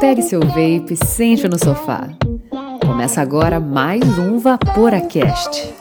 Pegue 0.00 0.22
seu 0.22 0.40
vape, 0.40 0.96
sente 0.96 1.48
no 1.48 1.58
sofá. 1.58 2.08
Começa 2.86 3.20
agora 3.20 3.60
mais 3.60 4.02
um 4.18 4.38
VaporaCast. 4.38 5.74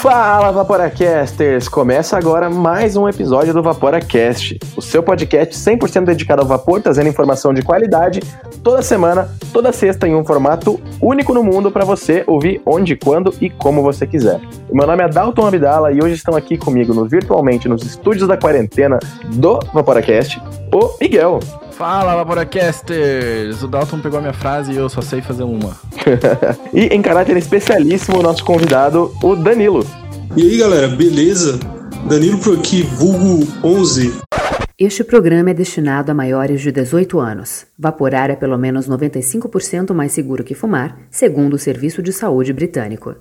Fala 0.00 0.50
Vaporacasters! 0.50 1.68
Começa 1.68 2.16
agora 2.16 2.48
mais 2.48 2.96
um 2.96 3.06
episódio 3.06 3.52
do 3.52 3.62
VaporaCast, 3.62 4.58
o 4.74 4.80
seu 4.80 5.02
podcast 5.02 5.54
100% 5.54 6.06
dedicado 6.06 6.40
ao 6.40 6.48
vapor, 6.48 6.80
trazendo 6.80 7.10
informação 7.10 7.52
de 7.52 7.60
qualidade 7.60 8.20
toda 8.64 8.80
semana, 8.80 9.28
toda 9.52 9.72
sexta 9.72 10.08
em 10.08 10.14
um 10.14 10.24
formato 10.24 10.80
único 11.02 11.34
no 11.34 11.44
mundo 11.44 11.70
para 11.70 11.84
você 11.84 12.24
ouvir 12.26 12.62
onde, 12.64 12.96
quando 12.96 13.34
e 13.42 13.50
como 13.50 13.82
você 13.82 14.06
quiser. 14.06 14.40
Meu 14.72 14.86
nome 14.86 15.04
é 15.04 15.08
Dalton 15.08 15.46
Abdala 15.46 15.92
e 15.92 16.02
hoje 16.02 16.14
estão 16.14 16.34
aqui 16.34 16.56
comigo 16.56 16.94
no, 16.94 17.06
virtualmente 17.06 17.68
nos 17.68 17.84
estúdios 17.84 18.26
da 18.26 18.38
quarentena 18.38 18.98
do 19.34 19.60
VaporaCast, 19.74 20.42
o 20.72 20.96
Miguel. 20.98 21.40
Fala, 21.80 22.12
Laboracasters! 22.12 23.62
O 23.62 23.66
Dalton 23.66 24.00
pegou 24.00 24.18
a 24.18 24.20
minha 24.20 24.34
frase 24.34 24.70
e 24.70 24.76
eu 24.76 24.86
só 24.90 25.00
sei 25.00 25.22
fazer 25.22 25.44
uma. 25.44 25.74
e 26.74 26.88
em 26.88 27.00
caráter 27.00 27.38
especialíssimo, 27.38 28.18
o 28.18 28.22
nosso 28.22 28.44
convidado, 28.44 29.10
o 29.22 29.34
Danilo. 29.34 29.86
E 30.36 30.42
aí, 30.42 30.58
galera, 30.58 30.88
beleza? 30.88 31.58
Danilo 32.06 32.36
por 32.36 32.58
aqui, 32.58 32.82
vulgo 32.82 33.48
11. 33.64 34.12
Este 34.78 35.02
programa 35.02 35.52
é 35.52 35.54
destinado 35.54 36.12
a 36.12 36.14
maiores 36.14 36.60
de 36.60 36.70
18 36.70 37.18
anos. 37.18 37.64
Vaporar 37.78 38.28
é 38.28 38.36
pelo 38.36 38.58
menos 38.58 38.86
95% 38.86 39.94
mais 39.94 40.12
seguro 40.12 40.44
que 40.44 40.54
fumar, 40.54 40.98
segundo 41.10 41.54
o 41.54 41.58
Serviço 41.58 42.02
de 42.02 42.12
Saúde 42.12 42.52
Britânico. 42.52 43.16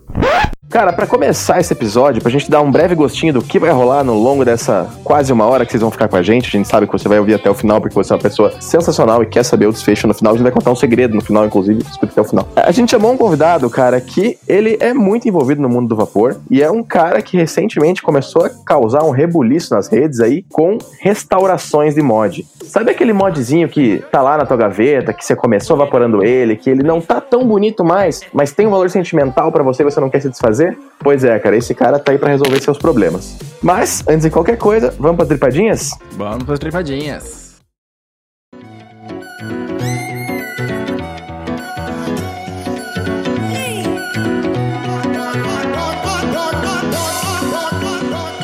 Cara, 0.70 0.94
para 0.94 1.08
começar 1.08 1.60
esse 1.60 1.74
episódio, 1.74 2.22
pra 2.22 2.30
gente 2.30 2.48
dar 2.48 2.62
um 2.62 2.70
breve 2.70 2.94
gostinho 2.94 3.34
do 3.34 3.42
que 3.42 3.58
vai 3.58 3.72
rolar 3.72 4.04
no 4.04 4.14
longo 4.14 4.46
dessa 4.46 4.88
quase 5.04 5.34
uma 5.34 5.46
hora 5.46 5.66
que 5.66 5.72
vocês 5.72 5.82
vão 5.82 5.90
ficar 5.90 6.08
com 6.08 6.16
a 6.16 6.22
gente, 6.22 6.48
a 6.48 6.52
gente 6.52 6.68
sabe 6.68 6.86
que 6.86 6.92
você 6.92 7.10
vai 7.10 7.18
ouvir 7.18 7.34
até 7.34 7.50
o 7.50 7.56
final 7.56 7.82
porque 7.82 7.96
você 7.96 8.14
é 8.14 8.16
uma 8.16 8.22
pessoa 8.22 8.54
sensacional 8.62 9.24
e 9.24 9.26
quer 9.26 9.42
saber 9.42 9.66
o 9.66 9.72
desfecho 9.72 10.06
no 10.06 10.14
final. 10.14 10.32
A 10.32 10.36
gente 10.36 10.44
vai 10.44 10.52
contar 10.52 10.70
um 10.70 10.76
segredo 10.76 11.16
no 11.16 11.22
final, 11.22 11.44
inclusive, 11.44 11.82
escuta 11.82 12.12
até 12.12 12.22
o 12.22 12.24
final. 12.24 12.48
A 12.56 12.72
gente 12.72 12.92
chamou 12.92 13.12
um 13.12 13.18
convidado, 13.18 13.68
cara, 13.68 14.00
que 14.00 14.38
ele 14.48 14.78
é 14.80 14.94
muito 14.94 15.28
envolvido 15.28 15.60
no 15.60 15.68
mundo 15.68 15.90
do 15.90 15.96
vapor 15.96 16.38
e 16.52 16.62
é 16.62 16.70
um 16.70 16.84
cara 16.84 17.20
que 17.24 17.36
recentemente 17.36 18.04
começou 18.04 18.46
a 18.46 18.52
causar 18.64 19.04
um 19.04 19.10
rebuliço 19.10 19.74
nas 19.74 19.88
redes 19.88 20.20
aí 20.20 20.46
com 20.52 20.78
restaurações 21.00 21.96
de 21.96 22.02
mod. 22.04 22.46
Sabe 22.64 22.92
aquele 22.92 23.12
modzinho 23.12 23.68
que 23.68 24.04
tá 24.12 24.22
lá 24.22 24.38
na 24.38 24.46
tua 24.46 24.56
gaveta, 24.56 25.14
que 25.14 25.26
você 25.26 25.36
começou 25.36 25.76
vaporando 25.76 26.24
ele, 26.24 26.56
que 26.56 26.70
ele 26.70 26.84
não 26.84 27.02
tá 27.02 27.20
tão 27.20 27.44
bonito 27.44 27.84
mais, 27.84 28.22
mas 28.32 28.52
tem 28.52 28.68
um 28.68 28.70
valor 28.70 28.92
sentimental 28.92 29.52
para 29.52 29.64
você 29.64 29.82
e 29.82 29.86
você 29.86 30.00
não 30.00 30.12
quer 30.12 30.22
se 30.22 30.30
desfazer? 30.30 30.59
Fazer? 30.60 30.78
Pois 31.00 31.24
é, 31.24 31.40
cara, 31.40 31.56
esse 31.56 31.74
cara 31.74 31.98
tá 31.98 32.12
aí 32.12 32.18
para 32.18 32.30
resolver 32.30 32.60
seus 32.62 32.78
problemas. 32.78 33.38
Mas, 33.62 34.04
antes 34.08 34.24
de 34.24 34.30
qualquer 34.30 34.58
coisa, 34.58 34.94
vamos 35.00 35.18
para 35.18 35.26
tripadinhas? 35.26 35.92
Vamos 36.12 36.44
para 36.44 36.58
tripadinhas. 36.58 37.50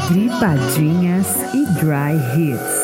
Tripadinhas 0.07 1.53
e 1.53 1.65
Dry 1.79 2.15
Hits. 2.37 2.74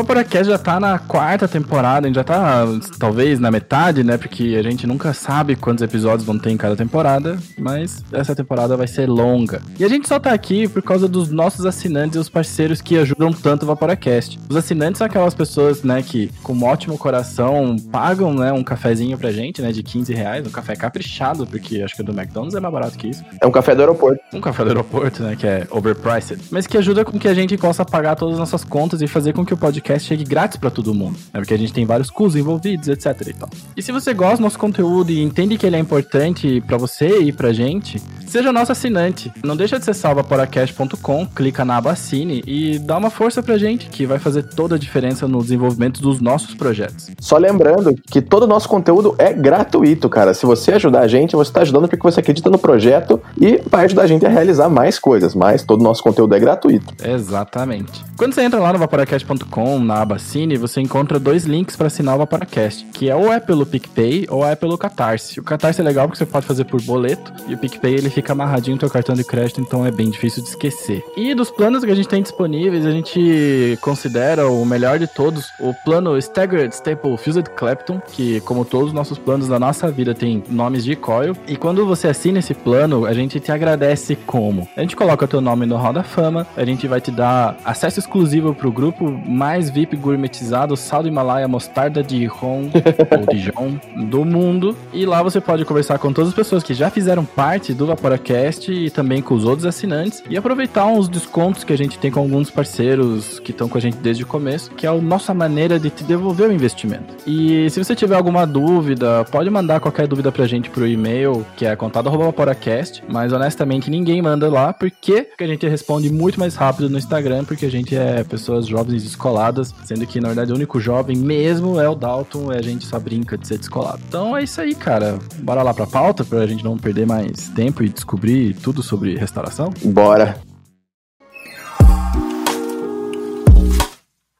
Vaporacast 0.00 0.50
já 0.50 0.56
tá 0.56 0.80
na 0.80 0.98
quarta 0.98 1.46
temporada, 1.46 2.06
a 2.06 2.08
gente 2.08 2.16
já 2.16 2.24
tá 2.24 2.64
talvez 2.98 3.38
na 3.38 3.50
metade, 3.50 4.02
né? 4.02 4.16
Porque 4.16 4.56
a 4.58 4.62
gente 4.62 4.86
nunca 4.86 5.12
sabe 5.12 5.54
quantos 5.56 5.82
episódios 5.82 6.24
vão 6.24 6.38
ter 6.38 6.50
em 6.50 6.56
cada 6.56 6.74
temporada, 6.74 7.38
mas 7.58 8.02
essa 8.10 8.34
temporada 8.34 8.76
vai 8.78 8.86
ser 8.86 9.06
longa. 9.06 9.60
E 9.78 9.84
a 9.84 9.88
gente 9.88 10.08
só 10.08 10.18
tá 10.18 10.32
aqui 10.32 10.66
por 10.66 10.82
causa 10.82 11.06
dos 11.06 11.30
nossos 11.30 11.66
assinantes 11.66 12.16
e 12.16 12.18
os 12.18 12.30
parceiros 12.30 12.80
que 12.80 12.96
ajudam 12.96 13.30
tanto 13.30 13.64
o 13.64 13.66
Vaporacast. 13.66 14.38
Os 14.48 14.56
assinantes 14.56 14.98
são 14.98 15.06
aquelas 15.06 15.34
pessoas, 15.34 15.82
né, 15.82 16.02
que 16.02 16.30
com 16.42 16.54
um 16.54 16.64
ótimo 16.64 16.96
coração 16.96 17.76
pagam, 17.92 18.32
né, 18.32 18.50
um 18.52 18.64
cafezinho 18.64 19.18
pra 19.18 19.30
gente, 19.30 19.60
né, 19.60 19.70
de 19.70 19.82
15 19.82 20.14
reais, 20.14 20.46
um 20.46 20.50
café 20.50 20.74
caprichado, 20.74 21.46
porque 21.46 21.82
acho 21.82 21.94
que 21.94 22.00
o 22.00 22.04
do 22.04 22.12
McDonald's 22.12 22.54
é 22.54 22.60
mais 22.60 22.72
barato 22.72 22.96
que 22.96 23.08
isso. 23.08 23.22
É 23.40 23.46
um 23.46 23.52
café 23.52 23.74
do 23.74 23.82
aeroporto. 23.82 24.18
Um 24.32 24.40
café 24.40 24.64
do 24.64 24.70
aeroporto, 24.70 25.22
né, 25.22 25.36
que 25.36 25.46
é 25.46 25.66
overpriced, 25.70 26.40
mas 26.50 26.66
que 26.66 26.78
ajuda 26.78 27.04
com 27.04 27.18
que 27.18 27.28
a 27.28 27.34
gente 27.34 27.56
possa 27.58 27.84
pagar 27.84 28.16
todas 28.16 28.34
as 28.34 28.40
nossas 28.40 28.64
contas 28.64 29.02
e 29.02 29.06
fazer 29.06 29.34
com 29.34 29.44
que 29.44 29.52
o 29.52 29.56
podcast 29.56 29.89
podcast 29.90 30.08
chegue 30.08 30.24
grátis 30.24 30.56
para 30.56 30.70
todo 30.70 30.94
mundo. 30.94 31.18
É 31.32 31.38
porque 31.38 31.54
a 31.54 31.56
gente 31.56 31.72
tem 31.72 31.84
vários 31.84 32.10
custos 32.10 32.36
envolvidos, 32.36 32.88
etc 32.88 33.06
e 33.26 33.32
tal. 33.32 33.48
E 33.76 33.82
se 33.82 33.90
você 33.90 34.14
gosta 34.14 34.36
do 34.36 34.42
nosso 34.42 34.58
conteúdo 34.58 35.10
e 35.10 35.20
entende 35.20 35.58
que 35.58 35.66
ele 35.66 35.76
é 35.76 35.78
importante 35.78 36.60
para 36.60 36.76
você 36.76 37.20
e 37.20 37.32
pra 37.32 37.52
gente, 37.52 38.00
seja 38.30 38.52
nosso 38.52 38.70
assinante. 38.70 39.32
Não 39.44 39.56
deixa 39.56 39.76
de 39.76 39.82
acessar 39.82 40.14
vaporacast.com, 40.14 41.26
clica 41.26 41.64
na 41.64 41.76
aba 41.76 41.90
Assine 41.90 42.42
e 42.46 42.78
dá 42.78 42.96
uma 42.96 43.10
força 43.10 43.42
pra 43.42 43.58
gente, 43.58 43.88
que 43.88 44.06
vai 44.06 44.18
fazer 44.18 44.44
toda 44.44 44.76
a 44.76 44.78
diferença 44.78 45.26
no 45.26 45.42
desenvolvimento 45.42 46.00
dos 46.00 46.20
nossos 46.20 46.54
projetos. 46.54 47.10
Só 47.18 47.36
lembrando 47.36 47.94
que 48.08 48.22
todo 48.22 48.44
o 48.44 48.46
nosso 48.46 48.68
conteúdo 48.68 49.16
é 49.18 49.32
gratuito, 49.32 50.08
cara. 50.08 50.32
Se 50.32 50.46
você 50.46 50.72
ajudar 50.72 51.00
a 51.00 51.08
gente, 51.08 51.34
você 51.34 51.50
está 51.50 51.62
ajudando 51.62 51.88
porque 51.88 52.02
você 52.02 52.20
acredita 52.20 52.48
no 52.48 52.58
projeto 52.58 53.20
e 53.36 53.60
vai 53.68 53.86
ajudar 53.86 54.02
a 54.02 54.06
gente 54.06 54.24
a 54.24 54.28
realizar 54.28 54.68
mais 54.68 54.98
coisas, 54.98 55.34
mas 55.34 55.64
todo 55.64 55.80
o 55.80 55.84
nosso 55.84 56.02
conteúdo 56.02 56.32
é 56.34 56.38
gratuito. 56.38 56.94
Exatamente. 57.04 58.04
Quando 58.16 58.34
você 58.34 58.42
entra 58.42 58.60
lá 58.60 58.72
no 58.72 58.78
vaporacast.com, 58.78 59.80
na 59.80 60.02
aba 60.02 60.18
Cine, 60.18 60.56
você 60.56 60.80
encontra 60.80 61.18
dois 61.18 61.44
links 61.44 61.74
para 61.74 61.88
assinar 61.88 62.14
o 62.14 62.18
Vaporacast, 62.18 62.86
que 62.92 63.10
é 63.10 63.16
ou 63.16 63.32
é 63.32 63.40
pelo 63.40 63.66
PicPay 63.66 64.26
ou 64.30 64.46
é 64.46 64.54
pelo 64.54 64.78
Catarse. 64.78 65.40
O 65.40 65.42
Catarse 65.42 65.80
é 65.80 65.84
legal 65.84 66.06
porque 66.06 66.18
você 66.18 66.26
pode 66.26 66.46
fazer 66.46 66.64
por 66.64 66.80
boleto 66.82 67.32
e 67.48 67.54
o 67.54 67.58
PicPay 67.58 67.94
ele 67.94 68.10
fica 68.10 68.19
amarradinho 68.28 68.76
no 68.76 68.80
seu 68.80 68.90
cartão 68.90 69.14
de 69.14 69.24
crédito, 69.24 69.60
então 69.60 69.84
é 69.84 69.90
bem 69.90 70.10
difícil 70.10 70.42
de 70.42 70.48
esquecer. 70.48 71.04
E 71.16 71.34
dos 71.34 71.50
planos 71.50 71.84
que 71.84 71.90
a 71.90 71.94
gente 71.94 72.08
tem 72.08 72.22
disponíveis, 72.22 72.84
a 72.84 72.90
gente 72.90 73.78
considera 73.80 74.48
o 74.48 74.64
melhor 74.64 74.98
de 74.98 75.06
todos 75.06 75.46
o 75.60 75.72
plano 75.84 76.16
Staggered 76.18 76.74
Staple 76.74 77.16
Fused 77.16 77.48
Clapton, 77.56 78.00
que 78.12 78.40
como 78.40 78.64
todos 78.64 78.88
os 78.88 78.92
nossos 78.92 79.18
planos 79.18 79.48
da 79.48 79.58
nossa 79.58 79.90
vida 79.90 80.14
tem 80.14 80.42
nomes 80.48 80.84
de 80.84 80.96
coil. 80.96 81.36
E 81.46 81.56
quando 81.56 81.86
você 81.86 82.08
assina 82.08 82.38
esse 82.38 82.54
plano, 82.54 83.06
a 83.06 83.12
gente 83.12 83.38
te 83.38 83.52
agradece 83.52 84.16
como? 84.16 84.68
A 84.76 84.80
gente 84.80 84.96
coloca 84.96 85.24
o 85.24 85.28
teu 85.28 85.40
nome 85.40 85.66
no 85.66 85.76
Hall 85.76 85.92
da 85.92 86.02
Fama, 86.02 86.46
a 86.56 86.64
gente 86.64 86.86
vai 86.86 87.00
te 87.00 87.10
dar 87.10 87.56
acesso 87.64 87.98
exclusivo 87.98 88.54
pro 88.54 88.72
grupo 88.72 89.10
mais 89.10 89.70
VIP 89.70 89.96
gourmetizado, 89.96 90.76
sal 90.76 91.02
do 91.02 91.08
Himalaia, 91.08 91.46
mostarda 91.46 92.02
de 92.02 92.24
Ron 92.26 92.70
ou 93.10 93.34
Dijon 93.34 93.78
do 94.08 94.24
mundo. 94.24 94.76
E 94.92 95.04
lá 95.06 95.22
você 95.22 95.40
pode 95.40 95.64
conversar 95.64 95.98
com 95.98 96.12
todas 96.12 96.30
as 96.30 96.34
pessoas 96.34 96.62
que 96.62 96.74
já 96.74 96.90
fizeram 96.90 97.24
parte 97.24 97.72
do 97.74 97.86
Vaporacast 98.10 98.72
e 98.72 98.90
também 98.90 99.22
com 99.22 99.34
os 99.34 99.44
outros 99.44 99.66
assinantes 99.66 100.22
e 100.28 100.36
aproveitar 100.36 100.86
uns 100.86 101.08
descontos 101.08 101.64
que 101.64 101.72
a 101.72 101.78
gente 101.78 101.98
tem 101.98 102.10
com 102.10 102.20
alguns 102.20 102.50
parceiros 102.50 103.38
que 103.38 103.52
estão 103.52 103.68
com 103.68 103.78
a 103.78 103.80
gente 103.80 103.96
desde 103.98 104.24
o 104.24 104.26
começo, 104.26 104.70
que 104.72 104.86
é 104.86 104.90
a 104.90 104.94
nossa 104.94 105.32
maneira 105.32 105.78
de 105.78 105.90
te 105.90 106.02
devolver 106.04 106.48
o 106.48 106.52
investimento. 106.52 107.14
E 107.26 107.68
se 107.70 107.82
você 107.82 107.94
tiver 107.94 108.16
alguma 108.16 108.46
dúvida, 108.46 109.24
pode 109.30 109.48
mandar 109.50 109.80
qualquer 109.80 110.06
dúvida 110.06 110.32
pra 110.32 110.46
gente 110.46 110.70
pro 110.70 110.86
e-mail, 110.86 111.46
que 111.56 111.64
é 111.64 111.76
contato@vaporacast, 111.76 113.02
mas 113.08 113.32
honestamente 113.32 113.90
ninguém 113.90 114.20
manda 114.20 114.48
lá, 114.48 114.72
porque 114.72 115.28
a 115.38 115.46
gente 115.46 115.66
responde 115.68 116.10
muito 116.10 116.38
mais 116.38 116.54
rápido 116.54 116.90
no 116.90 116.98
Instagram, 116.98 117.44
porque 117.44 117.66
a 117.66 117.70
gente 117.70 117.96
é 117.96 118.24
pessoas 118.24 118.66
jovens 118.66 119.02
descoladas, 119.02 119.74
sendo 119.84 120.06
que 120.06 120.20
na 120.20 120.28
verdade 120.28 120.52
o 120.52 120.56
único 120.56 120.80
jovem 120.80 121.16
mesmo 121.16 121.80
é 121.80 121.88
o 121.88 121.94
Dalton, 121.94 122.52
e 122.52 122.56
a 122.56 122.62
gente 122.62 122.86
só 122.86 122.98
brinca 122.98 123.36
de 123.38 123.46
ser 123.46 123.58
descolado. 123.58 124.00
Então 124.08 124.36
é 124.36 124.42
isso 124.42 124.60
aí, 124.60 124.74
cara. 124.74 125.18
Bora 125.38 125.62
lá 125.62 125.72
pra 125.72 125.86
pauta 125.86 126.24
pra 126.24 126.46
gente 126.46 126.64
não 126.64 126.76
perder 126.76 127.06
mais 127.06 127.48
tempo 127.50 127.82
e 127.82 127.88
descobrir 128.00 128.54
tudo 128.54 128.82
sobre 128.82 129.16
restauração? 129.16 129.72
Bora. 129.84 130.40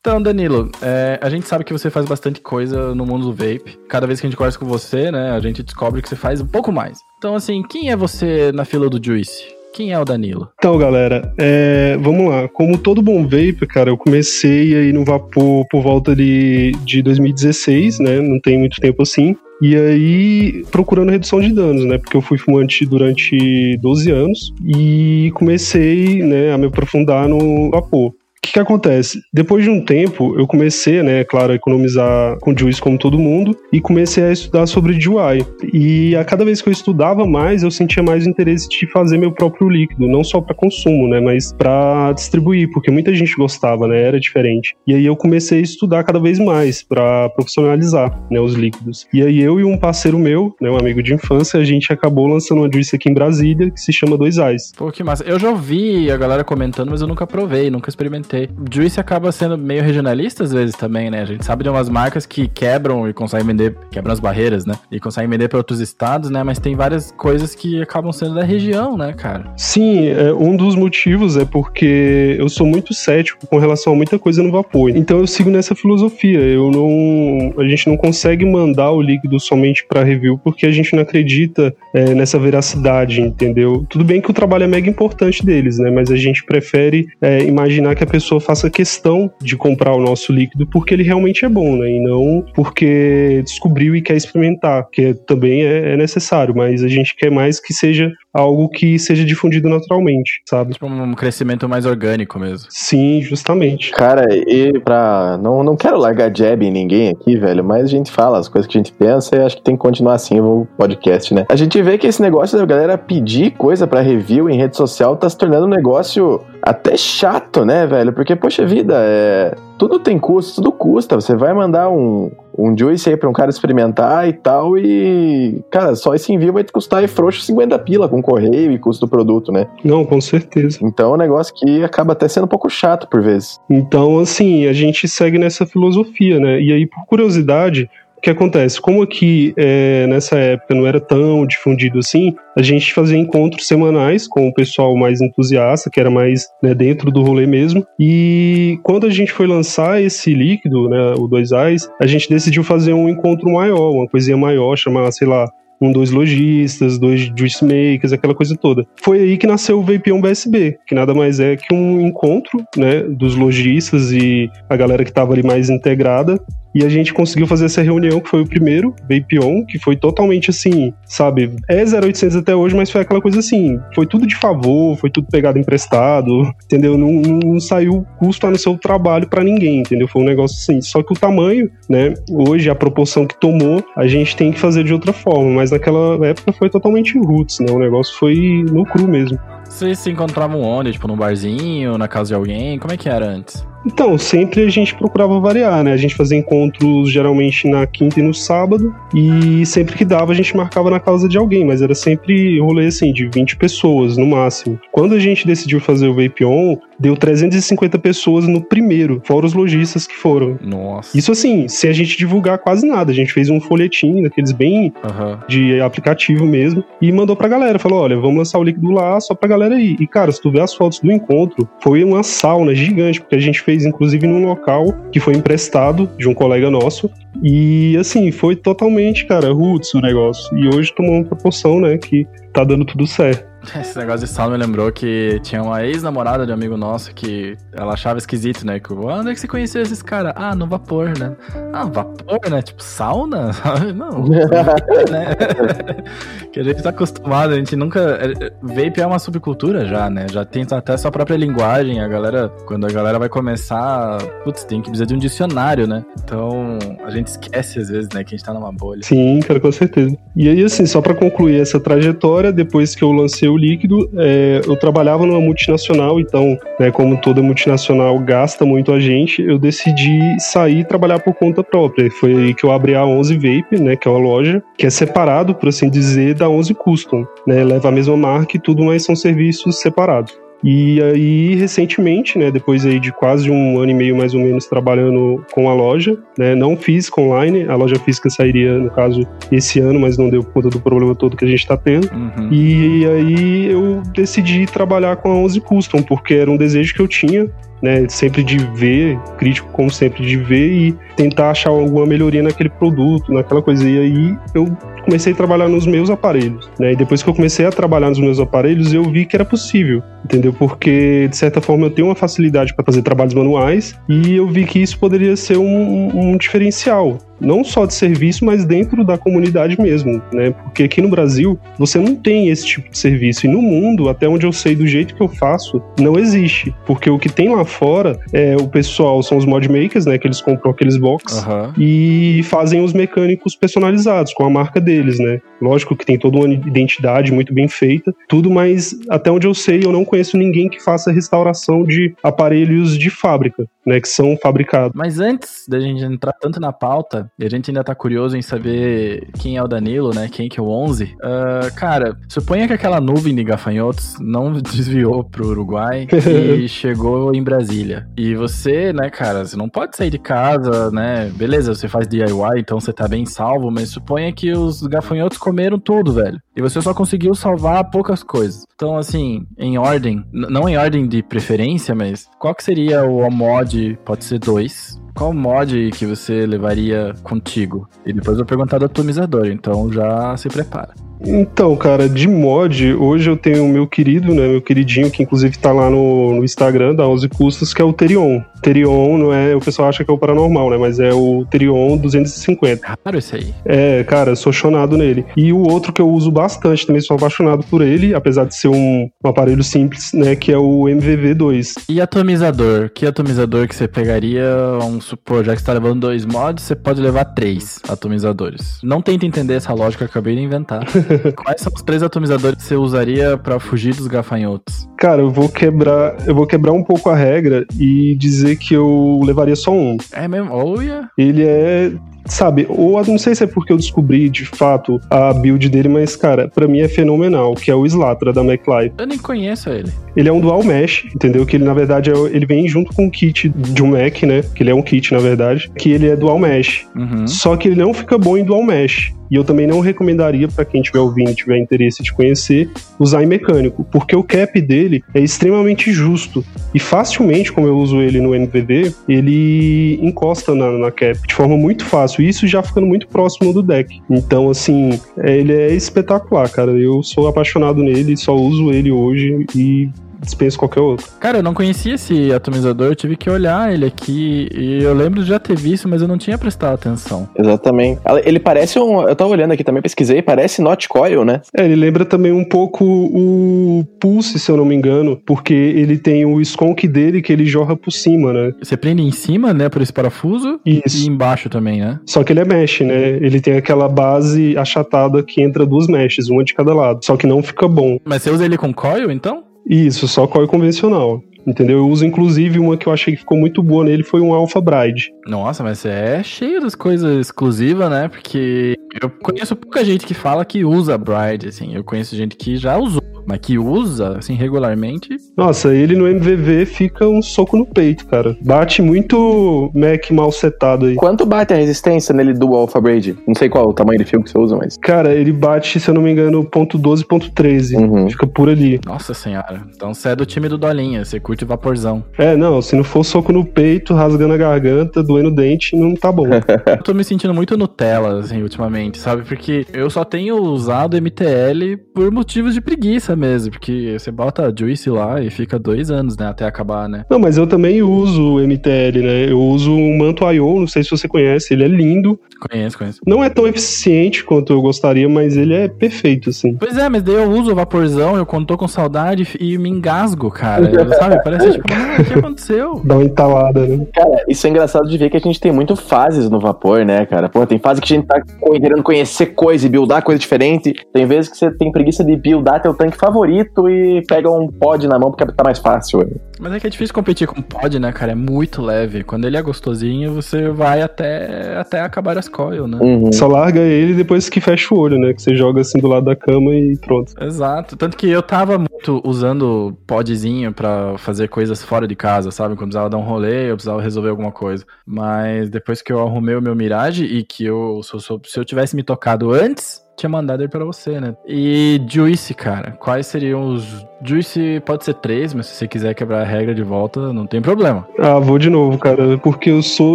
Então, 0.00 0.20
Danilo, 0.20 0.70
é, 0.80 1.20
a 1.22 1.28
gente 1.28 1.46
sabe 1.46 1.62
que 1.62 1.74
você 1.74 1.90
faz 1.90 2.06
bastante 2.06 2.40
coisa 2.40 2.94
no 2.94 3.04
mundo 3.04 3.26
do 3.26 3.32
vape. 3.32 3.78
Cada 3.86 4.06
vez 4.06 4.18
que 4.18 4.26
a 4.26 4.30
gente 4.30 4.36
conversa 4.36 4.58
com 4.58 4.64
você, 4.64 5.10
né, 5.10 5.32
a 5.32 5.40
gente 5.40 5.62
descobre 5.62 6.00
que 6.00 6.08
você 6.08 6.16
faz 6.16 6.40
um 6.40 6.46
pouco 6.46 6.72
mais. 6.72 6.98
Então, 7.18 7.34
assim, 7.34 7.62
quem 7.62 7.90
é 7.90 7.96
você 7.96 8.50
na 8.50 8.64
fila 8.64 8.88
do 8.88 9.02
Juice? 9.02 9.59
Quem 9.72 9.92
é 9.92 9.98
o 9.98 10.04
Danilo? 10.04 10.48
Então, 10.58 10.76
galera, 10.76 11.32
é, 11.38 11.96
vamos 12.00 12.28
lá. 12.28 12.48
Como 12.48 12.76
todo 12.76 13.02
bom 13.02 13.22
vape, 13.22 13.66
cara, 13.68 13.90
eu 13.90 13.96
comecei 13.96 14.74
aí 14.74 14.92
no 14.92 15.04
vapor 15.04 15.66
por 15.68 15.82
volta 15.82 16.14
de, 16.14 16.72
de 16.84 17.02
2016, 17.02 18.00
né? 18.00 18.20
Não 18.20 18.40
tem 18.40 18.58
muito 18.58 18.80
tempo 18.80 19.02
assim. 19.02 19.36
E 19.62 19.76
aí, 19.76 20.64
procurando 20.70 21.10
redução 21.10 21.38
de 21.38 21.52
danos, 21.52 21.84
né? 21.84 21.98
Porque 21.98 22.16
eu 22.16 22.22
fui 22.22 22.38
fumante 22.38 22.86
durante 22.86 23.76
12 23.78 24.10
anos 24.10 24.54
e 24.64 25.30
comecei, 25.34 26.22
né, 26.22 26.52
a 26.52 26.58
me 26.58 26.66
aprofundar 26.66 27.28
no 27.28 27.70
vapor. 27.70 28.12
Que, 28.50 28.52
que 28.54 28.58
acontece? 28.58 29.20
Depois 29.32 29.62
de 29.62 29.70
um 29.70 29.84
tempo, 29.84 30.38
eu 30.38 30.46
comecei, 30.46 31.02
né, 31.02 31.24
claro, 31.24 31.52
a 31.52 31.54
economizar 31.54 32.36
com 32.40 32.56
juice 32.56 32.80
como 32.80 32.98
todo 32.98 33.18
mundo 33.18 33.56
e 33.72 33.80
comecei 33.80 34.24
a 34.24 34.32
estudar 34.32 34.66
sobre 34.66 34.98
DUI. 34.98 35.46
E 35.72 36.16
a 36.16 36.24
cada 36.24 36.44
vez 36.44 36.60
que 36.60 36.68
eu 36.68 36.72
estudava 36.72 37.26
mais, 37.26 37.62
eu 37.62 37.70
sentia 37.70 38.02
mais 38.02 38.26
interesse 38.26 38.68
de 38.68 38.86
fazer 38.90 39.18
meu 39.18 39.32
próprio 39.32 39.68
líquido, 39.68 40.08
não 40.08 40.24
só 40.24 40.40
para 40.40 40.54
consumo, 40.54 41.08
né, 41.08 41.20
mas 41.20 41.52
para 41.52 42.12
distribuir, 42.12 42.70
porque 42.72 42.90
muita 42.90 43.14
gente 43.14 43.36
gostava, 43.36 43.86
né, 43.86 44.02
era 44.02 44.18
diferente. 44.18 44.74
E 44.86 44.94
aí 44.94 45.06
eu 45.06 45.16
comecei 45.16 45.60
a 45.60 45.62
estudar 45.62 46.02
cada 46.04 46.18
vez 46.18 46.38
mais 46.38 46.82
para 46.82 47.28
profissionalizar, 47.30 48.18
né, 48.30 48.40
os 48.40 48.54
líquidos. 48.54 49.06
E 49.12 49.22
aí 49.22 49.40
eu 49.40 49.60
e 49.60 49.64
um 49.64 49.76
parceiro 49.76 50.18
meu, 50.18 50.54
né, 50.60 50.70
um 50.70 50.78
amigo 50.78 51.02
de 51.02 51.14
infância, 51.14 51.60
a 51.60 51.64
gente 51.64 51.92
acabou 51.92 52.26
lançando 52.26 52.58
uma 52.58 52.70
juice 52.72 52.96
aqui 52.96 53.10
em 53.10 53.14
Brasília 53.14 53.70
que 53.70 53.80
se 53.80 53.92
chama 53.92 54.16
Dois 54.16 54.38
Ais. 54.38 54.72
Pô, 54.76 54.90
que 54.90 55.04
massa. 55.04 55.24
Eu 55.24 55.38
já 55.38 55.50
ouvi 55.50 56.10
a 56.10 56.16
galera 56.16 56.42
comentando, 56.42 56.90
mas 56.90 57.00
eu 57.00 57.06
nunca 57.06 57.26
provei, 57.26 57.70
nunca 57.70 57.88
experimentei. 57.88 58.29
Juice 58.72 59.00
acaba 59.00 59.32
sendo 59.32 59.56
meio 59.58 59.82
regionalista 59.82 60.44
às 60.44 60.52
vezes 60.52 60.74
também, 60.74 61.10
né? 61.10 61.22
A 61.22 61.24
gente 61.24 61.44
sabe 61.44 61.64
de 61.64 61.70
umas 61.70 61.88
marcas 61.88 62.26
que 62.26 62.48
quebram 62.48 63.08
e 63.08 63.12
conseguem 63.12 63.46
vender, 63.46 63.76
quebram 63.90 64.12
as 64.12 64.20
barreiras, 64.20 64.64
né? 64.64 64.74
E 64.90 65.00
conseguem 65.00 65.28
vender 65.28 65.48
para 65.48 65.58
outros 65.58 65.80
estados, 65.80 66.30
né? 66.30 66.42
Mas 66.42 66.58
tem 66.58 66.74
várias 66.74 67.10
coisas 67.12 67.54
que 67.54 67.82
acabam 67.82 68.12
sendo 68.12 68.34
da 68.34 68.44
região, 68.44 68.96
né, 68.96 69.12
cara? 69.12 69.52
Sim, 69.56 70.08
é, 70.08 70.32
um 70.32 70.56
dos 70.56 70.74
motivos 70.74 71.36
é 71.36 71.44
porque 71.44 72.36
eu 72.38 72.48
sou 72.48 72.66
muito 72.66 72.94
cético 72.94 73.46
com 73.46 73.58
relação 73.58 73.92
a 73.92 73.96
muita 73.96 74.18
coisa 74.18 74.42
no 74.42 74.50
vapor. 74.50 74.90
Então 74.90 75.18
eu 75.18 75.26
sigo 75.26 75.50
nessa 75.50 75.74
filosofia. 75.74 76.40
Eu 76.40 76.70
não, 76.70 77.54
a 77.58 77.68
gente 77.68 77.88
não 77.88 77.96
consegue 77.96 78.44
mandar 78.44 78.90
o 78.90 79.02
líquido 79.02 79.38
somente 79.40 79.84
para 79.86 80.04
review 80.04 80.38
porque 80.38 80.66
a 80.66 80.70
gente 80.70 80.94
não 80.94 81.02
acredita 81.02 81.74
é, 81.94 82.14
nessa 82.14 82.38
veracidade, 82.38 83.20
entendeu? 83.20 83.84
Tudo 83.88 84.04
bem 84.04 84.20
que 84.20 84.30
o 84.30 84.34
trabalho 84.34 84.64
é 84.64 84.68
mega 84.68 84.88
importante 84.88 85.44
deles, 85.44 85.78
né? 85.78 85.90
Mas 85.90 86.10
a 86.10 86.16
gente 86.16 86.44
prefere 86.44 87.06
é, 87.20 87.42
imaginar 87.44 87.94
que 87.94 88.04
a 88.04 88.06
pessoa 88.06 88.19
faça 88.40 88.70
questão 88.70 89.30
de 89.40 89.56
comprar 89.56 89.94
o 89.94 90.00
nosso 90.00 90.32
líquido 90.32 90.66
porque 90.66 90.94
ele 90.94 91.02
realmente 91.02 91.44
é 91.44 91.48
bom, 91.48 91.76
né? 91.76 91.90
E 91.90 92.02
não 92.02 92.44
porque 92.54 93.42
descobriu 93.44 93.94
e 93.96 94.02
quer 94.02 94.16
experimentar, 94.16 94.88
que 94.90 95.14
também 95.26 95.62
é, 95.62 95.94
é 95.94 95.96
necessário, 95.96 96.54
mas 96.54 96.82
a 96.82 96.88
gente 96.88 97.14
quer 97.16 97.30
mais 97.30 97.60
que 97.60 97.72
seja 97.72 98.10
algo 98.32 98.68
que 98.68 98.98
seja 98.98 99.24
difundido 99.24 99.68
naturalmente, 99.68 100.42
sabe? 100.48 100.74
Tipo 100.74 100.86
um 100.86 101.14
crescimento 101.14 101.68
mais 101.68 101.84
orgânico 101.84 102.38
mesmo. 102.38 102.68
Sim, 102.70 103.20
justamente. 103.22 103.90
Cara, 103.90 104.26
e 104.30 104.78
pra. 104.80 105.38
Não, 105.42 105.62
não 105.62 105.76
quero 105.76 105.98
largar 105.98 106.32
jab 106.34 106.64
em 106.64 106.70
ninguém 106.70 107.10
aqui, 107.10 107.36
velho, 107.36 107.64
mas 107.64 107.84
a 107.84 107.88
gente 107.88 108.10
fala 108.10 108.38
as 108.38 108.48
coisas 108.48 108.70
que 108.70 108.78
a 108.78 108.80
gente 108.80 108.92
pensa 108.92 109.36
e 109.36 109.40
acho 109.40 109.56
que 109.56 109.62
tem 109.62 109.74
que 109.74 109.80
continuar 109.80 110.14
assim 110.14 110.40
o 110.40 110.66
podcast, 110.76 111.34
né? 111.34 111.46
A 111.48 111.56
gente 111.56 111.80
vê 111.82 111.98
que 111.98 112.06
esse 112.06 112.22
negócio 112.22 112.58
da 112.58 112.64
galera 112.64 112.96
pedir 112.96 113.52
coisa 113.52 113.86
para 113.86 114.00
review 114.00 114.48
em 114.48 114.56
rede 114.56 114.76
social 114.76 115.16
tá 115.16 115.28
se 115.28 115.36
tornando 115.36 115.66
um 115.66 115.70
negócio 115.70 116.40
até 116.62 116.96
chato, 116.96 117.64
né, 117.64 117.86
velho? 117.86 118.12
Porque, 118.12 118.36
poxa 118.36 118.66
vida, 118.66 118.94
é... 118.96 119.54
tudo 119.78 119.98
tem 119.98 120.18
custo, 120.18 120.56
tudo 120.56 120.72
custa. 120.72 121.16
Você 121.16 121.34
vai 121.34 121.52
mandar 121.52 121.88
um, 121.90 122.30
um 122.56 122.76
juice 122.76 123.08
aí 123.08 123.16
pra 123.16 123.28
um 123.28 123.32
cara 123.32 123.50
experimentar 123.50 124.28
e 124.28 124.32
tal, 124.32 124.76
e, 124.76 125.62
cara, 125.70 125.94
só 125.94 126.14
esse 126.14 126.32
envio 126.32 126.52
vai 126.52 126.64
te 126.64 126.72
custar 126.72 127.00
aí 127.00 127.08
frouxo 127.08 127.42
50 127.42 127.78
pila 127.80 128.08
com 128.08 128.22
correio 128.22 128.72
e 128.72 128.78
custo 128.78 129.06
do 129.06 129.10
produto, 129.10 129.50
né? 129.50 129.66
Não, 129.84 130.04
com 130.04 130.20
certeza. 130.20 130.78
Então 130.82 131.12
é 131.12 131.14
um 131.14 131.18
negócio 131.18 131.54
que 131.54 131.82
acaba 131.82 132.12
até 132.12 132.28
sendo 132.28 132.44
um 132.44 132.48
pouco 132.48 132.68
chato 132.68 133.08
por 133.08 133.22
vezes. 133.22 133.58
Então, 133.68 134.18
assim, 134.18 134.66
a 134.66 134.72
gente 134.72 135.08
segue 135.08 135.38
nessa 135.38 135.64
filosofia, 135.66 136.38
né? 136.38 136.60
E 136.60 136.72
aí, 136.72 136.86
por 136.86 137.04
curiosidade, 137.06 137.88
o 138.20 138.22
que 138.22 138.28
acontece? 138.28 138.78
Como 138.78 139.00
aqui 139.00 139.54
é, 139.56 140.06
nessa 140.06 140.38
época 140.38 140.74
não 140.74 140.86
era 140.86 141.00
tão 141.00 141.46
difundido 141.46 141.98
assim, 142.00 142.34
a 142.54 142.60
gente 142.60 142.92
fazia 142.92 143.16
encontros 143.16 143.66
semanais 143.66 144.28
com 144.28 144.46
o 144.46 144.52
pessoal 144.52 144.94
mais 144.94 145.22
entusiasta, 145.22 145.88
que 145.88 145.98
era 145.98 146.10
mais 146.10 146.46
né, 146.62 146.74
dentro 146.74 147.10
do 147.10 147.22
rolê 147.22 147.46
mesmo. 147.46 147.82
E 147.98 148.78
quando 148.82 149.06
a 149.06 149.10
gente 149.10 149.32
foi 149.32 149.46
lançar 149.46 150.02
esse 150.02 150.34
líquido, 150.34 150.90
né, 150.90 151.14
o 151.16 151.26
Dois 151.26 151.50
Ais, 151.50 151.88
a 151.98 152.06
gente 152.06 152.28
decidiu 152.28 152.62
fazer 152.62 152.92
um 152.92 153.08
encontro 153.08 153.50
maior, 153.50 153.90
uma 153.90 154.06
coisinha 154.06 154.36
maior, 154.36 154.76
chamar, 154.76 155.10
sei 155.12 155.26
lá, 155.26 155.46
um, 155.80 155.90
dois 155.90 156.10
lojistas, 156.10 156.98
dois 156.98 157.32
juice 157.34 157.64
makers, 157.64 158.12
aquela 158.12 158.34
coisa 158.34 158.54
toda. 158.54 158.86
Foi 159.02 159.18
aí 159.18 159.38
que 159.38 159.46
nasceu 159.46 159.78
o 159.78 159.82
Vapion 159.82 160.20
BSB, 160.20 160.78
que 160.86 160.94
nada 160.94 161.14
mais 161.14 161.40
é 161.40 161.56
que 161.56 161.74
um 161.74 162.02
encontro, 162.02 162.62
né, 162.76 163.00
dos 163.00 163.34
lojistas 163.34 164.12
e 164.12 164.50
a 164.68 164.76
galera 164.76 165.04
que 165.04 165.10
estava 165.10 165.32
ali 165.32 165.42
mais 165.42 165.70
integrada 165.70 166.38
e 166.74 166.84
a 166.84 166.88
gente 166.88 167.12
conseguiu 167.12 167.46
fazer 167.46 167.66
essa 167.66 167.82
reunião, 167.82 168.20
que 168.20 168.28
foi 168.28 168.42
o 168.42 168.46
primeiro, 168.46 168.94
Vapion, 169.08 169.64
que 169.64 169.78
foi 169.78 169.96
totalmente 169.96 170.50
assim, 170.50 170.92
sabe? 171.04 171.54
É 171.68 171.82
0800 171.82 172.36
até 172.36 172.54
hoje, 172.54 172.74
mas 172.74 172.90
foi 172.90 173.00
aquela 173.00 173.20
coisa 173.20 173.40
assim, 173.40 173.78
foi 173.94 174.06
tudo 174.06 174.26
de 174.26 174.36
favor, 174.36 174.96
foi 174.96 175.10
tudo 175.10 175.28
pegado 175.30 175.58
emprestado, 175.58 176.42
entendeu? 176.64 176.96
Não, 176.96 177.12
não 177.12 177.60
saiu 177.60 178.06
custo 178.18 178.48
no 178.50 178.58
seu 178.58 178.76
trabalho 178.76 179.28
para 179.28 179.44
ninguém, 179.44 179.80
entendeu? 179.80 180.08
Foi 180.08 180.22
um 180.22 180.24
negócio 180.24 180.56
assim. 180.56 180.80
Só 180.80 181.02
que 181.02 181.12
o 181.12 181.16
tamanho, 181.16 181.70
né? 181.88 182.14
Hoje, 182.30 182.70
a 182.70 182.74
proporção 182.74 183.26
que 183.26 183.38
tomou, 183.38 183.84
a 183.96 184.06
gente 184.06 184.36
tem 184.36 184.52
que 184.52 184.58
fazer 184.58 184.84
de 184.84 184.92
outra 184.92 185.12
forma, 185.12 185.50
mas 185.50 185.70
naquela 185.70 186.26
época 186.26 186.52
foi 186.52 186.70
totalmente 186.70 187.18
roots, 187.18 187.60
né? 187.60 187.70
O 187.70 187.78
negócio 187.78 188.16
foi 188.18 188.64
no 188.70 188.84
cru 188.84 189.06
mesmo. 189.06 189.38
Vocês 189.64 190.00
se 190.00 190.10
encontravam 190.10 190.62
onde? 190.62 190.92
Tipo, 190.92 191.06
num 191.06 191.16
barzinho, 191.16 191.96
na 191.96 192.08
casa 192.08 192.28
de 192.28 192.34
alguém? 192.34 192.78
Como 192.78 192.92
é 192.92 192.96
que 192.96 193.08
era 193.08 193.26
antes? 193.26 193.64
Então, 193.84 194.16
sempre 194.18 194.62
a 194.62 194.68
gente 194.68 194.94
procurava 194.94 195.40
variar, 195.40 195.82
né? 195.82 195.92
A 195.92 195.96
gente 195.96 196.14
fazia 196.14 196.38
encontros 196.38 197.10
geralmente 197.10 197.68
na 197.68 197.86
quinta 197.86 198.20
e 198.20 198.22
no 198.22 198.34
sábado, 198.34 198.94
e 199.14 199.64
sempre 199.64 199.96
que 199.96 200.04
dava 200.04 200.32
a 200.32 200.34
gente 200.34 200.56
marcava 200.56 200.90
na 200.90 201.00
casa 201.00 201.28
de 201.28 201.38
alguém, 201.38 201.64
mas 201.64 201.82
era 201.82 201.94
sempre 201.94 202.58
rolê 202.60 202.86
assim, 202.86 203.12
de 203.12 203.28
20 203.32 203.56
pessoas 203.56 204.16
no 204.16 204.26
máximo. 204.26 204.78
Quando 204.92 205.14
a 205.14 205.18
gente 205.18 205.46
decidiu 205.46 205.80
fazer 205.80 206.08
o 206.08 206.14
Vape 206.14 206.44
On, 206.44 206.76
deu 206.98 207.16
350 207.16 207.98
pessoas 207.98 208.46
no 208.46 208.60
primeiro, 208.60 209.22
fora 209.24 209.46
os 209.46 209.54
lojistas 209.54 210.06
que 210.06 210.14
foram. 210.14 210.58
Nossa. 210.62 211.16
Isso 211.16 211.32
assim, 211.32 211.66
sem 211.66 211.88
a 211.88 211.92
gente 211.92 212.16
divulgar 212.18 212.58
quase 212.58 212.86
nada. 212.86 213.10
A 213.10 213.14
gente 213.14 213.32
fez 213.32 213.48
um 213.48 213.60
folhetim 213.60 214.22
daqueles 214.22 214.52
bem 214.52 214.92
Aham. 215.02 215.40
de 215.48 215.80
aplicativo 215.80 216.46
mesmo 216.46 216.84
e 217.00 217.10
mandou 217.10 217.34
pra 217.34 217.48
galera. 217.48 217.78
Falou: 217.78 218.00
olha, 218.00 218.16
vamos 218.16 218.36
lançar 218.36 218.58
o 218.58 218.62
líquido 218.62 218.90
lá 218.90 219.18
só 219.20 219.34
pra 219.34 219.48
galera 219.48 219.80
ir. 219.80 219.96
E 220.00 220.06
cara, 220.06 220.30
se 220.30 220.40
tu 220.40 220.50
ver 220.50 220.60
as 220.60 220.74
fotos 220.74 221.00
do 221.00 221.10
encontro, 221.10 221.68
foi 221.82 222.04
uma 222.04 222.22
sauna 222.22 222.74
gigante, 222.74 223.20
porque 223.20 223.36
a 223.36 223.40
gente 223.40 223.60
fez 223.60 223.69
inclusive 223.74 224.26
num 224.26 224.46
local 224.46 224.94
que 225.12 225.20
foi 225.20 225.34
emprestado 225.34 226.08
de 226.18 226.28
um 226.28 226.34
colega 226.34 226.70
nosso. 226.70 227.10
E 227.42 227.96
assim, 227.96 228.30
foi 228.30 228.56
totalmente, 228.56 229.26
cara, 229.26 229.52
roots 229.52 229.92
o 229.94 230.00
negócio. 230.00 230.56
E 230.56 230.68
hoje 230.74 230.92
tomou 230.94 231.14
uma 231.14 231.24
proporção, 231.24 231.80
né, 231.80 231.98
que 231.98 232.26
tá 232.52 232.64
dando 232.64 232.84
tudo 232.84 233.06
certo. 233.06 233.49
Esse 233.80 233.98
negócio 233.98 234.26
de 234.26 234.32
sauna 234.32 234.56
me 234.56 234.64
lembrou 234.64 234.90
que 234.90 235.38
tinha 235.42 235.62
uma 235.62 235.84
ex-namorada 235.84 236.46
de 236.46 236.52
um 236.52 236.54
amigo 236.54 236.76
nosso 236.76 237.14
que 237.14 237.56
ela 237.72 237.92
achava 237.92 238.18
esquisito, 238.18 238.64
né? 238.64 238.80
Que, 238.80 238.92
ah, 238.92 239.18
onde 239.18 239.30
é 239.30 239.34
que 239.34 239.40
você 239.40 239.46
conheceu 239.46 239.82
esses 239.82 240.02
caras? 240.02 240.32
Ah, 240.34 240.54
no 240.54 240.66
vapor, 240.66 241.12
né? 241.18 241.36
Ah, 241.72 241.84
vapor, 241.84 242.40
né? 242.50 242.62
Tipo, 242.62 242.82
sauna? 242.82 243.50
Não, 243.94 244.26
né? 244.26 245.34
que 246.52 246.60
a 246.60 246.62
gente 246.62 246.82
tá 246.82 246.90
acostumado, 246.90 247.52
a 247.52 247.56
gente 247.56 247.76
nunca... 247.76 248.00
é, 248.00 248.46
é, 248.46 248.52
Vape 248.62 249.00
é 249.00 249.06
uma 249.06 249.18
subcultura 249.18 249.84
já, 249.86 250.08
né? 250.08 250.26
Já 250.30 250.44
tem 250.44 250.66
até 250.70 250.96
sua 250.96 251.10
própria 251.10 251.36
linguagem, 251.36 252.00
a 252.00 252.08
galera... 252.08 252.48
Quando 252.66 252.86
a 252.86 252.90
galera 252.90 253.18
vai 253.18 253.28
começar, 253.28 254.18
putz, 254.44 254.64
tem 254.64 254.80
que 254.80 254.88
precisar 254.88 255.06
de 255.06 255.14
um 255.14 255.18
dicionário, 255.18 255.86
né? 255.86 256.04
Então, 256.22 256.78
a 257.04 257.10
gente 257.10 257.28
esquece 257.28 257.78
às 257.78 257.88
vezes, 257.88 258.08
né? 258.14 258.24
Que 258.24 258.34
a 258.34 258.38
gente 258.38 258.46
tá 258.46 258.54
numa 258.54 258.72
bolha. 258.72 259.02
Sim, 259.02 259.40
cara, 259.40 259.60
com 259.60 259.70
certeza. 259.70 260.16
E 260.34 260.48
aí, 260.48 260.64
assim, 260.64 260.86
só 260.86 261.00
pra 261.00 261.14
concluir 261.14 261.60
essa 261.60 261.78
trajetória, 261.78 262.52
depois 262.52 262.94
que 262.94 263.02
eu 263.02 263.12
lancei 263.12 263.49
o 263.50 263.56
líquido, 263.56 264.10
é, 264.16 264.60
eu 264.66 264.76
trabalhava 264.76 265.26
numa 265.26 265.40
multinacional, 265.40 266.18
então, 266.20 266.56
né, 266.78 266.90
como 266.90 267.16
toda 267.20 267.42
multinacional 267.42 268.18
gasta 268.18 268.64
muito 268.64 268.92
a 268.92 269.00
gente, 269.00 269.42
eu 269.42 269.58
decidi 269.58 270.20
sair 270.38 270.80
e 270.80 270.84
trabalhar 270.84 271.20
por 271.20 271.34
conta 271.34 271.62
própria. 271.62 272.10
Foi 272.10 272.32
aí 272.32 272.54
que 272.54 272.64
eu 272.64 272.72
abri 272.72 272.94
a 272.94 273.04
11 273.04 273.34
Vape, 273.34 273.80
né, 273.80 273.96
que 273.96 274.08
é 274.08 274.10
uma 274.10 274.20
loja 274.20 274.62
que 274.78 274.86
é 274.86 274.90
separado, 274.90 275.54
por 275.54 275.68
assim 275.68 275.90
dizer, 275.90 276.34
da 276.34 276.48
11 276.48 276.74
Custom, 276.74 277.26
né, 277.46 277.64
leva 277.64 277.88
a 277.88 277.92
mesma 277.92 278.16
marca 278.16 278.56
e 278.56 278.60
tudo, 278.60 278.84
mas 278.84 279.04
são 279.04 279.16
serviços 279.16 279.80
separados. 279.80 280.32
E 280.62 281.00
aí, 281.02 281.54
recentemente, 281.54 282.38
né, 282.38 282.50
depois 282.50 282.84
aí 282.84 283.00
de 283.00 283.12
quase 283.12 283.50
um 283.50 283.78
ano 283.78 283.90
e 283.90 283.94
meio 283.94 284.16
mais 284.16 284.34
ou 284.34 284.40
menos 284.40 284.66
trabalhando 284.66 285.44
com 285.52 285.70
a 285.70 285.74
loja, 285.74 286.18
né, 286.38 286.54
não 286.54 286.76
física 286.76 287.20
online, 287.20 287.64
a 287.68 287.74
loja 287.74 287.96
física 287.96 288.28
sairia, 288.28 288.78
no 288.78 288.90
caso, 288.90 289.26
esse 289.50 289.80
ano, 289.80 289.98
mas 289.98 290.18
não 290.18 290.28
deu 290.28 290.42
conta 290.42 290.68
do 290.68 290.80
problema 290.80 291.14
todo 291.14 291.36
que 291.36 291.44
a 291.44 291.48
gente 291.48 291.60
está 291.60 291.76
tendo. 291.76 292.10
Uhum. 292.12 292.48
E 292.52 293.06
aí 293.06 293.70
eu 293.70 294.02
decidi 294.14 294.66
trabalhar 294.66 295.16
com 295.16 295.30
a 295.30 295.34
11 295.34 295.60
Custom, 295.60 296.02
porque 296.02 296.34
era 296.34 296.50
um 296.50 296.56
desejo 296.56 296.94
que 296.94 297.00
eu 297.00 297.08
tinha, 297.08 297.50
né, 297.82 298.06
sempre 298.08 298.42
de 298.42 298.58
ver, 298.74 299.18
crítico 299.38 299.70
como 299.72 299.90
sempre, 299.90 300.24
de 300.24 300.36
ver 300.36 300.70
e 300.72 300.94
tentar 301.16 301.50
achar 301.50 301.70
alguma 301.70 302.04
melhoria 302.06 302.42
naquele 302.42 302.68
produto, 302.68 303.32
naquela 303.32 303.62
coisa. 303.62 303.88
E 303.88 303.98
aí 303.98 304.36
eu 304.54 304.76
comecei 305.04 305.32
a 305.32 305.36
trabalhar 305.36 305.68
nos 305.68 305.86
meus 305.86 306.10
aparelhos, 306.10 306.70
né, 306.78 306.92
e 306.92 306.96
depois 306.96 307.22
que 307.22 307.28
eu 307.28 307.34
comecei 307.34 307.66
a 307.66 307.70
trabalhar 307.70 308.08
nos 308.08 308.18
meus 308.18 308.38
aparelhos, 308.38 308.92
eu 308.92 309.04
vi 309.04 309.26
que 309.26 309.36
era 309.36 309.44
possível, 309.44 310.02
entendeu? 310.24 310.52
Porque, 310.52 311.28
de 311.28 311.36
certa 311.36 311.60
forma, 311.60 311.86
eu 311.86 311.90
tenho 311.90 312.08
uma 312.08 312.14
facilidade 312.14 312.74
para 312.74 312.84
fazer 312.84 313.02
trabalhos 313.02 313.34
manuais 313.34 313.98
e 314.08 314.36
eu 314.36 314.48
vi 314.48 314.64
que 314.64 314.80
isso 314.80 314.98
poderia 314.98 315.36
ser 315.36 315.56
um, 315.56 316.32
um 316.32 316.36
diferencial, 316.36 317.18
não 317.40 317.64
só 317.64 317.86
de 317.86 317.94
serviço, 317.94 318.44
mas 318.44 318.64
dentro 318.64 319.04
da 319.04 319.16
comunidade 319.16 319.80
mesmo, 319.80 320.20
né? 320.32 320.50
Porque 320.50 320.82
aqui 320.82 321.00
no 321.00 321.08
Brasil 321.08 321.58
você 321.78 321.98
não 321.98 322.14
tem 322.14 322.48
esse 322.48 322.66
tipo 322.66 322.90
de 322.90 322.98
serviço 322.98 323.46
e 323.46 323.48
no 323.48 323.62
mundo, 323.62 324.08
até 324.08 324.28
onde 324.28 324.46
eu 324.46 324.52
sei 324.52 324.74
do 324.74 324.86
jeito 324.86 325.14
que 325.14 325.20
eu 325.20 325.28
faço, 325.28 325.82
não 325.98 326.18
existe, 326.18 326.74
porque 326.86 327.08
o 327.08 327.18
que 327.18 327.28
tem 327.28 327.54
lá 327.54 327.64
fora 327.64 328.18
é 328.32 328.56
o 328.56 328.68
pessoal 328.68 329.22
são 329.22 329.38
os 329.38 329.44
modmakers, 329.44 330.06
né? 330.06 330.18
Que 330.18 330.26
eles 330.26 330.40
compram 330.40 330.70
aqueles 330.70 330.96
box 330.96 331.38
Aham. 331.38 331.72
e 331.78 332.42
fazem 332.44 332.82
os 332.82 332.92
mecânicos 332.92 333.54
personalizados 333.56 334.32
com 334.32 334.44
a 334.44 334.50
marca 334.50 334.80
deles, 334.80 335.18
né? 335.18 335.40
Lógico 335.60 335.96
que 335.96 336.06
tem 336.06 336.18
toda 336.18 336.38
uma 336.38 336.52
identidade 336.52 337.32
muito 337.32 337.52
bem 337.52 337.68
feita, 337.68 338.14
tudo, 338.28 338.50
mas 338.50 338.94
até 339.08 339.30
onde 339.30 339.46
eu 339.46 339.54
sei, 339.54 339.80
eu 339.84 339.92
não 339.92 340.04
conheço 340.04 340.36
ninguém 340.36 340.68
que 340.68 340.82
faça 340.82 341.12
restauração 341.12 341.84
de 341.84 342.14
aparelhos 342.22 342.96
de 342.98 343.10
fábrica, 343.10 343.66
né? 343.84 344.00
Que 344.00 344.08
são 344.08 344.36
fabricados. 344.42 344.92
Mas 344.94 345.18
antes 345.18 345.64
da 345.68 345.78
gente 345.80 346.02
entrar 346.02 346.32
tanto 346.40 346.60
na 346.60 346.72
pauta, 346.72 347.29
e 347.38 347.44
a 347.44 347.48
gente 347.48 347.70
ainda 347.70 347.84
tá 347.84 347.94
curioso 347.94 348.36
em 348.36 348.42
saber 348.42 349.28
quem 349.38 349.56
é 349.56 349.62
o 349.62 349.68
Danilo, 349.68 350.14
né? 350.14 350.28
Quem 350.30 350.48
que 350.48 350.58
é 350.58 350.62
o 350.62 350.68
11. 350.68 351.16
ah, 351.22 351.70
cara, 351.74 352.16
suponha 352.28 352.66
que 352.66 352.72
aquela 352.72 353.00
nuvem 353.00 353.34
de 353.34 353.44
gafanhotos 353.44 354.16
não 354.20 354.52
desviou 354.60 355.24
pro 355.24 355.48
Uruguai 355.48 356.06
e 356.58 356.68
chegou 356.68 357.34
em 357.34 357.42
Brasília. 357.42 358.08
E 358.16 358.34
você, 358.34 358.92
né, 358.92 359.10
cara, 359.10 359.44
você 359.44 359.56
não 359.56 359.68
pode 359.68 359.96
sair 359.96 360.10
de 360.10 360.18
casa, 360.18 360.90
né? 360.90 361.30
Beleza, 361.34 361.74
você 361.74 361.88
faz 361.88 362.06
DIY, 362.06 362.58
então 362.58 362.80
você 362.80 362.92
tá 362.92 363.08
bem 363.08 363.24
salvo, 363.26 363.70
mas 363.70 363.88
suponha 363.88 364.32
que 364.32 364.52
os 364.52 364.82
gafanhotos 364.82 365.38
comeram 365.38 365.78
tudo, 365.78 366.12
velho. 366.12 366.40
E 366.60 366.62
você 366.62 366.82
só 366.82 366.92
conseguiu 366.92 367.34
salvar 367.34 367.90
poucas 367.90 368.22
coisas. 368.22 368.66
Então, 368.74 368.98
assim, 368.98 369.46
em 369.56 369.78
ordem, 369.78 370.22
não 370.30 370.68
em 370.68 370.76
ordem 370.76 371.08
de 371.08 371.22
preferência, 371.22 371.94
mas 371.94 372.28
qual 372.38 372.54
que 372.54 372.62
seria 372.62 373.02
o 373.02 373.30
mod, 373.30 373.98
pode 374.04 374.26
ser 374.26 374.38
dois, 374.38 375.00
qual 375.14 375.32
mod 375.32 375.90
que 375.92 376.04
você 376.04 376.44
levaria 376.44 377.14
contigo? 377.22 377.88
E 378.04 378.12
depois 378.12 378.36
eu 378.36 378.44
vou 378.44 378.44
perguntar 378.44 378.76
do 378.76 378.84
atomizador, 378.84 379.46
então 379.46 379.90
já 379.90 380.36
se 380.36 380.50
prepara. 380.50 380.92
Então, 381.24 381.76
cara, 381.76 382.08
de 382.08 382.26
mod, 382.26 382.94
hoje 382.94 383.30
eu 383.30 383.36
tenho 383.36 383.64
o 383.64 383.68
meu 383.68 383.86
querido, 383.86 384.34
né, 384.34 384.48
meu 384.48 384.62
queridinho, 384.62 385.10
que 385.10 385.22
inclusive 385.22 385.58
tá 385.58 385.72
lá 385.72 385.90
no, 385.90 386.34
no 386.34 386.44
Instagram 386.44 386.94
da 386.94 387.06
11 387.06 387.28
Custos, 387.28 387.74
que 387.74 387.82
é 387.82 387.84
o 387.84 387.92
Terion. 387.92 388.40
Terion 388.62 389.18
não 389.18 389.32
é, 389.32 389.54
o 389.54 389.60
pessoal 389.60 389.88
acha 389.88 390.04
que 390.04 390.10
é 390.10 390.14
o 390.14 390.18
Paranormal, 390.18 390.70
né, 390.70 390.76
mas 390.76 390.98
é 390.98 391.12
o 391.12 391.44
Terion 391.50 391.96
250. 391.96 392.96
Raro 393.04 393.18
esse 393.18 393.36
aí. 393.36 393.54
É, 393.64 394.02
cara, 394.04 394.34
sou 394.34 394.52
chonado 394.52 394.96
nele. 394.96 395.24
E 395.36 395.52
o 395.52 395.58
outro 395.58 395.92
que 395.92 396.00
eu 396.00 396.08
uso 396.08 396.30
bastante, 396.30 396.86
também 396.86 397.02
sou 397.02 397.16
apaixonado 397.16 397.64
por 397.64 397.82
ele, 397.82 398.14
apesar 398.14 398.44
de 398.44 398.54
ser 398.54 398.68
um, 398.68 399.08
um 399.24 399.28
aparelho 399.28 399.62
simples, 399.62 400.12
né, 400.14 400.34
que 400.34 400.52
é 400.52 400.58
o 400.58 400.84
MVV2. 400.84 401.74
E 401.88 402.00
atomizador? 402.00 402.90
Que 402.94 403.06
atomizador 403.06 403.68
que 403.68 403.74
você 403.74 403.86
pegaria? 403.86 404.44
Vamos 404.78 405.04
supor, 405.04 405.44
já 405.44 405.54
que 405.54 405.60
você 405.60 405.66
tá 405.66 405.72
levando 405.72 406.00
dois 406.00 406.24
mods, 406.24 406.64
você 406.64 406.74
pode 406.74 407.00
levar 407.00 407.26
três 407.26 407.80
atomizadores. 407.88 408.78
Não 408.82 409.02
tenta 409.02 409.26
entender 409.26 409.54
essa 409.54 409.72
lógica 409.72 410.04
que 410.04 410.10
eu 410.10 410.10
acabei 410.10 410.34
de 410.34 410.42
inventar. 410.42 410.84
Quais 411.36 411.60
são 411.60 411.72
os 411.74 411.82
três 411.82 412.02
atomizadores 412.02 412.58
que 412.58 412.64
você 412.64 412.76
usaria 412.76 413.36
pra 413.36 413.58
fugir 413.58 413.94
dos 413.94 414.06
gafanhotos? 414.06 414.88
Cara, 414.96 415.22
eu 415.22 415.30
vou 415.30 415.48
quebrar, 415.48 416.16
eu 416.26 416.34
vou 416.34 416.46
quebrar 416.46 416.72
um 416.72 416.82
pouco 416.82 417.10
a 417.10 417.16
regra 417.16 417.66
e 417.78 418.14
dizer 418.16 418.56
que 418.56 418.74
eu 418.74 419.20
levaria 419.24 419.56
só 419.56 419.72
um. 419.72 419.96
É 420.12 420.28
mesmo? 420.28 420.52
Olha! 420.52 421.08
Ele 421.16 421.44
é, 421.44 421.92
sabe, 422.32 422.66
ou 422.68 423.04
não 423.06 423.18
sei 423.18 423.34
se 423.34 423.44
é 423.44 423.46
porque 423.46 423.72
eu 423.72 423.76
descobri 423.76 424.28
de 424.28 424.44
fato 424.44 425.00
a 425.10 425.32
build 425.32 425.68
dele, 425.68 425.88
mas 425.88 426.16
cara, 426.16 426.48
pra 426.48 426.66
mim 426.66 426.80
é 426.80 426.88
fenomenal, 426.88 427.54
que 427.54 427.70
é 427.70 427.74
o 427.74 427.84
Slatra 427.86 428.32
da 428.32 428.42
MacLife. 428.42 428.94
Eu 428.98 429.06
nem 429.06 429.18
conheço 429.18 429.70
ele. 429.70 429.90
Ele 430.16 430.28
é 430.28 430.32
um 430.32 430.40
dual 430.40 430.62
mesh, 430.62 431.06
entendeu? 431.14 431.44
Que 431.46 431.56
ele 431.56 431.64
na 431.64 431.74
verdade 431.74 432.10
é, 432.10 432.14
ele 432.14 432.46
vem 432.46 432.68
junto 432.68 432.94
com 432.94 433.06
o 433.06 433.10
kit 433.10 433.48
de 433.48 433.82
um 433.82 433.90
Mac, 433.90 434.22
né? 434.22 434.42
Que 434.54 434.62
ele 434.62 434.70
é 434.70 434.74
um 434.74 434.82
kit 434.82 435.12
na 435.12 435.18
verdade, 435.18 435.70
que 435.76 435.90
ele 435.90 436.08
é 436.08 436.16
dual 436.16 436.38
mesh. 436.38 436.86
Uhum. 436.96 437.26
Só 437.26 437.56
que 437.56 437.68
ele 437.68 437.76
não 437.76 437.92
fica 437.94 438.16
bom 438.18 438.36
em 438.36 438.44
dual 438.44 438.62
mesh. 438.62 439.12
E 439.30 439.36
eu 439.36 439.44
também 439.44 439.66
não 439.66 439.80
recomendaria 439.80 440.48
para 440.48 440.64
quem 440.64 440.80
estiver 440.80 440.98
ouvindo 440.98 441.30
e 441.30 441.34
tiver 441.34 441.56
interesse 441.56 442.02
de 442.02 442.12
conhecer, 442.12 442.68
usar 442.98 443.22
em 443.22 443.26
mecânico, 443.26 443.84
porque 443.84 444.16
o 444.16 444.24
cap 444.24 444.60
dele 444.60 445.04
é 445.14 445.20
extremamente 445.20 445.92
justo. 445.92 446.44
E 446.74 446.80
facilmente, 446.80 447.52
como 447.52 447.68
eu 447.68 447.78
uso 447.78 448.00
ele 448.00 448.20
no 448.20 448.34
NVD, 448.34 448.92
ele 449.08 450.00
encosta 450.02 450.54
na, 450.54 450.72
na 450.72 450.90
cap 450.90 451.16
de 451.26 451.34
forma 451.34 451.56
muito 451.56 451.84
fácil. 451.84 452.19
Isso 452.20 452.46
já 452.46 452.62
ficando 452.62 452.86
muito 452.86 453.08
próximo 453.08 453.52
do 453.52 453.62
deck. 453.62 454.00
Então, 454.08 454.50
assim, 454.50 454.98
é, 455.18 455.38
ele 455.38 455.52
é 455.52 455.74
espetacular, 455.74 456.50
cara. 456.50 456.72
Eu 456.72 457.02
sou 457.02 457.28
apaixonado 457.28 457.82
nele, 457.82 458.16
só 458.16 458.34
uso 458.34 458.70
ele 458.72 458.90
hoje 458.90 459.46
e 459.54 459.88
dispenso 460.20 460.58
qualquer 460.58 460.80
outro. 460.80 461.06
Cara, 461.18 461.38
eu 461.38 461.42
não 461.42 461.54
conhecia 461.54 461.94
esse 461.94 462.32
atomizador, 462.32 462.86
eu 462.88 462.94
tive 462.94 463.16
que 463.16 463.28
olhar 463.30 463.72
ele 463.72 463.86
aqui 463.86 464.48
e 464.54 464.82
eu 464.82 464.94
lembro 464.94 465.22
de 465.22 465.28
já 465.28 465.38
ter 465.38 465.56
visto, 465.56 465.88
mas 465.88 466.02
eu 466.02 466.08
não 466.08 466.18
tinha 466.18 466.36
prestado 466.38 466.74
atenção. 466.74 467.28
Exatamente. 467.36 468.00
Ela- 468.04 468.20
Ele 468.24 468.38
parece 468.38 468.78
um. 468.78 469.02
Eu 469.08 469.16
tava 469.16 469.30
olhando 469.30 469.52
aqui 469.52 469.64
também, 469.64 469.82
pesquisei, 469.82 470.20
parece 470.22 470.60
Not 470.62 470.88
Coil, 470.88 471.24
né? 471.24 471.40
É, 471.56 471.64
ele 471.64 471.74
lembra 471.76 472.04
também 472.04 472.32
um 472.32 472.44
pouco 472.44 472.84
o 472.84 473.84
Pulse, 474.00 474.38
se 474.38 474.50
eu 474.50 474.56
não 474.56 474.64
me 474.64 474.74
engano, 474.74 475.20
porque 475.26 475.52
ele 475.54 475.98
tem 475.98 476.24
o 476.24 476.42
sconk 476.44 476.86
dele 476.86 477.22
que 477.22 477.32
ele 477.32 477.44
jorra 477.46 477.76
por 477.76 477.90
cima, 477.90 478.32
né? 478.32 478.52
Você 478.62 478.76
prende 478.76 479.02
em 479.02 479.10
cima, 479.12 479.52
né, 479.52 479.68
por 479.68 479.80
esse 479.82 479.92
parafuso 479.92 480.60
e 480.66 480.82
Isso. 480.84 481.08
embaixo 481.08 481.48
também, 481.48 481.80
né? 481.80 481.98
Só 482.06 482.22
que 482.22 482.32
ele 482.32 482.40
é 482.40 482.44
mesh, 482.44 482.80
né? 482.80 483.08
Ele 483.20 483.40
tem 483.40 483.54
aquela 483.54 483.88
base 483.88 484.56
achatada 484.56 485.22
que 485.22 485.42
entra 485.42 485.66
duas 485.66 485.86
meshes, 485.86 486.28
uma 486.28 486.44
de 486.44 486.54
cada 486.54 486.74
lado. 486.74 487.00
Só 487.04 487.16
que 487.16 487.26
não 487.26 487.42
fica 487.42 487.66
bom. 487.68 487.98
Mas 488.04 488.22
você 488.22 488.30
usa 488.30 488.44
ele 488.44 488.56
com 488.56 488.72
coil, 488.72 489.10
então? 489.10 489.44
Isso, 489.70 490.08
só 490.08 490.26
coil 490.26 490.48
convencional. 490.48 491.22
Entendeu? 491.46 491.78
Eu 491.78 491.88
uso 491.88 492.04
inclusive 492.04 492.58
uma 492.58 492.76
que 492.76 492.86
eu 492.86 492.92
achei 492.92 493.14
que 493.14 493.20
ficou 493.20 493.38
muito 493.38 493.62
boa 493.62 493.84
nele, 493.84 494.02
foi 494.02 494.20
um 494.20 494.34
Alpha 494.34 494.60
Bride. 494.60 495.10
Nossa, 495.26 495.62
mas 495.62 495.86
é 495.86 496.22
cheio 496.22 496.60
das 496.60 496.74
coisas 496.74 497.18
exclusivas, 497.18 497.88
né? 497.88 498.08
Porque 498.08 498.74
eu 499.00 499.08
conheço 499.08 499.56
pouca 499.56 499.84
gente 499.84 500.04
que 500.04 500.12
fala 500.12 500.44
que 500.44 500.64
usa 500.64 500.98
Bride, 500.98 501.48
assim. 501.48 501.74
Eu 501.74 501.82
conheço 501.82 502.14
gente 502.14 502.36
que 502.36 502.56
já 502.56 502.76
usou, 502.76 503.02
mas 503.30 503.38
que 503.38 503.58
usa, 503.58 504.18
assim, 504.18 504.34
regularmente. 504.34 505.08
Nossa, 505.36 505.72
ele 505.72 505.94
no 505.94 506.08
MVV 506.08 506.66
fica 506.66 507.06
um 507.06 507.22
soco 507.22 507.56
no 507.56 507.64
peito, 507.64 508.06
cara. 508.06 508.36
Bate 508.42 508.82
muito 508.82 509.70
Mac 509.72 510.10
mal 510.10 510.32
setado 510.32 510.86
aí. 510.86 510.96
Quanto 510.96 511.24
bate 511.24 511.54
a 511.54 511.56
resistência 511.56 512.12
nele 512.12 512.32
do 512.32 512.54
Alpha 512.54 512.80
Braid? 512.80 513.16
Não 513.26 513.34
sei 513.36 513.48
qual 513.48 513.68
o 513.68 513.72
tamanho 513.72 514.00
de 514.00 514.04
fio 514.04 514.22
que 514.22 514.30
você 514.30 514.36
usa, 514.36 514.56
mas. 514.56 514.76
Cara, 514.76 515.14
ele 515.14 515.32
bate, 515.32 515.78
se 515.78 515.88
eu 515.88 515.94
não 515.94 516.02
me 516.02 516.10
engano, 516.10 516.44
ponto 516.44 516.76
.12, 516.76 517.06
ponto 517.06 517.30
.13. 517.30 517.76
Uhum. 517.76 518.10
Fica 518.10 518.26
por 518.26 518.48
ali. 518.48 518.80
Nossa 518.84 519.14
senhora. 519.14 519.62
Então 519.74 519.94
você 519.94 520.08
é 520.08 520.16
do 520.16 520.26
time 520.26 520.48
do 520.48 520.58
Dolinha, 520.58 521.04
você 521.04 521.20
curte 521.20 521.44
vaporzão. 521.44 522.02
É, 522.18 522.36
não, 522.36 522.60
se 522.60 522.74
não 522.74 522.82
for 522.82 523.04
soco 523.04 523.32
no 523.32 523.44
peito, 523.44 523.94
rasgando 523.94 524.34
a 524.34 524.36
garganta, 524.36 525.02
doendo 525.02 525.28
o 525.28 525.34
dente, 525.34 525.76
não 525.76 525.94
tá 525.94 526.10
bom. 526.10 526.26
Eu 526.66 526.82
tô 526.82 526.92
me 526.92 527.04
sentindo 527.04 527.32
muito 527.32 527.56
Nutella, 527.56 528.18
assim, 528.20 528.42
ultimamente, 528.42 528.98
sabe? 528.98 529.22
Porque 529.22 529.66
eu 529.72 529.90
só 529.90 530.04
tenho 530.04 530.36
usado 530.36 531.00
MTL 531.00 531.76
por 531.94 532.10
motivos 532.10 532.54
de 532.54 532.60
preguiça 532.60 533.14
mesmo. 533.20 533.52
Porque 533.52 533.96
você 533.98 534.10
bota 534.10 534.52
Juice 534.56 534.88
lá 534.90 535.20
e 535.20 535.30
fica 535.30 535.58
dois 535.58 535.90
anos, 535.90 536.16
né? 536.16 536.26
Até 536.28 536.44
acabar, 536.44 536.88
né? 536.88 537.04
não, 537.10 537.18
mas 537.18 537.36
eu 537.36 537.46
também 537.46 537.82
uso 537.82 538.36
o 538.36 538.40
MTL, 538.40 539.02
né? 539.02 539.30
Eu 539.30 539.40
uso 539.40 539.72
um 539.72 539.98
Manto 539.98 540.24
I.O., 540.30 540.60
não 540.60 540.66
sei 540.66 540.82
se 540.82 540.90
você 540.90 541.06
conhece, 541.06 541.52
ele 541.52 541.64
é 541.64 541.68
lindo. 541.68 542.18
Conheço, 542.40 542.78
conheço. 542.78 543.00
Não 543.06 543.22
é 543.22 543.28
tão 543.28 543.46
eficiente 543.46 544.24
quanto 544.24 544.52
eu 544.52 544.62
gostaria, 544.62 545.08
mas 545.08 545.36
ele 545.36 545.54
é 545.54 545.68
perfeito, 545.68 546.30
assim. 546.30 546.54
Pois 546.54 546.76
é, 546.76 546.88
mas 546.88 547.02
daí 547.02 547.16
eu 547.16 547.30
uso 547.30 547.52
o 547.52 547.54
vaporzão, 547.54 548.16
eu 548.16 548.24
quando 548.24 548.46
tô 548.46 548.56
com 548.56 548.66
saudade 548.66 549.28
e 549.38 549.58
me 549.58 549.68
engasgo, 549.68 550.30
cara. 550.30 550.64
Sabe? 550.94 551.22
Parece 551.22 551.52
tipo, 551.52 551.64
"Ah, 551.70 552.00
o 552.00 552.04
que 552.04 552.14
aconteceu? 552.14 552.80
Dá 552.84 552.94
uma 552.94 553.04
entalada, 553.04 553.66
né? 553.66 553.86
Cara, 553.94 554.24
isso 554.28 554.46
é 554.46 554.50
engraçado 554.50 554.88
de 554.88 554.96
ver 554.96 555.10
que 555.10 555.16
a 555.16 555.20
gente 555.20 555.38
tem 555.38 555.52
muito 555.52 555.76
fases 555.76 556.30
no 556.30 556.40
vapor, 556.40 556.84
né, 556.84 557.04
cara? 557.04 557.28
Pô, 557.28 557.46
tem 557.46 557.58
fase 557.58 557.80
que 557.80 557.92
a 557.92 557.96
gente 557.96 558.06
tá 558.06 558.20
querendo 558.60 558.82
conhecer 558.82 559.26
coisa 559.26 559.66
e 559.66 559.68
buildar 559.68 560.02
coisa 560.02 560.18
diferente. 560.18 560.72
Tem 560.92 561.04
vezes 561.06 561.30
que 561.30 561.36
você 561.36 561.50
tem 561.50 561.70
preguiça 561.70 562.02
de 562.02 562.16
buildar 562.16 562.62
teu 562.62 562.72
tanque 562.74 562.96
favorito 563.00 563.68
e 563.68 564.04
pega 564.06 564.30
um 564.30 564.46
pod 564.46 564.86
na 564.86 564.98
mão 564.98 565.10
porque 565.10 565.24
tá 565.32 565.42
mais 565.42 565.58
fácil. 565.58 566.06
Mas 566.38 566.52
é 566.52 566.60
que 566.60 566.66
é 566.66 566.70
difícil 566.70 566.94
competir 566.94 567.26
com 567.26 567.40
pod, 567.42 567.78
né, 567.78 567.90
cara? 567.92 568.12
É 568.12 568.14
muito 568.14 568.62
leve. 568.62 569.02
Quando 569.02 569.26
ele 569.26 569.36
é 569.36 569.42
gostosinho, 569.42 570.14
você 570.14 570.48
vai 570.48 570.82
até, 570.82 571.56
até 571.56 571.80
acabar 571.80 572.16
as 572.16 572.28
coil, 572.28 572.66
né? 572.66 572.78
Uhum. 572.80 573.12
Só 573.12 573.26
larga 573.26 573.60
ele 573.60 573.94
depois 573.94 574.28
que 574.28 574.40
fecha 574.40 574.74
o 574.74 574.78
olho, 574.78 574.98
né? 574.98 575.12
Que 575.12 575.22
você 575.22 575.34
joga 575.34 575.62
assim 575.62 575.78
do 575.78 575.88
lado 575.88 576.04
da 576.04 576.16
cama 576.16 576.54
e 576.54 576.76
pronto. 576.78 577.12
Exato. 577.20 577.76
Tanto 577.76 577.96
que 577.96 578.08
eu 578.08 578.22
tava 578.22 578.58
muito 578.58 579.02
usando 579.04 579.76
podzinho 579.86 580.52
pra 580.52 580.96
fazer 580.98 581.28
coisas 581.28 581.62
fora 581.62 581.86
de 581.86 581.96
casa, 581.96 582.30
sabe? 582.30 582.54
Quando 582.54 582.68
precisava 582.68 582.90
dar 582.90 582.98
um 582.98 583.04
rolê, 583.04 583.50
eu 583.50 583.54
precisava 583.54 583.82
resolver 583.82 584.10
alguma 584.10 584.32
coisa. 584.32 584.64
Mas 584.86 585.48
depois 585.50 585.82
que 585.82 585.92
eu 585.92 586.00
arrumei 586.00 586.34
o 586.34 586.42
meu 586.42 586.54
Mirage 586.54 587.04
e 587.04 587.22
que 587.22 587.44
eu, 587.44 587.80
se 587.82 587.94
eu, 587.94 588.20
se 588.24 588.40
eu 588.40 588.44
tivesse 588.44 588.76
me 588.76 588.82
tocado 588.82 589.30
antes, 589.32 589.80
tinha 590.00 590.10
mandado 590.10 590.42
ele 590.42 590.48
pra 590.48 590.64
você, 590.64 591.00
né? 591.00 591.14
E 591.26 591.80
Juice, 591.88 592.34
cara, 592.34 592.72
quais 592.78 593.06
seriam 593.06 593.52
os. 593.52 593.86
Juice 594.02 594.62
pode 594.64 594.84
ser 594.84 594.94
três, 594.94 595.34
mas 595.34 595.46
se 595.46 595.56
você 595.56 595.68
quiser 595.68 595.94
quebrar 595.94 596.22
a 596.22 596.24
regra 596.24 596.54
de 596.54 596.62
volta, 596.62 597.12
não 597.12 597.26
tem 597.26 597.42
problema. 597.42 597.86
Ah, 597.98 598.18
vou 598.18 598.38
de 598.38 598.48
novo, 598.48 598.78
cara, 598.78 599.18
porque 599.18 599.50
eu 599.50 599.60
sou 599.62 599.94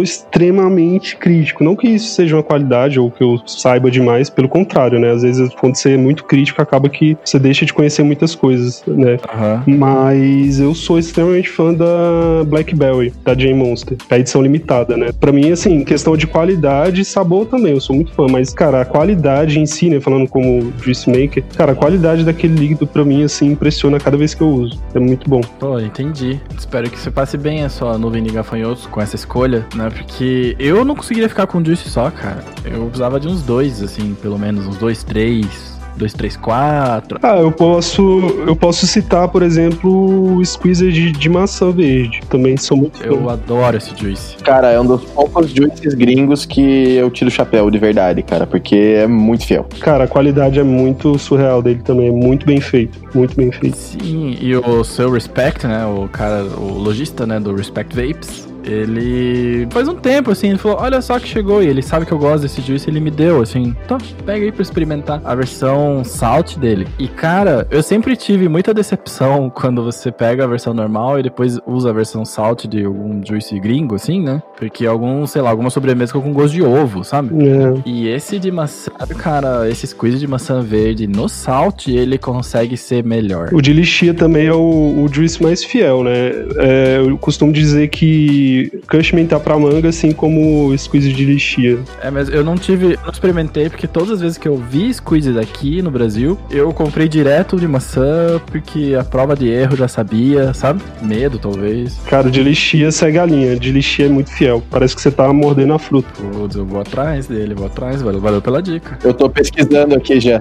extremamente 0.00 1.16
crítico. 1.16 1.64
Não 1.64 1.74
que 1.74 1.88
isso 1.88 2.10
seja 2.10 2.36
uma 2.36 2.42
qualidade 2.42 3.00
ou 3.00 3.10
que 3.10 3.22
eu 3.22 3.40
saiba 3.46 3.90
demais, 3.90 4.30
pelo 4.30 4.48
contrário, 4.48 5.00
né? 5.00 5.10
Às 5.10 5.22
vezes, 5.22 5.52
quando 5.54 5.74
você 5.74 5.94
é 5.94 5.96
muito 5.96 6.24
crítico, 6.24 6.62
acaba 6.62 6.88
que 6.88 7.16
você 7.24 7.38
deixa 7.38 7.66
de 7.66 7.74
conhecer 7.74 8.04
muitas 8.04 8.34
coisas, 8.34 8.84
né? 8.86 9.18
Uhum. 9.66 9.76
Mas 9.76 10.60
eu 10.60 10.72
sou 10.72 11.00
extremamente 11.00 11.48
fã 11.48 11.74
da 11.74 12.44
Blackberry, 12.46 13.12
da 13.24 13.34
Jane 13.34 13.54
Monster, 13.54 13.98
é 14.08 14.14
a 14.14 14.18
edição 14.20 14.40
limitada, 14.40 14.96
né? 14.96 15.10
Pra 15.18 15.32
mim, 15.32 15.50
assim, 15.50 15.82
questão 15.82 16.16
de 16.16 16.28
qualidade 16.28 17.00
e 17.00 17.04
sabor 17.04 17.46
também, 17.46 17.72
eu 17.72 17.80
sou 17.80 17.96
muito 17.96 18.12
fã, 18.12 18.26
mas, 18.30 18.54
cara, 18.54 18.82
a 18.82 18.84
qualidade 18.84 19.58
em 19.58 19.66
si, 19.66 19.90
né? 19.90 19.95
Falando 20.00 20.28
como 20.28 20.72
juice 20.82 21.08
maker, 21.08 21.42
cara, 21.56 21.72
a 21.72 21.74
qualidade 21.74 22.24
daquele 22.24 22.54
líquido, 22.54 22.86
pra 22.86 23.04
mim, 23.04 23.22
assim, 23.24 23.52
impressiona 23.52 23.98
cada 23.98 24.16
vez 24.16 24.34
que 24.34 24.42
eu 24.42 24.48
uso. 24.48 24.80
É 24.94 24.98
muito 24.98 25.28
bom. 25.28 25.40
Pô, 25.58 25.78
entendi. 25.78 26.40
Espero 26.56 26.90
que 26.90 26.98
você 26.98 27.10
passe 27.10 27.36
bem 27.36 27.64
a 27.64 27.68
sua 27.68 27.98
nuvem 27.98 28.22
de 28.22 28.30
gafanhotos 28.30 28.86
com 28.86 29.00
essa 29.00 29.16
escolha, 29.16 29.66
né? 29.74 29.90
Porque 29.90 30.56
eu 30.58 30.84
não 30.84 30.94
conseguiria 30.94 31.28
ficar 31.28 31.46
com 31.46 31.64
juice 31.64 31.88
só, 31.88 32.10
cara. 32.10 32.44
Eu 32.64 32.84
precisava 32.84 33.20
de 33.20 33.28
uns 33.28 33.42
dois, 33.42 33.82
assim, 33.82 34.14
pelo 34.20 34.38
menos, 34.38 34.66
uns 34.66 34.76
dois, 34.76 35.02
três 35.02 35.75
2, 35.96 36.12
3, 36.12 36.36
4. 36.36 37.18
Ah, 37.22 37.38
eu 37.38 37.50
posso, 37.50 38.02
eu 38.46 38.54
posso 38.54 38.86
citar, 38.86 39.28
por 39.28 39.42
exemplo, 39.42 40.36
o 40.36 40.44
squeezer 40.44 40.90
de, 40.92 41.12
de 41.12 41.28
maçã 41.28 41.70
verde. 41.70 42.20
Também 42.28 42.56
sou 42.56 42.76
muito 42.76 43.02
Eu 43.02 43.22
fã. 43.24 43.32
adoro 43.32 43.76
esse 43.76 43.96
juice. 43.96 44.36
Cara, 44.38 44.70
é 44.70 44.80
um 44.80 44.86
dos 44.86 45.02
poucos 45.04 45.50
juices 45.50 45.94
gringos 45.94 46.44
que 46.44 46.94
eu 46.94 47.10
tiro 47.10 47.28
o 47.28 47.32
chapéu 47.32 47.70
de 47.70 47.78
verdade, 47.78 48.22
cara, 48.22 48.46
porque 48.46 48.76
é 48.98 49.06
muito 49.06 49.46
fiel. 49.46 49.66
Cara, 49.80 50.04
a 50.04 50.08
qualidade 50.08 50.58
é 50.58 50.62
muito 50.62 51.18
surreal 51.18 51.62
dele 51.62 51.80
também. 51.82 52.08
É 52.08 52.12
muito 52.12 52.46
bem 52.46 52.60
feito. 52.60 52.98
Muito 53.14 53.34
bem 53.36 53.50
feito. 53.50 53.76
Sim, 53.76 54.36
e 54.40 54.54
o 54.54 54.84
seu 54.84 55.10
Respect, 55.10 55.66
né? 55.66 55.86
O 55.86 56.08
cara, 56.08 56.44
o 56.44 56.78
lojista, 56.78 57.26
né, 57.26 57.40
do 57.40 57.54
Respect 57.54 57.94
Vapes. 57.96 58.46
Ele 58.66 59.66
faz 59.70 59.88
um 59.88 59.94
tempo 59.94 60.30
assim, 60.30 60.48
ele 60.48 60.58
falou: 60.58 60.78
Olha 60.80 61.00
só 61.00 61.18
que 61.18 61.28
chegou, 61.28 61.62
e 61.62 61.68
ele 61.68 61.82
sabe 61.82 62.04
que 62.04 62.12
eu 62.12 62.18
gosto 62.18 62.42
desse 62.42 62.60
juice, 62.60 62.88
ele 62.90 63.00
me 63.00 63.10
deu 63.10 63.40
assim, 63.40 63.74
então 63.84 63.98
pega 64.24 64.44
aí 64.44 64.52
pra 64.52 64.62
experimentar 64.62 65.20
a 65.24 65.34
versão 65.34 66.02
salt 66.04 66.56
dele. 66.56 66.86
E 66.98 67.08
cara, 67.08 67.66
eu 67.70 67.82
sempre 67.82 68.16
tive 68.16 68.48
muita 68.48 68.74
decepção 68.74 69.50
quando 69.50 69.82
você 69.82 70.10
pega 70.10 70.44
a 70.44 70.46
versão 70.46 70.74
normal 70.74 71.18
e 71.18 71.22
depois 71.22 71.58
usa 71.66 71.90
a 71.90 71.92
versão 71.92 72.24
salt 72.24 72.66
de 72.66 72.84
algum 72.84 73.24
juice 73.24 73.58
gringo, 73.60 73.94
assim, 73.94 74.20
né? 74.20 74.42
Porque 74.58 74.86
algum, 74.86 75.26
sei 75.26 75.42
lá, 75.42 75.50
alguma 75.50 75.70
sobremesa 75.70 76.12
com 76.12 76.32
gosto 76.32 76.54
de 76.54 76.62
ovo, 76.62 77.04
sabe? 77.04 77.34
É. 77.46 77.74
E 77.84 78.08
esse 78.08 78.38
de 78.38 78.50
maçã, 78.50 78.90
cara, 79.18 79.68
esse 79.68 79.86
squeeze 79.86 80.18
de 80.18 80.26
maçã 80.26 80.60
verde 80.60 81.06
no 81.06 81.28
salt, 81.28 81.88
ele 81.88 82.18
consegue 82.18 82.76
ser 82.76 83.04
melhor. 83.04 83.50
O 83.52 83.60
de 83.60 83.72
lixia 83.72 84.14
também 84.14 84.46
é 84.46 84.52
o, 84.52 85.04
o 85.04 85.08
juice 85.12 85.42
mais 85.42 85.62
fiel, 85.62 86.02
né? 86.02 86.30
É, 86.58 86.98
eu 86.98 87.16
costumo 87.18 87.52
dizer 87.52 87.88
que 87.88 88.55
Cushman 88.88 89.26
tá 89.26 89.38
pra 89.38 89.58
manga, 89.58 89.88
assim 89.88 90.12
como 90.12 90.68
o 90.68 90.78
squeeze 90.78 91.12
de 91.12 91.24
lixia. 91.24 91.78
É, 92.02 92.10
mas 92.10 92.28
eu 92.28 92.44
não 92.44 92.56
tive, 92.56 92.98
não 93.02 93.10
experimentei, 93.10 93.68
porque 93.68 93.86
todas 93.86 94.10
as 94.10 94.20
vezes 94.20 94.38
que 94.38 94.48
eu 94.48 94.56
vi 94.56 94.92
squeeze 94.92 95.32
daqui 95.32 95.82
no 95.82 95.90
Brasil, 95.90 96.38
eu 96.50 96.72
comprei 96.72 97.08
direto 97.08 97.58
de 97.58 97.66
maçã, 97.66 98.40
porque 98.46 98.96
a 98.98 99.04
prova 99.04 99.34
de 99.36 99.48
erro 99.48 99.76
já 99.76 99.88
sabia, 99.88 100.52
sabe? 100.54 100.82
Medo, 101.02 101.38
talvez. 101.38 101.98
Cara, 102.06 102.30
de 102.30 102.42
lixia 102.42 102.90
segue 102.90 103.18
a 103.18 103.26
linha. 103.26 103.56
De 103.56 103.70
lixia 103.70 104.06
é 104.06 104.08
muito 104.08 104.30
fiel. 104.30 104.62
Parece 104.70 104.94
que 104.94 105.02
você 105.02 105.10
tá 105.10 105.32
mordendo 105.32 105.72
a 105.72 105.78
fruta. 105.78 106.08
Putz, 106.32 106.56
eu 106.56 106.64
vou 106.64 106.80
atrás 106.80 107.26
dele, 107.26 107.54
vou 107.54 107.66
atrás, 107.66 108.02
valeu, 108.02 108.20
valeu 108.20 108.42
pela 108.42 108.62
dica. 108.62 108.98
Eu 109.04 109.14
tô 109.14 109.28
pesquisando 109.28 109.94
aqui 109.94 110.20
já. 110.20 110.40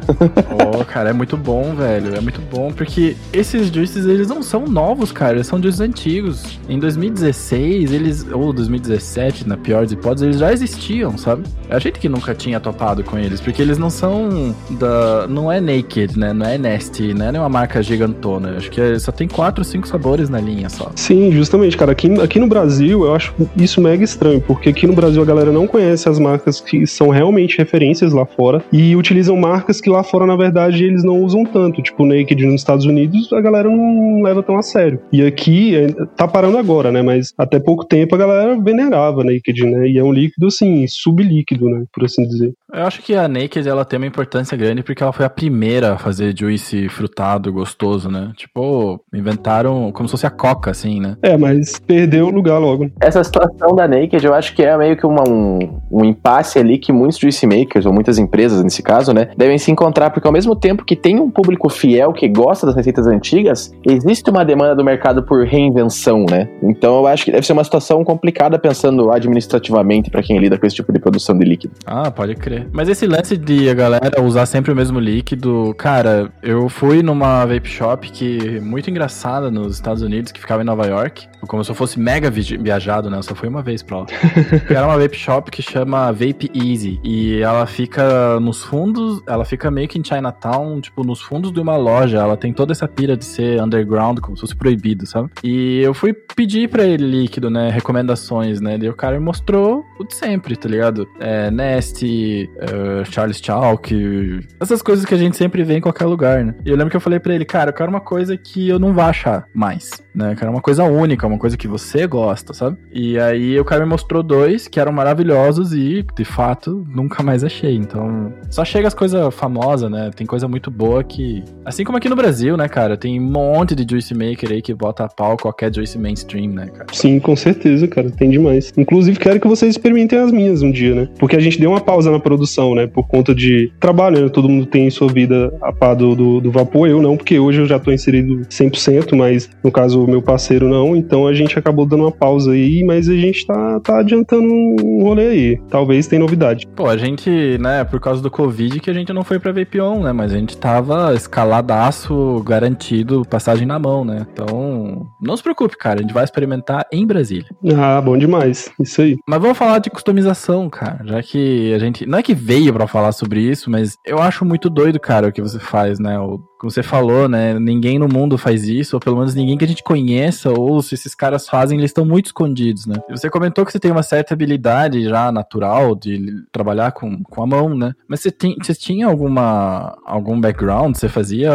Ó, 0.77 0.83
cara, 0.83 1.09
é 1.09 1.13
muito 1.13 1.37
bom, 1.37 1.75
velho, 1.75 2.15
é 2.15 2.21
muito 2.21 2.41
bom, 2.41 2.71
porque 2.71 3.15
esses 3.31 3.67
juices, 3.67 4.05
eles 4.05 4.27
não 4.27 4.41
são 4.41 4.65
novos, 4.67 5.11
cara, 5.11 5.33
eles 5.33 5.47
são 5.47 5.61
juices 5.61 5.81
antigos. 5.81 6.59
Em 6.69 6.79
2016, 6.79 7.91
eles, 7.91 8.04
ou 8.33 8.51
2017, 8.53 9.47
na 9.47 9.57
pior 9.57 9.81
das 9.83 9.91
hipóteses, 9.91 10.23
eles 10.27 10.39
já 10.39 10.51
existiam, 10.53 11.17
sabe? 11.17 11.43
A 11.69 11.79
gente 11.79 11.99
que 11.99 12.09
nunca 12.09 12.33
tinha 12.33 12.59
topado 12.59 13.03
com 13.03 13.17
eles, 13.17 13.39
porque 13.41 13.61
eles 13.61 13.77
não 13.77 13.89
são 13.89 14.55
da, 14.71 15.27
não 15.27 15.51
é 15.51 15.59
Naked, 15.59 16.17
né, 16.17 16.33
não 16.33 16.45
é 16.45 16.57
Nasty, 16.57 17.13
não 17.13 17.27
é 17.27 17.31
nenhuma 17.31 17.49
marca 17.49 17.81
gigantona, 17.81 18.57
acho 18.57 18.69
que 18.71 18.79
é- 18.81 18.99
só 18.99 19.11
tem 19.11 19.27
quatro, 19.27 19.63
cinco 19.63 19.87
sabores 19.87 20.29
na 20.29 20.39
linha 20.39 20.69
só. 20.69 20.91
Sim, 20.95 21.31
justamente, 21.31 21.77
cara. 21.77 21.91
Aqui, 21.91 22.09
aqui 22.21 22.39
no 22.39 22.47
Brasil, 22.47 23.05
eu 23.05 23.13
acho 23.15 23.33
isso 23.57 23.79
mega 23.81 24.03
estranho, 24.03 24.41
porque 24.41 24.69
aqui 24.69 24.85
no 24.87 24.93
Brasil 24.93 25.21
a 25.21 25.25
galera 25.25 25.51
não 25.51 25.67
conhece 25.67 26.07
as 26.09 26.19
marcas 26.19 26.59
que 26.61 26.85
são 26.85 27.09
realmente 27.09 27.57
referências 27.57 28.11
lá 28.13 28.25
fora 28.25 28.63
e 28.71 28.95
utilizam 28.95 29.35
marcas 29.37 29.79
que 29.81 29.89
lá 29.89 30.03
fora, 30.03 30.25
na 30.25 30.35
verdade, 30.35 30.83
eles 30.83 31.03
não 31.03 31.21
usam 31.21 31.43
tanto. 31.45 31.81
Tipo, 31.81 32.05
Naked 32.05 32.45
nos 32.45 32.55
Estados 32.55 32.85
Unidos, 32.85 33.31
a 33.33 33.41
galera 33.41 33.69
não 33.69 34.21
leva 34.21 34.41
tão 34.43 34.57
a 34.57 34.61
sério. 34.61 34.99
E 35.11 35.21
aqui, 35.25 35.75
é, 35.75 35.87
tá 36.15 36.27
parando 36.27 36.57
agora, 36.57 36.91
né? 36.91 37.01
Mas 37.01 37.33
até 37.37 37.59
pouco 37.59 37.83
tempo 37.85 37.94
a 38.03 38.17
galera 38.17 38.61
venerava 38.61 39.23
Naked, 39.23 39.65
né? 39.65 39.87
E 39.87 39.97
é 39.97 40.03
um 40.03 40.11
líquido, 40.11 40.47
assim, 40.47 40.85
sublíquido, 40.87 41.69
né? 41.69 41.85
Por 41.93 42.05
assim 42.05 42.27
dizer. 42.27 42.53
Eu 42.73 42.83
acho 42.83 43.01
que 43.03 43.13
a 43.15 43.27
Naked 43.27 43.67
ela 43.69 43.85
tem 43.85 43.97
uma 43.97 44.07
importância 44.07 44.57
grande 44.57 44.81
porque 44.81 45.01
ela 45.03 45.13
foi 45.13 45.23
a 45.25 45.29
primeira 45.29 45.93
a 45.93 45.97
fazer 45.97 46.35
juice 46.37 46.89
frutado 46.89 47.53
gostoso, 47.53 48.09
né? 48.09 48.31
Tipo, 48.35 48.99
inventaram 49.13 49.91
como 49.91 50.09
se 50.09 50.11
fosse 50.13 50.25
a 50.25 50.31
coca, 50.31 50.71
assim, 50.71 50.99
né? 50.99 51.15
É, 51.21 51.37
mas 51.37 51.79
perdeu 51.79 52.25
o 52.27 52.31
lugar 52.31 52.57
logo. 52.57 52.89
Essa 52.99 53.23
situação 53.23 53.75
da 53.75 53.87
Naked, 53.87 54.25
eu 54.25 54.33
acho 54.33 54.55
que 54.55 54.63
é 54.63 54.75
meio 54.77 54.97
que 54.97 55.05
uma- 55.05 55.23
um, 55.29 55.79
um 55.91 56.03
impasse 56.03 56.57
ali 56.57 56.77
que 56.79 56.91
muitos 56.91 57.19
juice 57.19 57.45
makers, 57.45 57.85
ou 57.85 57.93
muitas 57.93 58.17
empresas 58.17 58.63
nesse 58.63 58.81
caso, 58.81 59.13
né, 59.13 59.29
devem 59.37 59.57
se 59.59 59.71
encontrar, 59.71 60.09
porque 60.09 60.27
ao 60.27 60.33
mesmo 60.33 60.55
tempo 60.55 60.83
que 60.83 60.95
tem 60.95 61.19
um 61.19 61.29
público 61.29 61.69
fiel 61.69 62.11
que 62.13 62.27
gosta 62.27 62.65
das 62.65 62.75
receitas 62.75 63.05
antigas, 63.05 63.71
existe 63.87 64.27
uma 64.29 64.43
demanda 64.43 64.75
do 64.75 64.83
mercado 64.83 65.21
por 65.23 65.45
reinvenção, 65.45 66.25
né? 66.29 66.49
Então 66.63 66.97
eu 66.97 67.07
acho 67.07 67.23
que 67.25 67.31
deve 67.31 67.45
ser 67.45 67.53
uma 67.53 67.63
situação 67.63 68.03
complicada 68.03 68.57
pensando 68.57 69.11
administrativamente 69.11 70.09
pra 70.09 70.23
quem 70.23 70.39
lida 70.39 70.57
com 70.57 70.65
esse 70.65 70.75
tipo 70.75 70.91
de 70.91 70.99
produção 70.99 71.37
de 71.37 71.45
líquido. 71.45 71.73
Ah, 71.85 72.09
pode 72.09 72.33
crer. 72.35 72.64
Mas 72.71 72.89
esse 72.89 73.07
lance 73.07 73.37
de 73.37 73.69
a 73.69 73.73
galera 73.73 74.21
usar 74.21 74.45
sempre 74.45 74.71
o 74.71 74.75
mesmo 74.75 74.99
líquido, 74.99 75.73
cara, 75.77 76.31
eu 76.43 76.67
fui 76.67 77.01
numa 77.01 77.45
vape 77.45 77.69
shop 77.69 78.09
que 78.11 78.59
muito 78.59 78.89
engraçada 78.89 79.49
nos 79.49 79.75
Estados 79.75 80.01
Unidos, 80.03 80.31
que 80.31 80.39
ficava 80.41 80.61
em 80.61 80.65
Nova 80.65 80.85
York. 80.85 81.27
Como 81.47 81.63
se 81.63 81.71
eu 81.71 81.75
fosse 81.75 81.99
mega 81.99 82.29
vi- 82.29 82.57
viajado, 82.57 83.09
né? 83.09 83.17
Eu 83.17 83.23
só 83.23 83.33
fui 83.35 83.47
uma 83.47 83.61
vez 83.61 83.81
pra 83.83 83.99
lá. 83.99 84.05
Era 84.69 84.85
uma 84.87 84.97
vape 84.97 85.15
shop 85.17 85.51
que 85.51 85.61
chama 85.61 86.11
Vape 86.11 86.51
Easy. 86.53 86.99
E 87.03 87.39
ela 87.39 87.65
fica 87.65 88.39
nos 88.39 88.63
fundos, 88.63 89.21
ela 89.27 89.45
fica 89.45 89.69
meio 89.71 89.87
que 89.87 89.97
em 89.99 90.03
Chinatown, 90.03 90.81
tipo, 90.81 91.03
nos 91.05 91.21
fundos 91.21 91.51
de 91.53 91.59
uma 91.59 91.77
loja. 91.77 92.17
Ela 92.17 92.35
tem 92.35 92.51
toda 92.51 92.71
essa 92.73 92.87
pira 92.87 93.15
de 93.15 93.23
ser 93.25 93.61
underground, 93.61 94.19
como 94.19 94.35
se 94.35 94.41
fosse 94.41 94.55
proibido, 94.55 95.05
sabe? 95.05 95.29
E 95.43 95.81
eu 95.81 95.93
fui 95.93 96.13
pedir 96.13 96.67
pra 96.69 96.83
ele 96.83 97.05
líquido, 97.05 97.49
né? 97.49 97.69
Recomendações, 97.69 98.59
né? 98.59 98.77
E 98.81 98.89
o 98.89 98.93
cara 98.93 99.17
me 99.17 99.23
mostrou 99.23 99.85
o 99.99 100.03
de 100.03 100.15
sempre, 100.15 100.55
tá 100.57 100.67
ligado? 100.67 101.07
É, 101.19 101.49
Nasty, 101.51 102.44
é, 102.57 103.05
Charles 103.05 103.39
Chalk, 103.43 104.39
essas 104.59 104.81
coisas 104.81 105.05
que 105.05 105.13
a 105.13 105.17
gente 105.17 105.37
sempre 105.37 105.63
vê 105.63 105.77
em 105.77 105.81
qualquer 105.81 106.05
lugar, 106.05 106.43
né? 106.43 106.55
E 106.65 106.69
eu 106.69 106.75
lembro 106.75 106.89
que 106.91 106.97
eu 106.97 107.01
falei 107.01 107.19
pra 107.19 107.33
ele, 107.33 107.45
cara, 107.45 107.69
eu 107.69 107.73
quero 107.73 107.89
uma 107.89 108.01
coisa 108.01 108.37
que 108.37 108.67
eu 108.67 108.79
não 108.79 108.93
vou 108.93 109.03
achar 109.03 109.45
mais, 109.53 110.03
né? 110.13 110.33
Eu 110.33 110.35
quero 110.35 110.51
uma 110.51 110.61
coisa 110.61 110.83
única, 110.83 111.27
uma 111.27 111.37
coisa 111.37 111.57
que 111.57 111.67
você 111.67 112.07
gosta, 112.07 112.53
sabe? 112.53 112.77
E 112.91 113.19
aí 113.19 113.59
o 113.59 113.65
cara 113.65 113.83
me 113.83 113.89
mostrou 113.89 114.23
dois 114.23 114.67
que 114.67 114.79
eram 114.79 114.91
maravilhosos 114.91 115.73
e, 115.73 116.05
de 116.15 116.25
fato, 116.25 116.85
nunca 116.89 117.23
mais 117.23 117.43
achei. 117.43 117.75
Então, 117.75 118.33
só 118.49 118.63
chega 118.65 118.87
as 118.87 118.93
coisas 118.93 119.33
famosas, 119.33 119.89
né? 119.89 120.11
Tem 120.15 120.25
coisa 120.25 120.47
muito 120.47 120.69
boa 120.71 121.03
que. 121.03 121.43
Assim 121.63 121.83
como 121.83 121.97
aqui 121.97 122.09
no 122.09 122.15
Brasil, 122.15 122.57
né, 122.57 122.67
cara? 122.67 122.97
Tem 122.97 123.19
um 123.19 123.23
monte 123.23 123.75
de 123.75 123.85
juice 123.89 124.13
maker 124.13 124.51
aí 124.51 124.61
que 124.61 124.73
bota 124.73 125.05
a 125.05 125.07
pau 125.07 125.37
qualquer 125.37 125.73
juice 125.73 125.97
mainstream, 125.97 126.51
né, 126.51 126.67
cara? 126.67 126.87
Sim, 126.91 127.19
com 127.19 127.35
certeza, 127.35 127.87
cara. 127.87 128.09
Tem 128.11 128.29
demais. 128.29 128.73
Inclusive, 128.77 129.17
quero 129.19 129.39
que 129.39 129.47
vocês 129.47 129.71
experimentem 129.71 130.19
as 130.19 130.31
minhas 130.31 130.61
um 130.61 130.71
dia, 130.71 130.95
né? 130.95 131.09
Porque 131.17 131.35
a 131.35 131.39
gente 131.39 131.59
deu 131.59 131.71
uma 131.71 131.81
pausa 131.81 132.11
na 132.11 132.19
produção, 132.19 132.34
né? 132.75 132.87
Por 132.87 133.07
conta 133.07 133.33
de 133.33 133.71
trabalho, 133.79 134.21
né? 134.21 134.29
Todo 134.29 134.49
mundo 134.49 134.65
tem 134.65 134.89
sua 134.89 135.07
vida 135.07 135.53
a 135.61 135.71
par 135.71 135.95
do, 135.95 136.15
do, 136.15 136.41
do 136.41 136.51
vapor. 136.51 136.87
Eu 136.87 137.01
não, 137.01 137.17
porque 137.17 137.39
hoje 137.39 137.59
eu 137.59 137.65
já 137.65 137.79
tô 137.79 137.91
inserido 137.91 138.41
100%, 138.49 139.15
mas 139.15 139.49
no 139.63 139.71
caso 139.71 140.03
o 140.03 140.09
meu 140.09 140.21
parceiro 140.21 140.67
não. 140.67 140.95
Então 140.95 141.27
a 141.27 141.33
gente 141.33 141.57
acabou 141.57 141.85
dando 141.85 142.03
uma 142.03 142.11
pausa 142.11 142.51
aí, 142.51 142.83
mas 142.83 143.09
a 143.09 143.15
gente 143.15 143.45
tá, 143.45 143.79
tá 143.79 143.99
adiantando 143.99 144.47
um 144.47 145.03
rolê 145.03 145.27
aí. 145.27 145.61
Talvez 145.69 146.07
tenha 146.07 146.19
novidade. 146.19 146.67
Pô, 146.75 146.87
a 146.87 146.97
gente, 146.97 147.29
né, 147.59 147.83
por 147.83 147.99
causa 147.99 148.21
do 148.21 148.31
Covid 148.31 148.79
que 148.79 148.89
a 148.89 148.93
gente 148.93 149.13
não 149.13 149.23
foi 149.23 149.39
pra 149.39 149.51
Vapion, 149.51 150.01
né? 150.01 150.11
Mas 150.11 150.33
a 150.33 150.37
gente 150.37 150.57
tava 150.57 151.13
escaladaço, 151.13 152.43
garantido, 152.45 153.25
passagem 153.29 153.65
na 153.65 153.79
mão, 153.79 154.03
né? 154.03 154.25
Então, 154.31 155.07
não 155.21 155.35
se 155.35 155.43
preocupe, 155.43 155.77
cara. 155.77 155.99
A 155.99 156.01
gente 156.01 156.13
vai 156.13 156.23
experimentar 156.23 156.85
em 156.91 157.05
Brasília. 157.05 157.45
Ah, 157.77 158.01
bom 158.01 158.17
demais. 158.17 158.71
Isso 158.79 159.01
aí. 159.01 159.17
Mas 159.27 159.41
vamos 159.41 159.57
falar 159.57 159.79
de 159.79 159.89
customização, 159.89 160.69
cara. 160.69 160.99
Já 161.05 161.21
que 161.21 161.73
a 161.73 161.79
gente. 161.79 162.05
Não 162.05 162.17
é 162.17 162.23
que 162.25 162.33
veio 162.33 162.73
pra 162.73 162.87
falar 162.87 163.11
sobre 163.11 163.39
isso, 163.39 163.69
mas 163.69 163.97
eu 164.03 164.19
acho 164.19 164.43
muito 164.43 164.67
doido, 164.69 164.99
cara, 164.99 165.27
o 165.27 165.31
que 165.31 165.41
você 165.41 165.59
faz, 165.59 165.99
né? 165.99 166.19
O 166.19 166.39
como 166.65 166.71
você 166.71 166.81
falou, 166.81 167.29
né? 167.29 167.59
Ninguém 167.59 167.99
no 167.99 168.07
mundo 168.07 168.39
faz 168.39 168.67
isso, 168.67 168.95
ou 168.95 168.99
pelo 168.99 169.17
menos 169.17 169.35
ninguém 169.35 169.55
que 169.55 169.63
a 169.63 169.67
gente 169.67 169.83
conheça, 169.83 170.49
ou 170.49 170.81
se 170.81 170.95
esses 170.95 171.13
caras 171.13 171.47
fazem, 171.47 171.77
eles 171.77 171.91
estão 171.91 172.03
muito 172.03 172.27
escondidos, 172.27 172.87
né? 172.87 172.95
Você 173.09 173.29
comentou 173.29 173.63
que 173.63 173.71
você 173.71 173.79
tem 173.79 173.91
uma 173.91 174.01
certa 174.01 174.33
habilidade 174.33 175.03
já 175.03 175.31
natural 175.31 175.95
de 175.95 176.43
trabalhar 176.51 176.91
com, 176.91 177.21
com 177.21 177.43
a 177.43 177.47
mão, 177.47 177.77
né? 177.77 177.93
Mas 178.07 178.21
você, 178.21 178.31
tem, 178.31 178.55
você 178.59 178.73
tinha 178.73 179.05
alguma 179.05 179.95
algum 180.03 180.41
background? 180.41 180.95
Você 180.95 181.07
fazia, 181.07 181.51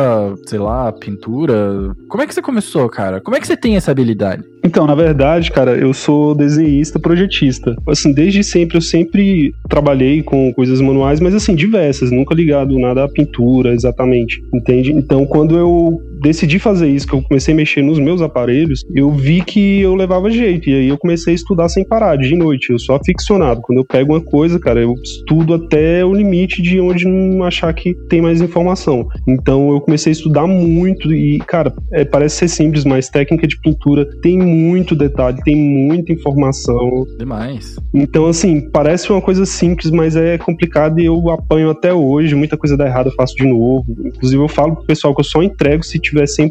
sei 0.46 0.60
lá, 0.60 0.92
pintura? 0.92 1.92
Como 2.08 2.22
é 2.22 2.26
que 2.26 2.34
você 2.34 2.42
começou, 2.42 2.88
cara? 2.88 3.20
Como 3.20 3.36
é 3.36 3.40
que 3.40 3.46
você 3.46 3.56
tem 3.56 3.76
essa 3.76 3.90
habilidade? 3.90 4.44
Então, 4.62 4.86
na 4.86 4.94
verdade, 4.94 5.50
cara, 5.50 5.72
eu 5.72 5.92
sou 5.94 6.34
desenhista, 6.34 6.98
projetista. 6.98 7.74
Assim, 7.88 8.12
desde 8.12 8.44
sempre 8.44 8.76
eu 8.76 8.82
sempre 8.82 9.54
trabalhei 9.68 10.22
com 10.22 10.52
coisas 10.52 10.80
manuais, 10.80 11.18
mas 11.18 11.34
assim, 11.34 11.54
diversas, 11.54 12.10
nunca 12.10 12.34
ligado 12.34 12.78
nada 12.78 13.04
à 13.04 13.08
pintura 13.08 13.72
exatamente, 13.72 14.42
entende? 14.52 14.92
Então, 15.00 15.24
quando 15.24 15.56
eu 15.56 15.98
decidi 16.20 16.58
fazer 16.58 16.88
isso, 16.88 17.06
que 17.06 17.14
eu 17.14 17.22
comecei 17.22 17.54
a 17.54 17.56
mexer 17.56 17.82
nos 17.82 17.98
meus 17.98 18.20
aparelhos, 18.20 18.84
eu 18.94 19.10
vi 19.10 19.42
que 19.42 19.80
eu 19.80 19.94
levava 19.94 20.30
jeito. 20.30 20.68
E 20.68 20.74
aí 20.74 20.88
eu 20.88 20.98
comecei 20.98 21.32
a 21.32 21.34
estudar 21.34 21.68
sem 21.70 21.82
parar, 21.82 22.16
de 22.16 22.36
noite. 22.36 22.70
Eu 22.70 22.78
sou 22.78 22.94
aficionado. 22.94 23.62
Quando 23.62 23.78
eu 23.78 23.84
pego 23.84 24.12
uma 24.12 24.20
coisa, 24.20 24.60
cara, 24.60 24.80
eu 24.80 24.94
estudo 25.02 25.54
até 25.54 26.04
o 26.04 26.12
limite 26.12 26.60
de 26.60 26.78
onde 26.78 27.06
não 27.06 27.42
achar 27.42 27.72
que 27.72 27.94
tem 28.08 28.20
mais 28.20 28.42
informação. 28.42 29.08
Então 29.26 29.72
eu 29.72 29.80
comecei 29.80 30.10
a 30.10 30.12
estudar 30.12 30.46
muito 30.46 31.12
e, 31.14 31.38
cara, 31.38 31.72
é, 31.92 32.04
parece 32.04 32.36
ser 32.36 32.48
simples, 32.48 32.84
mas 32.84 33.08
técnica 33.08 33.46
de 33.46 33.58
pintura 33.58 34.06
tem 34.20 34.38
muito 34.38 34.94
detalhe, 34.94 35.42
tem 35.42 35.56
muita 35.56 36.12
informação. 36.12 37.06
Demais. 37.18 37.76
Então, 37.94 38.26
assim, 38.26 38.60
parece 38.60 39.10
uma 39.10 39.22
coisa 39.22 39.46
simples, 39.46 39.90
mas 39.90 40.16
é 40.16 40.36
complicado 40.36 41.00
e 41.00 41.06
eu 41.06 41.30
apanho 41.30 41.70
até 41.70 41.94
hoje. 41.94 42.34
Muita 42.34 42.58
coisa 42.58 42.76
dá 42.76 42.86
errado, 42.86 43.06
eu 43.06 43.14
faço 43.14 43.34
de 43.36 43.46
novo. 43.48 43.86
Inclusive, 44.04 44.42
eu 44.42 44.48
falo 44.48 44.79
pro 44.80 44.86
pessoal 44.86 45.14
que 45.14 45.20
eu 45.20 45.24
só 45.24 45.42
entrego 45.42 45.84
se 45.84 45.98
tiver 45.98 46.24
100%. 46.24 46.50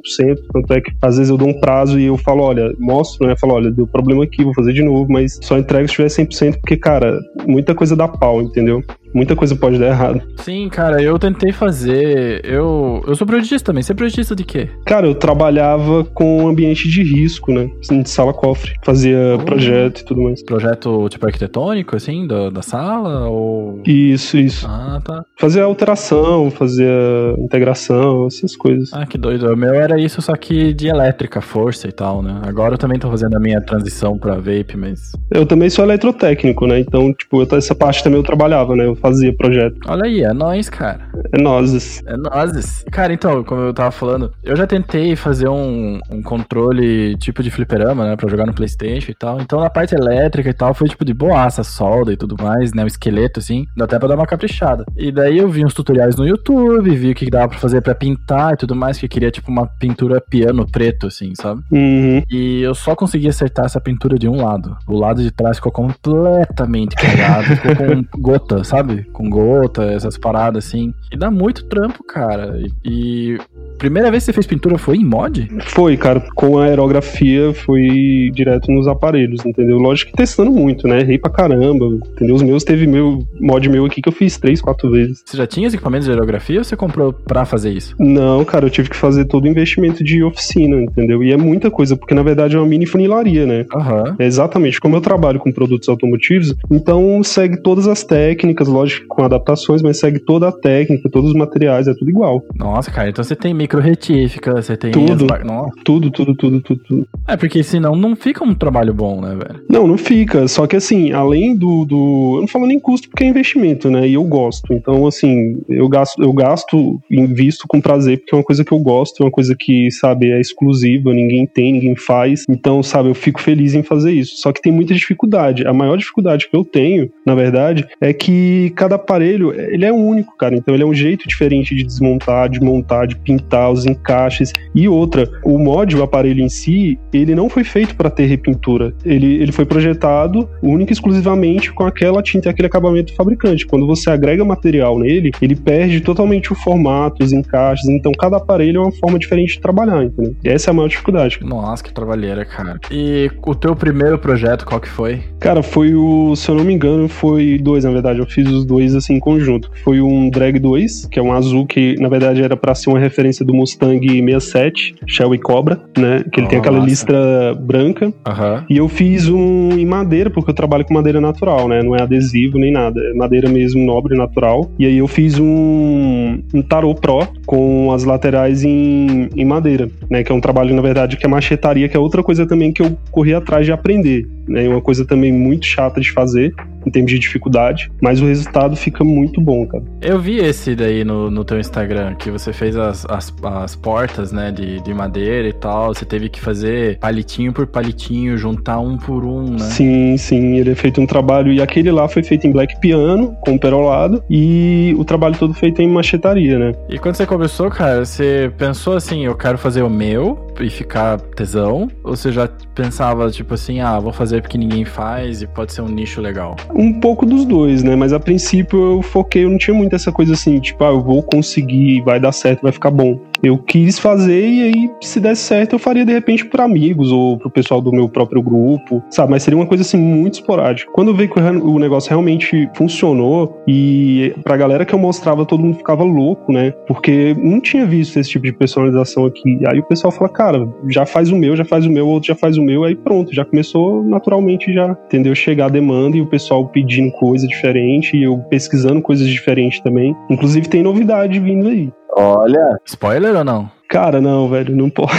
Tanto 0.53 0.73
é 0.73 0.81
que 0.81 0.91
às 1.01 1.17
vezes 1.17 1.29
eu 1.29 1.37
dou 1.37 1.47
um 1.47 1.59
prazo 1.59 1.99
e 1.99 2.05
eu 2.05 2.17
falo, 2.17 2.43
olha, 2.43 2.73
mostro, 2.79 3.27
né? 3.27 3.35
Falo, 3.39 3.53
olha, 3.53 3.71
deu 3.71 3.87
problema 3.87 4.23
aqui, 4.23 4.43
vou 4.43 4.53
fazer 4.53 4.73
de 4.73 4.83
novo, 4.83 5.11
mas 5.11 5.39
só 5.41 5.57
entrego 5.57 5.87
se 5.87 5.95
tiver 5.95 6.07
100%, 6.07 6.59
porque, 6.59 6.77
cara, 6.77 7.19
muita 7.45 7.75
coisa 7.75 7.95
dá 7.95 8.07
pau, 8.07 8.41
entendeu? 8.41 8.83
Muita 9.13 9.35
coisa 9.35 9.55
pode 9.55 9.77
dar 9.77 9.87
errado. 9.87 10.21
Sim, 10.37 10.69
cara, 10.69 11.01
eu 11.01 11.17
tentei 11.17 11.51
fazer. 11.51 12.41
Eu, 12.43 13.03
eu 13.07 13.15
sou 13.15 13.25
projetista 13.25 13.67
também. 13.67 13.83
Você 13.83 13.91
é 13.91 13.95
projetista 13.95 14.35
de 14.35 14.43
quê? 14.43 14.69
Cara, 14.85 15.07
eu 15.07 15.15
trabalhava 15.15 16.03
com 16.03 16.47
ambiente 16.47 16.87
de 16.87 17.03
risco, 17.03 17.51
né? 17.51 17.69
Assim, 17.81 18.01
de 18.01 18.09
sala 18.09 18.33
cofre. 18.33 18.73
Fazia 18.83 19.35
oh. 19.35 19.43
projeto 19.43 19.99
e 19.99 20.05
tudo 20.05 20.21
mais. 20.21 20.43
Projeto 20.43 21.07
tipo 21.09 21.25
arquitetônico, 21.25 21.95
assim, 21.95 22.27
da, 22.27 22.49
da 22.49 22.61
sala? 22.61 23.27
Ou... 23.29 23.81
Isso, 23.85 24.37
isso. 24.37 24.65
Ah, 24.67 25.01
tá. 25.03 25.23
Fazia 25.37 25.63
alteração, 25.63 26.49
fazia 26.51 26.89
integração, 27.37 28.27
essas 28.27 28.55
coisas. 28.55 28.91
Ah, 28.93 29.05
que 29.05 29.17
doido. 29.17 29.51
O 29.51 29.57
meu 29.57 29.73
era 29.73 29.99
isso, 29.99 30.21
só 30.21 30.35
que 30.35 30.73
de 30.73 30.87
elétrica, 30.87 31.41
força 31.41 31.87
e 31.87 31.91
tal, 31.91 32.21
né? 32.21 32.41
Agora 32.43 32.75
eu 32.75 32.77
também 32.77 32.99
tô 32.99 33.09
fazendo 33.09 33.35
a 33.35 33.39
minha 33.39 33.61
transição 33.61 34.17
pra 34.17 34.35
vape, 34.35 34.75
mas. 34.75 35.11
Eu 35.31 35.45
também 35.45 35.69
sou 35.69 35.85
eletrotécnico, 35.85 36.67
né? 36.67 36.79
Então, 36.79 37.13
tipo, 37.13 37.41
eu, 37.41 37.57
essa 37.57 37.75
parte 37.75 38.03
também 38.03 38.19
eu 38.19 38.23
trabalhava, 38.23 38.75
né? 38.75 38.85
Eu 38.85 38.95
fazia 38.99 39.33
projeto. 39.35 39.77
Olha 39.87 40.05
aí, 40.05 40.23
é 40.23 40.33
nós, 40.33 40.69
cara. 40.69 41.09
É 41.33 41.41
nozes. 41.41 42.01
É 42.05 42.15
nozes. 42.15 42.85
Cara, 42.91 43.13
então, 43.13 43.43
como 43.43 43.61
eu 43.61 43.73
tava 43.73 43.91
falando, 43.91 44.31
eu 44.43 44.55
já 44.55 44.65
tentei 44.65 45.15
fazer 45.15 45.47
um, 45.47 45.99
um 46.09 46.21
controle 46.21 47.15
tipo 47.17 47.41
de 47.43 47.51
fliperama, 47.51 48.05
né, 48.05 48.15
pra 48.15 48.29
jogar 48.29 48.45
no 48.45 48.53
Playstation 48.53 49.11
e 49.11 49.15
tal. 49.15 49.41
Então, 49.41 49.59
na 49.59 49.69
parte 49.69 49.95
elétrica 49.95 50.49
e 50.49 50.53
tal, 50.53 50.73
foi 50.73 50.87
tipo 50.87 51.05
de 51.05 51.13
boaça, 51.13 51.63
solda 51.63 52.13
e 52.13 52.17
tudo 52.17 52.35
mais, 52.41 52.73
né, 52.73 52.83
o 52.83 52.87
esqueleto, 52.87 53.39
assim, 53.39 53.65
dá 53.75 53.85
até 53.85 53.97
pra 53.99 54.07
dar 54.07 54.15
uma 54.15 54.25
caprichada. 54.27 54.85
E 54.97 55.11
daí 55.11 55.37
eu 55.37 55.49
vi 55.49 55.65
uns 55.65 55.73
tutoriais 55.73 56.15
no 56.15 56.27
YouTube, 56.27 56.95
vi 56.95 57.11
o 57.11 57.15
que 57.15 57.29
dava 57.29 57.49
pra 57.49 57.57
fazer 57.57 57.81
pra 57.81 57.95
pintar 57.95 58.53
e 58.53 58.57
tudo 58.57 58.75
mais, 58.75 58.97
que 58.97 59.05
eu 59.05 59.09
queria, 59.09 59.31
tipo, 59.31 59.51
uma 59.51 59.67
pintura 59.67 60.21
piano 60.21 60.65
preto, 60.69 61.07
assim, 61.07 61.33
sabe? 61.35 61.61
Uhum. 61.71 62.21
E 62.29 62.61
eu 62.61 62.73
só 62.75 62.95
consegui 62.95 63.27
acertar 63.27 63.65
essa 63.65 63.79
pintura 63.79 64.17
de 64.17 64.27
um 64.27 64.43
lado. 64.43 64.77
O 64.87 64.97
lado 64.97 65.21
de 65.21 65.31
trás 65.31 65.57
ficou 65.57 65.71
completamente 65.71 66.95
cagado, 66.95 67.55
ficou 67.55 67.75
com 67.75 68.21
gota, 68.21 68.63
sabe? 68.63 68.88
Sabe? 68.89 69.05
Com 69.13 69.29
gota, 69.29 69.83
essas 69.83 70.17
paradas 70.17 70.65
assim. 70.65 70.93
E 71.11 71.17
dá 71.17 71.29
muito 71.29 71.65
trampo, 71.65 72.03
cara. 72.03 72.59
E, 72.83 73.33
e 73.33 73.37
primeira 73.77 74.11
vez 74.11 74.23
que 74.23 74.25
você 74.25 74.33
fez 74.33 74.47
pintura 74.47 74.77
foi 74.77 74.97
em 74.97 75.05
mod? 75.05 75.47
Foi, 75.67 75.95
cara. 75.95 76.21
Com 76.35 76.57
a 76.57 76.65
aerografia 76.65 77.53
foi 77.53 78.29
direto 78.33 78.71
nos 78.71 78.87
aparelhos, 78.87 79.45
entendeu? 79.45 79.77
Lógico 79.77 80.11
que 80.11 80.17
testando 80.17 80.51
muito, 80.51 80.87
né? 80.87 81.01
Errei 81.01 81.17
pra 81.17 81.31
caramba, 81.31 81.85
entendeu? 81.85 82.35
Os 82.35 82.41
meus 82.41 82.63
teve 82.63 82.87
meu 82.87 83.25
mod 83.39 83.69
meu 83.69 83.85
aqui 83.85 84.01
que 84.01 84.09
eu 84.09 84.13
fiz 84.13 84.37
três, 84.37 84.61
quatro 84.61 84.89
vezes. 84.91 85.23
Você 85.25 85.37
já 85.37 85.47
tinha 85.47 85.67
os 85.67 85.73
equipamentos 85.73 86.05
de 86.05 86.11
aerografia 86.11 86.59
ou 86.59 86.63
você 86.63 86.75
comprou 86.75 87.13
pra 87.13 87.45
fazer 87.45 87.71
isso? 87.71 87.95
Não, 87.99 88.43
cara, 88.43 88.65
eu 88.65 88.69
tive 88.69 88.89
que 88.89 88.95
fazer 88.95 89.25
todo 89.25 89.45
o 89.45 89.47
investimento 89.47 90.03
de 90.03 90.23
oficina, 90.23 90.81
entendeu? 90.81 91.23
E 91.23 91.31
é 91.31 91.37
muita 91.37 91.69
coisa, 91.71 91.95
porque 91.95 92.13
na 92.13 92.23
verdade 92.23 92.55
é 92.55 92.59
uma 92.59 92.67
mini 92.67 92.85
funilaria, 92.85 93.45
né? 93.45 93.65
Aham. 93.73 94.15
É 94.19 94.25
exatamente. 94.25 94.79
Como 94.79 94.95
eu 94.95 95.01
trabalho 95.01 95.39
com 95.39 95.51
produtos 95.51 95.87
automotivos, 95.87 96.55
então 96.71 97.21
segue 97.23 97.61
todas 97.61 97.87
as 97.87 98.03
técnicas, 98.03 98.67
lógico, 98.79 99.07
com 99.07 99.23
adaptações, 99.23 99.81
mas 99.81 99.99
segue 99.99 100.19
toda 100.19 100.47
a 100.47 100.51
técnica, 100.51 101.09
todos 101.09 101.29
os 101.29 101.35
materiais, 101.35 101.87
é 101.87 101.93
tudo 101.93 102.09
igual. 102.09 102.43
Nossa, 102.55 102.91
cara, 102.91 103.09
então 103.09 103.23
você 103.23 103.35
tem 103.35 103.53
micro 103.53 103.79
retífica, 103.79 104.61
você 104.61 104.77
tem. 104.77 104.91
Tudo. 104.91 105.27
As... 105.33 105.83
Tudo, 105.83 106.11
tudo, 106.11 106.35
tudo, 106.35 106.61
tudo, 106.61 106.81
tudo. 106.83 107.07
É, 107.27 107.35
porque 107.35 107.63
senão 107.63 107.95
não 107.95 108.15
fica 108.15 108.43
um 108.43 108.53
trabalho 108.53 108.93
bom, 108.93 109.21
né, 109.21 109.35
velho? 109.35 109.63
Não, 109.69 109.87
não 109.87 109.97
fica. 109.97 110.47
Só 110.47 110.67
que 110.67 110.75
assim, 110.75 111.11
além 111.11 111.55
do. 111.55 111.85
do... 111.85 112.33
Eu 112.35 112.41
não 112.41 112.47
falo 112.47 112.67
nem 112.67 112.79
custo 112.79 113.09
porque 113.09 113.23
é 113.23 113.27
investimento, 113.27 113.89
né? 113.89 114.07
E 114.07 114.13
eu 114.13 114.23
gosto. 114.23 114.73
Então, 114.73 115.05
assim, 115.07 115.61
eu 115.67 115.87
gasto, 115.87 116.21
eu 116.21 116.33
gasto, 116.33 116.99
invisto 117.09 117.67
com 117.67 117.81
prazer, 117.81 118.19
porque 118.19 118.33
é 118.33 118.37
uma 118.37 118.43
coisa 118.43 118.63
que 118.63 118.71
eu 118.71 118.79
gosto, 118.79 119.21
é 119.21 119.25
uma 119.25 119.31
coisa 119.31 119.55
que, 119.57 119.91
sabe, 119.91 120.31
é 120.31 120.39
exclusiva, 120.39 121.13
ninguém 121.13 121.45
tem, 121.45 121.73
ninguém 121.73 121.95
faz. 121.95 122.43
Então, 122.49 122.81
sabe, 122.81 123.09
eu 123.09 123.15
fico 123.15 123.41
feliz 123.41 123.73
em 123.73 123.83
fazer 123.83 124.11
isso. 124.11 124.37
Só 124.37 124.51
que 124.51 124.61
tem 124.61 124.71
muita 124.71 124.93
dificuldade. 124.93 125.67
A 125.67 125.73
maior 125.73 125.97
dificuldade 125.97 126.49
que 126.49 126.55
eu 126.55 126.63
tenho, 126.63 127.09
na 127.25 127.35
verdade, 127.35 127.87
é 127.99 128.13
que 128.13 128.68
cada 128.69 128.95
aparelho, 128.95 129.53
ele 129.53 129.85
é 129.85 129.91
único, 129.91 130.35
cara. 130.37 130.55
Então 130.55 130.73
ele 130.73 130.83
é 130.83 130.85
um 130.85 130.93
jeito 130.93 131.27
diferente 131.27 131.75
de 131.75 131.83
desmontar, 131.83 132.49
de 132.49 132.59
montar, 132.59 133.05
de 133.05 133.15
pintar 133.15 133.71
os 133.71 133.85
encaixes. 133.85 134.53
E 134.73 134.87
outra, 134.87 135.29
o 135.43 135.57
mod, 135.57 135.95
o 135.95 136.03
aparelho 136.03 136.41
em 136.41 136.49
si, 136.49 136.99
ele 137.13 137.35
não 137.35 137.49
foi 137.49 137.63
feito 137.63 137.95
para 137.95 138.09
ter 138.09 138.25
repintura. 138.25 138.93
Ele, 139.05 139.41
ele 139.41 139.51
foi 139.51 139.65
projetado 139.65 140.49
única 140.61 140.91
e 140.91 140.93
exclusivamente 140.93 141.71
com 141.71 141.83
aquela 141.83 142.21
tinta 142.21 142.47
e 142.47 142.51
aquele 142.51 142.67
acabamento 142.67 143.11
do 143.11 143.15
fabricante. 143.15 143.65
Quando 143.65 143.87
você 143.87 144.09
agrega 144.09 144.43
material 144.43 144.99
nele, 144.99 145.31
ele 145.41 145.55
perde 145.55 146.01
totalmente 146.01 146.51
o 146.51 146.55
formato, 146.55 147.23
os 147.23 147.33
encaixes. 147.33 147.87
Então 147.89 148.11
cada 148.11 148.37
aparelho 148.37 148.81
é 148.81 148.83
uma 148.83 148.91
forma 148.91 149.19
diferente 149.19 149.55
de 149.55 149.61
trabalhar, 149.61 150.03
entendeu? 150.03 150.35
E 150.43 150.49
essa 150.49 150.69
é 150.69 150.71
a 150.71 150.73
maior 150.73 150.87
dificuldade. 150.87 151.39
Nossa, 151.41 151.83
que 151.83 151.93
trabalheira, 151.93 152.45
cara. 152.45 152.79
E 152.91 153.29
o 153.45 153.55
teu 153.55 153.75
primeiro 153.75 154.17
projeto, 154.17 154.65
qual 154.65 154.79
que 154.79 154.89
foi? 154.89 155.21
Cara, 155.39 155.63
foi 155.63 155.93
o, 155.95 156.35
se 156.35 156.49
eu 156.49 156.55
não 156.55 156.63
me 156.63 156.73
engano, 156.73 157.07
foi 157.07 157.57
dois, 157.57 157.83
na 157.83 157.91
verdade. 157.91 158.19
Eu 158.19 158.25
fiz 158.25 158.58
os 158.59 158.65
dois 158.65 158.95
assim 158.95 159.15
em 159.15 159.19
conjunto. 159.19 159.71
Foi 159.83 160.01
um 160.01 160.29
Drag 160.29 160.59
2, 160.59 161.07
que 161.07 161.19
é 161.19 161.21
um 161.21 161.33
azul 161.33 161.65
que 161.65 161.95
na 161.99 162.09
verdade 162.09 162.41
era 162.41 162.55
para 162.55 162.75
ser 162.75 162.89
uma 162.89 162.99
referência 162.99 163.45
do 163.45 163.53
Mustang 163.53 164.07
67, 164.07 164.95
Shell 165.07 165.33
e 165.33 165.37
Cobra, 165.37 165.79
né? 165.97 166.23
Que 166.31 166.39
ele 166.39 166.47
oh, 166.47 166.49
tem 166.49 166.59
aquela 166.59 166.77
massa. 166.77 166.89
listra 166.89 167.55
branca. 167.55 168.07
Uhum. 168.07 168.63
E 168.69 168.77
eu 168.77 168.87
fiz 168.87 169.27
um 169.27 169.77
em 169.77 169.85
madeira, 169.85 170.29
porque 170.29 170.51
eu 170.51 170.55
trabalho 170.55 170.85
com 170.85 170.93
madeira 170.93 171.21
natural, 171.21 171.67
né? 171.67 171.81
Não 171.81 171.95
é 171.95 172.01
adesivo 172.01 172.57
nem 172.57 172.71
nada, 172.71 172.99
é 172.99 173.13
madeira 173.13 173.49
mesmo 173.49 173.83
nobre, 173.83 174.15
natural. 174.15 174.69
E 174.77 174.85
aí 174.85 174.97
eu 174.97 175.07
fiz 175.07 175.39
um, 175.39 176.41
um 176.53 176.61
Tarot 176.61 176.99
Pro 176.99 177.27
com 177.45 177.91
as 177.91 178.03
laterais 178.03 178.63
em, 178.63 179.29
em 179.35 179.45
madeira, 179.45 179.89
né? 180.09 180.23
Que 180.23 180.31
é 180.31 180.35
um 180.35 180.41
trabalho, 180.41 180.75
na 180.75 180.81
verdade, 180.81 181.17
que 181.17 181.25
é 181.25 181.29
machetaria, 181.29 181.87
que 181.87 181.95
é 181.95 181.99
outra 181.99 182.21
coisa 182.21 182.45
também 182.45 182.71
que 182.71 182.81
eu 182.81 182.97
corri 183.11 183.33
atrás 183.33 183.65
de 183.65 183.71
aprender. 183.71 184.27
Né? 184.47 184.67
Uma 184.67 184.81
coisa 184.81 185.05
também 185.05 185.31
muito 185.31 185.65
chata 185.65 186.01
de 186.01 186.11
fazer, 186.11 186.53
em 186.85 186.91
termos 186.91 187.11
de 187.11 187.19
dificuldade, 187.19 187.91
mas 188.01 188.21
o 188.21 188.25
resultado 188.25 188.75
fica 188.75 189.03
muito 189.03 189.41
bom, 189.41 189.65
cara. 189.67 189.83
Eu 190.01 190.19
vi 190.19 190.37
esse 190.37 190.75
daí 190.75 191.03
no, 191.03 191.29
no 191.29 191.43
teu 191.43 191.59
Instagram, 191.59 192.15
que 192.15 192.31
você 192.31 192.53
fez 192.53 192.75
as, 192.75 193.05
as, 193.09 193.33
as 193.43 193.75
portas, 193.75 194.31
né, 194.31 194.51
de, 194.51 194.81
de 194.81 194.93
madeira 194.93 195.47
e 195.47 195.53
tal, 195.53 195.93
você 195.93 196.05
teve 196.05 196.29
que 196.29 196.39
fazer 196.39 196.97
palitinho 196.99 197.51
por 197.53 197.67
palitinho, 197.67 198.37
juntar 198.37 198.79
um 198.79 198.97
por 198.97 199.23
um, 199.23 199.51
né? 199.51 199.59
Sim, 199.59 200.17
sim, 200.17 200.57
ele 200.57 200.71
é 200.71 200.75
feito 200.75 201.01
um 201.01 201.05
trabalho, 201.05 201.51
e 201.51 201.61
aquele 201.61 201.91
lá 201.91 202.07
foi 202.07 202.23
feito 202.23 202.47
em 202.47 202.51
black 202.51 202.79
piano, 202.79 203.35
com 203.41 203.57
perolado, 203.57 204.23
e 204.29 204.95
o 204.97 205.03
trabalho 205.03 205.35
todo 205.37 205.53
feito 205.53 205.81
em 205.81 205.87
machetaria, 205.87 206.57
né? 206.57 206.73
E 206.89 206.97
quando 206.97 207.15
você 207.15 207.25
começou, 207.25 207.69
cara, 207.69 208.05
você 208.05 208.51
pensou 208.57 208.95
assim, 208.95 209.25
eu 209.25 209.35
quero 209.35 209.57
fazer 209.57 209.81
o 209.81 209.89
meu 209.89 210.47
e 210.59 210.69
ficar 210.69 211.19
tesão, 211.19 211.87
ou 212.03 212.15
você 212.15 212.31
já 212.31 212.47
pensava, 212.75 213.29
tipo 213.29 213.53
assim, 213.53 213.79
ah, 213.79 213.99
vou 213.99 214.11
fazer 214.11 214.41
porque 214.41 214.57
ninguém 214.57 214.85
faz 214.85 215.41
e 215.41 215.47
pode 215.47 215.73
ser 215.73 215.81
um 215.81 215.87
nicho 215.87 216.21
legal? 216.21 216.55
Um 216.73 216.99
pouco 216.99 217.25
dos 217.25 217.45
dois, 217.45 217.83
né? 217.83 217.95
Mas 217.95 218.13
a 218.13 218.19
princípio 218.19 218.97
eu 218.97 219.01
foquei, 219.01 219.45
eu 219.45 219.49
não 219.49 219.57
tinha 219.57 219.73
muito 219.73 219.95
essa 219.95 220.11
coisa 220.11 220.33
assim, 220.33 220.59
tipo, 220.59 220.83
ah, 220.83 220.89
eu 220.89 221.01
vou 221.01 221.23
conseguir, 221.23 222.01
vai 222.01 222.19
dar 222.19 222.31
certo, 222.31 222.61
vai 222.61 222.71
ficar 222.71 222.91
bom. 222.91 223.19
Eu 223.41 223.57
quis 223.57 223.97
fazer 223.97 224.47
e 224.47 224.63
aí, 224.63 224.91
se 225.01 225.19
desse 225.19 225.43
certo, 225.43 225.73
eu 225.73 225.79
faria 225.79 226.05
de 226.05 226.11
repente 226.11 226.45
para 226.45 226.63
amigos 226.63 227.11
ou 227.11 227.37
pro 227.37 227.49
pessoal 227.49 227.81
do 227.81 227.91
meu 227.91 228.09
próprio 228.09 228.41
grupo, 228.41 229.03
sabe? 229.09 229.31
Mas 229.31 229.43
seria 229.43 229.57
uma 229.57 229.65
coisa 229.65 229.81
assim 229.81 229.97
muito 229.97 230.35
esporádica. 230.35 230.91
Quando 230.91 231.09
eu 231.09 231.15
vi 231.15 231.27
que 231.27 231.39
o 231.39 231.79
negócio 231.79 232.09
realmente 232.09 232.69
funcionou 232.75 233.61
e 233.67 234.33
pra 234.43 234.57
galera 234.57 234.85
que 234.85 234.93
eu 234.93 234.99
mostrava, 234.99 235.45
todo 235.45 235.63
mundo 235.63 235.77
ficava 235.77 236.03
louco, 236.03 236.51
né? 236.51 236.71
Porque 236.87 237.35
não 237.41 237.61
tinha 237.61 237.85
visto 237.85 238.17
esse 238.17 238.29
tipo 238.29 238.45
de 238.45 238.53
personalização 238.53 239.25
aqui. 239.25 239.59
Aí 239.67 239.79
o 239.79 239.85
pessoal 239.85 240.11
fala, 240.11 240.29
cara, 240.29 240.67
já 240.89 241.05
faz 241.05 241.31
o 241.31 241.35
meu, 241.35 241.55
já 241.55 241.65
faz 241.65 241.85
o 241.85 241.89
meu, 241.89 242.07
outro 242.07 242.27
já 242.27 242.35
faz 242.35 242.57
o 242.57 242.61
meu, 242.61 242.83
aí 242.83 242.95
pronto, 242.95 243.33
já 243.33 243.45
começou 243.45 244.03
naturalmente 244.03 244.73
já, 244.73 244.97
entendeu? 245.05 245.33
Chegar 245.33 245.67
a 245.67 245.69
demanda 245.69 246.17
e 246.17 246.21
o 246.21 246.27
pessoal 246.27 246.67
pedindo 246.67 247.11
coisa 247.13 247.47
diferente 247.47 248.17
e 248.17 248.23
eu 248.23 248.37
pesquisando 248.49 249.01
coisas 249.01 249.27
diferentes 249.27 249.79
também. 249.79 250.15
Inclusive 250.29 250.67
tem 250.67 250.83
novidade 250.83 251.39
vindo 251.39 251.67
aí. 251.67 251.91
Olha. 252.19 252.77
Spoiler 252.85 253.33
ou 253.33 253.43
não? 253.45 253.71
Cara, 253.89 254.21
não, 254.21 254.47
velho, 254.47 254.75
não 254.75 254.87
pode. 254.87 255.13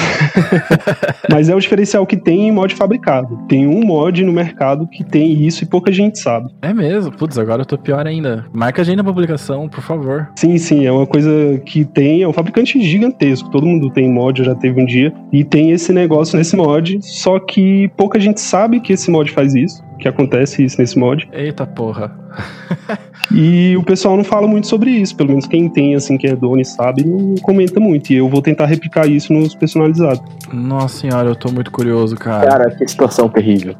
Mas 1.29 1.49
é 1.49 1.55
o 1.57 1.59
diferencial 1.59 2.07
que 2.07 2.17
tem 2.17 2.47
em 2.47 2.53
mod 2.53 2.73
fabricado. 2.75 3.37
Tem 3.49 3.67
um 3.67 3.83
mod 3.85 4.23
no 4.23 4.33
mercado 4.33 4.87
que 4.87 5.03
tem 5.03 5.45
isso 5.45 5.65
e 5.65 5.67
pouca 5.67 5.91
gente 5.91 6.21
sabe. 6.21 6.53
É 6.63 6.73
mesmo? 6.73 7.11
Putz, 7.11 7.37
agora 7.37 7.63
eu 7.63 7.67
tô 7.67 7.77
pior 7.77 8.07
ainda. 8.07 8.47
Marca 8.53 8.83
a 8.83 8.85
gente 8.85 8.99
na 8.99 9.03
publicação, 9.03 9.69
por 9.69 9.81
favor. 9.81 10.29
Sim, 10.37 10.57
sim, 10.57 10.87
é 10.87 10.93
uma 10.93 11.07
coisa 11.07 11.59
que 11.67 11.85
tem. 11.85 12.23
É 12.23 12.29
um 12.29 12.33
fabricante 12.33 12.81
gigantesco. 12.81 13.51
Todo 13.51 13.67
mundo 13.67 13.91
tem 13.91 14.09
mod, 14.09 14.45
já 14.45 14.55
teve 14.55 14.81
um 14.81 14.87
dia. 14.87 15.13
E 15.33 15.43
tem 15.43 15.73
esse 15.73 15.93
negócio 15.93 16.39
nesse 16.39 16.55
mod. 16.55 17.01
Só 17.03 17.41
que 17.41 17.91
pouca 17.97 18.21
gente 18.21 18.41
sabe 18.41 18.79
que 18.79 18.93
esse 18.93 19.11
mod 19.11 19.33
faz 19.33 19.53
isso. 19.53 19.83
Que 19.99 20.07
acontece 20.07 20.63
isso 20.65 20.79
nesse 20.79 20.97
mod. 20.97 21.29
Eita 21.33 21.67
porra. 21.67 22.17
E 23.33 23.77
o 23.77 23.83
pessoal 23.83 24.16
não 24.16 24.25
fala 24.25 24.47
muito 24.47 24.66
sobre 24.66 24.90
isso, 24.90 25.14
pelo 25.14 25.31
menos 25.31 25.47
quem 25.47 25.69
tem, 25.69 25.95
assim, 25.95 26.16
que 26.16 26.27
é 26.27 26.35
dono 26.35 26.61
e 26.61 26.64
sabe, 26.64 27.05
não 27.05 27.35
comenta 27.37 27.79
muito. 27.79 28.11
E 28.12 28.16
eu 28.16 28.29
vou 28.29 28.43
tentar 28.43 28.66
replicar 28.66 29.07
isso 29.07 29.33
nos 29.33 29.55
personalizados. 29.55 30.23
Nossa 30.53 30.99
senhora, 30.99 31.29
eu 31.29 31.37
tô 31.37 31.51
muito 31.53 31.71
curioso, 31.71 32.16
cara. 32.16 32.49
Cara, 32.49 32.71
que 32.71 32.88
situação 32.88 33.29
terrível. 33.29 33.75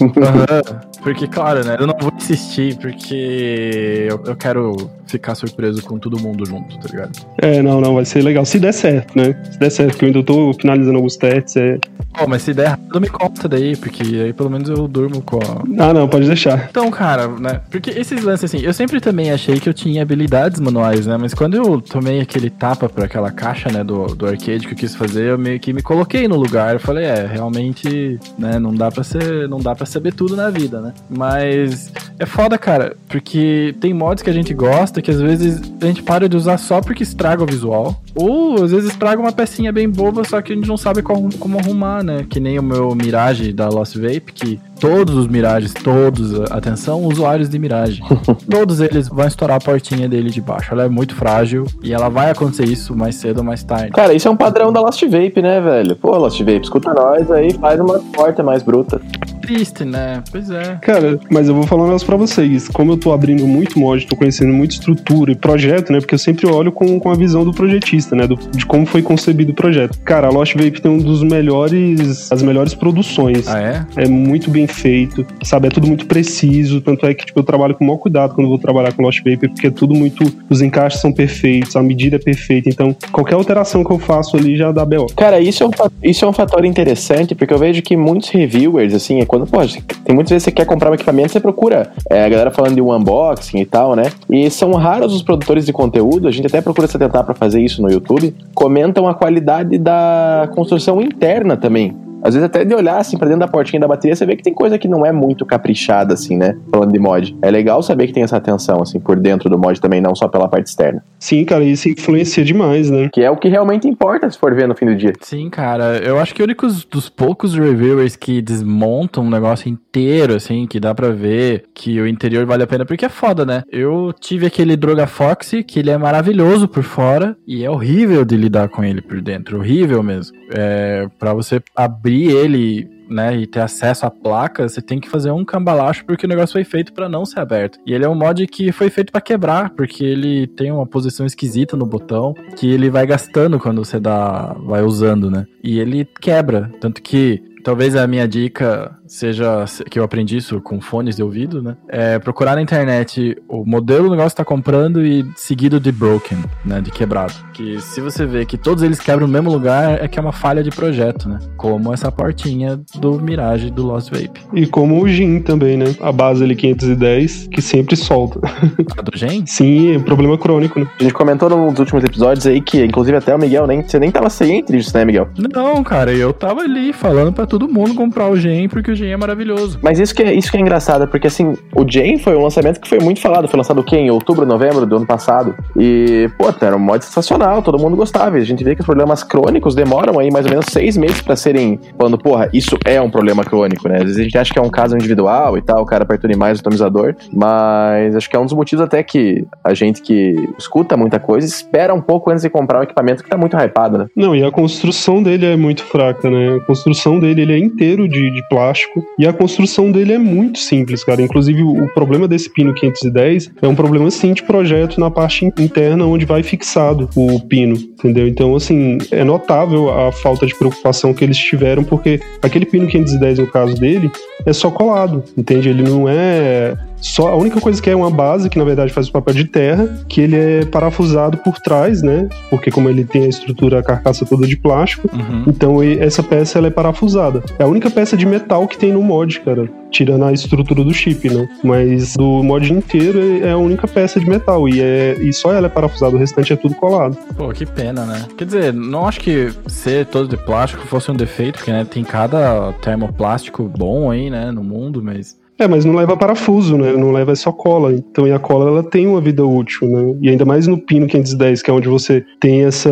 Uhum. 0.00 0.12
Porque, 1.02 1.26
claro, 1.26 1.64
né? 1.64 1.76
Eu 1.78 1.86
não 1.86 1.96
vou 1.98 2.12
insistir, 2.16 2.76
porque 2.76 4.06
eu, 4.08 4.22
eu, 4.26 4.36
quero 4.36 4.90
ficar 5.06 5.34
surpreso 5.34 5.82
com 5.82 5.98
todo 5.98 6.20
mundo 6.20 6.46
junto, 6.46 6.78
tá 6.78 6.88
ligado? 6.88 7.18
É, 7.38 7.62
não, 7.62 7.80
não, 7.80 7.94
vai 7.94 8.04
ser 8.04 8.22
legal. 8.22 8.44
Se 8.44 8.58
der 8.58 8.72
certo, 8.72 9.16
né? 9.16 9.34
Se 9.50 9.58
der 9.58 9.70
certo, 9.70 9.96
que 9.96 10.04
eu 10.04 10.08
ainda 10.08 10.22
tô 10.22 10.52
finalizando 10.54 10.96
alguns 10.96 11.16
testes. 11.16 11.56
É... 11.56 11.78
Pô, 12.12 12.26
mas 12.26 12.42
se 12.42 12.52
der 12.52 12.66
errado, 12.66 13.00
me 13.00 13.08
conta 13.08 13.48
daí, 13.48 13.76
porque 13.76 14.02
aí 14.02 14.32
pelo 14.32 14.50
menos 14.50 14.68
eu 14.68 14.86
durmo 14.88 15.22
com 15.22 15.36
a... 15.36 15.84
Ah, 15.84 15.94
não, 15.94 16.08
pode 16.08 16.26
deixar. 16.26 16.68
Então, 16.70 16.90
cara, 16.90 17.28
né? 17.28 17.60
Porque 17.70 17.90
esses 17.90 18.22
lances, 18.22 18.52
assim, 18.52 18.64
eu 18.64 18.74
sempre 18.74 19.00
também 19.00 19.30
achei 19.30 19.58
que 19.58 19.68
eu 19.68 19.74
tinha 19.74 20.02
habilidades 20.02 20.60
manuais, 20.60 21.06
né? 21.06 21.16
Mas 21.16 21.34
quando 21.34 21.54
eu 21.54 21.80
tomei 21.80 22.20
aquele 22.20 22.50
tapa 22.50 22.88
pra 22.88 23.06
aquela 23.06 23.30
caixa, 23.30 23.70
né, 23.70 23.82
do, 23.84 24.06
do 24.06 24.26
arcade 24.26 24.66
que 24.66 24.74
eu 24.74 24.76
quis 24.76 24.94
fazer, 24.94 25.30
eu 25.30 25.38
meio 25.38 25.58
que 25.58 25.72
me 25.72 25.82
coloquei 25.82 26.26
no 26.28 26.36
lugar. 26.36 26.74
Eu 26.74 26.80
falei, 26.80 27.04
é, 27.04 27.26
realmente, 27.26 28.18
né, 28.38 28.58
não 28.58 28.74
dá 28.74 28.90
pra 28.90 29.04
ser, 29.04 29.48
não 29.48 29.58
dá 29.58 29.74
pra 29.74 29.86
saber 29.86 30.12
tudo 30.12 30.36
na 30.36 30.50
vida, 30.50 30.80
né? 30.80 30.89
Mas 31.08 31.92
é 32.18 32.26
foda, 32.26 32.58
cara, 32.58 32.96
porque 33.08 33.74
tem 33.80 33.94
mods 33.94 34.22
que 34.22 34.30
a 34.30 34.32
gente 34.32 34.52
gosta 34.52 35.00
que 35.00 35.10
às 35.10 35.20
vezes 35.20 35.60
a 35.80 35.86
gente 35.86 36.02
para 36.02 36.28
de 36.28 36.36
usar 36.36 36.58
só 36.58 36.80
porque 36.80 37.02
estraga 37.02 37.42
o 37.42 37.46
visual. 37.46 38.00
Ou 38.14 38.62
às 38.62 38.72
vezes 38.72 38.90
estraga 38.90 39.20
uma 39.20 39.32
pecinha 39.32 39.72
bem 39.72 39.88
boba, 39.88 40.24
só 40.24 40.42
que 40.42 40.52
a 40.52 40.56
gente 40.56 40.68
não 40.68 40.76
sabe 40.76 41.02
como, 41.02 41.34
como 41.38 41.58
arrumar, 41.58 42.02
né? 42.02 42.26
Que 42.28 42.40
nem 42.40 42.58
o 42.58 42.62
meu 42.62 42.94
Mirage 42.94 43.52
da 43.52 43.68
Lost 43.68 43.96
Vape, 43.96 44.32
que 44.32 44.60
todos 44.80 45.14
os 45.14 45.26
Mirages, 45.28 45.74
todos, 45.74 46.40
atenção, 46.50 47.04
usuários 47.04 47.48
de 47.48 47.58
Mirage, 47.58 48.02
todos 48.50 48.80
eles 48.80 49.08
vão 49.08 49.26
estourar 49.26 49.58
a 49.58 49.60
portinha 49.60 50.08
dele 50.08 50.30
de 50.30 50.40
baixo. 50.40 50.72
Ela 50.72 50.84
é 50.84 50.88
muito 50.88 51.14
frágil 51.14 51.66
e 51.82 51.92
ela 51.92 52.08
vai 52.08 52.30
acontecer 52.30 52.64
isso 52.64 52.96
mais 52.96 53.14
cedo 53.14 53.38
ou 53.38 53.44
mais 53.44 53.62
tarde. 53.62 53.92
Cara, 53.92 54.14
isso 54.14 54.26
é 54.26 54.30
um 54.30 54.36
padrão 54.36 54.72
da 54.72 54.80
Lost 54.80 55.02
Vape, 55.04 55.42
né, 55.42 55.60
velho? 55.60 55.94
Pô, 55.96 56.16
Lost 56.16 56.38
Vape, 56.40 56.62
escuta 56.62 56.92
nós 56.94 57.30
aí, 57.30 57.52
faz 57.54 57.78
uma 57.78 57.98
porta 57.98 58.42
mais 58.42 58.62
bruta. 58.62 59.00
Triste, 59.42 59.84
né? 59.84 60.22
Pois 60.30 60.50
é. 60.50 60.78
Cara, 60.80 61.18
mas 61.30 61.48
eu 61.48 61.54
vou 61.54 61.64
falar 61.64 61.82
um 61.82 61.86
negócio 61.86 62.06
pra 62.06 62.16
vocês. 62.16 62.68
Como 62.68 62.92
eu 62.92 62.96
tô 62.96 63.12
abrindo 63.12 63.46
muito 63.46 63.78
mod, 63.78 64.06
tô 64.06 64.16
conhecendo 64.16 64.52
muita 64.52 64.74
estrutura 64.74 65.32
e 65.32 65.34
projeto, 65.34 65.92
né? 65.92 66.00
Porque 66.00 66.14
eu 66.14 66.18
sempre 66.18 66.46
olho 66.46 66.72
com, 66.72 66.98
com 66.98 67.10
a 67.10 67.14
visão 67.14 67.44
do 67.44 67.52
projetista, 67.52 68.16
né? 68.16 68.26
Do, 68.26 68.36
de 68.36 68.64
como 68.66 68.86
foi 68.86 69.02
concebido 69.02 69.52
o 69.52 69.54
projeto. 69.54 69.98
Cara, 70.04 70.28
a 70.28 70.30
Lost 70.30 70.54
Vape 70.54 70.80
tem 70.80 70.90
um 70.90 70.98
dos 70.98 71.22
melhores, 71.22 72.30
as 72.32 72.42
melhores 72.42 72.74
produções. 72.74 73.46
Ah, 73.48 73.60
é? 73.60 74.04
É 74.04 74.08
muito 74.08 74.50
bem 74.50 74.66
feito, 74.66 75.26
sabe? 75.42 75.68
É 75.68 75.70
tudo 75.70 75.86
muito 75.86 76.06
preciso. 76.06 76.80
Tanto 76.80 77.06
é 77.06 77.14
que, 77.14 77.26
tipo, 77.26 77.38
eu 77.40 77.44
trabalho 77.44 77.74
com 77.74 77.84
o 77.84 77.86
maior 77.86 77.98
cuidado 77.98 78.34
quando 78.34 78.48
vou 78.48 78.58
trabalhar 78.58 78.92
com 78.92 79.02
Lost 79.02 79.18
Vape, 79.18 79.48
porque 79.48 79.66
é 79.66 79.70
tudo 79.70 79.94
muito. 79.94 80.24
Os 80.48 80.62
encaixes 80.62 81.00
são 81.00 81.12
perfeitos, 81.12 81.76
a 81.76 81.82
medida 81.82 82.16
é 82.16 82.18
perfeita. 82.18 82.68
Então, 82.68 82.96
qualquer 83.12 83.34
alteração 83.34 83.84
que 83.84 83.90
eu 83.90 83.98
faço 83.98 84.36
ali 84.36 84.56
já 84.56 84.72
dá 84.72 84.84
BO. 84.84 85.06
Cara, 85.16 85.40
isso 85.40 85.62
é 85.62 85.66
um, 85.66 85.70
isso 86.02 86.24
é 86.24 86.28
um 86.28 86.32
fator 86.32 86.64
interessante, 86.64 87.34
porque 87.34 87.52
eu 87.52 87.58
vejo 87.58 87.82
que 87.82 87.96
muitos 87.96 88.30
reviewers, 88.30 88.94
assim, 88.94 89.20
é 89.20 89.26
quando, 89.26 89.46
pô, 89.46 89.58
tem 90.04 90.14
muitas 90.14 90.30
vezes 90.30 90.44
você 90.44 90.52
quer 90.52 90.66
comprar 90.70 90.88
um 90.88 90.94
equipamento, 90.94 91.32
você 91.32 91.40
procura 91.40 91.90
é, 92.08 92.24
a 92.24 92.28
galera 92.28 92.52
falando 92.52 92.76
de 92.76 92.80
um 92.80 92.94
unboxing 92.94 93.58
e 93.58 93.66
tal, 93.66 93.96
né? 93.96 94.04
E 94.30 94.48
são 94.48 94.70
raros 94.74 95.12
os 95.12 95.20
produtores 95.20 95.66
de 95.66 95.72
conteúdo, 95.72 96.28
a 96.28 96.30
gente 96.30 96.46
até 96.46 96.60
procura 96.60 96.86
se 96.86 96.96
tentar 96.96 97.24
para 97.24 97.34
fazer 97.34 97.60
isso 97.60 97.82
no 97.82 97.90
YouTube, 97.90 98.32
comentam 98.54 99.08
a 99.08 99.14
qualidade 99.14 99.76
da 99.78 100.48
construção 100.54 101.00
interna 101.00 101.56
também. 101.56 102.09
Às 102.22 102.34
vezes 102.34 102.46
até 102.46 102.64
de 102.64 102.74
olhar 102.74 102.98
assim 102.98 103.16
pra 103.16 103.26
dentro 103.26 103.40
da 103.40 103.48
portinha 103.48 103.80
da 103.80 103.88
bateria, 103.88 104.14
você 104.14 104.26
vê 104.26 104.36
que 104.36 104.42
tem 104.42 104.54
coisa 104.54 104.78
que 104.78 104.88
não 104.88 105.04
é 105.04 105.12
muito 105.12 105.44
caprichada, 105.46 106.14
assim, 106.14 106.36
né? 106.36 106.56
Falando 106.70 106.92
de 106.92 106.98
mod. 106.98 107.36
É 107.42 107.50
legal 107.50 107.82
saber 107.82 108.06
que 108.06 108.12
tem 108.12 108.22
essa 108.22 108.36
atenção, 108.36 108.82
assim, 108.82 109.00
por 109.00 109.16
dentro 109.18 109.48
do 109.48 109.58
mod 109.58 109.80
também, 109.80 110.00
não 110.00 110.14
só 110.14 110.28
pela 110.28 110.48
parte 110.48 110.66
externa. 110.66 111.02
Sim, 111.18 111.44
cara, 111.44 111.64
isso 111.64 111.88
influencia 111.88 112.44
demais, 112.44 112.90
né? 112.90 113.08
Que 113.12 113.22
é 113.22 113.30
o 113.30 113.36
que 113.36 113.48
realmente 113.48 113.88
importa, 113.88 114.30
se 114.30 114.38
for 114.38 114.54
ver 114.54 114.68
no 114.68 114.74
fim 114.74 114.86
do 114.86 114.96
dia. 114.96 115.12
Sim, 115.20 115.48
cara. 115.50 115.98
Eu 115.98 116.18
acho 116.18 116.34
que 116.34 116.42
o 116.42 116.44
único 116.44 116.66
dos 116.90 117.08
poucos 117.08 117.54
reviewers 117.54 118.16
que 118.16 118.42
desmontam 118.42 119.24
um 119.24 119.30
negócio 119.30 119.68
inteiro, 119.68 120.34
assim, 120.34 120.66
que 120.66 120.80
dá 120.80 120.94
pra 120.94 121.10
ver 121.10 121.64
que 121.74 122.00
o 122.00 122.06
interior 122.06 122.44
vale 122.46 122.62
a 122.62 122.66
pena, 122.66 122.84
porque 122.84 123.04
é 123.04 123.08
foda, 123.08 123.44
né? 123.44 123.62
Eu 123.70 124.12
tive 124.18 124.46
aquele 124.46 124.76
Droga 124.76 125.06
Fox, 125.06 125.52
que 125.66 125.78
ele 125.78 125.90
é 125.90 125.98
maravilhoso 125.98 126.68
por 126.68 126.82
fora 126.82 127.36
e 127.46 127.64
é 127.64 127.70
horrível 127.70 128.24
de 128.24 128.36
lidar 128.36 128.68
com 128.68 128.82
ele 128.84 129.00
por 129.00 129.20
dentro. 129.20 129.58
Horrível 129.58 130.02
mesmo. 130.02 130.36
É, 130.52 131.06
pra 131.18 131.32
você 131.32 131.60
abrir 131.74 132.09
abrir 132.10 132.28
ele, 132.28 132.90
né, 133.08 133.36
e 133.36 133.46
ter 133.46 133.60
acesso 133.60 134.06
à 134.06 134.10
placa, 134.10 134.68
você 134.68 134.80
tem 134.80 135.00
que 135.00 135.08
fazer 135.08 135.30
um 135.30 135.44
cambalacho 135.44 136.04
porque 136.04 136.26
o 136.26 136.28
negócio 136.28 136.52
foi 136.52 136.64
feito 136.64 136.92
para 136.92 137.08
não 137.08 137.24
ser 137.24 137.40
aberto. 137.40 137.78
E 137.86 137.92
ele 137.92 138.04
é 138.04 138.08
um 138.08 138.14
mod 138.14 138.46
que 138.46 138.72
foi 138.72 138.90
feito 138.90 139.12
para 139.12 139.20
quebrar, 139.20 139.70
porque 139.70 140.04
ele 140.04 140.46
tem 140.46 140.70
uma 140.70 140.86
posição 140.86 141.26
esquisita 141.26 141.76
no 141.76 141.86
botão 141.86 142.34
que 142.56 142.68
ele 142.68 142.90
vai 142.90 143.06
gastando 143.06 143.58
quando 143.58 143.84
você 143.84 143.98
dá, 143.98 144.56
vai 144.64 144.82
usando, 144.82 145.30
né? 145.30 145.46
E 145.62 145.78
ele 145.78 146.04
quebra, 146.20 146.70
tanto 146.80 147.02
que 147.02 147.42
talvez 147.64 147.96
a 147.96 148.06
minha 148.06 148.26
dica 148.26 148.96
seja 149.10 149.64
que 149.90 149.98
eu 149.98 150.04
aprendi 150.04 150.36
isso 150.36 150.60
com 150.60 150.80
fones 150.80 151.16
de 151.16 151.22
ouvido, 151.22 151.60
né? 151.60 151.76
É 151.88 152.18
procurar 152.20 152.54
na 152.54 152.62
internet 152.62 153.36
o 153.48 153.64
modelo 153.66 154.04
do 154.04 154.10
negócio 154.10 154.30
que 154.30 154.36
tá 154.36 154.44
comprando 154.44 155.04
e 155.04 155.26
seguido 155.34 155.80
de 155.80 155.90
broken, 155.90 156.38
né? 156.64 156.80
De 156.80 156.92
quebrado. 156.92 157.34
Que 157.52 157.80
se 157.80 158.00
você 158.00 158.24
vê 158.24 158.46
que 158.46 158.56
todos 158.56 158.84
eles 158.84 159.00
quebram 159.00 159.26
no 159.26 159.32
mesmo 159.32 159.50
lugar, 159.50 160.02
é 160.02 160.06
que 160.06 160.18
é 160.18 160.22
uma 160.22 160.32
falha 160.32 160.62
de 160.62 160.70
projeto, 160.70 161.28
né? 161.28 161.40
Como 161.56 161.92
essa 161.92 162.10
portinha 162.12 162.80
do 162.94 163.20
Mirage 163.20 163.70
do 163.70 163.84
Lost 163.84 164.10
Vape. 164.10 164.40
E 164.54 164.64
como 164.64 165.02
o 165.02 165.08
GIN 165.08 165.40
também, 165.40 165.76
né? 165.76 165.86
A 166.00 166.12
base 166.12 166.44
ali 166.44 166.54
510, 166.54 167.48
que 167.48 167.60
sempre 167.60 167.96
solta. 167.96 168.40
A 168.96 169.02
do 169.02 169.16
GEN? 169.16 169.44
Sim, 169.44 169.96
é 169.96 169.98
problema 169.98 170.38
crônico, 170.38 170.78
né? 170.78 170.86
A 171.00 171.02
gente 171.02 171.12
comentou 171.12 171.50
nos 171.50 171.78
últimos 171.80 172.04
episódios 172.04 172.46
aí 172.46 172.60
que, 172.60 172.84
inclusive, 172.84 173.16
até 173.16 173.34
o 173.34 173.38
Miguel, 173.38 173.66
nem, 173.66 173.82
você 173.82 173.98
nem 173.98 174.10
tava 174.10 174.30
ciente 174.30 174.72
disso, 174.72 174.96
né, 174.96 175.04
Miguel? 175.04 175.28
Não, 175.52 175.82
cara, 175.82 176.12
eu 176.12 176.32
tava 176.32 176.60
ali 176.60 176.92
falando 176.92 177.32
para 177.32 177.46
todo 177.46 177.68
mundo 177.68 177.94
comprar 177.94 178.28
o 178.28 178.36
GEN 178.36 178.68
porque 178.68 178.92
o 178.92 178.99
É 179.06 179.16
maravilhoso. 179.16 179.78
Mas 179.82 179.98
isso 179.98 180.14
que, 180.14 180.22
é, 180.22 180.32
isso 180.32 180.50
que 180.50 180.56
é 180.56 180.60
engraçado, 180.60 181.08
porque 181.08 181.26
assim, 181.26 181.54
o 181.74 181.84
Jane 181.88 182.18
foi 182.18 182.36
um 182.36 182.42
lançamento 182.42 182.80
que 182.80 182.88
foi 182.88 182.98
muito 182.98 183.20
falado. 183.20 183.48
Foi 183.48 183.56
lançado 183.56 183.80
o 183.80 183.84
quê? 183.84 183.96
Em 183.96 184.10
outubro, 184.10 184.46
novembro 184.46 184.86
do 184.86 184.96
ano 184.96 185.06
passado. 185.06 185.54
E, 185.76 186.28
pô, 186.38 186.52
era 186.60 186.76
um 186.76 186.80
mod 186.80 187.04
sensacional, 187.04 187.62
todo 187.62 187.78
mundo 187.78 187.96
gostava. 187.96 188.38
E 188.38 188.42
a 188.42 188.44
gente 188.44 188.62
vê 188.62 188.74
que 188.74 188.80
os 188.80 188.86
problemas 188.86 189.22
crônicos 189.22 189.74
demoram 189.74 190.18
aí 190.18 190.30
mais 190.30 190.44
ou 190.46 190.50
menos 190.50 190.66
seis 190.70 190.96
meses 190.96 191.20
para 191.20 191.36
serem. 191.36 191.80
Falando, 191.96 192.18
porra, 192.18 192.48
isso 192.52 192.76
é 192.84 193.00
um 193.00 193.10
problema 193.10 193.44
crônico, 193.44 193.88
né? 193.88 193.96
Às 193.96 194.02
vezes 194.02 194.18
a 194.18 194.22
gente 194.22 194.38
acha 194.38 194.52
que 194.52 194.58
é 194.58 194.62
um 194.62 194.70
caso 194.70 194.94
individual 194.96 195.56
e 195.56 195.62
tal, 195.62 195.82
o 195.82 195.86
cara 195.86 196.04
apertou 196.04 196.28
demais 196.30 196.58
o 196.58 196.60
atomizador. 196.60 197.14
Mas 197.32 198.16
acho 198.16 198.28
que 198.28 198.36
é 198.36 198.38
um 198.38 198.44
dos 198.44 198.54
motivos 198.54 198.84
até 198.84 199.02
que 199.02 199.46
a 199.64 199.74
gente 199.74 200.02
que 200.02 200.34
escuta 200.58 200.96
muita 200.96 201.18
coisa 201.18 201.46
espera 201.46 201.94
um 201.94 202.00
pouco 202.00 202.30
antes 202.30 202.42
de 202.42 202.50
comprar 202.50 202.80
um 202.80 202.82
equipamento 202.82 203.22
que 203.22 203.30
tá 203.30 203.36
muito 203.36 203.56
hypado, 203.56 203.98
né? 203.98 204.06
Não, 204.16 204.34
e 204.34 204.44
a 204.44 204.50
construção 204.50 205.22
dele 205.22 205.46
é 205.46 205.56
muito 205.56 205.84
fraca, 205.84 206.30
né? 206.30 206.56
A 206.56 206.60
construção 206.64 207.18
dele 207.18 207.42
ele 207.42 207.52
é 207.52 207.58
inteiro 207.58 208.08
de, 208.08 208.30
de 208.30 208.48
plástico 208.48 208.89
e 209.18 209.26
a 209.26 209.32
construção 209.32 209.90
dele 209.90 210.12
é 210.12 210.18
muito 210.18 210.58
simples, 210.58 211.04
cara. 211.04 211.22
Inclusive, 211.22 211.62
o, 211.62 211.88
problema 211.92 212.26
desse 212.26 212.50
pino 212.50 212.74
510 212.74 213.50
é 213.60 213.68
um 213.68 213.74
problema 213.74 214.10
sim 214.10 214.32
de 214.32 214.42
projeto 214.42 214.98
na 214.98 215.10
parte 215.10 215.44
interna 215.44 216.04
onde 216.06 216.24
vai 216.24 216.42
fixado 216.42 217.08
o 217.14 217.40
pino, 217.40 217.74
entendeu? 217.76 218.26
Então, 218.26 218.54
assim, 218.54 218.98
é 219.10 219.24
notável 219.24 219.90
a 219.90 220.12
falta 220.12 220.46
de 220.46 220.54
preocupação 220.54 221.12
que 221.12 221.24
eles 221.24 221.36
tiveram, 221.36 221.84
porque 221.84 222.20
aquele 222.42 222.66
pino 222.66 222.86
510, 222.86 223.38
no 223.38 223.46
caso 223.46 223.74
dele, 223.74 224.10
é 224.46 224.52
só 224.52 224.70
colado, 224.70 225.22
entende? 225.36 225.68
Ele 225.68 225.82
não 225.82 226.08
é 226.08 226.76
Só 227.00 227.28
a 227.28 227.36
única 227.36 227.60
coisa 227.60 227.80
que 227.80 227.88
é 227.90 227.96
uma 227.96 228.10
base, 228.10 228.48
que 228.48 228.58
na 228.58 228.64
verdade 228.64 228.92
faz 228.92 229.08
o 229.08 229.12
papel 229.12 229.34
de 229.34 229.44
terra, 229.44 229.88
que 230.08 230.20
ele 230.20 230.36
é 230.36 230.64
parafusado 230.64 231.38
por 231.38 231.58
trás, 231.58 232.02
né? 232.02 232.28
Porque 232.48 232.70
como 232.70 232.88
ele 232.88 233.04
tem 233.04 233.24
a 233.24 233.28
estrutura, 233.28 233.78
a 233.78 233.82
carcaça 233.82 234.24
toda 234.26 234.46
de 234.46 234.56
plástico, 234.56 235.08
Uhum. 235.12 235.44
então 235.46 235.82
essa 235.82 236.22
peça 236.22 236.58
ela 236.58 236.66
é 236.68 236.70
parafusada. 236.70 237.42
É 237.58 237.62
a 237.64 237.66
única 237.66 237.90
peça 237.90 238.16
de 238.16 238.26
metal 238.26 238.66
que 238.68 238.78
tem 238.78 238.92
no 238.92 239.02
mod, 239.02 239.40
cara. 239.40 239.68
Tirando 239.90 240.24
a 240.24 240.32
estrutura 240.32 240.84
do 240.84 240.94
chip, 240.94 241.28
né? 241.28 241.48
Mas 241.64 242.14
do 242.16 242.42
mod 242.44 242.72
inteiro 242.72 243.18
é 243.18 243.40
é 243.40 243.52
a 243.52 243.56
única 243.56 243.88
peça 243.88 244.20
de 244.20 244.28
metal. 244.28 244.68
E, 244.68 244.80
é, 244.80 245.16
e 245.20 245.32
só 245.32 245.52
ela 245.52 245.66
é 245.66 245.70
parafusada, 245.70 246.14
o 246.14 246.18
restante 246.18 246.52
é 246.52 246.56
tudo 246.56 246.74
colado. 246.74 247.16
Pô, 247.36 247.48
que 247.48 247.64
pena, 247.66 248.04
né? 248.04 248.24
Quer 248.36 248.44
dizer, 248.44 248.72
não 248.72 249.06
acho 249.08 249.18
que 249.20 249.50
ser 249.66 250.06
todo 250.06 250.28
de 250.28 250.36
plástico 250.36 250.86
fosse 250.86 251.10
um 251.10 251.14
defeito, 251.16 251.56
porque 251.58 251.72
né, 251.72 251.84
tem 251.88 252.04
cada 252.04 252.72
termoplástico 252.82 253.64
bom 253.64 254.10
aí, 254.10 254.30
né, 254.30 254.50
no 254.52 254.62
mundo, 254.62 255.02
mas. 255.02 255.38
É, 255.60 255.68
mas 255.68 255.84
não 255.84 255.94
leva 255.94 256.16
parafuso, 256.16 256.78
né? 256.78 256.90
Não 256.92 257.12
leva 257.12 257.36
só 257.36 257.52
cola. 257.52 257.92
Então, 257.92 258.26
e 258.26 258.32
a 258.32 258.38
cola 258.38 258.70
ela 258.70 258.82
tem 258.82 259.06
uma 259.06 259.20
vida 259.20 259.44
útil, 259.44 259.86
né? 259.88 260.18
E 260.22 260.30
ainda 260.30 260.46
mais 260.46 260.66
no 260.66 260.78
pino 260.78 261.06
510, 261.06 261.60
que 261.60 261.70
é 261.70 261.74
onde 261.74 261.86
você 261.86 262.24
tem 262.40 262.64
essa. 262.64 262.90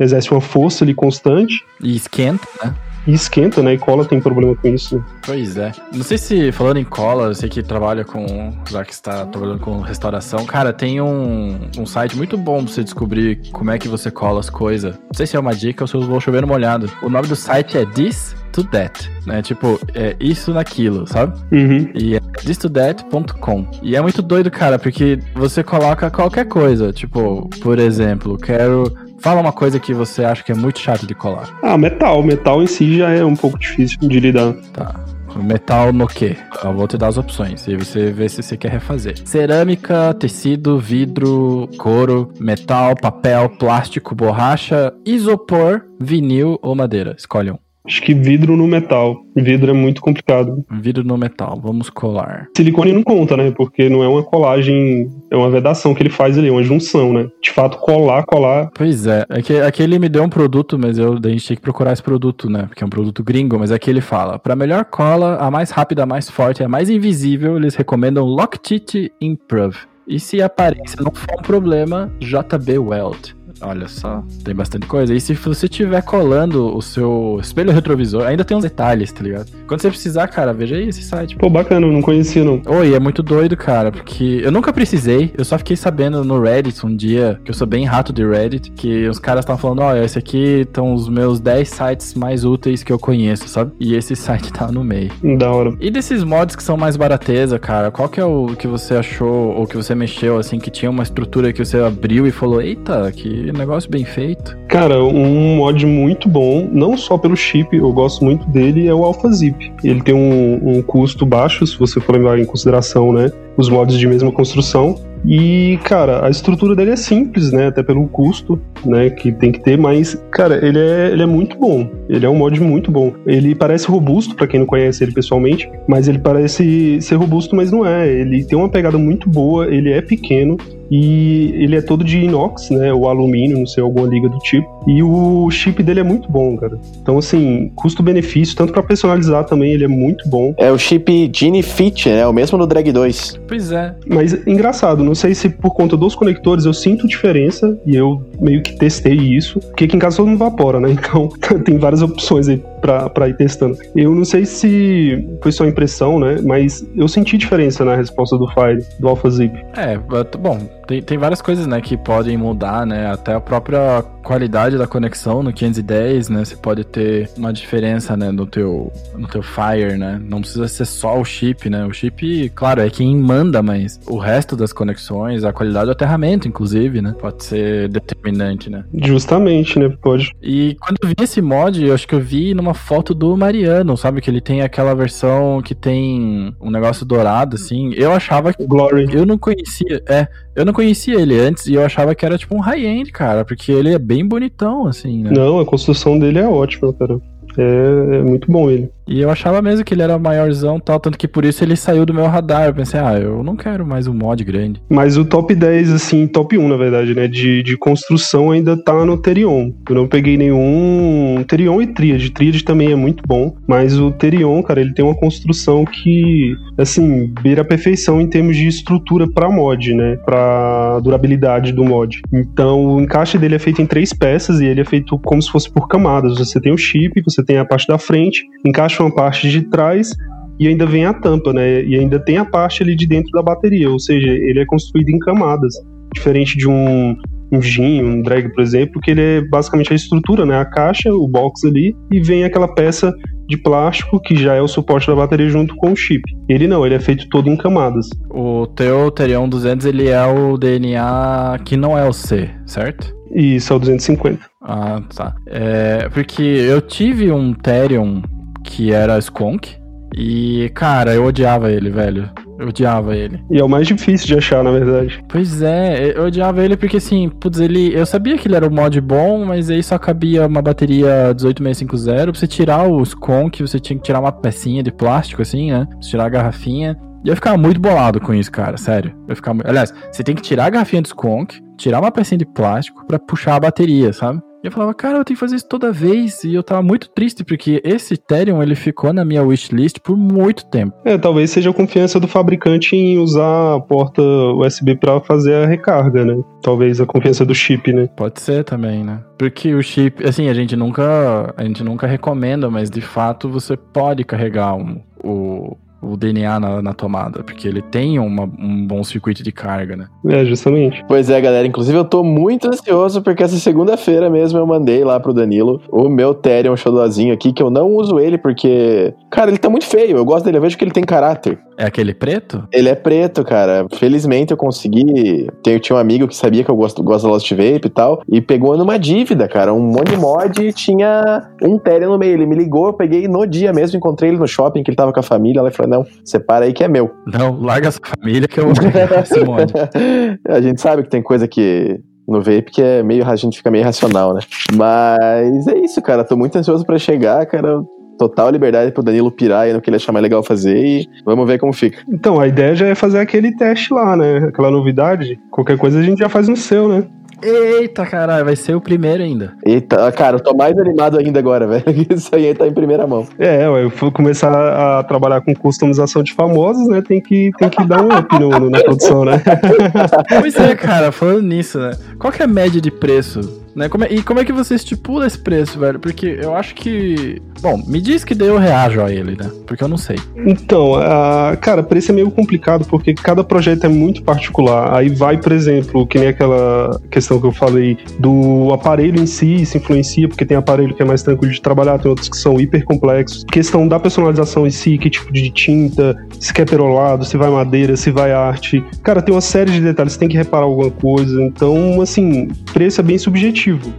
exerce 0.00 0.30
uma 0.30 0.40
força 0.40 0.84
ali 0.84 0.94
constante 0.94 1.62
E 1.82 1.94
esquenta, 1.94 2.48
né? 2.64 2.74
e 3.06 3.12
esquenta, 3.12 3.62
né? 3.62 3.74
E 3.74 3.78
cola 3.78 4.04
tem 4.04 4.20
problema 4.20 4.54
com 4.54 4.68
isso? 4.68 5.02
Pois 5.24 5.56
é. 5.56 5.72
Não 5.94 6.02
sei 6.02 6.18
se, 6.18 6.52
falando 6.52 6.78
em 6.78 6.84
cola, 6.84 7.26
eu 7.26 7.34
sei 7.34 7.48
que 7.48 7.62
trabalha 7.62 8.04
com. 8.04 8.52
Já 8.70 8.84
que 8.84 8.92
está 8.92 9.26
trabalhando 9.26 9.60
com 9.60 9.80
restauração, 9.80 10.44
cara, 10.44 10.72
tem 10.72 11.00
um, 11.00 11.58
um 11.78 11.86
site 11.86 12.16
muito 12.16 12.36
bom 12.36 12.64
pra 12.64 12.72
você 12.72 12.84
descobrir 12.84 13.50
como 13.52 13.70
é 13.70 13.78
que 13.78 13.88
você 13.88 14.10
cola 14.10 14.40
as 14.40 14.50
coisas. 14.50 14.94
Não 14.94 15.14
sei 15.14 15.26
se 15.26 15.36
é 15.36 15.40
uma 15.40 15.54
dica 15.54 15.84
ou 15.84 15.88
se 15.88 15.94
eu 15.94 16.02
vou 16.02 16.20
chover 16.20 16.44
uma 16.44 16.54
olhada. 16.54 16.86
O 17.02 17.08
nome 17.08 17.28
do 17.28 17.36
site 17.36 17.78
é 17.78 17.84
This 17.84 18.34
to 18.52 18.64
That, 18.64 19.10
né? 19.26 19.42
Tipo, 19.42 19.80
é 19.94 20.16
isso 20.20 20.52
naquilo, 20.52 21.06
sabe? 21.06 21.38
Uhum. 21.52 21.90
E 21.94 22.16
é 22.16 22.20
thistodat.com. 22.20 23.66
E 23.82 23.96
é 23.96 24.00
muito 24.00 24.22
doido, 24.22 24.50
cara, 24.50 24.78
porque 24.78 25.18
você 25.34 25.62
coloca 25.62 26.10
qualquer 26.10 26.46
coisa. 26.46 26.92
Tipo, 26.92 27.48
por 27.60 27.78
exemplo, 27.78 28.36
quero. 28.36 28.92
Fala 29.20 29.40
uma 29.40 29.52
coisa 29.52 29.80
que 29.80 29.92
você 29.92 30.24
acha 30.24 30.44
que 30.44 30.52
é 30.52 30.54
muito 30.54 30.78
chato 30.78 31.04
de 31.06 31.14
colar. 31.14 31.48
Ah, 31.62 31.76
metal. 31.76 32.22
Metal 32.22 32.62
em 32.62 32.68
si 32.68 32.98
já 32.98 33.10
é 33.10 33.24
um 33.24 33.34
pouco 33.34 33.58
difícil 33.58 33.98
de 34.00 34.20
lidar. 34.20 34.54
Tá. 34.72 35.04
Metal 35.36 35.92
no 35.92 36.06
quê? 36.06 36.36
Eu 36.64 36.72
vou 36.72 36.88
te 36.88 36.96
dar 36.96 37.08
as 37.08 37.18
opções 37.18 37.66
e 37.68 37.76
você 37.76 38.10
vê 38.10 38.28
se 38.28 38.42
você 38.42 38.56
quer 38.56 38.72
refazer. 38.72 39.16
Cerâmica, 39.24 40.14
tecido, 40.14 40.78
vidro, 40.78 41.68
couro, 41.78 42.32
metal, 42.40 42.94
papel, 42.96 43.48
plástico, 43.50 44.14
borracha, 44.14 44.92
isopor, 45.04 45.82
vinil 46.00 46.58
ou 46.62 46.74
madeira. 46.74 47.14
Escolhe 47.16 47.50
um. 47.50 47.58
Acho 47.88 48.02
que 48.02 48.12
vidro 48.12 48.54
no 48.54 48.66
metal. 48.66 49.22
Vidro 49.34 49.70
é 49.70 49.72
muito 49.72 50.02
complicado. 50.02 50.62
Vidro 50.70 51.02
no 51.02 51.16
metal. 51.16 51.58
Vamos 51.62 51.88
colar. 51.88 52.46
Silicone 52.54 52.92
não 52.92 53.02
conta, 53.02 53.34
né? 53.34 53.50
Porque 53.50 53.88
não 53.88 54.04
é 54.04 54.08
uma 54.08 54.22
colagem, 54.22 55.08
é 55.30 55.36
uma 55.36 55.50
vedação 55.50 55.94
que 55.94 56.02
ele 56.02 56.10
faz 56.10 56.36
ali, 56.36 56.48
é 56.48 56.52
uma 56.52 56.62
junção, 56.62 57.14
né? 57.14 57.28
De 57.42 57.50
fato, 57.50 57.78
colar, 57.78 58.24
colar. 58.26 58.70
Pois 58.74 59.06
é, 59.06 59.24
é 59.30 59.40
que, 59.40 59.54
é 59.54 59.70
que 59.70 59.82
ele 59.82 59.98
me 59.98 60.08
deu 60.08 60.22
um 60.22 60.28
produto, 60.28 60.78
mas 60.78 60.98
eu, 60.98 61.14
a 61.14 61.28
gente 61.28 61.44
tinha 61.46 61.56
que 61.56 61.62
procurar 61.62 61.94
esse 61.94 62.02
produto, 62.02 62.50
né? 62.50 62.64
Porque 62.68 62.84
é 62.84 62.86
um 62.86 62.90
produto 62.90 63.24
gringo, 63.24 63.58
mas 63.58 63.70
é 63.70 63.78
que 63.78 63.88
ele 63.88 64.02
fala: 64.02 64.38
pra 64.38 64.54
melhor 64.54 64.84
cola, 64.84 65.36
a 65.36 65.50
mais 65.50 65.70
rápida, 65.70 66.02
a 66.02 66.06
mais 66.06 66.28
forte, 66.28 66.62
a 66.62 66.68
mais 66.68 66.90
invisível, 66.90 67.56
eles 67.56 67.74
recomendam 67.74 68.26
Loctite 68.26 69.10
Improve. 69.18 69.78
E 70.06 70.20
se 70.20 70.42
a 70.42 70.46
aparência 70.46 71.02
não 71.02 71.12
for 71.12 71.38
um 71.38 71.42
problema, 71.42 72.12
JB 72.20 72.78
Weld. 72.78 73.37
Olha 73.60 73.88
só, 73.88 74.22
tem 74.44 74.54
bastante 74.54 74.86
coisa. 74.86 75.14
E 75.14 75.20
se 75.20 75.34
você 75.34 75.66
estiver 75.66 76.02
colando 76.02 76.74
o 76.76 76.80
seu 76.80 77.38
espelho 77.40 77.72
retrovisor, 77.72 78.24
ainda 78.24 78.44
tem 78.44 78.56
uns 78.56 78.62
detalhes, 78.62 79.12
tá 79.12 79.22
ligado? 79.22 79.50
Quando 79.66 79.80
você 79.80 79.88
precisar, 79.88 80.28
cara, 80.28 80.52
veja 80.52 80.76
aí 80.76 80.88
esse 80.88 81.02
site. 81.02 81.36
Pô, 81.36 81.50
bacana, 81.50 81.86
não 81.86 82.00
conhecia, 82.00 82.44
não. 82.44 82.60
Oi, 82.66 82.94
é 82.94 83.00
muito 83.00 83.22
doido, 83.22 83.56
cara, 83.56 83.90
porque 83.90 84.40
eu 84.42 84.52
nunca 84.52 84.72
precisei, 84.72 85.32
eu 85.36 85.44
só 85.44 85.58
fiquei 85.58 85.76
sabendo 85.76 86.24
no 86.24 86.40
Reddit 86.40 86.84
um 86.86 86.94
dia, 86.94 87.40
que 87.44 87.50
eu 87.50 87.54
sou 87.54 87.66
bem 87.66 87.84
rato 87.84 88.12
de 88.12 88.24
Reddit, 88.24 88.70
que 88.72 89.08
os 89.08 89.18
caras 89.18 89.42
estavam 89.42 89.60
falando, 89.60 89.82
olha, 89.82 90.04
esse 90.04 90.18
aqui 90.18 90.60
estão 90.60 90.94
os 90.94 91.08
meus 91.08 91.40
10 91.40 91.68
sites 91.68 92.14
mais 92.14 92.44
úteis 92.44 92.82
que 92.82 92.92
eu 92.92 92.98
conheço, 92.98 93.48
sabe? 93.48 93.72
E 93.80 93.94
esse 93.94 94.14
site 94.14 94.52
tá 94.52 94.70
no 94.70 94.84
meio. 94.84 95.10
Da 95.38 95.50
hora. 95.50 95.74
E 95.80 95.90
desses 95.90 96.22
mods 96.22 96.56
que 96.56 96.62
são 96.62 96.76
mais 96.76 96.96
barateza, 96.96 97.58
cara, 97.58 97.90
qual 97.90 98.08
que 98.08 98.20
é 98.20 98.24
o 98.24 98.48
que 98.56 98.66
você 98.66 98.94
achou, 98.94 99.54
ou 99.54 99.66
que 99.66 99.76
você 99.76 99.94
mexeu, 99.94 100.38
assim, 100.38 100.58
que 100.58 100.70
tinha 100.70 100.90
uma 100.90 101.02
estrutura 101.02 101.52
que 101.52 101.64
você 101.64 101.78
abriu 101.78 102.26
e 102.26 102.30
falou, 102.30 102.60
eita, 102.60 103.10
que 103.12 103.47
negócio 103.56 103.90
bem 103.90 104.04
feito. 104.04 104.56
Cara, 104.68 105.02
um 105.02 105.56
mod 105.56 105.86
muito 105.86 106.28
bom, 106.28 106.68
não 106.70 106.96
só 106.96 107.16
pelo 107.16 107.36
chip, 107.36 107.76
eu 107.76 107.92
gosto 107.92 108.24
muito 108.24 108.46
dele, 108.48 108.86
é 108.86 108.94
o 108.94 109.04
AlphaZip. 109.04 109.72
Ele 109.82 110.02
tem 110.02 110.14
um, 110.14 110.78
um 110.78 110.82
custo 110.82 111.24
baixo, 111.24 111.66
se 111.66 111.78
você 111.78 112.00
for 112.00 112.12
levar 112.16 112.38
em 112.38 112.44
consideração, 112.44 113.12
né, 113.12 113.30
os 113.58 113.68
mods 113.68 113.98
de 113.98 114.06
mesma 114.06 114.32
construção. 114.32 114.94
E, 115.26 115.78
cara, 115.82 116.24
a 116.24 116.30
estrutura 116.30 116.76
dele 116.76 116.92
é 116.92 116.96
simples, 116.96 117.50
né, 117.50 117.66
até 117.66 117.82
pelo 117.82 118.06
custo, 118.06 118.58
né, 118.86 119.10
que 119.10 119.32
tem 119.32 119.50
que 119.50 119.60
ter, 119.60 119.76
mas, 119.76 120.14
cara, 120.30 120.64
ele 120.64 120.78
é, 120.78 121.10
ele 121.10 121.22
é 121.22 121.26
muito 121.26 121.58
bom. 121.58 121.90
Ele 122.08 122.24
é 122.24 122.28
um 122.28 122.36
mod 122.36 122.60
muito 122.60 122.90
bom. 122.90 123.12
Ele 123.26 123.54
parece 123.54 123.88
robusto, 123.88 124.36
pra 124.36 124.46
quem 124.46 124.60
não 124.60 124.66
conhece 124.66 125.02
ele 125.02 125.12
pessoalmente, 125.12 125.68
mas 125.88 126.06
ele 126.06 126.20
parece 126.20 127.00
ser 127.02 127.16
robusto, 127.16 127.56
mas 127.56 127.72
não 127.72 127.84
é. 127.84 128.08
Ele 128.08 128.44
tem 128.44 128.56
uma 128.56 128.68
pegada 128.68 128.96
muito 128.96 129.28
boa, 129.28 129.66
ele 129.66 129.90
é 129.90 130.00
pequeno, 130.00 130.56
e 130.90 131.52
ele 131.54 131.76
é 131.76 131.82
todo 131.82 132.02
de 132.02 132.18
inox, 132.18 132.70
né? 132.70 132.92
Ou 132.92 133.08
alumínio, 133.08 133.58
não 133.58 133.66
sei, 133.66 133.82
alguma 133.82 134.06
liga 134.06 134.28
do 134.28 134.38
tipo. 134.38 134.66
E 134.86 135.02
o 135.02 135.50
chip 135.50 135.82
dele 135.82 136.00
é 136.00 136.02
muito 136.02 136.30
bom, 136.30 136.56
cara. 136.56 136.78
Então, 137.00 137.18
assim, 137.18 137.70
custo-benefício, 137.74 138.56
tanto 138.56 138.72
pra 138.72 138.82
personalizar 138.82 139.44
também, 139.44 139.72
ele 139.72 139.84
é 139.84 139.88
muito 139.88 140.28
bom. 140.28 140.54
É 140.56 140.70
o 140.70 140.78
chip 140.78 141.30
Genie 141.34 141.62
Fit, 141.62 142.08
né? 142.08 142.26
O 142.26 142.32
mesmo 142.32 142.56
no 142.56 142.66
Drag 142.66 142.90
2. 142.90 143.40
Pois 143.48 143.72
é. 143.72 143.94
Mas 144.06 144.34
engraçado, 144.46 145.02
não 145.02 145.14
sei 145.14 145.34
se 145.34 145.48
por 145.48 145.72
conta 145.72 145.96
dos 145.96 146.14
conectores 146.14 146.66
eu 146.66 146.74
sinto 146.74 147.08
diferença, 147.08 147.78
e 147.86 147.96
eu 147.96 148.22
meio 148.40 148.62
que 148.62 148.76
testei 148.76 149.14
isso, 149.14 149.58
porque 149.60 149.84
aqui 149.84 149.96
em 149.96 149.98
casa 149.98 150.18
todo 150.18 150.26
mundo 150.26 150.38
vapora, 150.38 150.78
né? 150.78 150.96
Então 151.08 151.28
tem 151.64 151.78
várias 151.78 152.02
opções 152.02 152.48
aí 152.48 152.62
pra, 152.80 153.08
pra 153.08 153.28
ir 153.28 153.36
testando. 153.36 153.76
Eu 153.96 154.14
não 154.14 154.24
sei 154.24 154.44
se 154.44 155.26
foi 155.42 155.50
só 155.52 155.64
impressão, 155.64 156.20
né? 156.20 156.38
Mas 156.44 156.86
eu 156.94 157.08
senti 157.08 157.38
diferença 157.38 157.84
na 157.84 157.96
resposta 157.96 158.36
do 158.36 158.46
Fire, 158.48 158.84
do 159.00 159.08
AlphaZip. 159.08 159.52
É, 159.76 159.96
bom, 160.38 160.58
tem, 160.88 161.02
tem 161.02 161.18
várias 161.18 161.42
coisas, 161.42 161.66
né, 161.66 161.80
que 161.82 161.98
podem 161.98 162.36
mudar, 162.38 162.86
né, 162.86 163.12
até 163.12 163.34
a 163.34 163.40
própria 163.40 164.02
qualidade 164.24 164.78
da 164.78 164.86
conexão 164.86 165.42
no 165.42 165.52
510, 165.52 166.30
né, 166.30 166.44
você 166.44 166.56
pode 166.56 166.82
ter 166.82 167.30
uma 167.36 167.52
diferença, 167.52 168.16
né, 168.16 168.30
no 168.30 168.46
teu, 168.46 168.90
no 169.14 169.28
teu 169.28 169.42
Fire, 169.42 169.98
né, 169.98 170.18
não 170.24 170.40
precisa 170.40 170.66
ser 170.66 170.86
só 170.86 171.20
o 171.20 171.24
chip, 171.24 171.68
né, 171.68 171.84
o 171.84 171.92
chip, 171.92 172.50
claro, 172.54 172.80
é 172.80 172.88
quem 172.88 173.14
manda, 173.18 173.62
mas 173.62 174.00
o 174.06 174.16
resto 174.16 174.56
das 174.56 174.72
conexões, 174.72 175.44
a 175.44 175.52
qualidade 175.52 175.86
do 175.86 175.92
aterramento, 175.92 176.48
inclusive, 176.48 177.02
né, 177.02 177.14
pode 177.20 177.44
ser 177.44 177.88
determinante, 177.88 178.70
né. 178.70 178.84
Justamente, 178.94 179.78
né? 179.78 179.94
Pode. 180.00 180.34
E 180.42 180.74
quando 180.80 180.96
eu 181.02 181.08
vi 181.08 181.14
esse 181.20 181.42
mod, 181.42 181.84
eu 181.84 181.92
acho 181.92 182.08
que 182.08 182.14
eu 182.14 182.20
vi 182.20 182.54
numa 182.54 182.72
foto 182.72 183.12
do 183.12 183.36
Mariano, 183.36 183.94
sabe, 183.96 184.22
que 184.22 184.30
ele 184.30 184.40
tem 184.40 184.62
aquela 184.62 184.94
versão 184.94 185.60
que 185.60 185.74
tem 185.74 186.54
um 186.58 186.70
negócio 186.70 187.04
dourado, 187.04 187.56
assim, 187.56 187.92
eu 187.94 188.10
achava 188.12 188.54
que 188.54 188.66
Glory. 188.66 189.06
eu 189.12 189.26
não 189.26 189.36
conhecia, 189.36 190.02
é, 190.08 190.28
eu 190.56 190.64
não 190.64 190.72
conhecia 190.78 191.20
ele 191.20 191.36
antes 191.36 191.66
e 191.66 191.74
eu 191.74 191.84
achava 191.84 192.14
que 192.14 192.24
era 192.24 192.38
tipo 192.38 192.54
um 192.54 192.60
high-end, 192.60 193.10
cara, 193.10 193.44
porque 193.44 193.72
ele 193.72 193.92
é 193.92 193.98
bem 193.98 194.24
bonitão, 194.24 194.86
assim, 194.86 195.24
né? 195.24 195.30
Não, 195.32 195.58
a 195.58 195.66
construção 195.66 196.16
dele 196.16 196.38
é 196.38 196.46
ótima, 196.46 196.92
cara. 196.92 197.20
É, 197.56 198.18
é 198.18 198.22
muito 198.22 198.50
bom 198.50 198.70
ele. 198.70 198.88
E 199.08 199.20
eu 199.20 199.30
achava 199.30 199.62
mesmo 199.62 199.84
que 199.84 199.94
ele 199.94 200.02
era 200.02 200.18
maiorzão 200.18 200.78
tal, 200.78 201.00
tanto 201.00 201.16
que 201.16 201.26
por 201.26 201.44
isso 201.44 201.64
ele 201.64 201.76
saiu 201.76 202.04
do 202.04 202.12
meu 202.12 202.26
radar. 202.26 202.66
Eu 202.66 202.74
pensei, 202.74 203.00
ah, 203.00 203.18
eu 203.18 203.42
não 203.42 203.56
quero 203.56 203.86
mais 203.86 204.06
um 204.06 204.12
mod 204.12 204.44
grande. 204.44 204.82
Mas 204.88 205.16
o 205.16 205.24
top 205.24 205.54
10, 205.54 205.92
assim, 205.92 206.26
top 206.26 206.58
1, 206.58 206.68
na 206.68 206.76
verdade, 206.76 207.14
né? 207.14 207.26
De, 207.26 207.62
de 207.62 207.76
construção 207.78 208.50
ainda 208.50 208.76
tá 208.76 209.06
no 209.06 209.16
Terion. 209.16 209.70
Eu 209.88 209.94
não 209.94 210.06
peguei 210.06 210.36
nenhum. 210.36 211.42
Terion 211.48 211.80
e 211.80 211.86
Triad. 211.86 212.30
Triad 212.30 212.62
também 212.62 212.92
é 212.92 212.96
muito 212.96 213.22
bom. 213.26 213.56
Mas 213.66 213.98
o 213.98 214.10
Terion, 214.10 214.62
cara, 214.62 214.82
ele 214.82 214.92
tem 214.92 215.04
uma 215.04 215.16
construção 215.16 215.86
que, 215.86 216.54
assim, 216.76 217.32
beira 217.42 217.62
a 217.62 217.64
perfeição 217.64 218.20
em 218.20 218.28
termos 218.28 218.56
de 218.56 218.66
estrutura 218.66 219.26
pra 219.26 219.50
mod, 219.50 219.94
né? 219.94 220.16
Pra 220.26 221.00
durabilidade 221.00 221.72
do 221.72 221.82
mod. 221.82 222.20
Então, 222.30 222.84
o 222.84 223.00
encaixe 223.00 223.38
dele 223.38 223.54
é 223.54 223.58
feito 223.58 223.80
em 223.80 223.86
três 223.86 224.12
peças 224.12 224.60
e 224.60 224.66
ele 224.66 224.82
é 224.82 224.84
feito 224.84 225.18
como 225.20 225.40
se 225.40 225.50
fosse 225.50 225.72
por 225.72 225.88
camadas. 225.88 226.36
Você 226.36 226.60
tem 226.60 226.72
o 226.72 226.78
chip, 226.78 227.22
você 227.24 227.42
tem 227.42 227.56
a 227.56 227.64
parte 227.64 227.88
da 227.88 227.96
frente, 227.96 228.44
encaixa 228.66 228.97
uma 229.02 229.14
parte 229.14 229.48
de 229.48 229.62
trás 229.62 230.10
e 230.58 230.66
ainda 230.66 230.86
vem 230.86 231.04
a 231.04 231.14
tampa, 231.14 231.52
né? 231.52 231.84
E 231.84 231.96
ainda 231.96 232.18
tem 232.18 232.36
a 232.36 232.44
parte 232.44 232.82
ali 232.82 232.96
de 232.96 233.06
dentro 233.06 233.30
da 233.32 233.42
bateria, 233.42 233.90
ou 233.90 233.98
seja, 233.98 234.28
ele 234.28 234.60
é 234.60 234.66
construído 234.66 235.10
em 235.10 235.18
camadas, 235.18 235.74
diferente 236.14 236.56
de 236.56 236.68
um 236.68 237.16
um 237.50 237.62
Jin, 237.62 238.02
um 238.02 238.22
drag, 238.22 238.52
por 238.52 238.62
exemplo, 238.62 239.00
que 239.00 239.10
ele 239.10 239.20
é 239.20 239.40
basicamente 239.40 239.92
a 239.92 239.96
estrutura, 239.96 240.44
né? 240.44 240.58
A 240.58 240.64
caixa, 240.64 241.12
o 241.12 241.26
box 241.26 241.66
ali, 241.66 241.96
e 242.10 242.20
vem 242.20 242.44
aquela 242.44 242.68
peça 242.68 243.12
de 243.48 243.56
plástico 243.56 244.20
que 244.20 244.36
já 244.36 244.54
é 244.54 244.60
o 244.60 244.68
suporte 244.68 245.06
da 245.06 245.14
bateria 245.14 245.48
junto 245.48 245.74
com 245.76 245.92
o 245.92 245.96
chip. 245.96 246.22
Ele 246.48 246.66
não, 246.66 246.84
ele 246.84 246.94
é 246.94 247.00
feito 247.00 247.28
todo 247.30 247.48
em 247.48 247.56
camadas. 247.56 248.06
O 248.30 248.66
teu 248.66 249.10
Terion 249.10 249.48
200, 249.48 249.86
ele 249.86 250.08
é 250.08 250.26
o 250.26 250.58
DNA 250.58 251.58
que 251.64 251.76
não 251.76 251.96
é 251.96 252.06
o 252.06 252.12
C, 252.12 252.50
certo? 252.66 253.16
E 253.34 253.56
isso 253.56 253.72
é 253.72 253.76
o 253.76 253.78
250. 253.78 254.40
Ah, 254.62 255.00
tá. 255.14 255.34
É, 255.46 256.08
porque 256.10 256.42
eu 256.42 256.82
tive 256.82 257.32
um 257.32 257.54
Therion 257.54 258.20
que 258.68 258.92
era 258.92 259.18
Skunk 259.18 259.78
e, 260.16 260.70
cara, 260.74 261.14
eu 261.14 261.24
odiava 261.24 261.70
ele, 261.70 261.90
velho. 261.90 262.30
Eu 262.58 262.68
odiava 262.68 263.14
ele. 263.16 263.40
E 263.50 263.60
é 263.60 263.64
o 263.64 263.68
mais 263.68 263.86
difícil 263.86 264.26
de 264.26 264.36
achar, 264.36 264.64
na 264.64 264.70
verdade. 264.70 265.22
Pois 265.28 265.62
é, 265.62 266.12
eu 266.16 266.24
odiava 266.24 266.64
ele 266.64 266.76
porque 266.76 266.96
assim, 266.96 267.28
putz, 267.28 267.60
ele. 267.60 267.94
Eu 267.94 268.06
sabia 268.06 268.36
que 268.36 268.48
ele 268.48 268.56
era 268.56 268.66
um 268.66 268.70
mod 268.70 269.00
bom, 269.00 269.44
mas 269.44 269.70
aí 269.70 269.82
só 269.82 269.98
cabia 269.98 270.46
uma 270.46 270.62
bateria 270.62 271.32
18650. 271.34 272.24
Pra 272.24 272.32
você 272.32 272.46
tirar 272.46 272.88
os 272.88 273.14
conk, 273.14 273.60
você 273.60 273.78
tinha 273.78 273.96
que 273.96 274.02
tirar 274.02 274.20
uma 274.20 274.32
pecinha 274.32 274.82
de 274.82 274.90
plástico, 274.90 275.42
assim, 275.42 275.70
né? 275.70 275.86
Pra 275.88 275.98
tirar 276.00 276.24
a 276.26 276.28
garrafinha. 276.28 276.96
E 277.24 277.28
eu 277.28 277.36
ficava 277.36 277.58
muito 277.58 277.80
bolado 277.80 278.20
com 278.20 278.32
isso, 278.32 278.50
cara, 278.50 278.76
sério. 278.76 279.12
Eu 279.26 279.34
ficava... 279.34 279.60
Aliás, 279.64 279.92
você 280.10 280.22
tem 280.22 280.36
que 280.36 280.42
tirar 280.42 280.66
a 280.66 280.70
garrafinha 280.70 281.02
de 281.02 281.08
skunk, 281.08 281.60
tirar 281.76 282.00
uma 282.00 282.12
pecinha 282.12 282.38
de 282.38 282.46
plástico 282.46 283.04
para 283.06 283.18
puxar 283.18 283.56
a 283.56 283.60
bateria, 283.60 284.12
sabe? 284.12 284.40
E 284.62 284.66
eu 284.66 284.72
falava, 284.72 284.92
cara, 284.92 285.18
eu 285.18 285.24
tenho 285.24 285.36
que 285.36 285.40
fazer 285.40 285.56
isso 285.56 285.68
toda 285.68 285.92
vez. 285.92 286.42
E 286.44 286.54
eu 286.54 286.62
tava 286.62 286.82
muito 286.82 287.08
triste, 287.08 287.44
porque 287.44 287.80
esse 287.84 288.14
Ethereum, 288.14 288.62
ele 288.62 288.74
ficou 288.74 289.12
na 289.12 289.24
minha 289.24 289.42
wishlist 289.42 289.98
por 290.00 290.16
muito 290.16 290.66
tempo. 290.66 290.96
É, 291.04 291.16
talvez 291.16 291.50
seja 291.50 291.70
a 291.70 291.74
confiança 291.74 292.18
do 292.18 292.26
fabricante 292.26 292.96
em 292.96 293.18
usar 293.18 293.76
a 293.76 293.80
porta 293.80 294.22
USB 294.22 294.96
para 294.96 295.20
fazer 295.20 295.54
a 295.54 295.66
recarga, 295.66 296.24
né? 296.24 296.42
Talvez 296.62 297.00
a 297.00 297.06
confiança 297.06 297.44
do 297.44 297.54
chip, 297.54 297.92
né? 297.92 298.08
Pode 298.16 298.40
ser 298.40 298.64
também, 298.64 299.04
né? 299.04 299.20
Porque 299.38 299.74
o 299.74 299.82
chip, 299.82 300.26
assim, 300.26 300.48
a 300.48 300.54
gente 300.54 300.74
nunca, 300.74 301.54
a 301.56 301.64
gente 301.64 301.84
nunca 301.84 302.06
recomenda, 302.06 302.68
mas 302.68 302.90
de 302.90 303.00
fato 303.00 303.48
você 303.48 303.76
pode 303.76 304.24
carregar 304.24 304.74
um, 304.74 305.00
o 305.22 305.76
o 306.00 306.16
DNA 306.16 306.60
na, 306.60 306.82
na, 306.82 306.94
tomada, 306.94 307.42
porque 307.42 307.66
ele 307.66 307.82
tem 307.82 308.18
uma, 308.18 308.44
um 308.44 308.86
bom 308.86 309.02
circuito 309.02 309.42
de 309.42 309.52
carga, 309.52 309.96
né? 309.96 310.06
É, 310.26 310.44
justamente. 310.44 311.04
Pois 311.08 311.28
é, 311.30 311.40
galera. 311.40 311.66
Inclusive, 311.66 311.96
eu 311.96 312.04
tô 312.04 312.22
muito 312.22 312.68
ansioso 312.68 313.22
porque 313.22 313.42
essa 313.42 313.56
segunda-feira 313.56 314.30
mesmo 314.30 314.58
eu 314.58 314.66
mandei 314.66 315.04
lá 315.04 315.18
pro 315.18 315.34
Danilo 315.34 315.80
o 315.90 316.08
meu 316.08 316.34
Therion 316.34 316.76
Xodózinho 316.76 317.34
aqui, 317.34 317.52
que 317.52 317.62
eu 317.62 317.70
não 317.70 317.94
uso 317.94 318.18
ele 318.18 318.38
porque, 318.38 319.14
cara, 319.30 319.50
ele 319.50 319.58
tá 319.58 319.68
muito 319.68 319.86
feio. 319.86 320.16
Eu 320.16 320.24
gosto 320.24 320.44
dele, 320.44 320.58
eu 320.58 320.62
vejo 320.62 320.76
que 320.76 320.84
ele 320.84 320.92
tem 320.92 321.04
caráter. 321.04 321.58
É 321.78 321.84
aquele 321.84 322.12
preto? 322.12 322.66
Ele 322.72 322.88
é 322.88 322.94
preto, 322.96 323.44
cara. 323.44 323.86
Felizmente 323.94 324.50
eu 324.50 324.56
consegui. 324.56 325.46
Eu 325.64 325.78
tinha 325.78 325.94
um 325.94 326.00
amigo 326.00 326.26
que 326.26 326.34
sabia 326.34 326.64
que 326.64 326.70
eu 326.70 326.74
gosto, 326.74 327.00
gosto 327.04 327.24
da 327.24 327.30
Lost 327.30 327.48
Vape 327.50 327.86
e 327.86 327.88
tal, 327.88 328.20
e 328.28 328.40
pegou 328.40 328.76
numa 328.76 328.98
dívida, 328.98 329.46
cara. 329.46 329.72
Um 329.72 329.80
monte 329.80 330.10
de 330.10 330.16
mod 330.16 330.60
e 330.60 330.72
tinha 330.72 331.48
um 331.62 331.78
Therion 331.78 332.10
no 332.10 332.18
meio. 332.18 332.32
Ele 332.32 332.46
me 332.46 332.56
ligou, 332.56 332.88
eu 332.88 332.92
peguei 332.94 333.28
no 333.28 333.46
dia 333.46 333.72
mesmo, 333.72 333.96
encontrei 333.96 334.30
ele 334.30 334.38
no 334.38 334.48
shopping, 334.48 334.82
que 334.82 334.90
ele 334.90 334.96
tava 334.96 335.12
com 335.12 335.20
a 335.20 335.22
família. 335.22 335.60
Ela 335.60 335.70
falou: 335.70 335.87
não, 335.88 336.06
separa 336.24 336.64
aí 336.64 336.72
que 336.72 336.84
é 336.84 336.88
meu. 336.88 337.10
Não, 337.26 337.60
larga 337.60 337.88
essa 337.88 338.00
família 338.02 338.46
que 338.46 338.60
eu 338.60 338.66
vou 338.66 338.74
pegar 338.74 339.22
esse 339.22 339.44
mod. 339.44 339.72
a 340.48 340.60
gente 340.60 340.80
sabe 340.80 341.02
que 341.02 341.10
tem 341.10 341.22
coisa 341.22 341.48
que 341.48 342.00
no 342.28 342.42
vape 342.42 342.70
que 342.70 342.82
é 342.82 343.02
meio, 343.02 343.26
a 343.26 343.34
gente 343.34 343.56
fica 343.56 343.70
meio 343.70 343.84
racional, 343.84 344.34
né? 344.34 344.40
Mas 344.76 345.66
é 345.66 345.78
isso, 345.78 346.02
cara. 346.02 346.22
Tô 346.22 346.36
muito 346.36 346.56
ansioso 346.56 346.84
para 346.84 346.98
chegar, 346.98 347.46
cara. 347.46 347.82
Total 348.18 348.50
liberdade 348.50 348.92
pro 348.92 349.02
Danilo 349.02 349.30
pirar 349.30 349.62
aí 349.62 349.72
no 349.72 349.80
que 349.80 349.88
ele 349.88 349.96
achar 349.96 350.12
mais 350.12 350.24
legal 350.24 350.42
fazer 350.42 350.76
e 350.76 351.08
vamos 351.24 351.46
ver 351.46 351.58
como 351.58 351.72
fica. 351.72 352.02
Então, 352.12 352.38
a 352.38 352.48
ideia 352.48 352.74
já 352.74 352.86
é 352.88 352.94
fazer 352.94 353.20
aquele 353.20 353.56
teste 353.56 353.94
lá, 353.94 354.16
né? 354.16 354.38
Aquela 354.48 354.70
novidade. 354.70 355.38
Qualquer 355.50 355.78
coisa 355.78 356.00
a 356.00 356.02
gente 356.02 356.18
já 356.18 356.28
faz 356.28 356.48
no 356.48 356.56
seu, 356.56 356.88
né? 356.88 357.06
Eita, 357.42 358.04
caralho, 358.04 358.44
vai 358.44 358.56
ser 358.56 358.74
o 358.74 358.80
primeiro 358.80 359.22
ainda. 359.22 359.54
Eita, 359.64 360.10
cara, 360.12 360.36
eu 360.36 360.40
tô 360.40 360.54
mais 360.54 360.76
animado 360.78 361.18
ainda 361.18 361.38
agora, 361.38 361.66
velho. 361.68 361.84
Isso 362.10 362.34
aí 362.34 362.54
tá 362.54 362.66
em 362.66 362.72
primeira 362.72 363.06
mão. 363.06 363.26
É, 363.38 363.66
eu 363.66 363.90
fui 363.90 364.10
começar 364.10 364.52
a 364.52 365.02
trabalhar 365.04 365.40
com 365.40 365.54
customização 365.54 366.22
de 366.22 366.32
famosos, 366.32 366.88
né? 366.88 367.02
Tem 367.02 367.20
que, 367.20 367.50
tem 367.58 367.68
que 367.68 367.84
dar 367.84 368.02
um 368.02 368.16
up 368.16 368.38
no, 368.38 368.48
no, 368.50 368.70
na 368.70 368.80
produção, 368.80 369.24
né? 369.24 369.42
pois 370.40 370.56
é, 370.56 370.74
cara, 370.74 371.12
falando 371.12 371.42
nisso, 371.42 371.78
né? 371.78 371.92
Qual 372.18 372.32
que 372.32 372.42
é 372.42 372.44
a 372.44 372.48
média 372.48 372.80
de 372.80 372.90
preço 372.90 373.57
né? 373.74 373.88
Como 373.88 374.04
é, 374.04 374.12
e 374.12 374.22
como 374.22 374.40
é 374.40 374.44
que 374.44 374.52
você 374.52 374.74
estipula 374.74 375.26
esse 375.26 375.38
preço, 375.38 375.78
velho? 375.78 375.98
Porque 375.98 376.38
eu 376.40 376.54
acho 376.54 376.74
que. 376.74 377.40
Bom, 377.60 377.82
me 377.86 378.00
diz 378.00 378.24
que 378.24 378.34
daí 378.34 378.48
eu 378.48 378.58
reajo 378.58 379.00
a 379.00 379.12
ele, 379.12 379.36
né? 379.36 379.50
Porque 379.66 379.82
eu 379.82 379.88
não 379.88 379.96
sei. 379.96 380.16
Então, 380.36 380.92
uh, 380.92 381.56
cara, 381.60 381.82
preço 381.82 382.12
é 382.12 382.14
meio 382.14 382.30
complicado 382.30 382.84
porque 382.86 383.14
cada 383.14 383.42
projeto 383.42 383.84
é 383.84 383.88
muito 383.88 384.22
particular. 384.22 384.96
Aí 384.96 385.08
vai, 385.08 385.36
por 385.38 385.52
exemplo, 385.52 386.06
que 386.06 386.18
nem 386.18 386.28
aquela 386.28 387.00
questão 387.10 387.40
que 387.40 387.46
eu 387.46 387.52
falei 387.52 387.98
do 388.18 388.72
aparelho 388.72 389.20
em 389.20 389.26
si, 389.26 389.64
se 389.66 389.78
influencia, 389.78 390.28
porque 390.28 390.44
tem 390.44 390.56
aparelho 390.56 390.94
que 390.94 391.02
é 391.02 391.04
mais 391.04 391.22
tranquilo 391.22 391.52
de 391.52 391.60
trabalhar, 391.60 391.98
tem 391.98 392.08
outros 392.08 392.28
que 392.28 392.36
são 392.36 392.60
hiper 392.60 392.84
complexos. 392.84 393.44
Questão 393.44 393.86
da 393.88 393.98
personalização 393.98 394.66
em 394.66 394.70
si, 394.70 394.96
que 394.98 395.10
tipo 395.10 395.32
de 395.32 395.50
tinta, 395.50 396.16
se 396.38 396.52
quer 396.52 396.68
perolado, 396.68 397.24
se 397.24 397.36
vai 397.36 397.50
madeira, 397.50 397.96
se 397.96 398.10
vai 398.10 398.32
arte. 398.32 398.84
Cara, 399.02 399.20
tem 399.20 399.34
uma 399.34 399.40
série 399.40 399.72
de 399.72 399.80
detalhes, 399.80 400.16
tem 400.16 400.28
que 400.28 400.36
reparar 400.36 400.64
alguma 400.64 400.90
coisa. 400.90 401.42
Então, 401.42 402.00
assim, 402.00 402.48
preço 402.72 403.00
é 403.00 403.04
bem 403.04 403.18
subjetivo 403.18 403.57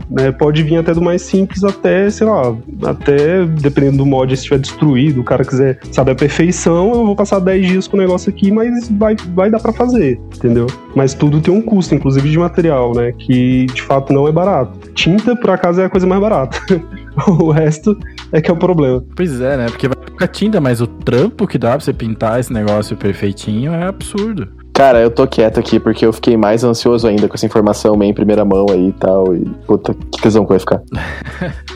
né? 0.09 0.31
Pode 0.31 0.63
vir 0.63 0.77
até 0.77 0.93
do 0.93 1.01
mais 1.01 1.21
simples 1.21 1.63
até, 1.63 2.09
sei 2.09 2.27
lá, 2.27 2.55
até 2.83 3.45
dependendo 3.45 3.97
do 3.97 4.05
mod, 4.05 4.35
se 4.35 4.41
estiver 4.41 4.59
destruído, 4.59 5.21
o 5.21 5.23
cara 5.23 5.43
quiser 5.43 5.79
saber 5.91 6.11
a 6.11 6.15
perfeição, 6.15 6.91
eu 6.93 7.05
vou 7.05 7.15
passar 7.15 7.39
10 7.39 7.67
dias 7.67 7.87
com 7.87 7.97
o 7.97 7.99
negócio 7.99 8.29
aqui, 8.29 8.51
mas 8.51 8.89
vai, 8.89 9.15
vai 9.33 9.49
dar 9.49 9.59
para 9.59 9.73
fazer, 9.73 10.19
entendeu? 10.35 10.67
Mas 10.95 11.13
tudo 11.13 11.41
tem 11.41 11.53
um 11.53 11.61
custo, 11.61 11.95
inclusive 11.95 12.29
de 12.29 12.37
material, 12.37 12.93
né? 12.93 13.11
Que 13.11 13.65
de 13.67 13.81
fato 13.81 14.13
não 14.13 14.27
é 14.27 14.31
barato. 14.31 14.91
Tinta, 14.93 15.35
por 15.35 15.49
acaso, 15.49 15.81
é 15.81 15.85
a 15.85 15.89
coisa 15.89 16.07
mais 16.07 16.21
barata. 16.21 16.59
o 17.27 17.51
resto 17.51 17.97
é 18.31 18.41
que 18.41 18.49
é 18.49 18.53
o 18.53 18.57
problema. 18.57 19.03
Pois 19.15 19.39
é, 19.41 19.57
né? 19.57 19.65
Porque 19.67 19.87
vai 19.87 19.97
ficar 20.05 20.27
tinta, 20.27 20.59
mas 20.61 20.81
o 20.81 20.87
trampo 20.87 21.47
que 21.47 21.57
dá 21.57 21.71
pra 21.71 21.79
você 21.79 21.93
pintar 21.93 22.39
esse 22.39 22.51
negócio 22.51 22.95
perfeitinho 22.97 23.73
é 23.73 23.85
absurdo. 23.85 24.58
Cara, 24.79 25.01
eu 25.01 25.11
tô 25.11 25.27
quieto 25.27 25.59
aqui 25.59 25.77
porque 25.77 26.05
eu 26.05 26.13
fiquei 26.13 26.37
mais 26.37 26.63
ansioso 26.63 27.05
ainda 27.05 27.27
com 27.27 27.35
essa 27.35 27.45
informação 27.45 27.97
meio 27.97 28.11
em 28.11 28.13
primeira 28.13 28.45
mão 28.45 28.65
aí 28.71 28.87
e 28.87 28.93
tal. 28.93 29.35
E 29.35 29.43
puta, 29.67 29.93
que 29.93 30.21
tesão 30.21 30.45
que 30.45 30.51
vai 30.51 30.59
ficar. 30.59 30.81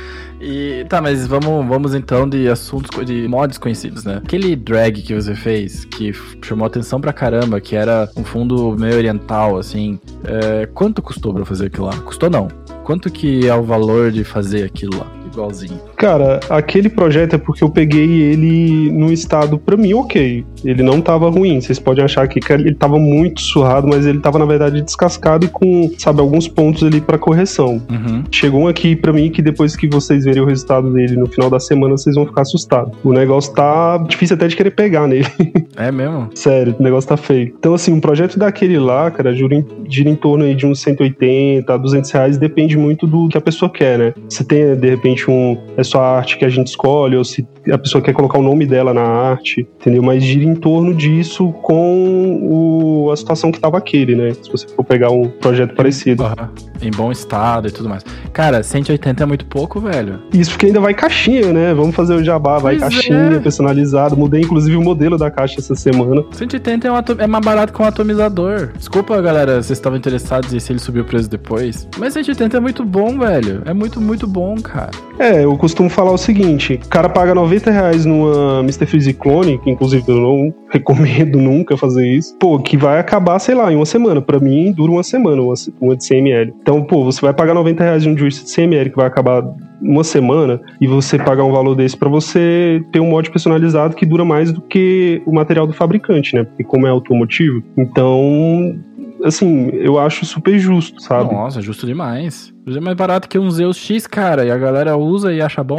E 0.45 0.85
tá, 0.89 1.01
mas 1.01 1.25
vamos, 1.25 1.65
vamos 1.65 1.95
então 1.95 2.27
de 2.27 2.49
assuntos 2.49 3.05
de 3.05 3.29
mods 3.29 3.57
conhecidos, 3.57 4.03
né? 4.03 4.17
Aquele 4.17 4.57
drag 4.57 5.01
que 5.01 5.15
você 5.15 5.33
fez, 5.33 5.85
que 5.85 6.11
chamou 6.41 6.67
atenção 6.67 6.99
pra 6.99 7.13
caramba, 7.13 7.61
que 7.61 7.77
era 7.77 8.09
um 8.17 8.25
fundo 8.25 8.75
meio 8.77 8.97
oriental, 8.97 9.57
assim. 9.57 9.97
É, 10.25 10.65
quanto 10.65 11.01
custou 11.01 11.33
pra 11.33 11.45
fazer 11.45 11.67
aquilo 11.67 11.85
lá? 11.85 11.97
Custou 11.99 12.29
não. 12.29 12.49
Quanto 12.83 13.09
que 13.09 13.47
é 13.47 13.55
o 13.55 13.63
valor 13.63 14.11
de 14.11 14.25
fazer 14.25 14.65
aquilo 14.65 14.97
lá? 14.97 15.07
igualzinho. 15.33 15.79
Cara, 16.03 16.41
aquele 16.49 16.89
projeto 16.89 17.35
é 17.35 17.37
porque 17.37 17.63
eu 17.63 17.69
peguei 17.69 18.23
ele 18.23 18.91
num 18.91 19.09
estado, 19.09 19.57
para 19.57 19.77
mim, 19.77 19.93
ok. 19.93 20.43
Ele 20.61 20.83
não 20.83 20.99
tava 20.99 21.29
ruim. 21.29 21.61
Vocês 21.61 21.79
podem 21.79 22.03
achar 22.03 22.27
que 22.27 22.41
ele 22.51 22.75
tava 22.75 22.99
muito 22.99 23.39
surrado, 23.39 23.87
mas 23.87 24.05
ele 24.05 24.19
tava, 24.19 24.37
na 24.37 24.43
verdade, 24.43 24.81
descascado 24.81 25.45
e 25.45 25.47
com, 25.47 25.89
sabe, 25.97 26.19
alguns 26.19 26.45
pontos 26.45 26.83
ali 26.83 26.99
para 26.99 27.17
correção. 27.17 27.81
Uhum. 27.89 28.21
Chegou 28.29 28.63
um 28.63 28.67
aqui 28.67 28.97
para 28.97 29.13
mim 29.13 29.31
que 29.31 29.41
depois 29.41 29.77
que 29.77 29.87
vocês 29.87 30.25
verem 30.25 30.41
o 30.41 30.45
resultado 30.45 30.91
dele 30.91 31.15
no 31.15 31.25
final 31.25 31.49
da 31.49 31.57
semana, 31.57 31.95
vocês 31.95 32.15
vão 32.15 32.25
ficar 32.25 32.41
assustados. 32.41 32.93
O 33.01 33.13
negócio 33.13 33.53
tá 33.53 33.97
difícil 33.97 34.35
até 34.35 34.49
de 34.49 34.57
querer 34.57 34.71
pegar 34.71 35.07
nele. 35.07 35.27
É 35.75 35.91
mesmo? 35.91 36.29
Sério, 36.35 36.75
o 36.79 36.83
negócio 36.83 37.09
tá 37.09 37.17
feio. 37.17 37.51
Então, 37.57 37.73
assim, 37.73 37.91
um 37.91 37.99
projeto 37.99 38.37
daquele 38.37 38.77
lá, 38.77 39.09
cara, 39.09 39.33
gira 39.33 39.55
em, 39.55 39.65
gira 39.89 40.07
em 40.07 40.15
torno 40.15 40.43
aí 40.43 40.53
de 40.53 40.67
uns 40.67 40.79
180, 40.81 41.75
200 41.79 42.11
reais, 42.11 42.37
depende 42.37 42.77
muito 42.77 43.07
do 43.07 43.27
que 43.27 43.37
a 43.37 43.41
pessoa 43.41 43.71
quer, 43.71 43.97
né? 43.97 44.13
Você 44.29 44.43
tem, 44.43 44.75
de 44.75 44.89
repente, 44.89 45.13
repente 45.13 45.29
um, 45.29 45.57
é 45.77 45.83
só 45.93 46.01
a 46.01 46.17
arte 46.17 46.37
que 46.37 46.45
a 46.45 46.49
gente 46.49 46.67
escolhe, 46.67 47.15
ou 47.15 47.23
se 47.23 47.47
a 47.71 47.77
pessoa 47.77 48.01
quer 48.01 48.13
colocar 48.13 48.37
o 48.37 48.41
nome 48.41 48.65
dela 48.65 48.93
na 48.93 49.03
arte, 49.03 49.67
entendeu? 49.79 50.03
Mas 50.03 50.23
gira 50.23 50.45
em 50.45 50.55
torno 50.55 50.93
disso 50.93 51.51
com 51.61 52.39
o, 52.41 53.11
a 53.11 53.15
situação 53.15 53.51
que 53.51 53.59
tava 53.59 53.77
aquele, 53.77 54.15
né? 54.15 54.33
Se 54.33 54.51
você 54.51 54.67
for 54.67 54.83
pegar 54.83 55.11
um 55.11 55.27
projeto 55.27 55.73
parecido. 55.75 56.23
Uhum. 56.23 56.73
Em 56.81 56.91
bom 56.91 57.11
estado 57.13 57.69
e 57.69 57.71
tudo 57.71 57.87
mais. 57.87 58.03
Cara, 58.33 58.61
180 58.61 59.23
é 59.23 59.25
muito 59.25 59.45
pouco, 59.45 59.79
velho. 59.79 60.19
Isso 60.33 60.51
porque 60.51 60.65
ainda 60.65 60.81
vai 60.81 60.93
caixinha, 60.93 61.53
né? 61.53 61.73
Vamos 61.73 61.95
fazer 61.95 62.13
o 62.13 62.23
jabá, 62.23 62.57
vai 62.57 62.77
pois 62.77 62.93
caixinha, 62.93 63.37
é. 63.37 63.39
personalizado. 63.39 64.17
Mudei 64.17 64.41
inclusive 64.41 64.75
o 64.75 64.81
modelo 64.81 65.17
da 65.17 65.31
caixa 65.31 65.59
essa 65.59 65.75
semana. 65.75 66.25
180 66.31 66.87
é, 66.87 66.91
um 66.91 66.95
é 67.19 67.27
mais 67.27 67.45
barato 67.45 67.71
que 67.71 67.81
um 67.81 67.85
atomizador. 67.85 68.71
Desculpa, 68.77 69.21
galera, 69.21 69.61
vocês 69.61 69.77
estavam 69.77 69.97
interessados 69.97 70.53
em 70.53 70.59
se 70.59 70.73
ele 70.73 70.79
subiu 70.79 71.03
o 71.03 71.05
preço 71.05 71.29
depois. 71.29 71.87
Mas 71.97 72.13
180 72.13 72.57
é 72.57 72.59
muito 72.59 72.83
bom, 72.83 73.17
velho. 73.17 73.61
É 73.65 73.73
muito, 73.73 74.01
muito 74.01 74.27
bom, 74.27 74.55
cara. 74.55 74.91
É, 75.17 75.45
eu 75.45 75.55
costumo 75.57 75.89
falar 75.89 76.11
o 76.11 76.17
seguinte: 76.17 76.81
o 76.83 76.89
cara 76.89 77.07
paga 77.07 77.33
90 77.33 77.52
reais 77.61 78.05
numa 78.05 78.59
Mr. 78.61 78.85
Freeze 78.85 79.13
Clone, 79.13 79.57
que 79.59 79.69
inclusive 79.69 80.03
eu 80.07 80.15
não 80.15 80.53
recomendo 80.71 81.39
nunca 81.41 81.77
fazer 81.77 82.07
isso, 82.07 82.35
pô, 82.39 82.59
que 82.59 82.75
vai 82.77 82.99
acabar, 82.99 83.37
sei 83.39 83.55
lá, 83.55 83.71
em 83.71 83.75
uma 83.75 83.85
semana. 83.85 84.21
Para 84.21 84.39
mim, 84.39 84.71
dura 84.71 84.91
uma 84.91 85.03
semana, 85.03 85.41
uma, 85.41 85.53
uma 85.79 85.95
de 85.95 86.03
100ml. 86.03 86.53
Então, 86.61 86.83
pô, 86.83 87.03
você 87.03 87.21
vai 87.21 87.33
pagar 87.33 87.53
90 87.53 87.83
reais 87.83 88.03
de 88.03 88.09
um 88.09 88.17
juice 88.17 88.43
de 88.43 88.49
100ml 88.49 88.89
que 88.89 88.95
vai 88.95 89.07
acabar 89.07 89.43
uma 89.81 90.03
semana 90.03 90.61
e 90.79 90.87
você 90.87 91.17
pagar 91.17 91.43
um 91.43 91.51
valor 91.51 91.75
desse 91.75 91.97
para 91.97 92.09
você 92.09 92.81
ter 92.91 92.99
um 92.99 93.09
mod 93.09 93.29
personalizado 93.29 93.95
que 93.95 94.05
dura 94.05 94.23
mais 94.23 94.51
do 94.51 94.61
que 94.61 95.21
o 95.25 95.33
material 95.33 95.67
do 95.67 95.73
fabricante, 95.73 96.35
né? 96.35 96.45
Porque 96.45 96.63
como 96.63 96.87
é 96.87 96.89
automotivo, 96.89 97.61
então 97.77 98.79
assim, 99.23 99.69
eu 99.73 99.97
acho 99.97 100.25
super 100.25 100.57
justo, 100.59 101.01
sabe? 101.01 101.33
Nossa, 101.33 101.61
justo 101.61 101.85
demais. 101.85 102.52
É 102.65 102.79
mais 102.79 102.95
barato 102.95 103.27
que 103.27 103.37
um 103.37 103.51
Zeus 103.51 103.75
X, 103.75 104.07
cara, 104.07 104.45
e 104.45 104.51
a 104.51 104.57
galera 104.57 104.95
usa 104.95 105.33
e 105.33 105.41
acha 105.41 105.61
bom. 105.61 105.77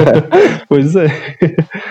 pois 0.68 0.96
é. 0.96 1.06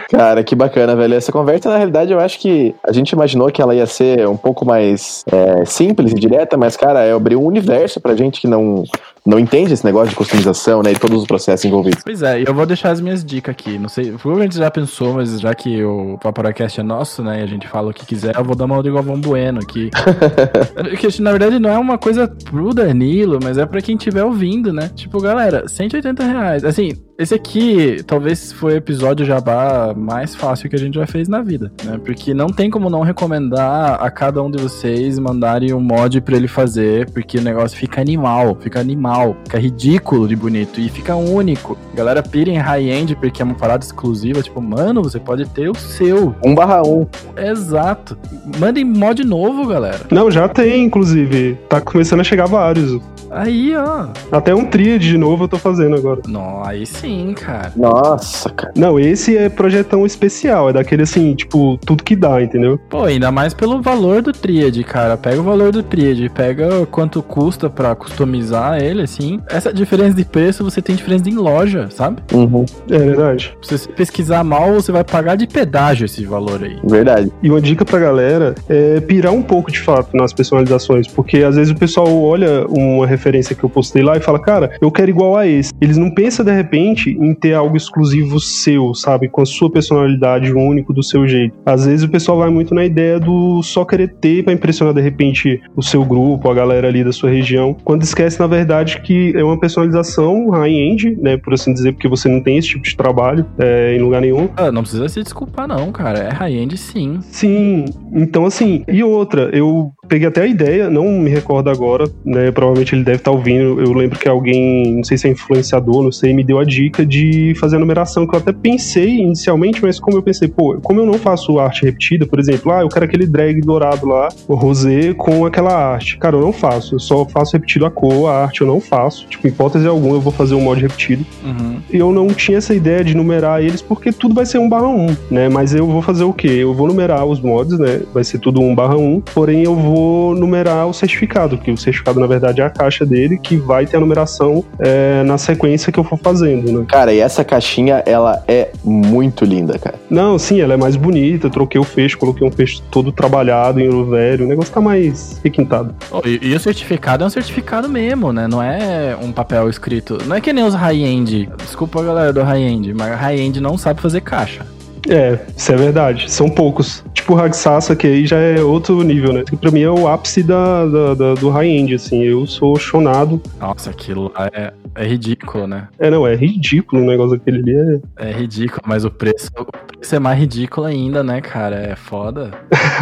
Cara, 0.10 0.44
que 0.44 0.56
bacana, 0.56 0.96
velho. 0.96 1.14
Essa 1.14 1.32
conversa, 1.32 1.70
na 1.70 1.78
realidade, 1.78 2.12
eu 2.12 2.20
acho 2.20 2.40
que 2.40 2.74
a 2.84 2.92
gente 2.92 3.12
imaginou 3.12 3.52
que 3.52 3.62
ela 3.62 3.76
ia 3.76 3.86
ser 3.86 4.28
um 4.28 4.38
pouco 4.38 4.66
mais 4.66 5.24
é, 5.32 5.66
simples 5.66 6.12
e 6.12 6.16
direta, 6.16 6.58
mas, 6.58 6.76
cara, 6.76 7.04
é 7.04 7.14
abrir 7.14 7.36
um 7.36 7.46
universo 7.46 8.02
pra 8.02 8.16
gente 8.16 8.42
que 8.42 8.48
não, 8.48 8.84
não 9.26 9.40
entende 9.40 9.74
esse 9.74 9.86
negócio 9.86 10.10
de 10.10 10.16
customização, 10.16 10.82
né? 10.84 10.92
E 10.92 11.00
todos 11.00 11.22
os 11.22 11.28
processos 11.28 11.64
envolvidos. 11.64 12.04
Pois 12.04 12.22
é, 12.22 12.42
e 12.42 12.46
eu 12.46 12.54
vou 12.54 12.66
deixar 12.66 12.92
as 12.92 13.00
minhas 13.00 13.24
dicas 13.24 13.52
aqui. 13.52 13.78
Não 13.78 13.88
sei, 13.88 14.12
provavelmente 14.12 14.58
já 14.58 14.70
pensou, 14.70 15.14
mas 15.14 15.40
já 15.40 15.54
que 15.54 15.84
o 15.84 16.18
Vaporacast 16.22 16.80
é 16.80 16.84
nosso, 16.84 17.24
né? 17.24 17.40
E 17.40 17.44
a 17.44 17.48
gente 17.48 17.68
fala 17.68 17.92
o 17.92 17.94
que 17.94 18.06
quiser, 18.06 18.36
eu 18.36 18.44
vou 18.44 18.56
dar 18.56 18.66
uma 18.66 18.84
do 18.84 18.94
Galvão 18.94 19.20
Bueno 19.20 19.60
aqui. 19.60 19.90
que 21.00 21.22
na 21.22 21.32
verdade 21.32 21.60
não 21.60 21.70
é 21.70 21.78
uma 21.78 21.98
coisa 21.98 22.28
pro 22.28 22.74
Danilo, 22.74 23.40
mas 23.42 23.58
é 23.58 23.66
pra 23.66 23.82
quem 23.82 23.96
estiver 24.24 24.26
ouvindo, 24.26 24.74
né? 24.74 24.90
Tipo, 24.96 25.20
galera, 25.22 25.68
180 25.68 26.24
reais. 26.24 26.64
Assim, 26.64 26.94
esse 27.18 27.34
aqui 27.34 27.97
talvez 28.05 28.51
foi 28.51 28.74
o 28.74 28.78
episódio 28.78 29.26
jabá 29.26 29.93
mais 29.95 30.36
fácil 30.36 30.70
que 30.70 30.76
a 30.76 30.80
gente 30.80 30.95
já 30.95 31.05
fez 31.05 31.28
na 31.28 31.41
vida, 31.41 31.72
né? 31.84 31.99
Porque 32.03 32.34
não 32.34 32.47
tem 32.47 32.70
como 32.70 32.89
não 32.89 33.01
recomendar 33.01 34.01
a 34.01 34.09
cada 34.09 34.41
um 34.41 34.49
de 34.49 34.61
vocês 34.61 35.20
mandarem 35.20 35.74
um 35.74 35.80
mod 35.80 36.20
para 36.22 36.36
ele 36.36 36.47
fazer, 36.47 37.09
porque 37.11 37.38
o 37.38 37.41
negócio 37.41 37.78
fica 37.78 38.01
animal, 38.01 38.57
fica 38.59 38.80
animal, 38.80 39.38
fica 39.43 39.59
ridículo 39.59 40.28
de 40.28 40.36
bonito 40.36 40.80
e 40.80 40.89
fica 40.89 41.16
único. 41.16 41.78
A 41.93 41.95
galera 41.95 42.24
pira 42.24 42.49
em 42.49 42.57
high-end 42.57 43.16
porque 43.16 43.41
é 43.41 43.45
uma 43.45 43.55
parada 43.55 43.84
exclusiva, 43.84 44.41
tipo, 44.41 44.61
mano, 44.61 45.03
você 45.03 45.20
pode 45.20 45.45
ter 45.49 45.70
o 45.70 45.76
seu. 45.76 46.36
1 46.43 46.55
barra 46.55 46.82
1. 46.82 47.07
Exato. 47.38 48.18
Mandem 48.59 48.84
mod 48.84 49.24
novo, 49.24 49.68
galera. 49.68 50.01
Não, 50.11 50.32
já 50.32 50.47
tem, 50.47 50.84
inclusive. 50.84 51.57
Tá 51.70 51.80
começando 51.80 52.22
a 52.22 52.24
chegar 52.24 52.47
vários. 52.47 52.99
Aí, 53.34 53.76
ó. 53.76 54.07
Até 54.32 54.53
um 54.53 54.66
tríade 54.66 55.09
de 55.09 55.18
novo 55.18 55.45
eu 55.45 55.47
tô 55.47 55.57
fazendo 55.57 55.95
agora. 55.95 56.22
Não, 56.28 56.64
aí 56.64 56.86
sim, 56.86 57.12
cara. 57.36 57.72
Nossa, 57.76 58.49
cara. 58.49 58.74
Não, 58.76 58.99
esse 58.99 59.38
é 59.38 59.49
projetão 59.49 60.05
especial. 60.05 60.70
É 60.70 60.74
daquele 60.74 61.03
assim, 61.03 61.34
tipo, 61.36 61.78
tudo 61.86 62.03
que 62.03 62.16
dá, 62.16 62.41
entendeu? 62.41 62.80
Pô, 62.89 63.03
ainda 63.03 63.32
mais 63.32 63.53
pelo 63.53 63.82
valor 63.82 64.22
do 64.22 64.32
tríade, 64.32 64.84
cara. 64.84 65.18
Pega 65.18 65.39
o 65.39 65.43
valor 65.43 65.72
do 65.72 65.84
tríade, 65.84 66.30
pega 66.30 66.86
quanto 66.88 67.22
custa 67.22 67.70
pra 67.70 67.95
customizar 67.95 68.82
ele, 68.82 69.01
assim. 69.01 69.39
Essa 69.49 69.74
diferença 69.74 70.16
de 70.16 70.26
preço 70.26 70.64
você 70.64 70.82
tem 70.82 70.95
diferença 70.95 71.30
em 71.30 71.36
loja, 71.36 71.89
sabe? 71.89 72.22
Uhum. 72.34 72.66
É 72.89 72.97
verdade. 72.97 73.55
Se 73.61 73.78
você 73.78 73.89
pesquisar 73.89 74.43
mal, 74.43 74.74
você 74.74 74.91
vai 74.91 75.03
pagar 75.03 75.36
de 75.36 75.47
pedágio 75.47 76.05
esse 76.05 76.26
valor 76.26 76.64
aí. 76.64 76.78
Verdade. 76.84 77.32
E 77.41 77.49
uma 77.49 77.61
dica 77.61 77.86
pra 77.86 77.99
galera 77.99 78.55
é 78.70 78.99
pirar 78.99 79.34
um 79.34 79.41
pouco 79.41 79.72
de 79.72 79.80
fato 79.80 80.16
nas 80.16 80.34
personalizações, 80.34 81.07
porque 81.07 81.38
às 81.38 81.55
vezes 81.55 81.72
o 81.72 81.76
pessoal 81.76 82.07
olha 82.22 82.66
uma 82.68 83.05
referência 83.05 83.55
que 83.55 83.64
eu 83.64 83.70
postei 83.70 84.03
lá 84.03 84.18
e 84.18 84.20
fala, 84.20 84.39
cara, 84.39 84.76
eu 84.82 84.91
quero 84.91 85.09
igual 85.09 85.38
a 85.38 85.47
esse. 85.47 85.72
Eles 85.82 85.97
não 85.97 86.09
pensam 86.11 86.45
de 86.45 86.51
repente 86.51 86.93
em 87.02 87.34
ter 87.34 87.54
algo 87.54 87.76
exclusivo 87.78 88.39
seu, 88.39 88.94
sabe? 88.94 89.28
Com 89.28 89.41
a 89.41 89.46
sua 89.46 89.72
personalidade 89.72 90.52
único 90.54 90.94
do 90.94 91.04
seu 91.04 91.28
jeito. 91.28 91.56
Às 91.66 91.86
vezes 91.86 92.06
o 92.06 92.10
pessoal 92.10 92.38
vai 92.38 92.50
muito 92.50 92.74
na 92.74 92.86
ideia 92.86 93.20
do 93.20 93.62
só 93.64 93.86
querer 93.86 94.14
ter 94.16 94.44
para 94.44 94.54
impressionar 94.54 94.94
de 94.94 95.02
repente 95.02 95.62
o 95.76 95.82
seu 95.82 96.04
grupo, 96.06 96.50
a 96.50 96.54
galera 96.54 96.88
ali 96.88 97.04
da 97.04 97.12
sua 97.12 97.30
região, 97.30 97.76
quando 97.84 98.04
esquece 98.04 98.39
na 98.39 98.48
verdade 98.48 99.02
que 99.02 99.34
é 99.36 99.44
uma 99.44 99.60
personalização 99.60 100.50
high-end, 100.50 101.18
né? 101.22 101.38
Por 101.38 101.54
assim 101.54 101.74
dizer, 101.74 101.94
porque 101.94 102.08
você 102.08 102.28
não 102.30 102.41
tem 102.41 102.58
esse 102.58 102.70
tipo 102.70 102.84
de 102.84 102.96
trabalho 102.96 103.46
é, 103.58 103.96
em 103.96 104.00
lugar 104.00 104.22
nenhum. 104.22 104.50
Ah, 104.56 104.72
não 104.72 104.82
precisa 104.82 105.08
se 105.10 105.22
desculpar, 105.22 105.68
não, 105.68 105.91
cara. 105.91 106.20
É 106.20 106.30
high-end 106.30 106.78
sim. 106.78 107.20
Sim, 107.22 107.86
então 108.14 108.46
assim, 108.46 108.84
e 108.88 109.04
outra, 109.04 109.50
eu 109.54 109.91
peguei 110.08 110.28
até 110.28 110.41
a 110.41 110.47
ideia, 110.47 110.89
não 110.89 111.08
me 111.08 111.30
recordo 111.30 111.70
agora, 111.70 112.06
né? 112.26 112.51
Provavelmente 112.51 112.95
ele 112.95 113.04
deve 113.04 113.18
estar 113.18 113.32
ouvindo. 113.32 113.82
Eu 113.82 113.93
lembro 113.93 114.20
que 114.20 114.28
alguém, 114.28 114.95
não 114.95 115.04
sei 115.04 115.18
se 115.18 115.28
é 115.28 115.32
influenciador, 115.32 116.04
não 116.04 116.12
sei, 116.12 116.34
me 116.34 116.43
deu 116.43 116.60
a 116.60 116.64
dica 116.64 117.06
de 117.06 117.54
fazer 117.60 117.78
a 117.78 117.80
numeração 117.80 118.28
que 118.28 118.36
eu 118.36 118.39
até 118.39 118.51
pensei 118.51 119.20
inicialmente, 119.20 119.82
mas 119.82 119.99
como 119.99 120.18
eu 120.18 120.24
pensei, 120.24 120.47
pô, 120.47 120.78
como 120.82 120.99
eu 120.99 121.06
não 121.06 121.16
faço 121.16 121.60
arte 121.60 121.86
repetida, 121.86 122.26
por 122.26 122.39
exemplo, 122.39 122.72
ah, 122.72 122.82
eu 122.82 122.89
quero 122.89 123.06
aquele 123.06 123.26
drag 123.26 123.62
dourado 123.62 124.08
lá, 124.08 124.30
o 124.47 124.56
rosé 124.56 125.14
com 125.14 125.45
aquela 125.45 125.74
arte. 125.74 126.18
Cara, 126.18 126.36
eu 126.36 126.41
não 126.41 126.54
faço, 126.54 126.95
eu 126.95 126.99
só 126.99 127.26
faço 127.26 127.54
repetido 127.54 127.86
a 127.86 127.91
cor, 127.91 128.30
a 128.30 128.43
arte 128.43 128.62
eu 128.62 128.68
não 128.68 128.80
faço. 128.80 129.28
Tipo, 129.28 129.47
hipótese 129.47 129.88
alguma, 129.88 130.16
eu 130.16 130.22
vou 130.22 130.34
fazer 130.34 130.56
um 130.56 130.62
mod 130.62 130.82
repetido. 130.82 131.26
Uhum. 131.43 131.78
E 131.91 131.97
eu 131.97 132.12
não 132.12 132.28
tinha 132.28 132.58
essa 132.58 132.74
ideia 132.74 133.04
de 133.04 133.16
numerar 133.16 133.64
eles 133.64 133.82
porque 133.82 134.12
tudo 134.12 134.36
vai 134.36 134.45
ser 134.45 134.58
1 134.58 134.70
barra 134.70 134.88
1, 134.88 135.08
né? 135.32 135.49
Mas 135.49 135.74
eu 135.74 135.88
vou 135.88 136.01
fazer 136.01 136.24
o 136.24 136.34
quê? 136.34 136.47
Eu 136.47 136.74
vou 136.74 136.88
numerar 136.88 137.26
os 137.26 137.39
mods, 137.39 137.78
né? 137.80 138.01
Vai 138.14 138.24
ser 138.24 138.39
tudo 138.39 138.62
1 138.62 138.76
barra 138.76 138.97
1, 138.97 139.22
porém 139.34 139.64
eu 139.64 139.76
vou 139.76 139.93
numerar 140.38 140.88
o 140.88 140.94
certificado, 140.94 141.58
que 141.58 141.72
o 141.72 141.78
certificado, 141.78 142.20
na 142.20 142.28
verdade, 142.28 142.62
é 142.62 142.66
a 142.66 142.70
caixa 142.70 143.06
dele, 143.06 143.38
que 143.38 143.58
vai 143.58 143.86
ter 143.86 143.98
a 143.98 144.00
numeração 144.00 144.64
é, 144.80 145.24
na 145.24 145.38
sequência 145.38 145.91
que 145.91 146.00
eu 146.00 146.04
for 146.04 146.18
fazendo, 146.18 146.72
né? 146.72 146.86
Cara, 146.88 147.14
e 147.14 147.20
essa 147.20 147.44
caixinha, 147.44 148.04
ela 148.06 148.44
é 148.48 148.72
muito 148.84 149.46
linda, 149.46 149.78
cara. 149.78 149.96
Não, 150.10 150.38
sim, 150.38 150.62
ela 150.62 150.74
é 150.74 150.78
mais 150.78 150.96
bonita, 150.96 151.50
troquei 151.50 151.80
o 151.80 151.84
fecho, 151.84 152.18
coloquei 152.18 152.48
um 152.48 152.52
fecho 152.52 152.82
todo 152.89 153.12
trabalhado 153.12 153.80
em 153.80 153.88
ouro 153.88 154.12
velho, 154.12 154.46
o 154.46 154.48
negócio 154.48 154.74
tá 154.74 154.82
mais 154.82 155.39
requintado. 155.44 155.94
Oh, 156.12 156.22
e, 156.26 156.39
e, 156.41 156.56
o 156.56 156.60
certificado 156.60 157.24
é 157.24 157.28
um 157.28 157.30
certificado 157.30 157.89
mesmo, 157.89 158.32
né? 158.32 158.48
Não 158.48 158.62
é 158.62 159.18
um 159.22 159.32
papel 159.32 159.70
escrito. 159.70 160.18
Não 160.26 160.36
é 160.36 160.41
que 160.41 160.54
nem 160.54 160.64
os 160.64 160.74
high-end. 160.74 161.50
Desculpa 161.58 162.02
a 162.02 162.04
galera 162.04 162.34
do 162.34 162.41
high-end, 162.41 162.94
mas 162.94 163.20
high-end 163.20 163.60
não 163.60 163.78
sabe 163.78 164.02
fazer 164.02 164.22
caixa. 164.22 164.66
É, 165.10 165.39
isso 165.56 165.72
é 165.72 165.76
verdade. 165.76 166.32
São 166.32 166.49
poucos. 166.49 167.04
Tipo 167.14 167.36
o 167.36 167.39
Hagsasa, 167.39 167.95
que 167.95 168.08
aí 168.08 168.26
já 168.26 168.38
é 168.38 168.62
outro 168.62 169.01
nível, 169.01 169.34
né? 169.34 169.43
Que 169.43 169.56
pra 169.56 169.72
mim 169.72 169.82
é 169.82 169.89
o 169.89 170.08
ápice 170.08 170.43
da, 170.43 170.86
da, 170.86 171.14
da 171.14 171.34
do 171.36 171.49
high-end, 171.49 171.95
assim. 171.95 172.22
Eu 172.24 172.45
sou 172.45 172.76
chonado. 172.78 173.41
Nossa, 173.60 173.89
aquilo 173.89 174.32
lá 174.36 174.49
é, 174.54 174.74
é 174.95 175.06
ridículo, 175.06 175.68
né? 175.68 175.88
É, 175.99 176.10
não, 176.10 176.28
é 176.28 176.36
ridículo 176.36 177.01
o 177.01 177.06
negócio 177.06 177.38
daquele 177.38 177.60
ali. 177.60 178.01
É... 178.18 178.30
é 178.30 178.32
ridículo, 178.32 178.82
mas 178.86 179.06
o 179.06 179.12
preço, 179.12 179.49
o 179.58 179.66
preço 179.66 180.16
é 180.16 180.20
mais 180.20 180.39
ridículo 180.39 180.88
ainda, 180.88 181.24
né, 181.24 181.41
cara? 181.41 181.76
É 181.76 181.95
foda. 181.95 182.51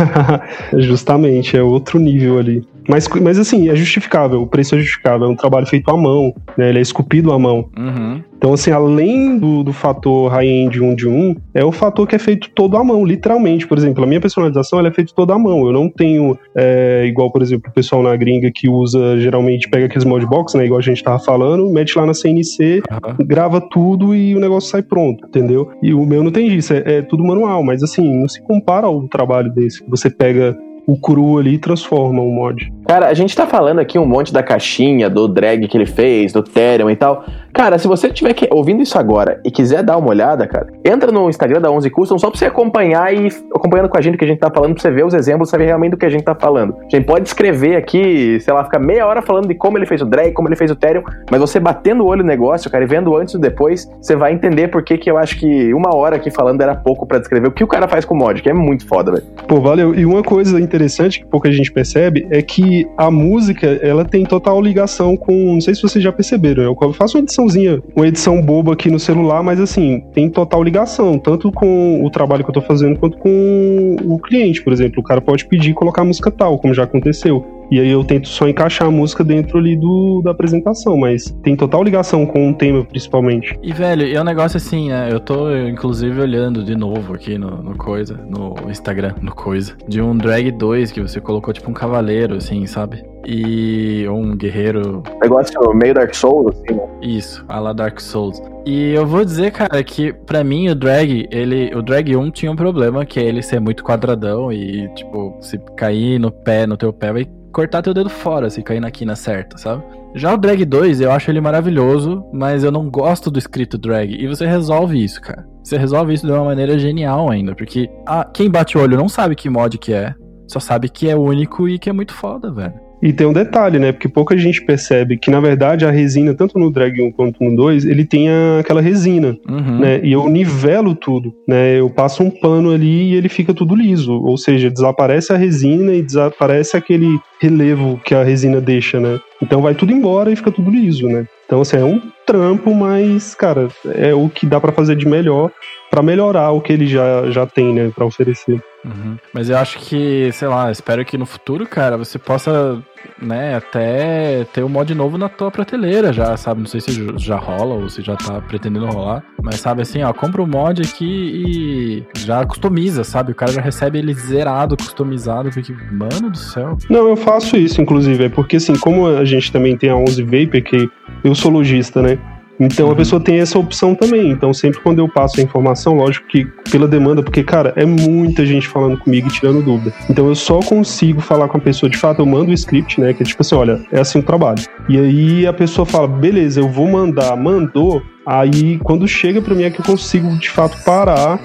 Justamente, 0.78 1.58
é 1.58 1.64
outro 1.64 1.99
nível 1.99 2.39
ali. 2.39 2.68
Mas, 2.88 3.08
mas 3.08 3.38
assim, 3.38 3.70
é 3.70 3.76
justificável, 3.76 4.42
o 4.42 4.48
preço 4.48 4.76
é 4.76 4.80
justificável, 4.80 5.28
é 5.28 5.30
um 5.30 5.36
trabalho 5.36 5.66
feito 5.66 5.90
à 5.90 5.98
mão, 5.98 6.34
né? 6.58 6.70
Ele 6.70 6.80
é 6.80 6.82
esculpido 6.82 7.32
à 7.32 7.40
mão. 7.40 7.70
Uhum. 7.78 8.22
Então, 8.42 8.54
assim, 8.54 8.72
além 8.72 9.38
do, 9.38 9.64
do 9.64 9.72
fator 9.72 10.32
high-end 10.32 10.82
1 10.82 10.96
de 10.96 11.08
1, 11.08 11.36
é 11.54 11.64
o 11.64 11.72
fator 11.72 12.08
que 12.08 12.16
é 12.16 12.20
feito 12.20 12.50
todo 12.50 12.76
à 12.76 12.84
mão, 12.84 13.06
literalmente. 13.06 13.68
Por 13.68 13.78
exemplo, 13.78 14.04
a 14.04 14.08
minha 14.08 14.20
personalização 14.20 14.80
ela 14.80 14.88
é 14.88 14.92
feita 14.92 15.14
toda 15.16 15.36
à 15.36 15.38
mão. 15.38 15.64
Eu 15.68 15.72
não 15.72 15.88
tenho, 15.88 16.36
é, 16.58 17.06
igual, 17.06 17.32
por 17.32 17.44
exemplo, 17.44 17.70
o 17.70 17.74
pessoal 17.74 18.02
na 18.02 18.16
gringa 18.16 18.50
que 18.52 18.68
usa, 18.68 19.20
geralmente, 19.20 19.70
pega 19.70 19.86
aqueles 19.86 20.06
modbox, 20.06 20.56
né? 20.56 20.66
Igual 20.66 20.80
a 20.80 20.84
gente 20.84 21.04
tava 21.04 21.20
falando, 21.20 21.72
mete 21.72 21.96
lá 21.96 22.04
na 22.04 22.16
CNC, 22.16 22.82
uhum. 22.90 23.28
grava 23.28 23.62
tudo 23.62 24.16
e 24.16 24.36
o 24.36 24.40
negócio 24.40 24.72
sai 24.72 24.82
pronto, 24.82 25.28
entendeu? 25.28 25.70
E 25.84 25.94
o 25.94 26.04
meu 26.04 26.24
não 26.24 26.32
tem 26.32 26.48
isso, 26.48 26.74
é, 26.74 26.82
é 26.86 27.02
tudo 27.04 27.24
manual, 27.24 27.62
mas 27.62 27.84
assim, 27.84 28.22
não 28.22 28.28
se 28.28 28.42
compara 28.42 28.88
ao 28.88 29.08
trabalho 29.08 29.54
desse. 29.54 29.84
Você 29.88 30.10
pega 30.10 30.58
o 30.88 30.98
cru 30.98 31.38
ali 31.38 31.58
transforma 31.58 32.22
o 32.22 32.32
mod. 32.32 32.56
Cara, 32.92 33.08
a 33.08 33.14
gente 33.14 33.34
tá 33.34 33.48
falando 33.48 33.80
aqui 33.80 33.98
um 33.98 34.06
monte 34.06 34.34
da 34.34 34.44
caixinha, 34.44 35.10
do 35.10 35.26
drag 35.26 35.66
que 35.66 35.78
ele 35.78 35.86
fez, 35.86 36.34
do 36.34 36.44
Therion 36.44 36.89
e 36.89 36.96
tal. 36.98 37.24
Cara, 37.54 37.78
se 37.78 37.88
você 37.88 38.08
estiver 38.08 38.36
ouvindo 38.50 38.82
isso 38.82 38.98
agora 38.98 39.39
e 39.46 39.52
quiser 39.52 39.82
dar 39.82 39.98
uma 39.98 40.10
olhada, 40.10 40.46
cara, 40.46 40.68
entra 40.84 41.10
no 41.10 41.30
Instagram 41.30 41.62
da 41.62 41.72
11 41.72 41.89
Custom 41.89 42.18
só 42.18 42.30
pra 42.30 42.38
você 42.38 42.46
acompanhar 42.46 43.14
e 43.14 43.30
acompanhando 43.56 43.88
com 43.88 43.98
a 43.98 44.02
gente 44.02 44.16
o 44.16 44.18
que 44.18 44.26
a 44.26 44.28
gente 44.28 44.39
tá 44.39 44.50
falando, 44.50 44.74
pra 44.74 44.82
você 44.82 44.92
ver 44.92 45.06
os 45.06 45.14
exemplos, 45.14 45.50
saber 45.50 45.66
realmente 45.66 45.92
do 45.92 45.98
que 45.98 46.06
a 46.06 46.10
gente 46.10 46.24
tá 46.24 46.36
falando. 46.36 46.76
A 46.80 46.96
gente 46.96 47.06
pode 47.06 47.28
escrever 47.28 47.78
aqui, 47.78 48.39
sei 48.42 48.54
lá, 48.54 48.64
ficar 48.64 48.80
meia 48.80 49.06
hora 49.06 49.22
falando 49.22 49.48
de 49.48 49.56
como 49.56 49.78
ele 49.78 49.86
fez 49.86 50.02
o 50.02 50.06
drag, 50.06 50.34
como 50.34 50.50
ele 50.50 50.58
fez 50.58 50.70
o 50.70 50.76
Therion, 50.76 51.04
mas 51.30 51.39
você 51.39 51.62
batendo 51.62 52.04
o 52.04 52.08
olho 52.08 52.24
no 52.24 52.28
negócio, 52.28 52.70
cara, 52.70 52.84
e 52.84 52.88
vendo 52.88 53.16
antes 53.16 53.36
e 53.36 53.39
depois, 53.39 53.89
você 54.02 54.18
vai 54.18 54.34
entender 54.34 54.68
por 54.70 54.84
que 54.84 54.98
que 54.98 55.10
eu 55.10 55.18
acho 55.18 55.38
que 55.38 55.74
uma 55.74 55.96
hora 55.96 56.18
aqui 56.18 56.30
falando 56.30 56.60
era 56.60 56.76
pouco 56.76 57.06
para 57.06 57.20
descrever 57.20 57.48
o 57.48 57.52
que 57.52 57.64
o 57.64 57.68
cara 57.68 57.88
faz 57.88 58.04
com 58.04 58.16
o 58.16 58.18
mod, 58.18 58.42
que 58.42 58.50
é 58.50 58.54
muito 58.54 58.86
foda, 58.86 59.12
velho. 59.12 59.24
Pô, 59.48 59.62
valeu. 59.62 59.96
E 59.96 60.06
uma 60.06 60.24
coisa 60.24 60.60
interessante 60.60 61.20
que 61.20 61.26
pouca 61.26 61.50
gente 61.52 61.72
percebe 61.72 62.28
é 62.30 62.42
que 62.42 62.81
a 62.98 63.10
música, 63.10 63.68
ela 63.82 64.06
tem 64.06 64.24
total 64.24 64.62
ligação 64.62 65.16
com, 65.16 65.54
não 65.54 65.62
sei 65.62 65.76
se 65.76 65.82
vocês 65.82 66.04
já 66.04 66.12
perceberam, 66.12 66.64
eu 66.64 66.94
faço 66.94 67.18
uma 67.18 67.24
ediçãozinha, 67.24 67.82
uma 67.96 68.08
edição 68.08 68.42
boba 68.42 68.74
aqui 68.74 68.90
no 68.90 69.00
celular, 69.00 69.44
mas 69.44 69.60
assim, 69.60 70.04
tem 70.14 70.30
total 70.30 70.64
ligação, 70.64 71.18
tanto 71.18 71.52
com 71.52 72.04
o 72.04 72.10
trabalho 72.10 72.44
que 72.44 72.50
eu 72.50 72.54
tô 72.54 72.62
fazendo 72.62 73.00
quanto 73.00 73.18
com 73.18 73.96
o 74.04 74.20
cliente, 74.20 74.64
por 74.64 74.74
exemplo. 74.74 75.00
O 75.00 75.04
cara 75.04 75.22
pode 75.22 75.46
pedir 75.46 75.74
colocar 75.74 76.04
música 76.04 76.32
tal, 76.32 76.58
como 76.58 76.74
já 76.74 76.84
aconteceu. 76.84 77.61
E 77.72 77.80
aí 77.80 77.90
eu 77.90 78.04
tento 78.04 78.28
só 78.28 78.50
encaixar 78.50 78.90
a 78.90 78.92
música 78.92 79.24
dentro 79.24 79.58
ali 79.58 79.78
do, 79.78 80.22
da 80.22 80.32
apresentação, 80.32 80.98
mas 80.98 81.32
tem 81.42 81.56
total 81.56 81.82
ligação 81.82 82.26
com 82.26 82.52
o 82.52 82.54
tema, 82.54 82.84
principalmente. 82.84 83.58
E, 83.64 83.72
velho, 83.72 84.14
é 84.14 84.20
um 84.20 84.26
negócio 84.26 84.58
assim, 84.58 84.90
né? 84.90 85.08
Eu 85.10 85.22
tô, 85.22 85.56
inclusive, 85.56 86.20
olhando 86.20 86.66
de 86.66 86.76
novo 86.76 87.14
aqui 87.14 87.38
no, 87.38 87.64
no 87.64 87.78
coisa, 87.78 88.20
no 88.30 88.70
Instagram, 88.70 89.16
no 89.22 89.34
coisa, 89.34 89.74
de 89.88 90.02
um 90.02 90.18
Drag 90.18 90.52
2 90.52 90.92
que 90.92 91.02
você 91.02 91.22
colocou, 91.22 91.54
tipo, 91.54 91.72
um 91.72 91.74
cavaleiro, 91.74 92.36
assim, 92.36 92.66
sabe? 92.66 93.06
E 93.26 94.06
um 94.10 94.36
guerreiro. 94.36 95.02
Negócio 95.22 95.74
meio 95.74 95.94
Dark 95.94 96.14
Souls, 96.14 96.54
assim, 96.54 96.76
né? 96.76 96.84
Isso, 97.02 97.46
a 97.48 97.58
la 97.58 97.72
Dark 97.72 98.02
Souls. 98.02 98.42
E 98.66 98.92
eu 98.94 99.08
vou 99.08 99.24
dizer, 99.24 99.52
cara, 99.52 99.82
que 99.82 100.12
pra 100.12 100.44
mim 100.44 100.68
o 100.68 100.76
drag, 100.76 101.28
ele. 101.32 101.74
O 101.74 101.82
drag 101.82 102.16
1 102.18 102.32
tinha 102.32 102.52
um 102.52 102.56
problema, 102.56 103.06
que 103.06 103.20
é 103.20 103.24
ele 103.24 103.42
ser 103.42 103.62
muito 103.62 103.82
quadradão 103.82 104.52
e, 104.52 104.90
tipo, 104.94 105.38
se 105.40 105.58
cair 105.78 106.20
no 106.20 106.32
pé, 106.32 106.68
no 106.68 106.76
teu 106.76 106.92
pé, 106.92 107.14
vai 107.14 107.26
cortar 107.52 107.82
teu 107.82 107.93
dedo 107.93 108.10
fora 108.10 108.49
se 108.49 108.64
cair 108.64 108.80
na 108.80 108.91
quina 108.91 109.16
certa, 109.16 109.58
sabe? 109.58 109.84
Já 110.14 110.34
o 110.34 110.38
Drag 110.38 110.66
2, 110.66 111.02
eu 111.02 111.12
acho 111.12 111.32
ele 111.32 111.39
maravilhoso, 111.39 112.26
mas 112.34 112.64
eu 112.64 112.72
não 112.72 112.89
gosto 112.89 113.32
do 113.32 113.39
escrito 113.39 113.78
drag. 113.78 114.14
E 114.14 114.28
você 114.28 114.45
resolve 114.45 115.02
isso, 115.02 115.22
cara. 115.22 115.47
Você 115.64 115.78
resolve 115.78 116.14
isso 116.14 116.26
de 116.26 116.34
uma 116.34 116.43
maneira 116.43 116.78
genial 116.78 117.30
ainda, 117.30 117.56
porque 117.56 117.89
a, 118.06 118.26
quem 118.26 118.49
bate 118.49 118.78
o 118.78 118.82
olho 118.82 118.97
não 118.97 119.08
sabe 119.08 119.36
que 119.36 119.49
mod 119.49 119.78
que 119.78 119.93
é, 119.93 120.14
só 120.47 120.60
sabe 120.60 120.89
que 120.89 121.08
é 121.08 121.16
único 121.16 121.70
e 121.70 121.80
que 121.80 121.89
é 121.89 121.93
muito 121.93 122.14
foda, 122.14 122.52
velho. 122.52 122.74
E 123.02 123.12
tem 123.12 123.26
um 123.26 123.34
detalhe, 123.34 123.80
né? 123.80 123.91
Porque 123.91 124.08
pouca 124.08 124.38
gente 124.38 124.64
percebe 124.64 125.18
que, 125.18 125.32
na 125.32 125.39
verdade, 125.39 125.86
a 125.86 125.91
resina, 125.91 126.34
tanto 126.36 126.60
no 126.60 126.70
Drag 126.72 127.02
1 127.02 127.12
quanto 127.12 127.43
no 127.43 127.56
2, 127.56 127.86
ele 127.86 128.06
tem 128.06 128.28
aquela 128.60 128.80
resina, 128.82 129.36
Uhum. 129.49 129.80
né? 129.80 129.99
E 130.04 130.12
eu 130.12 130.30
nivelo 130.30 130.93
tudo, 130.93 131.34
né? 131.47 131.80
Eu 131.80 131.89
passo 131.89 132.22
um 132.24 132.30
pano 132.30 132.72
ali 132.72 133.12
e 133.12 133.16
ele 133.16 133.28
fica 133.30 133.54
tudo 133.54 133.76
liso. 133.76 134.14
Ou 134.14 134.38
seja, 134.38 134.70
desaparece 134.70 135.34
a 135.34 135.38
resina 135.38 135.93
e 135.93 136.02
desaparece 136.02 136.78
aquele 136.78 137.20
relevo 137.39 137.99
que 138.06 138.14
a 138.14 138.24
resina 138.24 138.62
deixa, 138.62 138.99
né? 138.99 139.20
Então 139.41 139.62
vai 139.62 139.74
tudo 139.74 139.91
embora 139.91 140.32
e 140.32 140.36
fica 140.36 140.52
tudo 140.52 140.70
liso, 140.70 141.08
né? 141.08 141.26
Então, 141.47 141.62
assim, 141.62 141.78
é 141.78 141.84
um 141.84 141.99
trampo, 142.26 142.74
mas, 142.74 143.34
cara, 143.36 143.68
é 143.95 144.14
o 144.14 144.30
que 144.30 144.45
dá 144.45 144.60
pra 144.60 144.72
fazer 144.72 144.95
de 144.95 145.08
melhor 145.08 145.52
pra 145.89 146.02
melhorar 146.04 146.52
o 146.52 146.62
que 146.62 146.72
ele 146.72 146.86
já, 146.88 147.30
já 147.32 147.45
tem, 147.45 147.74
né? 147.74 147.91
Pra 147.93 148.06
oferecer. 148.06 148.62
Uhum. 148.84 149.18
Mas 149.34 149.50
eu 149.50 149.58
acho 149.58 149.80
que, 149.80 150.32
sei 150.34 150.48
lá, 150.48 150.72
espero 150.72 151.06
que 151.06 151.18
no 151.18 151.26
futuro, 151.26 151.68
cara, 151.68 151.98
você 151.98 152.18
possa, 152.18 152.82
né, 153.22 153.56
até 153.56 154.46
ter 154.54 154.64
um 154.64 154.70
mod 154.70 154.94
novo 154.96 155.18
na 155.18 155.30
tua 155.30 155.52
prateleira 155.52 156.12
já, 156.12 156.36
sabe? 156.36 156.62
Não 156.62 156.68
sei 156.68 156.82
se 156.82 157.14
já 157.18 157.38
rola 157.38 157.76
ou 157.76 157.90
se 157.90 158.02
já 158.02 158.16
tá 158.16 158.42
pretendendo 158.42 158.88
rolar. 158.88 159.24
Mas 159.42 159.60
sabe 159.60 159.82
assim, 159.82 160.02
ó, 160.04 160.12
compra 160.14 160.42
o 160.42 160.48
mod 160.48 160.82
aqui 160.82 161.06
e 161.06 162.20
já 162.20 162.46
customiza, 162.46 163.04
sabe? 163.04 163.32
O 163.32 163.36
cara 163.36 163.52
já 163.52 163.62
recebe 163.62 164.00
ele 164.00 164.14
zerado, 164.14 164.76
customizado, 164.76 165.50
porque, 165.52 165.74
mano 165.92 166.32
do 166.32 166.38
céu. 166.38 166.78
Não, 166.90 167.08
eu 167.08 167.16
faço 167.16 167.56
isso, 167.58 167.82
inclusive, 167.82 168.26
é 168.26 168.30
porque 168.30 168.56
assim, 168.56 168.76
como 168.76 169.08
a 169.08 169.26
gente 169.26 169.52
também 169.52 169.78
tem 169.78 169.90
a 169.90 169.96
11 169.96 170.24
Vapor, 170.24 170.62
que 170.62 170.90
eu 171.24 171.36
sou 171.36 171.52
lojista, 171.52 172.02
né? 172.02 172.18
Então 172.62 172.88
Uhum. 172.88 172.93
a 172.93 172.95
pessoa 172.95 173.20
tem 173.22 173.39
essa 173.39 173.57
opção 173.57 173.95
também. 173.95 174.30
Então 174.32 174.53
sempre 174.53 174.80
quando 174.82 174.99
eu 174.99 175.07
passo 175.09 175.39
a 175.39 175.43
informação, 175.43 175.93
lógico 175.95 176.28
que 176.28 176.45
pela 176.70 176.88
demanda, 176.88 177.22
porque 177.24 177.43
cara, 177.43 177.74
é 177.76 177.86
muita 177.86 178.45
gente 178.45 178.68
falando 178.68 178.97
comigo 178.97 179.28
e 179.28 179.32
tirando 179.32 179.62
dúvida. 179.64 179.93
Então 180.09 180.28
eu 180.28 180.36
só 180.36 180.59
consigo 180.59 181.20
falar 181.22 181.47
com 181.47 181.57
a 181.57 181.62
pessoa 181.62 181.89
de 181.89 181.97
fato, 181.97 182.22
eu 182.22 182.26
mando 182.26 182.51
o 182.51 182.53
script, 182.53 182.99
né, 183.01 183.14
que 183.14 183.24
é 183.24 183.26
tipo 183.26 183.41
assim, 183.41 183.55
olha, 183.55 183.82
é 183.91 183.99
assim 183.99 184.20
o 184.20 184.24
trabalho. 184.24 184.62
E 184.88 184.97
aí 184.97 185.47
a 185.47 185.53
pessoa 185.53 185.86
fala, 185.86 186.07
beleza, 186.07 186.59
eu 186.59 186.70
vou 186.70 186.88
mandar, 186.88 187.36
mandou. 187.36 188.01
Aí 188.26 188.78
quando 188.84 189.07
chega 189.07 189.41
pra 189.41 189.55
mim 189.55 189.64
é 189.64 189.70
que 189.72 189.82
eu 189.82 189.86
consigo 189.86 190.30
de 190.38 190.49
fato 190.49 190.78
parar 190.84 191.39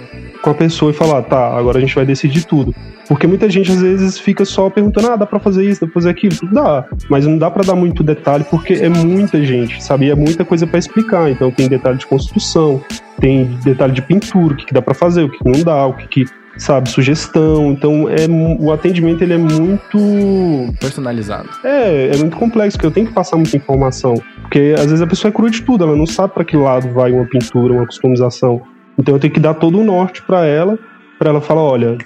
com 0.47 0.51
a 0.51 0.55
pessoa 0.55 0.93
e 0.93 0.95
falar, 0.95 1.23
tá, 1.23 1.59
agora 1.59 1.79
a 1.79 1.81
gente 1.81 1.93
vai 1.93 2.07
decidir 2.07 2.45
tudo. 2.45 2.73
Porque 3.09 3.27
muita 3.27 3.51
gente 3.51 3.73
às 3.73 3.81
vezes 3.83 4.17
fica 4.17 4.45
só 4.45 4.71
perguntando, 4.71 5.11
ah, 5.11 5.17
dá 5.17 5.27
pra 5.27 5.41
fazer 5.41 5.69
isso, 5.69 5.81
dá 5.81 5.89
pra 5.89 5.95
fazer 5.95 6.11
aquilo, 6.11 6.37
dá. 6.53 6.85
Mas 7.11 7.27
não 7.27 7.37
dá 7.37 7.51
pra 7.51 7.65
dar 7.65 7.75
muito 7.75 8.05
detalhe 8.05 8.45
porque 8.49 8.75
é 8.75 8.89
muita 8.89 9.45
gente, 9.45 9.83
sabe? 9.83 10.07
E 10.07 10.11
é 10.11 10.15
muita 10.15 10.45
coisa 10.45 10.65
pra 10.65 10.79
explicar. 10.79 11.29
Então 11.29 11.51
tem 11.51 11.69
detalhe 11.69 11.99
de 11.99 12.07
construção, 12.07 12.81
tem 13.21 13.45
detalhe 13.65 13.93
de 13.93 14.03
pintura, 14.03 14.55
o 14.55 14.57
que, 14.57 14.67
que 14.67 14.75
dá 14.75 14.81
pra 14.81 14.95
fazer, 14.95 15.25
o 15.25 15.29
que, 15.29 15.39
que 15.39 15.51
não 15.51 15.65
dá, 15.65 15.85
o 15.85 15.95
que, 15.95 16.07
que 16.07 16.25
sabe, 16.57 16.89
sugestão. 16.91 17.73
Então 17.73 18.09
é 18.09 18.29
o 18.61 18.71
atendimento 18.71 19.23
ele 19.23 19.35
é 19.35 19.39
muito 19.39 20.73
Personalizado. 20.79 21.49
é, 21.65 22.13
é 22.15 22.17
muito 22.19 22.37
complexo, 22.37 22.77
porque 22.77 22.87
eu 22.87 22.93
tenho 22.93 23.09
que 23.09 23.13
passar 23.13 23.37
muita 23.37 23.57
informação. 23.57 24.15
Porque 24.43 24.77
às 24.79 24.87
vezes 24.87 25.03
a 25.03 25.09
pessoa 25.09 25.29
é 25.29 25.33
crua 25.33 25.51
de 25.51 25.63
tudo, 25.63 25.83
ela 25.83 25.97
não 25.97 26.07
sabe 26.07 26.35
pra 26.35 26.45
que 26.45 26.57
lado 26.57 26.89
vai 26.91 27.11
uma 27.11 27.25
pintura, 27.25 27.73
uma 27.73 27.87
customização. 27.87 28.63
Então 28.99 29.15
eu 29.15 29.21
tenho 29.21 29.33
que 29.33 29.41
dar 29.41 29.55
todo 29.55 29.79
o 29.79 29.85
norte 29.85 30.23
pra 30.23 30.45
ela, 30.45 30.79
pra 31.19 31.31
ela 31.31 31.41
falar, 31.41 31.63
olha, 31.63 31.99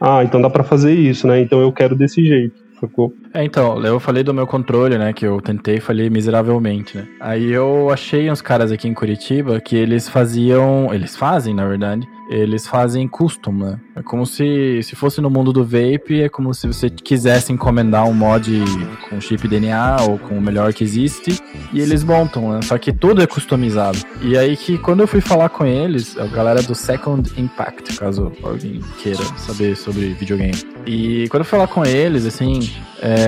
ah, 0.00 0.22
então 0.22 0.40
dá 0.40 0.48
pra 0.48 0.64
fazer 0.64 0.92
isso, 0.94 1.26
né? 1.26 1.40
Então 1.40 1.60
eu 1.60 1.72
quero 1.72 1.94
desse 1.96 2.24
jeito, 2.24 2.54
sacou? 2.80 3.12
É, 3.38 3.44
então, 3.44 3.80
eu 3.84 4.00
falei 4.00 4.24
do 4.24 4.34
meu 4.34 4.48
controle, 4.48 4.98
né? 4.98 5.12
Que 5.12 5.24
eu 5.24 5.40
tentei 5.40 5.76
e 5.76 5.80
falhei 5.80 6.10
miseravelmente, 6.10 6.98
né? 6.98 7.06
Aí 7.20 7.52
eu 7.52 7.88
achei 7.88 8.28
uns 8.28 8.42
caras 8.42 8.72
aqui 8.72 8.88
em 8.88 8.92
Curitiba 8.92 9.60
que 9.60 9.76
eles 9.76 10.08
faziam. 10.08 10.92
Eles 10.92 11.14
fazem, 11.14 11.54
na 11.54 11.64
verdade. 11.64 12.08
Eles 12.28 12.66
fazem 12.66 13.06
custom, 13.06 13.52
né? 13.52 13.80
É 13.94 14.02
como 14.02 14.26
se, 14.26 14.82
se 14.82 14.96
fosse 14.96 15.20
no 15.20 15.30
mundo 15.30 15.52
do 15.52 15.64
vape, 15.64 16.20
é 16.20 16.28
como 16.28 16.52
se 16.52 16.66
você 16.66 16.90
quisesse 16.90 17.52
encomendar 17.52 18.06
um 18.08 18.12
mod 18.12 18.64
com 19.08 19.20
chip 19.20 19.46
DNA 19.46 19.98
ou 20.02 20.18
com 20.18 20.36
o 20.36 20.40
melhor 20.40 20.74
que 20.74 20.82
existe. 20.82 21.40
E 21.72 21.80
eles 21.80 22.02
montam, 22.02 22.52
né? 22.52 22.60
Só 22.62 22.76
que 22.76 22.92
tudo 22.92 23.22
é 23.22 23.26
customizado. 23.26 23.98
E 24.20 24.36
aí 24.36 24.56
que 24.56 24.76
quando 24.78 25.00
eu 25.00 25.06
fui 25.06 25.20
falar 25.20 25.48
com 25.48 25.64
eles, 25.64 26.18
a 26.18 26.26
galera 26.26 26.60
do 26.60 26.74
Second 26.74 27.32
Impact, 27.36 27.96
caso 27.96 28.32
alguém 28.42 28.80
queira 29.00 29.22
saber 29.36 29.76
sobre 29.76 30.08
videogame. 30.14 30.58
E 30.86 31.28
quando 31.30 31.42
eu 31.42 31.44
fui 31.44 31.58
falar 31.58 31.68
com 31.68 31.84
eles, 31.84 32.26
assim, 32.26 32.60
é, 33.00 33.27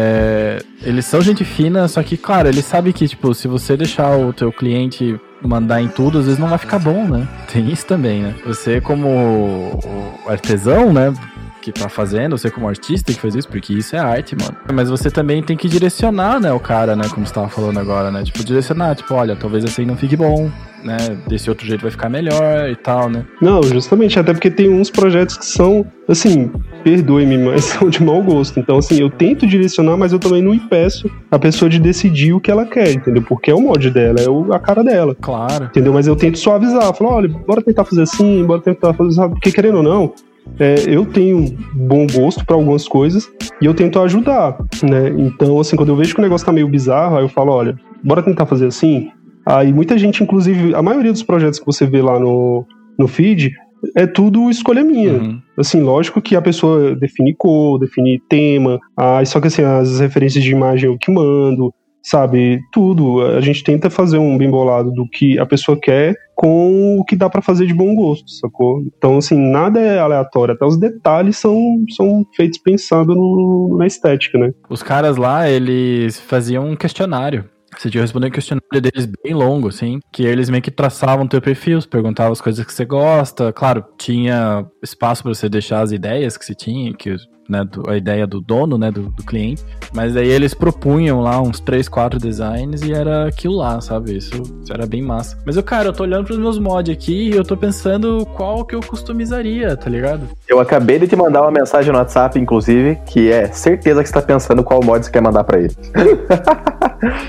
eles 0.82 1.06
são 1.06 1.20
gente 1.20 1.44
fina, 1.44 1.86
só 1.88 2.02
que, 2.02 2.16
claro, 2.16 2.48
eles 2.48 2.64
sabem 2.64 2.92
que, 2.92 3.06
tipo, 3.06 3.34
se 3.34 3.48
você 3.48 3.76
deixar 3.76 4.16
o 4.16 4.32
teu 4.32 4.52
cliente 4.52 5.18
mandar 5.42 5.80
em 5.80 5.88
tudo, 5.88 6.18
às 6.18 6.24
vezes 6.24 6.38
não 6.38 6.48
vai 6.48 6.58
ficar 6.58 6.78
bom, 6.78 7.06
né? 7.06 7.26
Tem 7.52 7.70
isso 7.70 7.86
também, 7.86 8.22
né? 8.22 8.34
Você 8.44 8.80
como 8.80 9.78
artesão, 10.26 10.92
né? 10.92 11.12
Que 11.60 11.70
tá 11.72 11.88
fazendo, 11.90 12.38
você 12.38 12.50
como 12.50 12.66
artista 12.68 13.12
que 13.12 13.20
faz 13.20 13.34
isso, 13.34 13.46
porque 13.48 13.74
isso 13.74 13.94
é 13.94 13.98
arte, 13.98 14.34
mano. 14.34 14.56
Mas 14.72 14.88
você 14.88 15.10
também 15.10 15.42
tem 15.42 15.56
que 15.56 15.68
direcionar, 15.68 16.40
né, 16.40 16.50
o 16.52 16.58
cara, 16.58 16.96
né, 16.96 17.04
como 17.12 17.26
você 17.26 17.34
tava 17.34 17.48
falando 17.48 17.78
agora, 17.78 18.10
né? 18.10 18.22
Tipo, 18.22 18.42
direcionar, 18.42 18.94
tipo, 18.96 19.12
olha, 19.14 19.36
talvez 19.36 19.62
assim 19.64 19.84
não 19.84 19.94
fique 19.94 20.16
bom, 20.16 20.50
né? 20.82 20.96
Desse 21.28 21.50
outro 21.50 21.66
jeito 21.66 21.82
vai 21.82 21.90
ficar 21.90 22.08
melhor 22.08 22.68
e 22.70 22.76
tal, 22.76 23.10
né? 23.10 23.26
Não, 23.42 23.62
justamente, 23.62 24.18
até 24.18 24.32
porque 24.32 24.50
tem 24.50 24.70
uns 24.70 24.88
projetos 24.90 25.36
que 25.36 25.44
são, 25.44 25.84
assim, 26.08 26.50
perdoe-me, 26.82 27.36
mas 27.36 27.64
são 27.76 27.90
de 27.90 28.02
mau 28.02 28.22
gosto. 28.22 28.58
Então, 28.58 28.78
assim, 28.78 28.98
eu 28.98 29.10
tento 29.10 29.46
direcionar, 29.46 29.98
mas 29.98 30.12
eu 30.12 30.18
também 30.18 30.40
não 30.42 30.54
impeço 30.54 31.10
a 31.30 31.38
pessoa 31.38 31.68
de 31.68 31.78
decidir 31.78 32.32
o 32.32 32.40
que 32.40 32.50
ela 32.50 32.64
quer, 32.64 32.90
entendeu? 32.92 33.22
Porque 33.22 33.50
é 33.50 33.54
o 33.54 33.60
mod 33.60 33.90
dela, 33.90 34.18
é 34.18 34.30
o- 34.30 34.50
a 34.54 34.58
cara 34.58 34.82
dela. 34.82 35.14
Claro. 35.20 35.66
Entendeu? 35.66 35.92
Mas 35.92 36.06
eu 36.06 36.16
tento 36.16 36.38
suavizar, 36.38 36.94
falar, 36.94 37.16
olha, 37.16 37.28
bora 37.28 37.60
tentar 37.60 37.84
fazer 37.84 38.02
assim, 38.02 38.42
bora 38.46 38.62
tentar 38.62 38.94
fazer 38.94 39.20
assim, 39.20 39.30
porque 39.30 39.52
querendo 39.52 39.76
ou 39.76 39.82
não, 39.82 40.14
é, 40.58 40.74
eu 40.86 41.06
tenho 41.06 41.56
bom 41.74 42.06
gosto 42.06 42.44
pra 42.44 42.56
algumas 42.56 42.86
coisas 42.86 43.30
e 43.60 43.66
eu 43.66 43.74
tento 43.74 44.00
ajudar, 44.00 44.58
né? 44.82 45.08
Então, 45.16 45.58
assim, 45.60 45.76
quando 45.76 45.90
eu 45.90 45.96
vejo 45.96 46.14
que 46.14 46.20
o 46.20 46.22
negócio 46.22 46.46
tá 46.46 46.52
meio 46.52 46.68
bizarro, 46.68 47.16
aí 47.16 47.24
eu 47.24 47.28
falo, 47.28 47.52
olha, 47.52 47.76
bora 48.02 48.22
tentar 48.22 48.46
fazer 48.46 48.66
assim. 48.66 49.10
Aí 49.46 49.72
muita 49.72 49.96
gente, 49.96 50.22
inclusive, 50.22 50.74
a 50.74 50.82
maioria 50.82 51.12
dos 51.12 51.22
projetos 51.22 51.58
que 51.58 51.66
você 51.66 51.86
vê 51.86 52.02
lá 52.02 52.18
no, 52.18 52.66
no 52.98 53.08
feed 53.08 53.52
é 53.96 54.06
tudo 54.06 54.50
escolha 54.50 54.84
minha. 54.84 55.14
Uhum. 55.14 55.40
Assim, 55.56 55.80
lógico 55.80 56.20
que 56.20 56.36
a 56.36 56.42
pessoa 56.42 56.94
define 56.94 57.34
cor, 57.34 57.78
define 57.78 58.20
tema, 58.28 58.78
ah, 58.96 59.24
só 59.24 59.40
que 59.40 59.46
assim, 59.46 59.62
as 59.62 60.00
referências 60.00 60.44
de 60.44 60.52
imagem 60.52 60.90
eu 60.90 60.98
que 60.98 61.10
mando, 61.10 61.72
sabe? 62.02 62.60
Tudo. 62.72 63.22
A 63.22 63.40
gente 63.40 63.62
tenta 63.64 63.90
fazer 63.90 64.18
um 64.18 64.36
bem 64.38 64.50
bolado 64.50 64.90
do 64.92 65.06
que 65.08 65.38
a 65.38 65.46
pessoa 65.46 65.78
quer 65.80 66.14
com 66.34 66.98
o 66.98 67.04
que 67.04 67.14
dá 67.14 67.28
pra 67.28 67.42
fazer 67.42 67.66
de 67.66 67.74
bom 67.74 67.94
gosto, 67.94 68.30
sacou? 68.30 68.82
Então, 68.96 69.18
assim, 69.18 69.36
nada 69.38 69.78
é 69.78 69.98
aleatório, 69.98 70.54
até 70.54 70.64
os 70.64 70.78
detalhes 70.78 71.36
são, 71.36 71.56
são 71.94 72.24
feitos 72.34 72.58
pensando 72.58 73.14
no- 73.14 73.76
na 73.76 73.86
estética, 73.86 74.38
né? 74.38 74.50
Os 74.68 74.82
caras 74.82 75.16
lá, 75.18 75.48
eles 75.50 76.18
faziam 76.18 76.66
um 76.70 76.76
questionário. 76.76 77.44
Você 77.78 77.88
tinha 77.88 78.02
responder 78.02 78.26
um 78.28 78.30
questionário 78.30 78.80
deles 78.80 79.06
bem 79.22 79.32
longo, 79.32 79.68
assim, 79.68 80.00
que 80.12 80.24
eles 80.24 80.50
meio 80.50 80.62
que 80.62 80.70
traçavam 80.72 81.26
teu 81.28 81.40
perfil, 81.40 81.78
perguntavam 81.88 82.32
as 82.32 82.40
coisas 82.40 82.64
que 82.66 82.72
você 82.72 82.84
gosta. 82.84 83.52
Claro, 83.52 83.84
tinha 83.96 84.66
espaço 84.82 85.22
pra 85.22 85.32
você 85.32 85.48
deixar 85.48 85.80
as 85.82 85.92
ideias 85.92 86.36
que 86.36 86.44
você 86.44 86.54
tinha, 86.54 86.92
que, 86.94 87.14
né, 87.50 87.64
do- 87.64 87.90
a 87.90 87.96
ideia 87.96 88.26
do 88.26 88.40
dono, 88.40 88.78
né, 88.78 88.90
do, 88.90 89.02
do 89.10 89.22
cliente. 89.24 89.62
Mas 89.92 90.16
aí 90.16 90.28
eles 90.28 90.54
propunham 90.54 91.20
lá 91.20 91.40
uns 91.42 91.58
3, 91.60 91.88
4 91.88 92.18
designs 92.18 92.82
e 92.82 92.92
era 92.92 93.26
aquilo 93.26 93.56
lá, 93.56 93.80
sabe? 93.80 94.16
Isso, 94.16 94.40
isso 94.62 94.72
era 94.72 94.86
bem 94.86 95.02
massa. 95.02 95.36
Mas 95.44 95.56
eu, 95.56 95.62
cara, 95.62 95.88
eu 95.88 95.92
tô 95.92 96.04
olhando 96.04 96.24
pros 96.26 96.38
meus 96.38 96.58
mods 96.58 96.94
aqui 96.94 97.30
e 97.30 97.36
eu 97.36 97.44
tô 97.44 97.56
pensando 97.56 98.24
qual 98.36 98.64
que 98.64 98.74
eu 98.74 98.80
customizaria, 98.80 99.76
tá 99.76 99.90
ligado? 99.90 100.28
Eu 100.48 100.60
acabei 100.60 100.98
de 100.98 101.08
te 101.08 101.16
mandar 101.16 101.42
uma 101.42 101.50
mensagem 101.50 101.92
no 101.92 101.98
WhatsApp, 101.98 102.38
inclusive, 102.38 102.96
que 103.06 103.30
é 103.30 103.48
certeza 103.48 104.02
que 104.02 104.08
você 104.08 104.14
tá 104.14 104.22
pensando 104.22 104.62
qual 104.62 104.82
mod 104.82 105.04
você 105.04 105.10
quer 105.10 105.20
mandar 105.20 105.42
pra 105.44 105.58
ele. 105.58 105.74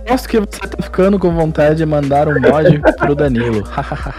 Aposto 0.06 0.28
que 0.28 0.40
você 0.40 0.68
tá 0.68 0.84
ficando 0.84 1.18
com 1.18 1.32
vontade 1.34 1.78
de 1.78 1.86
mandar 1.86 2.28
um 2.28 2.34
mod 2.40 2.80
pro 2.98 3.16
Danilo. 3.16 3.64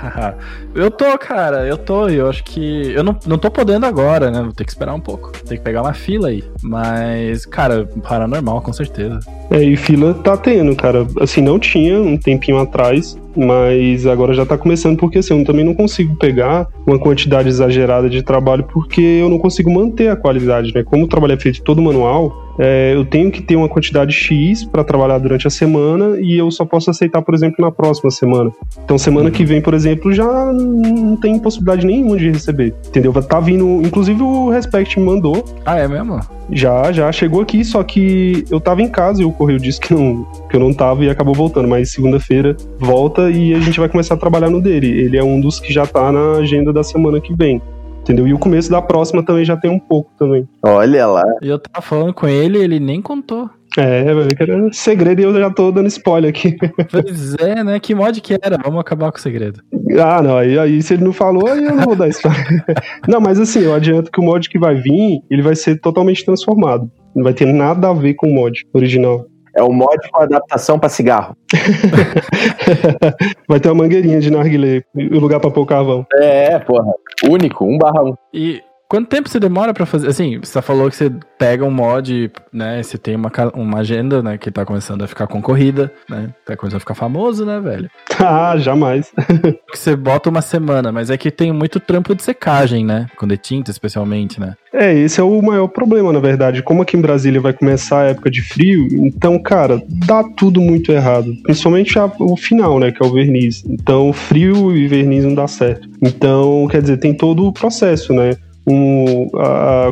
eu 0.75 0.91
tô, 0.91 1.19
cara, 1.19 1.67
eu 1.67 1.77
tô. 1.77 2.09
Eu 2.09 2.29
acho 2.29 2.43
que. 2.45 2.91
Eu 2.93 3.05
não, 3.05 3.17
não 3.27 3.37
tô 3.37 3.51
podendo 3.51 3.85
agora, 3.85 4.31
né? 4.31 4.41
Vou 4.43 4.53
ter 4.53 4.65
que 4.65 4.71
esperar 4.71 4.95
um 4.95 5.01
pouco. 5.01 5.31
Tem 5.45 5.59
que 5.59 5.65
pegar 5.65 5.83
uma 5.83 5.91
fila 5.93 6.28
aí. 6.28 6.43
Mas, 6.62 7.45
cara, 7.47 7.88
paranormal, 8.03 8.61
com 8.61 8.72
certeza. 8.72 9.20
É, 9.51 9.62
e 9.62 9.76
fila 9.76 10.14
tá 10.14 10.36
tendo, 10.36 10.74
cara. 10.76 11.07
Assim, 11.20 11.40
não 11.40 11.59
tinha 11.59 12.01
um 12.01 12.16
tempinho 12.16 12.59
atrás, 12.59 13.18
mas 13.36 14.07
agora 14.07 14.34
já 14.34 14.45
tá 14.45 14.57
começando, 14.57 14.97
porque 14.97 15.18
assim, 15.18 15.38
eu 15.38 15.45
também 15.45 15.64
não 15.64 15.74
consigo 15.74 16.14
pegar 16.16 16.68
uma 16.86 16.99
quantidade 16.99 17.49
exagerada 17.49 18.09
de 18.09 18.22
trabalho, 18.22 18.64
porque 18.64 19.01
eu 19.01 19.28
não 19.28 19.38
consigo 19.38 19.70
manter 19.72 20.09
a 20.09 20.16
qualidade, 20.16 20.72
né? 20.74 20.82
Como 20.82 21.05
o 21.05 21.09
trabalho 21.09 21.34
é 21.34 21.38
feito 21.38 21.62
todo 21.62 21.82
manual, 21.82 22.52
é, 22.59 22.95
eu 22.95 23.05
tenho 23.05 23.31
que 23.31 23.43
ter 23.43 23.57
uma 23.57 23.69
quantidade 23.69 24.13
X 24.13 24.65
para 24.65 24.85
trabalhar 24.85 25.19
durante 25.19 25.47
a 25.47 25.51
semana 25.51 26.19
e 26.21 26.37
eu 26.37 26.51
só 26.51 26.65
posso 26.65 26.91
aceitar, 26.91 27.23
por 27.23 27.35
exemplo, 27.35 27.57
na 27.65 27.71
próxima 27.71 28.11
semana. 28.11 28.51
Então, 28.85 28.99
semana 28.99 29.31
que 29.31 29.45
vem, 29.45 29.61
por 29.61 29.75
exemplo, 29.75 30.13
já 30.13 30.53
não 30.53 31.17
tem 31.17 31.39
possibilidade 31.39 31.87
nenhuma 31.87 32.17
de 32.17 32.31
receber. 32.31 32.75
Entendeu? 32.87 33.13
Tá 33.23 33.41
vindo. 33.41 33.83
Inclusive, 33.83 34.23
o 34.23 34.51
Respect 34.51 34.99
me 34.99 35.07
mandou. 35.07 35.45
Ah, 35.65 35.79
é 35.79 35.89
mesmo? 35.89 36.21
Já, 36.51 36.93
já 36.93 37.11
chegou 37.13 37.41
aqui, 37.41 37.65
só 37.65 37.83
que 37.83 38.45
eu 38.51 38.61
tava 38.61 38.83
em 38.83 38.89
casa 38.89 39.23
e 39.23 39.25
o 39.25 39.33
correio 39.33 39.59
disse 39.59 39.81
que, 39.81 39.95
não, 39.95 40.27
que 40.51 40.57
eu 40.57 40.61
não 40.61 40.73
tava 40.75 41.05
e 41.05 41.11
acabou 41.11 41.35
voltando. 41.35 41.69
Mas 41.69 41.93
segunda-feira 41.93 42.57
volta 42.79 43.31
e 43.31 43.55
a 43.55 43.61
gente 43.61 43.81
vai 43.81 43.89
começar 43.89 44.15
a 44.15 44.19
trabalhar 44.19 44.51
no 44.51 44.61
dele. 44.61 44.89
Ele 44.89 45.17
é 45.17 45.25
um 45.25 45.41
dos 45.41 45.59
que 45.59 45.73
já 45.73 45.87
tá 45.87 46.13
na 46.13 46.33
agenda 46.39 46.73
da 46.73 46.83
semana 46.83 47.21
que 47.21 47.35
vem 47.35 47.63
entendeu? 48.03 48.27
E 48.27 48.35
o 48.35 48.39
começo 48.39 48.71
da 48.71 48.83
próxima 48.83 49.25
também 49.25 49.45
já 49.45 49.57
tem 49.57 49.71
um 49.71 49.79
pouco 49.79 50.11
também. 50.19 50.47
Olha 50.63 51.07
lá. 51.07 51.25
E 51.41 51.49
eu 51.49 51.59
tava 51.59 51.81
falando 51.81 52.13
com 52.13 52.29
ele, 52.29 52.59
ele 52.59 52.79
nem 52.79 53.01
contou. 53.01 53.49
É, 53.79 54.01
era 54.01 54.71
segredo 54.73 55.21
e 55.21 55.25
eu 55.25 55.35
já 55.35 55.51
tô 55.51 55.73
dando 55.73 55.87
spoiler 55.87 56.29
aqui. 56.29 56.57
Pois 56.91 57.35
é, 57.37 57.65
né? 57.65 57.81
Que 57.81 57.95
mod 57.95 58.21
que 58.21 58.35
era? 58.35 58.59
Vamos 58.63 58.81
acabar 58.81 59.11
com 59.11 59.17
o 59.17 59.21
segredo. 59.21 59.61
Ah, 59.99 60.21
não, 60.21 60.37
aí, 60.37 60.59
aí 60.59 60.83
se 60.83 60.95
ele 60.95 61.05
não 61.05 61.13
falou, 61.13 61.49
aí 61.49 61.65
eu 61.65 61.75
não 61.75 61.85
vou 61.85 61.97
dar 61.97 62.09
spoiler. 62.09 62.65
não, 63.09 63.21
mas 63.21 63.41
assim, 63.41 63.61
eu 63.61 63.75
adianto 63.75 64.11
que 64.11 64.21
o 64.21 64.23
mod 64.23 64.47
que 64.49 64.59
vai 64.59 64.75
vir, 64.75 65.23
ele 65.31 65.41
vai 65.41 65.57
ser 65.57 65.81
totalmente 65.81 66.25
transformado. 66.25 66.91
Não 67.15 67.25
vai 67.25 67.33
ter 67.33 67.47
nada 67.47 67.89
a 67.89 67.95
ver 67.95 68.15
com 68.15 68.27
o 68.27 68.35
mod 68.35 68.63
original. 68.75 69.27
É 69.55 69.63
o 69.63 69.73
mod 69.73 69.99
com 70.11 70.23
adaptação 70.23 70.79
para 70.79 70.89
cigarro. 70.89 71.37
Vai 73.49 73.61
ter 73.61 73.69
uma 73.69 73.83
mangueirinha 73.83 74.21
de 74.21 74.31
narguilé, 74.31 74.83
o 74.95 75.19
lugar 75.19 75.41
para 75.41 75.51
pôr 75.51 75.67
carvão. 75.67 76.07
É, 76.15 76.59
porra. 76.59 76.93
Único, 77.29 77.65
um 77.65 77.79
barra 77.79 78.03
um. 78.03 78.15
E 78.33 78.63
quanto 78.93 79.09
tempo 79.09 79.26
você 79.26 79.40
demora 79.40 79.72
para 79.72 79.86
fazer? 79.86 80.07
Assim, 80.07 80.38
você 80.38 80.61
falou 80.61 80.90
que 80.90 80.97
você 80.97 81.11
pega 81.38 81.64
um 81.64 81.70
mod, 81.70 82.30
né? 82.53 82.82
Você 82.82 82.99
tem 82.99 83.16
uma, 83.16 83.32
uma 83.55 83.78
agenda, 83.78 84.22
né? 84.22 84.36
Que 84.36 84.51
tá 84.51 84.66
começando 84.66 85.01
a 85.01 85.07
ficar 85.07 85.26
concorrida, 85.26 85.90
né? 86.11 86.28
Tá 86.45 86.55
começando 86.59 86.76
a 86.76 86.80
ficar 86.80 86.95
famoso, 86.95 87.47
né, 87.47 87.59
velho? 87.59 87.90
Ah, 88.24 88.57
jamais. 88.57 89.11
que 89.72 89.76
você 89.76 89.97
bota 89.97 90.30
uma 90.30 90.43
semana, 90.43 90.93
mas 90.93 91.11
é 91.11 91.16
que 91.16 91.28
tem 91.28 91.51
muito 91.51 91.80
trampo 91.80 92.14
de 92.14 92.22
secagem, 92.22 92.84
né? 92.84 93.09
Com 93.16 93.26
detinta, 93.26 93.70
especialmente, 93.70 94.38
né? 94.38 94.55
É, 94.72 94.95
esse 94.95 95.20
é 95.20 95.24
o 95.24 95.43
maior 95.43 95.66
problema, 95.66 96.12
na 96.12 96.20
verdade. 96.20 96.62
Como 96.62 96.82
aqui 96.82 96.97
em 96.97 97.01
Brasília 97.01 97.40
vai 97.40 97.53
começar 97.53 98.03
a 98.03 98.09
época 98.11 98.30
de 98.30 98.40
frio, 98.40 98.86
então, 98.93 99.43
cara, 99.43 99.82
dá 99.88 100.22
tudo 100.36 100.61
muito 100.61 100.93
errado. 100.93 101.34
Principalmente 101.43 101.99
a, 101.99 102.05
o 102.20 102.36
final, 102.36 102.78
né? 102.78 102.93
Que 102.93 103.03
é 103.03 103.07
o 103.07 103.12
verniz. 103.12 103.64
Então, 103.66 104.12
frio 104.12 104.76
e 104.76 104.86
verniz 104.86 105.24
não 105.24 105.34
dá 105.34 105.49
certo. 105.49 105.88
Então, 106.01 106.68
quer 106.70 106.80
dizer, 106.80 106.99
tem 106.99 107.12
todo 107.12 107.45
o 107.45 107.53
processo, 107.53 108.12
né? 108.12 108.36
Um, 108.67 109.29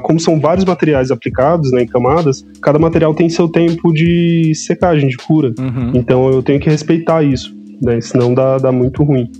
como 0.02 0.20
são 0.20 0.38
vários 0.38 0.64
materiais 0.64 1.10
aplicados 1.10 1.72
né, 1.72 1.82
em 1.82 1.86
camadas, 1.86 2.44
cada 2.62 2.78
material 2.78 3.14
tem 3.14 3.28
seu 3.28 3.48
tempo 3.48 3.92
de 3.92 4.54
secagem, 4.54 5.08
de 5.08 5.16
cura. 5.16 5.52
Uhum. 5.58 5.92
Então 5.94 6.30
eu 6.30 6.42
tenho 6.42 6.60
que 6.60 6.70
respeitar 6.70 7.22
isso, 7.22 7.54
né, 7.82 8.00
senão 8.00 8.32
dá, 8.32 8.58
dá 8.58 8.72
muito 8.72 9.02
ruim. 9.02 9.30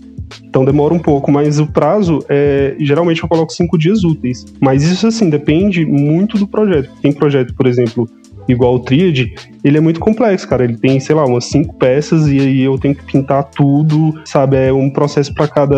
Então 0.45 0.65
demora 0.65 0.95
um 0.95 0.99
pouco, 0.99 1.31
mas 1.31 1.59
o 1.59 1.67
prazo 1.67 2.21
é. 2.29 2.77
Geralmente 2.79 3.23
eu 3.23 3.29
coloco 3.29 3.53
cinco 3.53 3.77
dias 3.77 4.05
úteis. 4.05 4.45
Mas 4.61 4.83
isso 4.83 5.07
assim 5.07 5.29
depende 5.29 5.85
muito 5.85 6.39
do 6.39 6.47
projeto. 6.47 6.91
Tem 7.03 7.13
projeto, 7.13 7.55
por 7.55 7.67
exemplo, 7.67 8.09
igual 8.53 8.75
o 8.75 8.81
Triad, 8.81 9.33
ele 9.63 9.79
é 9.79 9.81
muito 9.81 10.01
complexo, 10.01 10.49
cara. 10.49 10.65
Ele 10.65 10.77
tem, 10.77 10.99
sei 11.01 11.15
lá, 11.15 11.25
umas 11.25 11.45
cinco 11.47 11.75
peças 11.75 12.27
e 12.27 12.39
aí 12.39 12.61
eu 12.61 12.79
tenho 12.79 12.95
que 12.95 13.05
pintar 13.05 13.45
tudo, 13.45 14.21
sabe? 14.25 14.57
É 14.57 14.73
um 14.73 14.91
processo 14.91 15.33
para 15.35 15.49
cada 15.49 15.77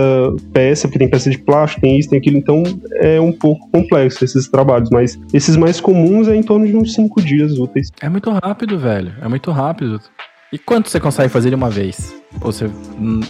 peça, 0.52 0.88
porque 0.88 0.98
tem 0.98 1.08
peça 1.08 1.30
de 1.30 1.38
plástico, 1.38 1.82
tem 1.82 1.98
isso, 1.98 2.10
tem 2.10 2.18
aquilo. 2.18 2.38
Então 2.38 2.62
é 3.00 3.20
um 3.20 3.32
pouco 3.32 3.68
complexo 3.70 4.24
esses 4.24 4.48
trabalhos, 4.48 4.90
mas 4.90 5.18
esses 5.32 5.56
mais 5.56 5.80
comuns 5.80 6.28
é 6.28 6.36
em 6.36 6.42
torno 6.42 6.66
de 6.66 6.76
uns 6.76 6.94
cinco 6.94 7.20
dias 7.20 7.58
úteis. 7.58 7.90
É 8.00 8.08
muito 8.08 8.30
rápido, 8.30 8.78
velho. 8.78 9.12
É 9.20 9.28
muito 9.28 9.50
rápido. 9.50 10.00
E 10.52 10.58
quanto 10.58 10.90
você 10.90 11.00
consegue 11.00 11.30
fazer 11.30 11.48
de 11.48 11.54
uma 11.54 11.70
vez? 11.70 12.14
Ou 12.34 12.52
você, 12.52 12.70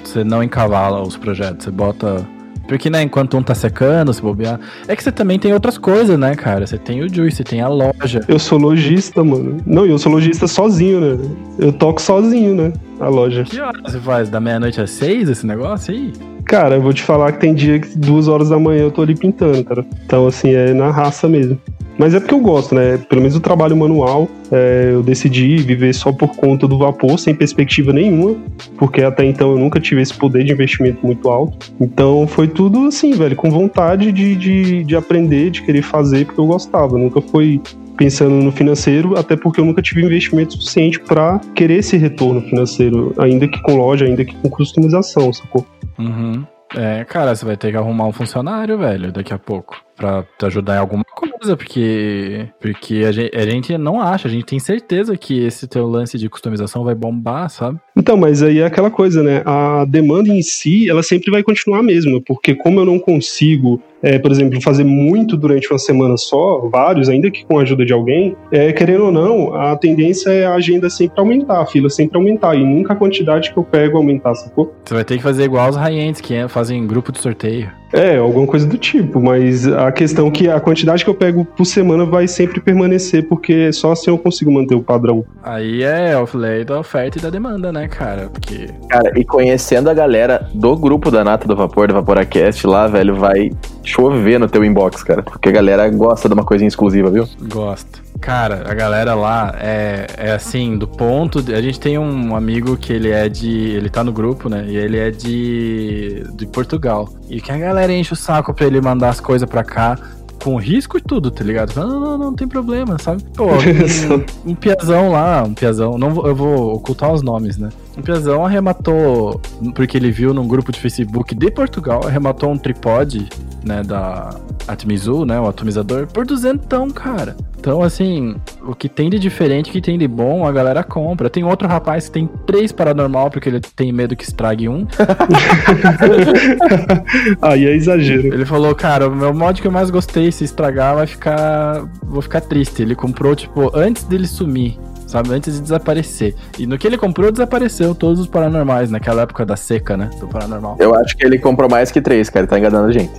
você 0.02 0.24
não 0.24 0.42
encavala 0.42 1.00
os 1.02 1.16
projetos? 1.16 1.64
Você 1.64 1.70
bota 1.70 2.26
porque, 2.72 2.88
né, 2.88 3.02
enquanto 3.02 3.36
um 3.36 3.42
tá 3.42 3.54
secando, 3.54 4.14
se 4.14 4.22
bobear. 4.22 4.58
É 4.88 4.96
que 4.96 5.02
você 5.02 5.12
também 5.12 5.38
tem 5.38 5.52
outras 5.52 5.76
coisas, 5.76 6.18
né, 6.18 6.34
cara? 6.34 6.66
Você 6.66 6.78
tem 6.78 7.02
o 7.02 7.14
Juice, 7.14 7.36
você 7.36 7.44
tem 7.44 7.60
a 7.60 7.68
loja. 7.68 8.20
Eu 8.26 8.38
sou 8.38 8.58
lojista, 8.58 9.22
mano. 9.22 9.58
Não, 9.66 9.84
eu 9.84 9.98
sou 9.98 10.10
lojista 10.10 10.48
sozinho, 10.48 10.98
né? 10.98 11.30
Eu 11.58 11.70
toco 11.70 12.00
sozinho, 12.00 12.54
né? 12.54 12.72
A 12.98 13.08
loja. 13.08 13.44
Que 13.44 13.60
horas 13.60 13.82
você 13.82 14.00
faz? 14.00 14.30
Da 14.30 14.40
meia-noite 14.40 14.80
às 14.80 14.88
seis 14.88 15.28
esse 15.28 15.46
negócio 15.46 15.92
aí? 15.92 16.14
Cara, 16.52 16.74
eu 16.74 16.82
vou 16.82 16.92
te 16.92 17.02
falar 17.02 17.32
que 17.32 17.40
tem 17.40 17.54
dia 17.54 17.78
que 17.80 17.96
duas 17.96 18.28
horas 18.28 18.50
da 18.50 18.58
manhã 18.58 18.82
eu 18.82 18.90
tô 18.90 19.00
ali 19.00 19.14
pintando, 19.14 19.64
cara. 19.64 19.86
Então, 20.04 20.26
assim, 20.26 20.50
é 20.50 20.74
na 20.74 20.90
raça 20.90 21.26
mesmo. 21.26 21.58
Mas 21.96 22.12
é 22.12 22.20
porque 22.20 22.34
eu 22.34 22.40
gosto, 22.40 22.74
né? 22.74 22.98
Pelo 23.08 23.22
menos 23.22 23.34
o 23.34 23.40
trabalho 23.40 23.74
manual, 23.74 24.28
é, 24.50 24.90
eu 24.92 25.02
decidi 25.02 25.56
viver 25.56 25.94
só 25.94 26.12
por 26.12 26.36
conta 26.36 26.68
do 26.68 26.76
vapor, 26.76 27.18
sem 27.18 27.34
perspectiva 27.34 27.90
nenhuma, 27.90 28.36
porque 28.76 29.00
até 29.02 29.24
então 29.24 29.52
eu 29.52 29.58
nunca 29.58 29.80
tive 29.80 30.02
esse 30.02 30.12
poder 30.12 30.44
de 30.44 30.52
investimento 30.52 30.98
muito 31.06 31.26
alto. 31.30 31.72
Então 31.80 32.26
foi 32.26 32.46
tudo 32.46 32.86
assim, 32.86 33.12
velho, 33.12 33.34
com 33.34 33.50
vontade 33.50 34.12
de, 34.12 34.36
de, 34.36 34.84
de 34.84 34.94
aprender, 34.94 35.48
de 35.48 35.62
querer 35.62 35.80
fazer, 35.80 36.26
porque 36.26 36.40
eu 36.42 36.46
gostava. 36.46 36.98
Nunca 36.98 37.22
foi 37.22 37.62
pensando 37.96 38.34
no 38.34 38.52
financeiro, 38.52 39.18
até 39.18 39.36
porque 39.36 39.58
eu 39.58 39.64
nunca 39.64 39.80
tive 39.80 40.04
investimento 40.04 40.52
suficiente 40.52 41.00
para 41.00 41.40
querer 41.54 41.78
esse 41.78 41.96
retorno 41.96 42.42
financeiro, 42.42 43.14
ainda 43.16 43.48
que 43.48 43.58
com 43.62 43.74
loja, 43.76 44.04
ainda 44.04 44.22
que 44.22 44.34
com 44.36 44.50
customização, 44.50 45.32
sacou? 45.32 45.64
Uhum. 46.08 46.46
É, 46.74 47.04
cara, 47.04 47.34
você 47.34 47.44
vai 47.44 47.56
ter 47.56 47.70
que 47.70 47.76
arrumar 47.76 48.06
um 48.06 48.12
funcionário, 48.12 48.78
velho, 48.78 49.12
daqui 49.12 49.32
a 49.32 49.38
pouco. 49.38 49.82
Pra 50.02 50.24
te 50.36 50.46
ajudar 50.46 50.74
em 50.74 50.78
alguma 50.80 51.04
coisa, 51.04 51.56
porque. 51.56 52.48
Porque 52.60 53.04
a 53.06 53.12
gente, 53.12 53.36
a 53.36 53.46
gente 53.48 53.78
não 53.78 54.00
acha, 54.00 54.26
a 54.26 54.30
gente 54.30 54.44
tem 54.44 54.58
certeza 54.58 55.16
que 55.16 55.44
esse 55.44 55.68
teu 55.68 55.86
lance 55.86 56.18
de 56.18 56.28
customização 56.28 56.82
vai 56.82 56.92
bombar, 56.92 57.48
sabe? 57.48 57.78
Então, 57.96 58.16
mas 58.16 58.42
aí 58.42 58.58
é 58.58 58.66
aquela 58.66 58.90
coisa, 58.90 59.22
né? 59.22 59.42
A 59.46 59.84
demanda 59.84 60.28
em 60.28 60.42
si, 60.42 60.90
ela 60.90 61.04
sempre 61.04 61.30
vai 61.30 61.44
continuar 61.44 61.78
a 61.78 61.82
mesma, 61.84 62.20
porque 62.20 62.52
como 62.52 62.80
eu 62.80 62.84
não 62.84 62.98
consigo 62.98 63.80
é, 64.02 64.18
por 64.18 64.32
exemplo, 64.32 64.60
fazer 64.60 64.82
muito 64.82 65.36
durante 65.36 65.70
uma 65.70 65.78
semana 65.78 66.16
só, 66.16 66.68
vários, 66.68 67.08
ainda 67.08 67.30
que 67.30 67.46
com 67.46 67.58
a 67.58 67.62
ajuda 67.62 67.86
de 67.86 67.92
alguém, 67.92 68.36
é, 68.50 68.72
querendo 68.72 69.04
ou 69.04 69.12
não, 69.12 69.54
a 69.54 69.76
tendência 69.76 70.30
é 70.30 70.44
a 70.44 70.54
agenda 70.54 70.90
sempre 70.90 71.20
aumentar, 71.20 71.62
a 71.62 71.66
fila 71.66 71.88
sempre 71.88 72.18
aumentar, 72.18 72.56
e 72.56 72.64
nunca 72.64 72.94
a 72.94 72.96
quantidade 72.96 73.52
que 73.52 73.56
eu 73.56 73.62
pego 73.62 73.96
aumentar, 73.96 74.34
sacou? 74.34 74.74
Você 74.84 74.94
vai 74.94 75.04
ter 75.04 75.16
que 75.16 75.22
fazer 75.22 75.44
igual 75.44 75.70
os 75.70 75.76
high-ends 75.76 76.20
que 76.20 76.34
é, 76.34 76.48
fazem 76.48 76.84
grupo 76.84 77.12
de 77.12 77.20
sorteio. 77.20 77.70
É, 77.92 78.16
alguma 78.16 78.46
coisa 78.46 78.66
do 78.66 78.78
tipo, 78.78 79.20
mas 79.20 79.66
a 79.66 79.92
questão 79.92 80.28
é 80.28 80.30
que 80.30 80.48
a 80.48 80.58
quantidade 80.58 81.04
que 81.04 81.10
eu 81.10 81.14
pego 81.14 81.44
por 81.44 81.64
semana 81.64 82.04
vai 82.04 82.26
sempre 82.26 82.60
permanecer, 82.60 83.28
porque 83.28 83.72
só 83.72 83.92
assim 83.92 84.10
eu 84.10 84.18
consigo 84.18 84.50
manter 84.50 84.74
o 84.74 84.82
padrão. 84.82 85.24
Aí 85.42 85.82
é 85.82 86.16
o 86.16 86.26
lei 86.36 86.64
da 86.64 86.78
oferta 86.78 87.18
e 87.18 87.22
da 87.22 87.28
demanda, 87.28 87.70
né, 87.70 87.86
cara? 87.88 88.30
Porque. 88.32 88.68
Cara, 88.88 89.12
e 89.18 89.24
conhecendo 89.24 89.90
a 89.90 89.94
galera 89.94 90.48
do 90.54 90.74
grupo 90.76 91.10
da 91.10 91.22
Nata 91.22 91.46
do 91.46 91.54
Vapor, 91.54 91.88
do 91.88 91.94
Vaporacast 91.94 92.66
lá, 92.66 92.86
velho, 92.86 93.14
vai 93.14 93.50
chover 93.84 94.38
no 94.38 94.48
teu 94.48 94.64
inbox, 94.64 95.02
cara. 95.02 95.22
Porque 95.22 95.48
a 95.48 95.52
galera 95.52 95.88
gosta 95.90 96.28
de 96.28 96.34
uma 96.34 96.44
coisinha 96.44 96.68
exclusiva, 96.68 97.10
viu? 97.10 97.28
Gosta. 97.42 98.11
Cara, 98.22 98.62
a 98.70 98.72
galera 98.72 99.16
lá 99.16 99.52
é, 99.58 100.06
é 100.16 100.30
assim, 100.30 100.78
do 100.78 100.86
ponto. 100.86 101.42
De, 101.42 101.52
a 101.56 101.60
gente 101.60 101.80
tem 101.80 101.98
um 101.98 102.36
amigo 102.36 102.76
que 102.76 102.92
ele 102.92 103.10
é 103.10 103.28
de. 103.28 103.50
Ele 103.50 103.90
tá 103.90 104.04
no 104.04 104.12
grupo, 104.12 104.48
né? 104.48 104.64
E 104.68 104.76
ele 104.76 104.96
é 104.96 105.10
de. 105.10 106.24
de 106.32 106.46
Portugal. 106.46 107.08
E 107.28 107.40
que 107.40 107.50
a 107.50 107.58
galera 107.58 107.92
enche 107.92 108.12
o 108.12 108.16
saco 108.16 108.54
pra 108.54 108.64
ele 108.64 108.80
mandar 108.80 109.08
as 109.08 109.18
coisas 109.18 109.48
pra 109.48 109.64
cá 109.64 109.98
com 110.40 110.56
risco 110.56 110.98
e 110.98 111.00
tudo, 111.00 111.32
tá 111.32 111.42
ligado? 111.42 111.74
Não, 111.74 111.88
não, 111.88 112.00
não, 112.00 112.18
não 112.18 112.34
tem 112.34 112.46
problema, 112.46 112.96
sabe? 112.96 113.24
Pô, 113.34 113.46
um, 114.46 114.52
um 114.52 114.54
piazão 114.54 115.10
lá, 115.10 115.42
um 115.42 115.54
piazão, 115.54 115.98
não 115.98 116.24
eu 116.24 116.34
vou 116.34 116.74
ocultar 116.74 117.12
os 117.12 117.22
nomes, 117.22 117.58
né? 117.58 117.70
Um 117.96 118.02
piazão 118.02 118.44
arrematou, 118.44 119.40
porque 119.74 119.96
ele 119.96 120.10
viu 120.10 120.32
num 120.32 120.48
grupo 120.48 120.72
de 120.72 120.80
Facebook 120.80 121.34
de 121.34 121.50
Portugal, 121.50 122.06
arrematou 122.06 122.50
um 122.50 122.56
tripode, 122.56 123.28
né, 123.64 123.82
da 123.82 124.34
Atmizu, 124.66 125.24
né, 125.24 125.38
o 125.38 125.46
atomizador, 125.46 126.06
por 126.06 126.24
duzentão, 126.24 126.90
cara. 126.90 127.36
Então, 127.62 127.80
assim, 127.80 128.34
o 128.66 128.74
que 128.74 128.88
tem 128.88 129.08
de 129.08 129.20
diferente, 129.20 129.70
o 129.70 129.72
que 129.72 129.80
tem 129.80 129.96
de 129.96 130.08
bom, 130.08 130.44
a 130.44 130.50
galera 130.50 130.82
compra. 130.82 131.30
Tem 131.30 131.44
outro 131.44 131.68
rapaz 131.68 132.06
que 132.06 132.10
tem 132.10 132.28
três 132.44 132.72
paranormal, 132.72 133.30
porque 133.30 133.48
ele 133.48 133.60
tem 133.60 133.92
medo 133.92 134.16
que 134.16 134.24
estrague 134.24 134.68
um. 134.68 134.84
Aí 137.40 137.64
é 137.64 137.76
exagero. 137.76 138.34
Ele 138.34 138.44
falou, 138.44 138.74
cara, 138.74 139.06
o 139.06 139.14
meu 139.14 139.32
mod 139.32 139.62
que 139.62 139.68
eu 139.68 139.70
mais 139.70 139.90
gostei, 139.90 140.32
se 140.32 140.42
estragar, 140.42 140.96
vai 140.96 141.06
ficar. 141.06 141.84
Vou 142.02 142.20
ficar 142.20 142.40
triste. 142.40 142.82
Ele 142.82 142.96
comprou, 142.96 143.36
tipo, 143.36 143.70
antes 143.76 144.02
dele 144.02 144.26
sumir 144.26 144.76
sabe? 145.12 145.32
Antes 145.32 145.54
de 145.54 145.60
desaparecer. 145.60 146.34
E 146.58 146.66
no 146.66 146.76
que 146.78 146.86
ele 146.86 146.98
comprou, 146.98 147.30
desapareceu 147.30 147.94
todos 147.94 148.20
os 148.20 148.26
paranormais, 148.26 148.90
naquela 148.90 149.22
época 149.22 149.44
da 149.44 149.56
seca, 149.56 149.96
né? 149.96 150.10
Do 150.18 150.26
paranormal. 150.26 150.76
Eu 150.80 150.94
acho 150.94 151.16
que 151.16 151.24
ele 151.24 151.38
comprou 151.38 151.70
mais 151.70 151.90
que 151.90 152.00
três, 152.00 152.28
cara. 152.28 152.44
Ele 152.44 152.50
tá 152.50 152.58
enganando 152.58 152.88
a 152.88 152.92
gente. 152.92 153.12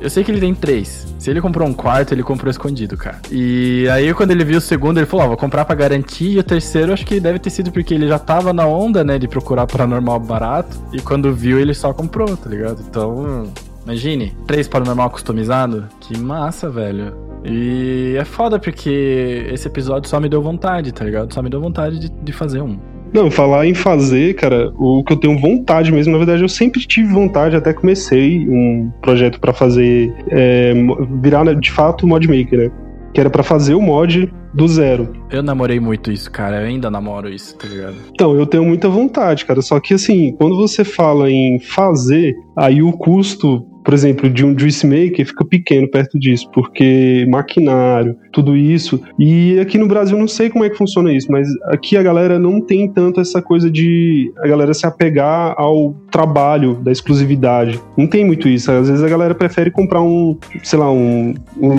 Eu 0.00 0.08
sei 0.08 0.24
que 0.24 0.30
ele 0.30 0.40
tem 0.40 0.54
três. 0.54 1.06
Se 1.18 1.28
ele 1.28 1.42
comprou 1.42 1.68
um 1.68 1.74
quarto, 1.74 2.14
ele 2.14 2.22
comprou 2.22 2.50
escondido, 2.50 2.96
cara. 2.96 3.18
E 3.30 3.86
aí, 3.92 4.14
quando 4.14 4.30
ele 4.30 4.42
viu 4.44 4.56
o 4.56 4.60
segundo, 4.60 4.98
ele 4.98 5.04
falou: 5.04 5.26
Ó, 5.26 5.28
vou 5.28 5.36
comprar 5.36 5.66
pra 5.66 5.74
garantir. 5.74 6.30
E 6.30 6.38
o 6.38 6.42
terceiro, 6.42 6.92
acho 6.92 7.04
que 7.04 7.20
deve 7.20 7.38
ter 7.38 7.50
sido 7.50 7.70
porque 7.70 7.92
ele 7.92 8.08
já 8.08 8.18
tava 8.18 8.52
na 8.54 8.66
onda, 8.66 9.04
né, 9.04 9.18
de 9.18 9.28
procurar 9.28 9.66
paranormal 9.66 10.18
barato. 10.18 10.78
E 10.92 11.02
quando 11.02 11.34
viu, 11.34 11.60
ele 11.60 11.74
só 11.74 11.92
comprou, 11.92 12.34
tá 12.34 12.48
ligado? 12.48 12.82
Então, 12.88 13.52
imagine, 13.84 14.34
três 14.46 14.66
paranormal 14.66 15.10
customizado. 15.10 15.86
Que 16.00 16.18
massa, 16.18 16.70
velho. 16.70 17.29
E 17.44 18.16
é 18.18 18.24
foda 18.24 18.58
porque 18.58 19.46
esse 19.50 19.66
episódio 19.66 20.08
só 20.08 20.20
me 20.20 20.28
deu 20.28 20.42
vontade, 20.42 20.92
tá 20.92 21.04
ligado? 21.04 21.32
Só 21.32 21.42
me 21.42 21.48
deu 21.48 21.60
vontade 21.60 21.98
de, 21.98 22.08
de 22.10 22.32
fazer 22.32 22.60
um. 22.60 22.78
Não, 23.12 23.30
falar 23.30 23.66
em 23.66 23.74
fazer, 23.74 24.34
cara, 24.34 24.72
o 24.76 25.02
que 25.02 25.12
eu 25.12 25.16
tenho 25.16 25.36
vontade 25.38 25.90
mesmo, 25.90 26.12
na 26.12 26.18
verdade 26.18 26.42
eu 26.42 26.48
sempre 26.48 26.80
tive 26.80 27.12
vontade, 27.12 27.56
até 27.56 27.72
comecei 27.72 28.46
um 28.48 28.90
projeto 29.02 29.40
para 29.40 29.52
fazer, 29.52 30.14
é, 30.28 30.72
virar 31.20 31.44
né, 31.44 31.54
de 31.54 31.72
fato 31.72 32.06
mod 32.06 32.26
maker, 32.28 32.58
né? 32.58 32.70
Que 33.12 33.20
era 33.20 33.28
para 33.28 33.42
fazer 33.42 33.74
o 33.74 33.80
mod 33.80 34.32
do 34.54 34.68
zero. 34.68 35.12
Eu 35.30 35.42
namorei 35.42 35.80
muito 35.80 36.12
isso, 36.12 36.30
cara. 36.30 36.60
Eu 36.60 36.66
ainda 36.68 36.88
namoro 36.88 37.28
isso, 37.28 37.56
tá 37.56 37.66
ligado? 37.66 37.96
Então, 38.12 38.36
eu 38.36 38.46
tenho 38.46 38.64
muita 38.64 38.88
vontade, 38.88 39.44
cara. 39.44 39.60
Só 39.62 39.80
que 39.80 39.94
assim, 39.94 40.32
quando 40.36 40.56
você 40.56 40.84
fala 40.84 41.28
em 41.30 41.58
fazer, 41.58 42.36
aí 42.56 42.82
o 42.82 42.92
custo 42.92 43.66
por 43.90 43.94
exemplo, 43.94 44.30
de 44.30 44.46
um 44.46 44.56
juice 44.56 44.86
maker 44.86 45.26
fica 45.26 45.44
pequeno 45.44 45.90
perto 45.90 46.16
disso, 46.16 46.48
porque 46.54 47.26
maquinário, 47.28 48.14
tudo 48.32 48.56
isso. 48.56 49.02
E 49.18 49.58
aqui 49.58 49.76
no 49.76 49.88
Brasil 49.88 50.16
não 50.16 50.28
sei 50.28 50.48
como 50.48 50.64
é 50.64 50.70
que 50.70 50.76
funciona 50.76 51.12
isso, 51.12 51.26
mas 51.28 51.48
aqui 51.64 51.96
a 51.96 52.02
galera 52.04 52.38
não 52.38 52.60
tem 52.60 52.88
tanto 52.88 53.20
essa 53.20 53.42
coisa 53.42 53.68
de 53.68 54.32
a 54.38 54.46
galera 54.46 54.72
se 54.72 54.86
apegar 54.86 55.56
ao 55.58 55.92
trabalho 56.08 56.74
da 56.74 56.92
exclusividade. 56.92 57.80
Não 57.98 58.06
tem 58.06 58.24
muito 58.24 58.48
isso. 58.48 58.70
Às 58.70 58.88
vezes 58.88 59.02
a 59.02 59.08
galera 59.08 59.34
prefere 59.34 59.72
comprar 59.72 60.02
um, 60.02 60.38
sei 60.62 60.78
lá, 60.78 60.88
um, 60.88 61.34
um 61.60 61.74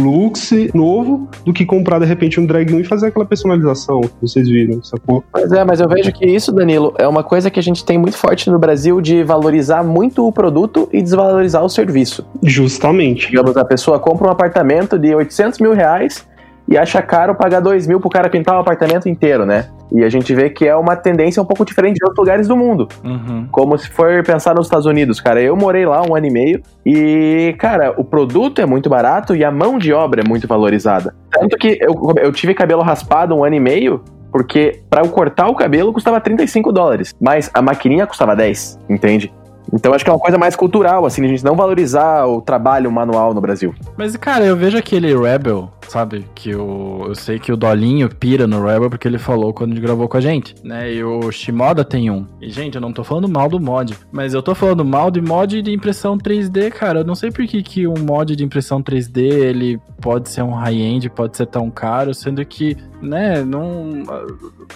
novo 0.75 1.29
do 1.45 1.53
que 1.53 1.65
comprar 1.65 1.97
de 1.99 2.05
repente 2.05 2.41
um 2.41 2.45
drag 2.45 2.77
e 2.77 2.83
fazer 2.83 3.07
aquela 3.07 3.25
personalização 3.25 4.01
que 4.01 4.21
vocês 4.21 4.49
viram, 4.49 4.83
sacou? 4.83 5.23
Mas 5.31 5.49
é, 5.53 5.63
mas 5.63 5.79
eu 5.79 5.87
vejo 5.87 6.11
que 6.11 6.25
isso, 6.25 6.51
Danilo, 6.51 6.93
é 6.97 7.07
uma 7.07 7.23
coisa 7.23 7.49
que 7.49 7.57
a 7.57 7.63
gente 7.63 7.85
tem 7.85 7.97
muito 7.97 8.17
forte 8.17 8.49
no 8.49 8.59
Brasil 8.59 8.99
de 8.99 9.23
valorizar 9.23 9.81
muito 9.81 10.27
o 10.27 10.31
produto 10.33 10.89
e 10.91 11.01
desvalorizar 11.01 11.63
o 11.63 11.69
serviço 11.69 12.00
serviço. 12.05 12.25
Justamente. 12.43 13.29
Digamos, 13.29 13.55
a 13.57 13.65
pessoa 13.65 13.99
compra 13.99 14.27
um 14.27 14.31
apartamento 14.31 14.97
de 14.97 15.13
800 15.13 15.59
mil 15.59 15.73
reais 15.73 16.27
e 16.67 16.77
acha 16.77 17.01
caro 17.01 17.35
pagar 17.35 17.59
2 17.59 17.87
mil 17.87 17.99
pro 17.99 18.09
cara 18.09 18.29
pintar 18.29 18.55
o 18.55 18.59
apartamento 18.59 19.09
inteiro, 19.09 19.45
né? 19.45 19.67
E 19.91 20.03
a 20.03 20.09
gente 20.09 20.33
vê 20.33 20.49
que 20.49 20.65
é 20.65 20.75
uma 20.75 20.95
tendência 20.95 21.41
um 21.41 21.45
pouco 21.45 21.65
diferente 21.65 21.95
de 21.95 22.05
outros 22.05 22.19
lugares 22.19 22.47
do 22.47 22.55
mundo. 22.55 22.87
Uhum. 23.03 23.47
Como 23.51 23.77
se 23.77 23.89
for 23.89 24.23
pensar 24.23 24.55
nos 24.55 24.67
Estados 24.67 24.85
Unidos, 24.85 25.19
cara. 25.19 25.41
Eu 25.41 25.55
morei 25.55 25.85
lá 25.85 26.01
um 26.01 26.15
ano 26.15 26.27
e 26.27 26.31
meio 26.31 26.61
e, 26.85 27.53
cara, 27.59 27.93
o 27.97 28.03
produto 28.03 28.61
é 28.61 28.65
muito 28.65 28.89
barato 28.89 29.35
e 29.35 29.43
a 29.43 29.51
mão 29.51 29.77
de 29.77 29.91
obra 29.91 30.21
é 30.21 30.27
muito 30.27 30.47
valorizada. 30.47 31.13
Tanto 31.29 31.57
que 31.57 31.77
eu, 31.81 31.93
eu 32.21 32.31
tive 32.31 32.53
cabelo 32.53 32.81
raspado 32.81 33.35
um 33.35 33.43
ano 33.43 33.55
e 33.55 33.59
meio 33.59 34.01
porque 34.31 34.81
para 34.89 35.01
eu 35.01 35.09
cortar 35.09 35.49
o 35.49 35.55
cabelo 35.55 35.91
custava 35.91 36.21
35 36.21 36.71
dólares, 36.71 37.13
mas 37.19 37.51
a 37.53 37.61
maquininha 37.61 38.07
custava 38.07 38.33
10, 38.33 38.79
entende? 38.89 39.31
Então 39.73 39.93
acho 39.93 40.03
que 40.03 40.09
é 40.09 40.13
uma 40.13 40.19
coisa 40.19 40.37
mais 40.37 40.55
cultural, 40.55 41.05
assim, 41.05 41.23
a 41.23 41.27
gente 41.27 41.43
não 41.43 41.55
valorizar 41.55 42.25
o 42.25 42.41
trabalho 42.41 42.91
manual 42.91 43.33
no 43.33 43.41
Brasil. 43.41 43.73
Mas, 43.97 44.15
cara, 44.17 44.45
eu 44.45 44.55
vejo 44.55 44.77
aquele 44.77 45.15
Rebel, 45.17 45.69
sabe? 45.91 46.25
Que 46.33 46.55
o, 46.55 47.05
eu 47.07 47.15
sei 47.15 47.37
que 47.37 47.51
o 47.51 47.57
Dolinho 47.57 48.09
pira 48.09 48.47
no 48.47 48.65
Rebel 48.65 48.89
porque 48.89 49.07
ele 49.07 49.17
falou 49.17 49.53
quando 49.53 49.71
ele 49.71 49.81
gravou 49.81 50.07
com 50.07 50.17
a 50.17 50.21
gente, 50.21 50.55
né? 50.63 50.93
E 50.93 51.03
o 51.03 51.29
Shimoda 51.31 51.83
tem 51.83 52.09
um. 52.09 52.25
E, 52.41 52.49
gente, 52.49 52.75
eu 52.75 52.81
não 52.81 52.93
tô 52.93 53.03
falando 53.03 53.27
mal 53.27 53.49
do 53.49 53.59
mod, 53.59 53.93
mas 54.11 54.33
eu 54.33 54.41
tô 54.41 54.55
falando 54.55 54.85
mal 54.85 55.11
de 55.11 55.21
mod 55.21 55.61
de 55.61 55.71
impressão 55.73 56.17
3D, 56.17 56.71
cara. 56.71 56.99
Eu 56.99 57.03
não 57.03 57.15
sei 57.15 57.29
por 57.29 57.45
que, 57.45 57.61
que 57.61 57.87
um 57.87 57.99
mod 57.99 58.35
de 58.35 58.43
impressão 58.43 58.81
3D 58.81 59.19
ele 59.19 59.79
pode 59.99 60.29
ser 60.29 60.43
um 60.43 60.53
high-end, 60.53 61.09
pode 61.09 61.35
ser 61.35 61.45
tão 61.45 61.69
caro, 61.69 62.13
sendo 62.13 62.43
que, 62.45 62.77
né, 63.01 63.43
não. 63.43 64.03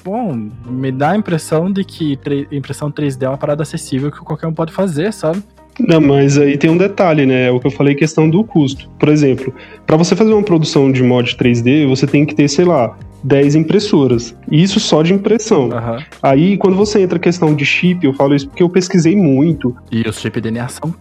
Bom, 0.04 0.34
me 0.66 0.92
dá 0.92 1.12
a 1.12 1.18
impressão 1.18 1.72
de 1.72 1.84
que 1.86 2.20
impressão 2.52 2.92
3D 2.92 3.24
é 3.24 3.30
uma 3.30 3.38
parada 3.38 3.64
acessível 3.64 4.12
que 4.12 4.20
qualquer 4.20 4.48
um 4.48 4.54
pode 4.54 4.74
fazer, 4.74 5.14
sabe? 5.14 5.42
Não, 5.80 6.00
mas 6.00 6.38
aí 6.38 6.58
tem 6.58 6.70
um 6.70 6.78
detalhe, 6.78 7.26
né? 7.26 7.48
É 7.48 7.52
o 7.52 7.60
que 7.60 7.68
eu 7.68 7.72
falei, 7.72 7.96
questão 7.96 8.30
do 8.30 8.44
custo. 8.44 8.90
Por 8.98 9.10
exemplo, 9.10 9.54
para 9.86 9.98
você 9.98 10.16
fazer 10.16 10.34
uma 10.34 10.44
produção 10.44 10.92
de 10.92 11.04
mod 11.04 11.36
3D, 11.36 11.88
você 11.88 12.08
tem 12.08 12.26
que 12.26 12.34
ter, 12.34 12.48
sei 12.48 12.66
lá, 12.66 12.98
10 13.24 13.56
impressoras. 13.56 14.38
Isso 14.52 14.80
só 14.80 15.02
de 15.02 15.14
impressão. 15.14 15.66
Uhum. 15.66 15.98
Aí, 16.22 16.58
quando 16.58 16.76
você 16.76 17.02
entra 17.02 17.18
a 17.18 17.22
questão 17.22 17.54
de 17.54 17.66
chip, 17.66 18.06
eu 18.06 18.14
falo 18.14 18.36
isso 18.36 18.48
porque 18.48 18.64
eu 18.64 18.70
pesquisei 18.70 19.16
muito. 19.16 19.76
E 19.92 20.08
os 20.08 20.20
chip 20.20 20.40
DNA 20.40 20.68
são 20.68 20.94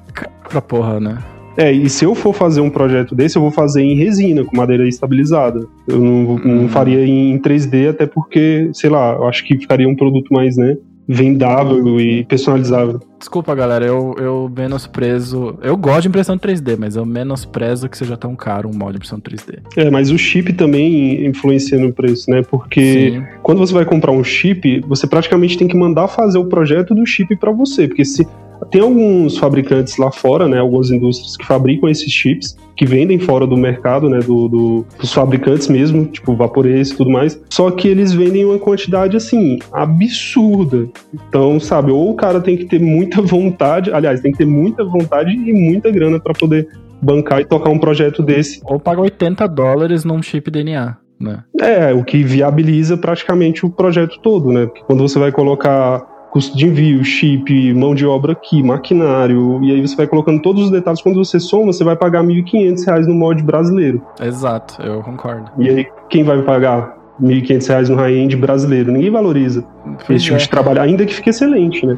pra 0.48 0.60
porra, 0.60 0.98
né? 0.98 1.18
É, 1.56 1.70
e 1.70 1.88
se 1.88 2.04
eu 2.04 2.14
for 2.14 2.34
fazer 2.34 2.60
um 2.60 2.70
projeto 2.70 3.14
desse, 3.14 3.36
eu 3.36 3.42
vou 3.42 3.50
fazer 3.50 3.82
em 3.82 3.94
resina, 3.94 4.44
com 4.44 4.56
madeira 4.56 4.88
estabilizada. 4.88 5.66
Eu 5.86 6.00
não, 6.00 6.38
não 6.38 6.62
uhum. 6.62 6.68
faria 6.68 7.06
em 7.06 7.38
3D, 7.38 7.90
até 7.90 8.06
porque, 8.06 8.70
sei 8.72 8.90
lá, 8.90 9.12
eu 9.12 9.28
acho 9.28 9.44
que 9.44 9.56
ficaria 9.56 9.88
um 9.88 9.94
produto 9.94 10.32
mais, 10.32 10.56
né? 10.56 10.76
Vendável 11.06 12.00
e 12.00 12.24
personalizável. 12.24 13.00
Desculpa, 13.18 13.54
galera, 13.54 13.86
eu, 13.86 14.14
eu 14.18 14.52
menosprezo. 14.54 15.58
Eu 15.62 15.76
gosto 15.76 16.02
de 16.02 16.08
impressão 16.08 16.38
3D, 16.38 16.76
mas 16.78 16.96
eu 16.96 17.06
menosprezo 17.06 17.88
que 17.88 17.96
seja 17.96 18.16
tão 18.16 18.36
caro 18.36 18.68
um 18.68 18.72
molde 18.76 18.92
de 18.92 18.96
impressão 18.98 19.20
3D. 19.20 19.60
É, 19.76 19.90
mas 19.90 20.10
o 20.10 20.18
chip 20.18 20.52
também 20.52 21.26
influencia 21.26 21.78
no 21.78 21.92
preço, 21.92 22.30
né? 22.30 22.42
Porque 22.42 23.12
Sim. 23.12 23.24
quando 23.42 23.58
você 23.58 23.72
vai 23.72 23.84
comprar 23.84 24.12
um 24.12 24.22
chip, 24.22 24.80
você 24.86 25.06
praticamente 25.06 25.56
tem 25.56 25.66
que 25.66 25.76
mandar 25.76 26.08
fazer 26.08 26.38
o 26.38 26.46
projeto 26.46 26.94
do 26.94 27.06
chip 27.06 27.34
para 27.36 27.50
você. 27.50 27.88
Porque 27.88 28.04
se 28.04 28.26
tem 28.70 28.80
alguns 28.80 29.36
fabricantes 29.36 29.96
lá 29.96 30.10
fora, 30.10 30.48
né, 30.48 30.58
algumas 30.58 30.90
indústrias 30.90 31.36
que 31.36 31.46
fabricam 31.46 31.88
esses 31.88 32.10
chips, 32.10 32.56
que 32.76 32.84
vendem 32.84 33.18
fora 33.18 33.46
do 33.46 33.56
mercado, 33.56 34.08
né, 34.08 34.18
do, 34.20 34.48
do, 34.48 34.86
dos 34.98 35.12
fabricantes 35.12 35.68
mesmo, 35.68 36.06
tipo 36.06 36.34
Vaporese 36.34 36.92
e 36.92 36.96
tudo 36.96 37.10
mais, 37.10 37.40
só 37.50 37.70
que 37.70 37.88
eles 37.88 38.12
vendem 38.12 38.44
uma 38.44 38.58
quantidade, 38.58 39.16
assim, 39.16 39.58
absurda. 39.72 40.88
Então, 41.12 41.58
sabe, 41.60 41.90
ou 41.90 42.10
o 42.10 42.14
cara 42.14 42.40
tem 42.40 42.56
que 42.56 42.64
ter 42.64 42.80
muita 42.80 43.20
vontade, 43.22 43.92
aliás, 43.92 44.20
tem 44.20 44.32
que 44.32 44.38
ter 44.38 44.46
muita 44.46 44.84
vontade 44.84 45.30
e 45.30 45.52
muita 45.52 45.90
grana 45.90 46.18
para 46.18 46.34
poder 46.34 46.68
bancar 47.00 47.40
e 47.40 47.44
tocar 47.44 47.70
um 47.70 47.78
projeto 47.78 48.22
desse. 48.22 48.60
Ou 48.64 48.80
paga 48.80 49.00
80 49.00 49.46
dólares 49.48 50.04
num 50.04 50.22
chip 50.22 50.50
DNA. 50.50 50.96
Né? 51.20 51.44
É, 51.60 51.92
o 51.92 52.02
que 52.04 52.22
viabiliza 52.24 52.96
praticamente 52.96 53.64
o 53.64 53.70
projeto 53.70 54.18
todo, 54.20 54.50
né? 54.50 54.66
Porque 54.66 54.82
quando 54.84 55.02
você 55.02 55.18
vai 55.18 55.30
colocar 55.30 56.04
custo 56.34 56.58
de 56.58 56.66
envio, 56.66 57.04
chip, 57.04 57.72
mão 57.74 57.94
de 57.94 58.04
obra 58.04 58.32
aqui, 58.32 58.60
maquinário, 58.60 59.62
e 59.62 59.70
aí 59.70 59.80
você 59.80 59.94
vai 59.94 60.08
colocando 60.08 60.42
todos 60.42 60.64
os 60.64 60.70
detalhes. 60.70 61.00
Quando 61.00 61.24
você 61.24 61.38
soma, 61.38 61.72
você 61.72 61.84
vai 61.84 61.94
pagar 61.94 62.22
R$ 62.22 62.42
1.500 62.42 63.06
no 63.06 63.14
mod 63.14 63.40
brasileiro. 63.40 64.02
Exato, 64.20 64.82
eu 64.82 65.00
concordo. 65.00 65.48
E 65.56 65.70
aí, 65.70 65.86
quem 66.10 66.24
vai 66.24 66.42
pagar 66.42 66.98
R$ 67.22 67.40
1.500 67.40 67.88
no 67.88 67.94
high-end 67.94 68.36
brasileiro? 68.36 68.90
Ninguém 68.90 69.12
valoriza 69.12 69.64
pois 70.04 70.16
esse 70.16 70.24
tipo 70.24 70.34
é. 70.34 70.38
de 70.40 70.48
trabalho, 70.48 70.82
ainda 70.82 71.06
que 71.06 71.14
fique 71.14 71.30
excelente, 71.30 71.86
né? 71.86 71.96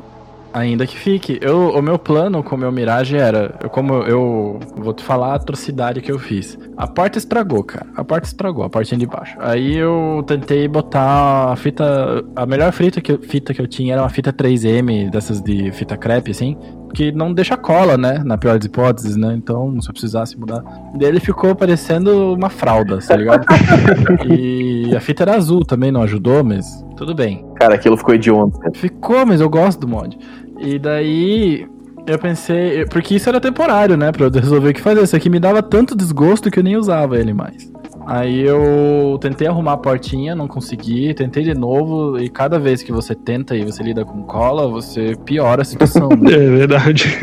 Ainda 0.56 0.86
que 0.86 0.96
fique. 0.96 1.38
Eu, 1.42 1.68
o 1.68 1.82
meu 1.82 1.98
plano 1.98 2.42
com 2.42 2.54
o 2.54 2.58
meu 2.58 2.72
Mirage 2.72 3.14
era, 3.14 3.54
eu, 3.62 3.68
como 3.68 3.92
eu 4.04 4.58
vou 4.74 4.94
te 4.94 5.04
falar 5.04 5.32
a 5.32 5.34
atrocidade 5.34 6.00
que 6.00 6.10
eu 6.10 6.18
fiz. 6.18 6.58
A 6.78 6.86
porta 6.86 7.18
estragou, 7.18 7.62
cara. 7.62 7.86
A 7.94 8.02
porta 8.02 8.26
estragou, 8.26 8.64
a 8.64 8.70
portinha 8.70 8.98
de 8.98 9.04
baixo. 9.04 9.36
Aí 9.38 9.76
eu 9.76 10.24
tentei 10.26 10.66
botar 10.66 11.52
a 11.52 11.56
fita, 11.56 12.24
a 12.34 12.46
melhor 12.46 12.72
fita 12.72 13.02
que, 13.02 13.12
eu, 13.12 13.20
fita 13.20 13.52
que 13.52 13.60
eu 13.60 13.66
tinha 13.66 13.92
era 13.92 14.02
uma 14.02 14.08
fita 14.08 14.32
3M, 14.32 15.10
dessas 15.10 15.42
de 15.42 15.70
fita 15.72 15.94
crepe, 15.94 16.30
assim, 16.30 16.56
que 16.94 17.12
não 17.12 17.34
deixa 17.34 17.58
cola, 17.58 17.98
né? 17.98 18.22
Na 18.24 18.38
pior 18.38 18.56
das 18.56 18.64
hipóteses, 18.64 19.14
né? 19.14 19.34
Então, 19.36 19.78
se 19.82 19.90
eu 19.90 19.92
precisasse 19.92 20.38
mudar. 20.38 20.62
Daí 20.94 21.10
ele 21.10 21.20
ficou 21.20 21.54
parecendo 21.54 22.32
uma 22.32 22.48
fralda, 22.48 22.98
tá 22.98 23.14
ligado? 23.14 23.44
e 24.26 24.96
a 24.96 25.00
fita 25.00 25.24
era 25.24 25.36
azul 25.36 25.66
também, 25.66 25.92
não 25.92 26.00
ajudou, 26.00 26.42
mas 26.42 26.82
tudo 26.96 27.14
bem. 27.14 27.44
Cara, 27.56 27.74
aquilo 27.74 27.96
ficou 27.96 28.14
hediondo. 28.14 28.58
Ficou, 28.74 29.26
mas 29.26 29.40
eu 29.42 29.50
gosto 29.50 29.80
do 29.80 29.86
mod. 29.86 30.18
E 30.58 30.78
daí 30.78 31.66
eu 32.06 32.18
pensei, 32.18 32.86
porque 32.86 33.16
isso 33.16 33.28
era 33.28 33.40
temporário, 33.40 33.96
né? 33.96 34.12
Pra 34.12 34.26
eu 34.26 34.30
resolver 34.30 34.70
o 34.70 34.74
que 34.74 34.80
fazer. 34.80 35.02
Isso 35.02 35.16
aqui 35.16 35.28
me 35.28 35.40
dava 35.40 35.62
tanto 35.62 35.96
desgosto 35.96 36.50
que 36.50 36.58
eu 36.58 36.64
nem 36.64 36.76
usava 36.76 37.18
ele 37.18 37.32
mais. 37.32 37.70
Aí 38.06 38.42
eu 38.42 39.18
tentei 39.20 39.48
arrumar 39.48 39.72
a 39.72 39.76
portinha, 39.76 40.32
não 40.32 40.46
consegui, 40.46 41.12
tentei 41.12 41.42
de 41.42 41.54
novo, 41.54 42.16
e 42.20 42.28
cada 42.28 42.56
vez 42.56 42.80
que 42.80 42.92
você 42.92 43.16
tenta 43.16 43.56
e 43.56 43.64
você 43.64 43.82
lida 43.82 44.04
com 44.04 44.22
cola, 44.22 44.68
você 44.68 45.16
piora 45.24 45.62
a 45.62 45.64
situação. 45.64 46.10
Né? 46.10 46.30
é 46.32 46.38
verdade. 46.38 47.18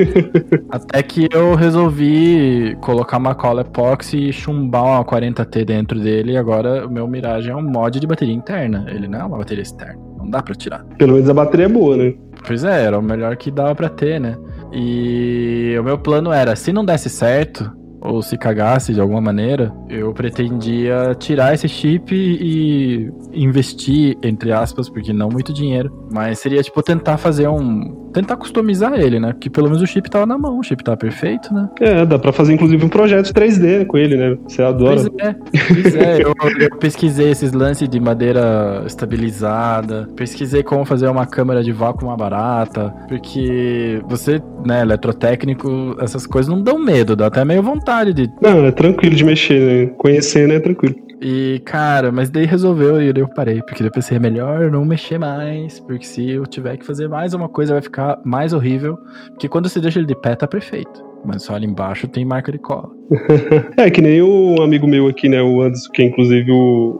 Até 0.69 1.01
que 1.01 1.29
eu 1.31 1.55
resolvi 1.55 2.75
colocar 2.81 3.17
uma 3.17 3.33
cola 3.33 3.61
epoxy 3.61 4.27
e 4.27 4.33
chumbar 4.33 4.83
uma 4.83 5.05
40T 5.05 5.63
dentro 5.63 5.97
dele, 6.01 6.33
e 6.33 6.37
agora 6.37 6.85
o 6.85 6.91
meu 6.91 7.07
Mirage 7.07 7.49
é 7.49 7.55
um 7.55 7.63
mod 7.63 7.97
de 7.97 8.05
bateria 8.05 8.35
interna. 8.35 8.85
Ele 8.89 9.07
não 9.07 9.21
é 9.21 9.23
uma 9.23 9.37
bateria 9.37 9.63
externa. 9.63 10.01
Não 10.17 10.29
dá 10.29 10.43
pra 10.43 10.53
tirar. 10.53 10.83
Pelo 10.97 11.13
menos 11.13 11.29
a 11.29 11.33
bateria 11.33 11.67
é 11.67 11.69
boa, 11.69 11.95
né? 11.95 12.13
Pois 12.45 12.63
é, 12.63 12.83
era 12.83 12.99
o 12.99 13.01
melhor 13.01 13.35
que 13.37 13.49
dava 13.49 13.73
pra 13.73 13.89
ter, 13.89 14.19
né? 14.19 14.37
E 14.71 15.75
o 15.79 15.83
meu 15.83 15.97
plano 15.97 16.31
era, 16.31 16.55
se 16.55 16.73
não 16.73 16.83
desse 16.83 17.09
certo, 17.09 17.71
ou 18.03 18.21
se 18.21 18.37
cagasse 18.37 18.93
de 18.93 18.99
alguma 18.99 19.21
maneira, 19.21 19.73
eu 19.89 20.13
pretendia 20.13 21.15
tirar 21.17 21.53
esse 21.53 21.67
chip 21.69 22.13
e 22.13 23.11
investir, 23.33 24.17
entre 24.21 24.51
aspas, 24.51 24.89
porque 24.89 25.13
não 25.13 25.29
muito 25.29 25.53
dinheiro, 25.53 25.91
Mas 26.11 26.39
seria, 26.39 26.61
tipo, 26.61 26.81
tentar 26.83 27.17
fazer 27.17 27.47
um. 27.47 28.03
Tentar 28.13 28.35
customizar 28.37 28.93
ele, 28.93 29.19
né? 29.19 29.33
Porque 29.33 29.49
pelo 29.49 29.67
menos 29.67 29.81
o 29.81 29.87
chip 29.87 30.07
tava 30.07 30.27
na 30.27 30.37
mão, 30.37 30.59
o 30.59 30.63
chip 30.63 30.83
tava 30.83 30.97
perfeito, 30.97 31.51
né? 31.51 31.67
É, 31.79 32.05
dá 32.05 32.19
pra 32.19 32.31
fazer 32.31 32.53
inclusive 32.53 32.85
um 32.85 32.89
projeto 32.89 33.33
3D 33.33 33.87
com 33.87 33.97
ele, 33.97 34.15
né? 34.15 34.37
Você 34.47 34.61
adora. 34.61 34.97
Pois 34.97 35.07
é, 35.17 35.35
pois 35.67 35.95
é. 35.95 36.21
eu, 36.21 36.33
eu 36.59 36.77
pesquisei 36.77 37.31
esses 37.31 37.53
lances 37.53 37.89
de 37.89 37.99
madeira 37.99 38.83
estabilizada, 38.85 40.07
pesquisei 40.15 40.61
como 40.61 40.85
fazer 40.85 41.07
uma 41.07 41.25
câmera 41.25 41.63
de 41.63 41.71
vácuo 41.71 42.05
mais 42.05 42.19
barata, 42.19 42.93
porque 43.07 43.99
você, 44.07 44.39
né, 44.63 44.81
eletrotécnico, 44.81 45.95
essas 45.99 46.27
coisas 46.27 46.53
não 46.53 46.61
dão 46.61 46.77
medo, 46.77 47.15
dá 47.15 47.27
até 47.27 47.43
meio 47.43 47.63
vontade 47.63 47.92
de. 48.13 48.29
Não, 48.41 48.65
é 48.65 48.71
tranquilo 48.71 49.15
de 49.15 49.23
mexer, 49.23 49.59
né? 49.59 49.93
Conhecendo 49.97 50.53
é 50.53 50.59
tranquilo. 50.59 50.95
E, 51.25 51.61
cara, 51.63 52.11
mas 52.11 52.29
daí 52.29 52.45
resolveu 52.45 53.01
e 53.01 53.13
eu 53.17 53.29
parei, 53.29 53.61
porque 53.61 53.79
daí 53.79 53.87
eu 53.87 53.93
pensei, 53.93 54.17
é 54.17 54.19
melhor 54.19 54.69
não 54.69 54.83
mexer 54.83 55.17
mais, 55.17 55.79
porque 55.79 56.05
se 56.05 56.31
eu 56.31 56.45
tiver 56.45 56.75
que 56.75 56.85
fazer 56.85 57.07
mais 57.07 57.33
uma 57.33 57.47
coisa 57.47 57.71
vai 57.71 57.81
ficar 57.81 58.19
mais 58.25 58.51
horrível, 58.51 58.97
porque 59.29 59.47
quando 59.47 59.69
você 59.69 59.79
deixa 59.79 59.99
ele 59.99 60.05
de 60.05 60.15
pé 60.15 60.35
tá 60.35 60.45
perfeito, 60.45 61.01
mas 61.25 61.43
só 61.43 61.55
ali 61.55 61.65
embaixo 61.65 62.09
tem 62.09 62.25
marca 62.25 62.51
de 62.51 62.57
cola. 62.57 62.89
é, 63.77 63.89
que 63.89 64.01
nem 64.01 64.21
o 64.21 64.61
amigo 64.61 64.85
meu 64.85 65.07
aqui, 65.07 65.29
né, 65.29 65.41
o 65.41 65.61
Anderson, 65.61 65.89
que 65.93 66.01
é 66.01 66.05
inclusive 66.05 66.51
o, 66.51 66.57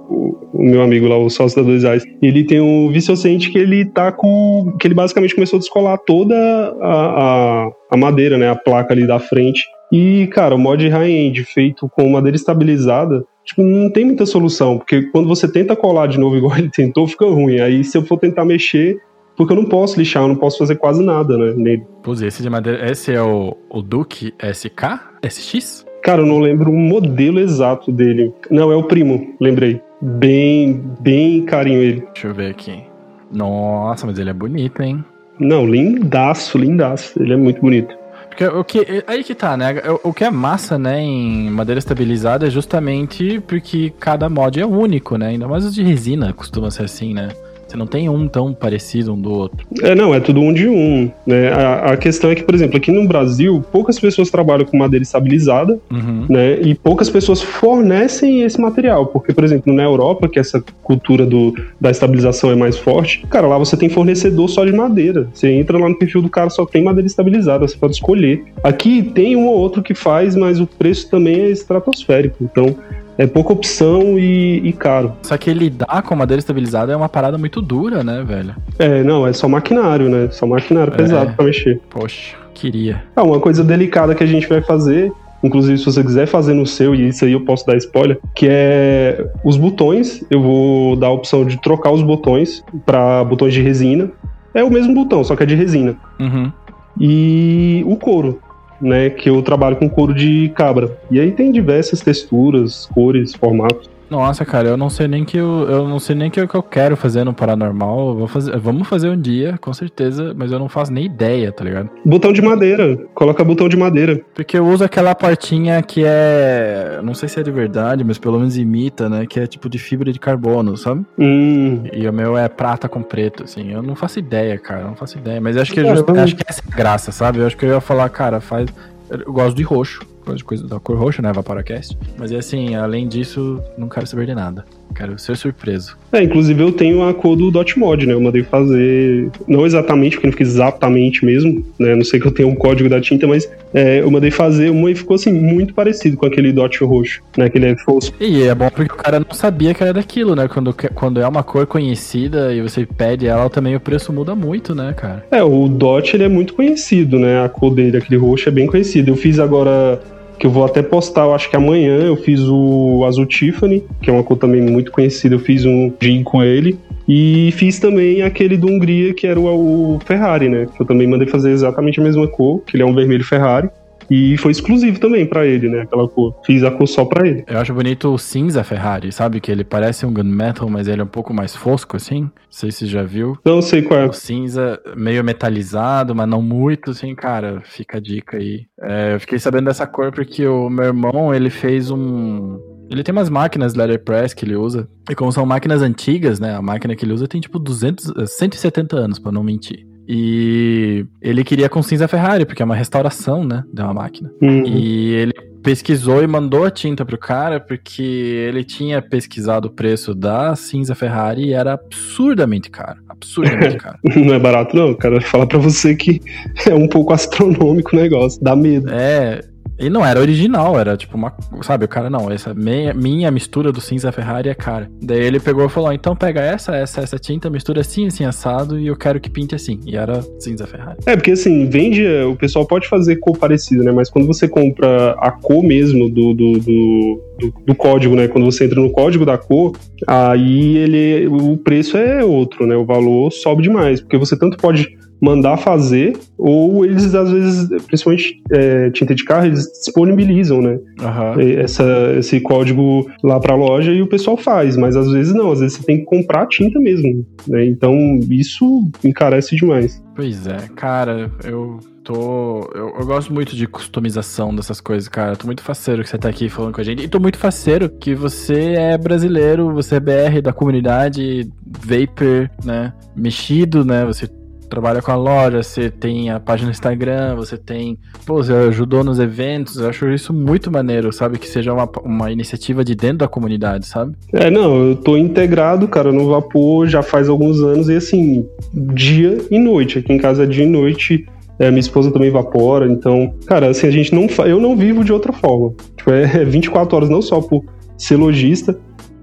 o, 0.10 0.50
o 0.54 0.64
meu 0.64 0.82
amigo 0.82 1.06
lá, 1.06 1.18
o 1.18 1.30
sócio 1.30 1.62
da 1.62 1.68
Dois 1.68 1.84
Reais, 1.84 2.06
ele 2.22 2.46
tem 2.46 2.62
um 2.62 2.90
vicocente 2.90 3.52
que 3.52 3.58
ele 3.58 3.84
tá 3.84 4.10
com, 4.10 4.74
que 4.80 4.88
ele 4.88 4.96
basicamente 4.96 5.36
começou 5.36 5.58
a 5.58 5.60
descolar 5.60 5.98
toda 5.98 6.34
a, 6.82 7.66
a, 7.66 7.70
a 7.92 7.98
madeira, 7.98 8.38
né, 8.38 8.50
a 8.50 8.56
placa 8.56 8.94
ali 8.94 9.06
da 9.06 9.20
frente, 9.20 9.66
e, 9.94 10.26
cara, 10.26 10.56
o 10.56 10.58
mod 10.58 10.90
high-end 10.90 11.44
feito 11.44 11.88
com 11.88 12.10
madeira 12.10 12.36
estabilizada, 12.36 13.24
tipo, 13.46 13.62
não 13.62 13.92
tem 13.92 14.04
muita 14.04 14.26
solução, 14.26 14.80
porque 14.80 15.04
quando 15.04 15.28
você 15.28 15.48
tenta 15.48 15.76
colar 15.76 16.08
de 16.08 16.20
novo 16.20 16.36
igual 16.36 16.58
ele 16.58 16.72
tentou, 16.72 17.08
fica 17.08 17.28
ruim. 17.28 17.60
Aí 17.60 17.84
se 17.84 17.96
eu 17.96 18.04
for 18.04 18.18
tentar 18.18 18.44
mexer, 18.44 19.00
porque 19.38 19.54
eu 19.54 19.58
não 19.58 19.66
posso 19.66 20.00
lixar, 20.00 20.24
eu 20.24 20.30
não 20.30 20.36
posso 20.36 20.58
fazer 20.58 20.78
quase 20.78 21.04
nada, 21.04 21.38
né, 21.38 21.54
nele. 21.56 21.84
Pois 22.02 22.24
esse 22.24 22.42
de 22.42 22.50
madeira, 22.50 22.90
esse 22.90 23.14
é 23.14 23.22
o, 23.22 23.56
o 23.70 23.84
Duke 23.84 24.34
SK? 24.42 25.00
SX? 25.30 25.86
Cara, 26.02 26.24
eu 26.24 26.26
não 26.26 26.40
lembro 26.40 26.72
o 26.72 26.76
modelo 26.76 27.40
exato 27.40 27.92
dele. 27.92 28.34
Não, 28.50 28.72
é 28.72 28.76
o 28.76 28.84
primo, 28.84 29.36
lembrei. 29.40 29.80
Bem, 30.02 30.84
bem 31.00 31.46
carinho 31.46 31.82
ele. 31.82 32.04
Deixa 32.14 32.28
eu 32.28 32.34
ver 32.34 32.50
aqui. 32.50 32.84
Nossa, 33.32 34.08
mas 34.08 34.18
ele 34.18 34.32
é 34.32 34.34
bonito, 34.34 34.82
hein? 34.82 35.06
Não, 35.40 35.66
lindaço, 35.66 36.58
lindaço. 36.58 37.22
Ele 37.22 37.34
é 37.34 37.38
muito 37.38 37.62
bonito. 37.62 38.03
Porque 38.34 38.46
o 38.46 38.64
que. 38.64 39.04
Aí 39.06 39.24
que 39.24 39.36
tá, 39.36 39.56
né? 39.56 39.76
O 40.04 40.12
que 40.12 40.24
é 40.24 40.32
massa, 40.32 40.78
né, 40.78 41.00
em 41.00 41.50
madeira 41.52 41.78
estabilizada 41.78 42.48
é 42.48 42.50
justamente 42.50 43.40
porque 43.42 43.94
cada 44.00 44.28
mod 44.28 44.60
é 44.60 44.66
único, 44.66 45.18
né? 45.18 45.28
Ainda 45.28 45.48
mais 45.48 45.64
os 45.64 45.74
de 45.74 45.84
resina 45.84 46.34
costuma 46.34 46.72
ser 46.72 46.84
assim, 46.84 47.14
né? 47.14 47.30
Você 47.74 47.78
não 47.78 47.88
tem 47.88 48.08
um 48.08 48.28
tão 48.28 48.54
parecido 48.54 49.14
um 49.14 49.20
do 49.20 49.32
outro. 49.32 49.66
É, 49.82 49.96
não, 49.96 50.14
é 50.14 50.20
tudo 50.20 50.40
um 50.40 50.54
de 50.54 50.68
um. 50.70 51.10
Né? 51.26 51.50
A, 51.52 51.94
a 51.94 51.98
questão 51.98 52.30
é 52.30 52.36
que, 52.36 52.44
por 52.44 52.54
exemplo, 52.54 52.78
aqui 52.78 52.92
no 52.92 53.08
Brasil, 53.08 53.66
poucas 53.72 54.00
pessoas 54.00 54.30
trabalham 54.30 54.64
com 54.64 54.78
madeira 54.78 55.02
estabilizada, 55.02 55.80
Uhum. 55.92 56.28
né? 56.30 56.62
E 56.62 56.76
poucas 56.76 57.10
pessoas 57.10 57.42
fornecem 57.42 58.44
esse 58.44 58.62
material. 58.62 59.08
Porque, 59.08 59.34
por 59.34 59.44
exemplo, 59.44 59.74
na 59.74 59.82
Europa, 59.82 60.30
que 60.30 60.38
essa 60.38 60.64
cultura 60.84 61.26
do, 61.26 61.52
da 61.82 61.90
estabilização 61.90 62.52
é 62.52 62.56
mais 62.56 62.78
forte, 62.78 63.26
cara, 63.28 63.48
lá 63.48 63.58
você 63.58 63.76
tem 63.76 63.90
fornecedor 63.90 64.48
só 64.50 64.64
de 64.64 64.72
madeira. 64.72 65.28
Você 65.34 65.50
entra 65.50 65.76
lá 65.80 65.90
no 65.90 65.98
perfil 65.98 66.22
do 66.22 66.30
cara, 66.30 66.52
só 66.52 66.68
tem 66.68 66.84
madeira 66.84 67.08
estabilizada, 67.08 67.68
você 67.68 67.76
pode 67.76 67.94
escolher. 67.94 68.44
Aqui 68.64 69.02
tem 69.02 69.36
um 69.36 69.48
ou 69.48 69.58
outro 69.58 69.82
que 69.82 69.96
faz, 69.96 70.36
mas 70.36 70.60
o 70.60 70.68
preço 70.68 71.10
também 71.10 71.40
é 71.40 71.50
estratosférico. 71.50 72.36
Então, 72.40 72.76
é 73.18 73.28
pouca 73.28 73.54
opção 73.54 74.18
e, 74.18 74.62
e 74.68 74.74
caro. 74.74 75.14
Só 75.22 75.38
que 75.38 75.54
lidar 75.54 76.02
com 76.04 76.16
madeira 76.16 76.40
estabilizada 76.40 76.92
é 76.92 76.96
uma 76.96 77.10
parada 77.10 77.38
muito 77.38 77.62
dura, 77.62 78.04
né, 78.04 78.24
velho? 78.26 78.56
É, 78.80 79.04
não, 79.04 79.26
é 79.28 79.34
só 79.34 79.48
maquinário, 79.48 80.10
né? 80.10 80.30
Só 80.32 80.46
maquinário 80.48 80.94
É. 80.94 80.98
pesado 80.98 81.34
pra 81.34 81.46
mexer. 81.46 81.80
Poxa, 81.90 82.36
queria. 82.54 83.04
Ah, 83.16 83.24
uma 83.24 83.40
coisa 83.40 83.64
delicada 83.64 84.16
que 84.16 84.24
a 84.24 84.28
gente 84.28 84.48
vai 84.48 84.62
fazer, 84.62 85.12
inclusive 85.44 85.78
se 85.78 85.86
você 85.86 86.04
quiser 86.04 86.26
fazer 86.26 86.54
no 86.54 86.66
seu, 86.66 86.96
e 86.96 87.08
isso 87.10 87.24
aí 87.26 87.34
eu 87.34 87.42
posso 87.42 87.66
dar 87.68 87.76
spoiler, 87.78 88.20
que 88.34 88.48
é 88.50 89.26
os 89.44 89.58
botões. 89.58 90.24
Eu 90.32 90.42
vou 90.42 90.96
dar 90.96 91.08
a 91.08 91.12
opção 91.12 91.46
de 91.46 91.62
trocar 91.62 91.92
os 91.92 92.02
botões 92.02 92.64
para 92.86 93.24
botões 93.24 93.54
de 93.54 93.62
resina. 93.62 94.10
É 94.56 94.64
o 94.64 94.70
mesmo 94.72 94.94
botão, 94.94 95.24
só 95.24 95.36
que 95.36 95.44
é 95.44 95.46
de 95.46 95.56
resina. 95.56 95.96
Uhum. 96.20 96.52
E 97.00 97.84
o 97.88 97.96
couro, 97.96 98.40
né? 98.84 99.10
Que 99.10 99.30
eu 99.30 99.42
trabalho 99.42 99.78
com 99.78 99.90
couro 99.90 100.14
de 100.14 100.50
cabra. 100.56 100.98
E 101.10 101.20
aí 101.20 101.32
tem 101.32 101.52
diversas 101.52 102.02
texturas, 102.02 102.86
cores, 102.94 103.34
formatos. 103.34 103.90
Nossa, 104.14 104.46
cara, 104.46 104.68
eu 104.68 104.78
não 104.78 104.92
sei 104.92 105.08
nem 105.08 105.26
que 105.26 105.38
eu, 105.38 105.68
eu 105.68 105.88
não 105.88 105.98
sei 105.98 106.16
nem 106.16 106.30
que 106.30 106.40
o 106.40 106.48
que 106.48 106.54
eu 106.54 106.62
quero 106.62 106.96
fazer 106.96 107.24
no 107.24 107.34
paranormal. 107.34 108.10
Eu 108.10 108.16
Vou 108.16 108.28
fazer, 108.28 108.56
vamos 108.60 108.88
fazer 108.88 109.10
um 109.10 109.20
dia, 109.20 109.58
com 109.60 109.74
certeza, 109.74 110.36
mas 110.38 110.52
eu 110.52 110.60
não 110.60 110.70
faço 110.70 110.94
nem 110.94 111.06
ideia, 111.06 111.52
tá 111.52 111.64
ligado? 111.64 111.90
Botão 112.06 112.32
de 112.32 112.40
madeira. 112.40 112.96
Coloca 113.16 113.44
botão 113.44 113.68
de 113.68 113.76
madeira. 113.76 114.22
Porque 114.36 114.56
eu 114.56 114.68
uso 114.68 114.84
aquela 114.84 115.16
portinha 115.16 115.82
que 115.82 116.04
é, 116.06 117.00
não 117.04 117.16
sei 117.16 117.28
se 117.28 117.40
é 117.40 117.44
de 117.44 117.50
verdade, 117.50 118.04
mas 118.04 118.20
pelo 118.20 118.38
menos 118.38 118.56
imita, 118.56 119.10
né, 119.10 119.26
que 119.26 119.40
é 119.40 119.48
tipo 119.48 119.68
de 119.68 119.80
fibra 119.80 120.14
de 120.14 120.20
carbono, 120.20 120.78
sabe? 120.78 121.04
Hum. 121.18 121.86
E 121.92 122.08
o 122.08 122.14
meu 122.14 122.38
é 122.38 122.48
prata 122.48 122.88
com 122.88 123.02
preto, 123.02 123.46
assim. 123.46 123.72
Eu 123.72 123.82
não 123.82 123.96
faço 123.96 124.20
ideia, 124.20 124.60
cara, 124.60 124.82
eu 124.82 124.88
não 124.90 124.96
faço 124.96 125.18
ideia, 125.18 125.42
mas 125.42 125.56
eu 125.56 125.64
acho 125.64 125.74
que 125.74 125.82
vamos- 125.82 126.08
acho 126.20 126.36
que 126.36 126.44
essa 126.48 126.62
é 126.62 126.72
a 126.72 126.76
graça, 126.78 127.12
sabe? 127.12 127.40
Eu 127.40 127.48
acho 127.48 127.58
que 127.58 127.66
eu 127.66 127.70
ia 127.70 127.82
falar, 127.82 128.08
cara, 128.10 128.40
faz 128.40 128.70
eu 129.10 129.34
gosto 129.34 129.56
de 129.58 129.64
roxo, 129.64 130.02
coisa 130.44 130.68
da 130.68 130.80
cor 130.80 130.98
roxa, 130.98 131.22
né, 131.22 131.32
Vaporacast. 131.32 131.98
Mas 132.18 132.32
é 132.32 132.38
assim, 132.38 132.76
além 132.76 133.08
disso, 133.08 133.62
não 133.78 133.90
quero 133.90 134.08
saber 134.08 134.26
de 134.26 134.36
nada. 134.36 134.66
Quero 134.96 135.18
ser 135.18 135.36
surpreso. 135.36 135.98
É, 136.12 136.22
inclusive 136.22 136.62
eu 136.62 136.72
tenho 136.72 137.02
a 137.08 137.14
cor 137.14 137.36
do 137.36 137.50
Dot 137.50 137.78
Mod, 137.80 138.06
né? 138.06 138.14
Eu 138.14 138.22
mandei 138.22 138.44
fazer, 138.44 139.30
não 139.48 139.66
exatamente, 139.66 140.16
porque 140.16 140.28
não 140.28 140.38
fiz 140.38 140.50
exatamente 140.50 141.26
mesmo, 141.26 141.66
né? 141.80 141.96
Não 141.96 142.04
sei 142.04 142.20
que 142.20 142.28
eu 142.28 142.32
tenho 142.32 142.50
um 142.50 142.56
código 142.56 142.88
da 142.88 143.02
tinta, 143.02 143.26
mas 143.26 143.50
é, 143.74 144.02
eu 144.02 144.12
mandei 144.12 144.30
fazer 144.30 144.70
uma 144.70 144.92
e 144.92 144.96
ficou 144.96 145.16
assim, 145.16 145.34
muito 145.34 145.74
parecido 145.74 146.16
com 146.16 146.26
aquele 146.26 146.52
Dot 146.52 146.84
roxo, 146.84 147.24
né? 147.36 147.50
Que 147.50 147.58
ele 147.58 147.72
é 147.72 147.76
fosco. 147.78 148.16
E 148.20 148.44
é 148.44 148.54
bom 148.54 148.70
porque 148.70 148.94
o 148.94 148.98
cara 148.98 149.20
não 149.20 149.34
sabia 149.36 149.74
que 149.74 149.82
era 149.82 149.94
daquilo, 149.94 150.36
né? 150.36 150.48
Quando, 150.48 150.76
quando 150.94 151.20
é 151.20 151.28
uma 151.28 151.44
cor 151.44 151.66
conhecida 151.66 152.54
e 152.54 152.62
você 152.62 152.86
pede 152.86 153.26
ela, 153.26 153.50
também 153.50 153.76
o 153.76 153.80
preço 153.80 154.14
muda 154.14 154.36
muito, 154.36 154.76
né, 154.76 154.94
cara? 154.96 155.26
É, 155.32 155.44
o 155.44 155.68
Dot 155.68 156.16
ele 156.16 156.24
é 156.24 156.30
muito 156.30 156.54
conhecido, 156.54 157.18
né? 157.18 157.44
A 157.44 157.50
cor 157.50 157.74
dele, 157.74 157.98
aquele 157.98 158.20
roxo, 158.20 158.48
é 158.48 158.52
bem 158.52 158.68
conhecido. 158.68 159.10
Eu 159.10 159.16
fiz 159.16 159.40
agora, 159.40 160.00
que 160.44 160.48
eu 160.48 160.52
vou 160.52 160.66
até 160.66 160.84
postar, 160.84 161.22
eu 161.22 161.34
acho 161.34 161.50
que 161.50 161.56
amanhã, 161.56 162.00
eu 162.00 162.18
fiz 162.18 162.42
o 162.42 163.06
Azul 163.08 163.26
Tiffany, 163.26 163.82
que 164.02 164.10
é 164.10 164.14
uma 164.14 164.26
cor 164.26 164.38
também 164.38 164.62
muito 164.62 164.92
conhecida. 164.92 165.36
Eu 165.36 165.40
fiz 165.40 165.64
um 165.64 165.90
gin 166.02 166.22
com 166.22 166.44
ele. 166.44 166.78
E 167.08 167.54
fiz 167.54 167.80
também 167.80 168.22
aquele 168.22 168.58
do 168.58 168.68
Hungria, 168.68 169.14
que 169.14 169.26
era 169.26 169.40
o, 169.40 169.96
o 169.96 170.00
Ferrari, 170.06 170.50
né? 170.50 170.68
Que 170.76 170.82
eu 170.82 170.86
também 170.86 171.08
mandei 171.08 171.30
fazer 171.30 171.52
exatamente 171.52 172.02
a 172.02 172.04
mesma 172.04 172.28
cor, 172.28 172.60
que 172.60 172.76
ele 172.76 172.84
é 172.84 172.86
um 172.86 172.94
vermelho 172.94 173.24
Ferrari. 173.24 173.70
E 174.14 174.38
foi 174.38 174.52
exclusivo 174.52 175.00
também 175.00 175.26
pra 175.26 175.44
ele, 175.44 175.68
né? 175.68 175.82
Aquela 175.82 176.08
cor. 176.08 176.40
Fiz 176.46 176.64
a 176.64 176.70
cor 176.70 176.88
só 176.88 177.04
pra 177.04 177.28
ele. 177.28 177.44
Eu 177.48 177.58
acho 177.58 177.74
bonito 177.74 178.14
o 178.14 178.18
cinza 178.20 178.64
Ferrari, 178.64 179.12
sabe? 179.12 179.42
Que 179.42 179.52
ele 179.52 179.64
parece 179.64 180.06
um 180.06 180.14
gunmetal, 180.14 180.70
mas 180.70 180.88
ele 180.88 181.02
é 181.02 181.04
um 181.04 181.08
pouco 181.08 181.34
mais 181.34 181.56
fosco, 181.56 181.98
assim. 181.98 182.22
Não 182.22 182.32
sei 182.52 182.72
se 182.72 182.86
já 182.86 183.02
viu. 183.02 183.36
Não 183.44 183.60
sei 183.60 183.82
qual 183.82 184.00
é. 184.00 184.06
O 184.06 184.14
cinza 184.14 184.80
meio 184.96 185.24
metalizado, 185.24 186.14
mas 186.14 186.30
não 186.30 186.44
muito, 186.44 186.92
assim, 186.92 187.16
cara. 187.16 187.64
Fica 187.66 187.98
a 187.98 188.00
dica 188.00 188.38
aí. 188.38 188.68
É, 188.80 189.16
eu 189.16 189.20
fiquei 189.20 189.40
sabendo 189.40 189.66
dessa 189.66 189.88
cor 189.88 190.12
porque 190.12 190.46
o 190.46 190.70
meu 190.70 190.86
irmão, 190.86 191.34
ele 191.34 191.50
fez 191.50 191.90
um... 191.90 192.60
Ele 192.92 193.02
tem 193.02 193.14
umas 193.14 193.32
máquinas 193.32 193.74
letterpress 193.74 194.36
que 194.36 194.46
ele 194.46 194.56
usa. 194.56 194.88
E 195.10 195.16
como 195.16 195.32
são 195.32 195.44
máquinas 195.44 195.82
antigas, 195.82 196.40
né? 196.40 196.54
A 196.54 196.62
máquina 196.62 196.96
que 196.96 197.04
ele 197.04 197.14
usa 197.14 197.28
tem 197.28 197.42
tipo 197.42 197.58
200, 197.58 198.14
eh, 198.16 198.26
170 198.28 198.96
anos, 198.96 199.18
pra 199.18 199.32
não 199.32 199.44
mentir. 199.44 199.92
E 200.08 201.06
ele 201.22 201.44
queria 201.44 201.70
com 201.70 201.82
cinza 201.82 202.08
Ferrari, 202.08 202.46
porque 202.46 202.62
é 202.62 202.66
uma 202.66 202.76
restauração, 202.76 203.44
né? 203.44 203.64
De 203.72 203.82
uma 203.82 203.94
máquina. 203.94 204.32
Hum. 204.42 204.64
E 204.66 205.14
ele 205.14 205.34
pesquisou 205.64 206.22
e 206.22 206.28
mandou 206.28 206.66
a 206.66 206.72
tinta 206.72 207.06
pro 207.06 207.18
cara, 207.18 207.60
porque 207.60 208.04
ele 208.04 208.64
tinha 208.64 209.02
pesquisado 209.02 209.70
o 209.70 209.72
preço 209.72 210.14
da 210.14 210.56
cinza 210.56 210.94
Ferrari 210.94 211.46
e 211.46 211.54
era 211.54 211.74
absurdamente 211.74 212.70
caro. 212.70 213.00
Absurdamente 213.08 213.78
caro. 213.80 213.98
Não 214.04 214.34
é 214.34 214.40
barato, 214.40 214.76
não. 214.76 214.92
O 214.92 214.98
cara 214.98 215.22
fala 215.22 215.48
pra 215.48 215.58
você 215.58 215.96
que 215.96 216.20
é 216.68 216.74
um 216.76 216.88
pouco 216.88 217.14
astronômico 217.14 217.96
o 217.96 218.00
negócio. 218.00 218.44
Dá 218.44 218.56
medo. 218.56 218.90
É. 218.92 219.42
E 219.80 219.90
não 219.90 220.06
era 220.06 220.20
original, 220.20 220.80
era 220.80 220.96
tipo 220.96 221.18
uma. 221.18 221.34
Sabe, 221.62 221.86
o 221.86 221.88
cara, 221.88 222.10
não, 222.10 222.32
essa 222.32 222.54
minha, 222.54 222.94
minha 222.94 223.32
mistura 223.32 223.72
do 223.72 223.82
cinza 223.82 224.12
Ferrari 224.12 224.48
é 224.50 224.54
cara. 224.54 224.90
Daí 225.02 225.20
ele 225.22 225.40
pegou 225.40 225.66
e 225.66 225.70
falou: 225.70 225.92
então 225.92 226.16
pega 226.16 226.42
essa, 226.42 226.76
essa, 226.76 227.02
essa 227.02 227.18
tinta, 227.18 227.50
mistura 227.50 227.82
assim, 227.82 228.06
assim, 228.08 228.24
assado, 228.24 228.80
e 228.80 228.88
eu 228.88 228.96
quero 228.96 229.20
que 229.20 229.30
pinte 229.30 229.56
assim. 229.56 229.80
E 229.86 229.96
era 229.98 230.22
cinza 230.40 230.68
Ferrari. 230.68 230.98
É, 231.06 231.16
porque 231.16 231.32
assim, 231.32 231.68
vende. 231.70 232.06
O 232.30 232.36
pessoal 232.36 232.66
pode 232.68 232.88
fazer 232.88 233.16
cor 233.18 233.38
parecida, 233.38 233.84
né? 233.84 233.92
Mas 233.92 234.10
quando 234.10 234.28
você 234.28 234.48
compra 234.48 235.12
a 235.20 235.32
cor 235.32 235.64
mesmo 235.64 236.10
do, 236.10 236.34
do, 236.34 236.54
do, 236.60 237.22
do- 237.40 237.54
do 237.66 237.76
código, 237.76 238.16
né? 238.16 238.28
Quando 238.28 238.46
você 238.46 238.66
entra 238.66 238.80
no 238.80 238.92
código 238.92 239.26
da 239.26 239.38
cor, 239.38 239.76
aí 240.08 240.78
ele. 240.78 241.28
O 241.28 241.58
preço 241.58 241.98
é 241.98 242.24
outro, 242.24 242.68
né? 242.68 242.76
O 242.76 242.86
valor 242.86 243.32
sobe 243.32 243.64
demais. 243.64 244.02
Porque 244.02 244.18
você 244.18 244.38
tanto 244.38 244.56
pode 244.58 244.88
mandar 245.24 245.56
fazer, 245.56 246.18
ou 246.38 246.84
eles, 246.84 247.16
às 247.16 247.32
vezes, 247.32 247.70
principalmente 247.86 248.42
é, 248.52 248.90
tinta 248.90 249.16
de 249.16 249.24
carro, 249.24 249.46
eles 249.46 249.66
disponibilizam, 249.72 250.62
né? 250.62 250.78
Aham. 251.00 251.36
Essa, 251.40 252.14
esse 252.18 252.42
código 252.42 253.10
lá 253.24 253.40
pra 253.40 253.56
loja 253.56 253.94
e 253.94 254.02
o 254.02 254.08
pessoal 254.08 254.36
faz, 254.36 254.76
mas 254.76 254.98
às 254.98 255.10
vezes 255.10 255.34
não, 255.34 255.52
às 255.52 255.62
vezes 255.62 255.78
você 255.78 255.84
tem 255.84 256.00
que 256.00 256.06
comprar 256.06 256.46
tinta 256.48 256.78
mesmo, 256.78 257.26
né? 257.48 257.66
Então 257.66 258.20
isso 258.30 258.84
encarece 259.04 259.56
demais. 259.56 260.04
Pois 260.14 260.46
é, 260.46 260.68
cara, 260.76 261.32
eu 261.44 261.80
tô. 262.04 262.70
Eu, 262.76 262.94
eu 263.00 263.06
gosto 263.06 263.34
muito 263.34 263.56
de 263.56 263.66
customização 263.66 264.54
dessas 264.54 264.80
coisas, 264.80 265.08
cara. 265.08 265.36
Tô 265.36 265.48
muito 265.48 265.64
faceiro 265.64 266.04
que 266.04 266.10
você 266.10 266.18
tá 266.18 266.30
aqui 266.30 266.50
falando 266.50 266.74
com 266.74 266.82
a 266.82 266.84
gente. 266.84 267.04
E 267.04 267.08
tô 267.08 267.20
muito 267.20 267.38
faceiro 267.38 267.90
que 267.90 268.14
você 268.14 268.74
é 268.74 268.98
brasileiro, 268.98 269.74
você 269.74 269.96
é 269.96 270.00
BR 270.00 270.42
da 270.44 270.54
comunidade 270.54 271.50
Vapor, 271.66 272.50
né? 272.64 272.94
Mexido, 273.16 273.84
né? 273.84 274.06
Você 274.06 274.28
trabalha 274.74 275.02
com 275.04 275.12
a 275.12 275.16
loja, 275.16 275.62
você 275.62 275.92
tem 275.92 276.32
a 276.32 276.40
página 276.40 276.68
no 276.68 276.72
Instagram, 276.72 277.36
você 277.36 277.58
tem. 277.58 277.98
Pô, 278.26 278.36
você 278.44 278.52
ajudou 278.52 279.04
nos 279.04 279.20
eventos. 279.20 279.78
Eu 279.78 279.88
acho 279.88 280.10
isso 280.10 280.34
muito 280.34 280.72
maneiro, 280.72 281.14
sabe? 281.14 281.38
Que 281.38 281.48
seja 281.48 281.72
uma, 281.72 281.88
uma 282.04 282.32
iniciativa 282.32 282.84
de 282.84 282.96
dentro 282.96 283.20
da 283.20 283.28
comunidade, 283.28 283.86
sabe? 283.86 284.16
É, 284.34 284.50
não, 284.50 284.90
eu 284.90 284.96
tô 284.96 285.16
integrado, 285.16 285.88
cara, 285.88 286.12
no 286.12 286.28
Vapor 286.28 286.88
já 286.88 287.04
faz 287.04 287.30
alguns 287.30 287.62
anos 287.62 287.88
e 287.88 287.96
assim, 287.96 288.48
dia 288.74 289.38
e 289.52 289.60
noite. 289.60 290.00
Aqui 290.00 290.12
em 290.12 290.18
casa 290.18 290.44
é 290.44 290.48
dia 290.48 290.64
e 290.64 290.70
noite. 290.70 291.28
É, 291.60 291.70
minha 291.70 291.80
esposa 291.80 292.10
também 292.12 292.30
evapora, 292.30 292.92
então, 292.92 293.32
cara, 293.46 293.68
assim, 293.68 293.86
a 293.86 293.92
gente 293.92 294.14
não 294.14 294.26
eu 294.44 294.60
não 294.60 294.76
vivo 294.76 295.04
de 295.04 295.14
outra 295.14 295.32
forma. 295.32 295.72
Tipo, 295.96 296.10
é 296.10 296.44
24 296.44 296.96
horas 296.96 297.10
não 297.10 297.22
só 297.22 297.40
por 297.42 297.64
ser 297.96 298.16
lojista, 298.16 298.76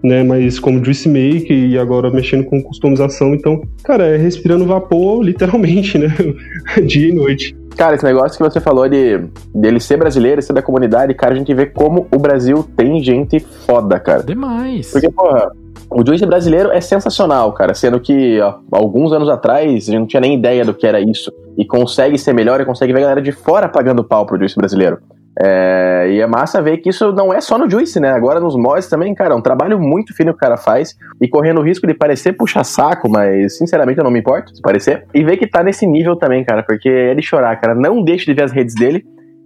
né, 0.03 0.23
mas 0.23 0.59
como 0.59 0.85
juice 0.85 1.09
maker 1.09 1.53
e 1.53 1.79
agora 1.79 2.11
mexendo 2.11 2.45
com 2.45 2.63
customização, 2.63 3.35
então, 3.35 3.63
cara, 3.83 4.07
é 4.07 4.17
respirando 4.17 4.65
vapor 4.65 5.23
literalmente, 5.25 5.99
né, 5.99 6.09
dia 6.87 7.09
e 7.09 7.13
noite. 7.13 7.57
Cara, 7.77 7.95
esse 7.95 8.05
negócio 8.05 8.37
que 8.37 8.43
você 8.43 8.61
falou 8.61 8.89
de 8.89 9.21
dele 9.55 9.81
ser 9.81 9.97
brasileiro, 9.97 10.43
ser 10.43 10.53
da 10.53 10.61
comunidade, 10.61 11.15
cara, 11.15 11.33
a 11.33 11.37
gente 11.37 11.55
vê 11.55 11.67
como 11.67 12.07
o 12.13 12.19
Brasil 12.19 12.69
tem 12.77 13.03
gente 13.03 13.41
foda, 13.41 13.99
cara. 13.99 14.23
Demais. 14.23 14.91
Porque, 14.91 15.09
porra, 15.09 15.51
o 15.91 16.07
juice 16.07 16.27
brasileiro 16.27 16.71
é 16.71 16.81
sensacional, 16.81 17.53
cara. 17.53 17.73
Sendo 17.73 17.99
que 17.99 18.41
ó, 18.41 18.59
alguns 18.71 19.13
anos 19.13 19.29
atrás 19.29 19.89
a 19.89 19.93
gente 19.93 19.99
não 19.99 20.07
tinha 20.07 20.21
nem 20.21 20.35
ideia 20.35 20.65
do 20.65 20.75
que 20.75 20.87
era 20.87 21.01
isso. 21.01 21.33
E 21.57 21.65
consegue 21.65 22.19
ser 22.19 22.33
melhor 22.33 22.61
e 22.61 22.65
consegue 22.65 22.93
ver 22.93 22.99
a 22.99 23.03
galera 23.03 23.23
de 23.23 23.33
fora 23.33 23.69
pagando 23.69 24.05
pau 24.05 24.27
pro 24.27 24.39
juice 24.39 24.57
brasileiro. 24.57 24.99
É, 25.39 26.09
e 26.11 26.21
é 26.21 26.27
massa 26.27 26.61
ver 26.61 26.79
que 26.79 26.91
isso 26.91 27.13
não 27.13 27.33
é 27.33 27.41
só 27.41 27.57
no 27.57 27.71
Juice, 27.71 28.01
né? 28.01 28.11
Agora 28.11 28.41
nos 28.41 28.57
mods 28.57 28.89
também, 28.89 29.15
cara, 29.15 29.35
é 29.35 29.37
um 29.37 29.43
trabalho 29.43 29.79
muito 29.79 30.15
fino 30.15 30.33
que 30.33 30.37
o 30.37 30.41
cara 30.41 30.57
faz 30.57 30.97
e 31.21 31.29
correndo 31.29 31.61
o 31.61 31.65
risco 31.65 31.87
de 31.87 31.95
parecer 31.95 32.33
puxa-saco, 32.33 33.09
mas 33.09 33.57
sinceramente 33.57 33.99
eu 33.99 34.05
não 34.05 34.11
me 34.11 34.19
importo 34.19 34.55
se 34.55 34.61
parecer. 34.61 35.07
E 35.15 35.23
ver 35.23 35.37
que 35.37 35.47
tá 35.47 35.63
nesse 35.63 35.87
nível 35.87 36.17
também, 36.17 36.45
cara, 36.45 36.63
porque 36.63 36.89
é 36.89 37.15
de 37.15 37.23
chorar, 37.23 37.57
cara. 37.61 37.75
Não 37.75 38.03
deixe 38.03 38.27
de 38.27 38.35
ver 38.35 38.43
as 38.43 38.53
redes 38.53 38.75
dele. 38.75 39.05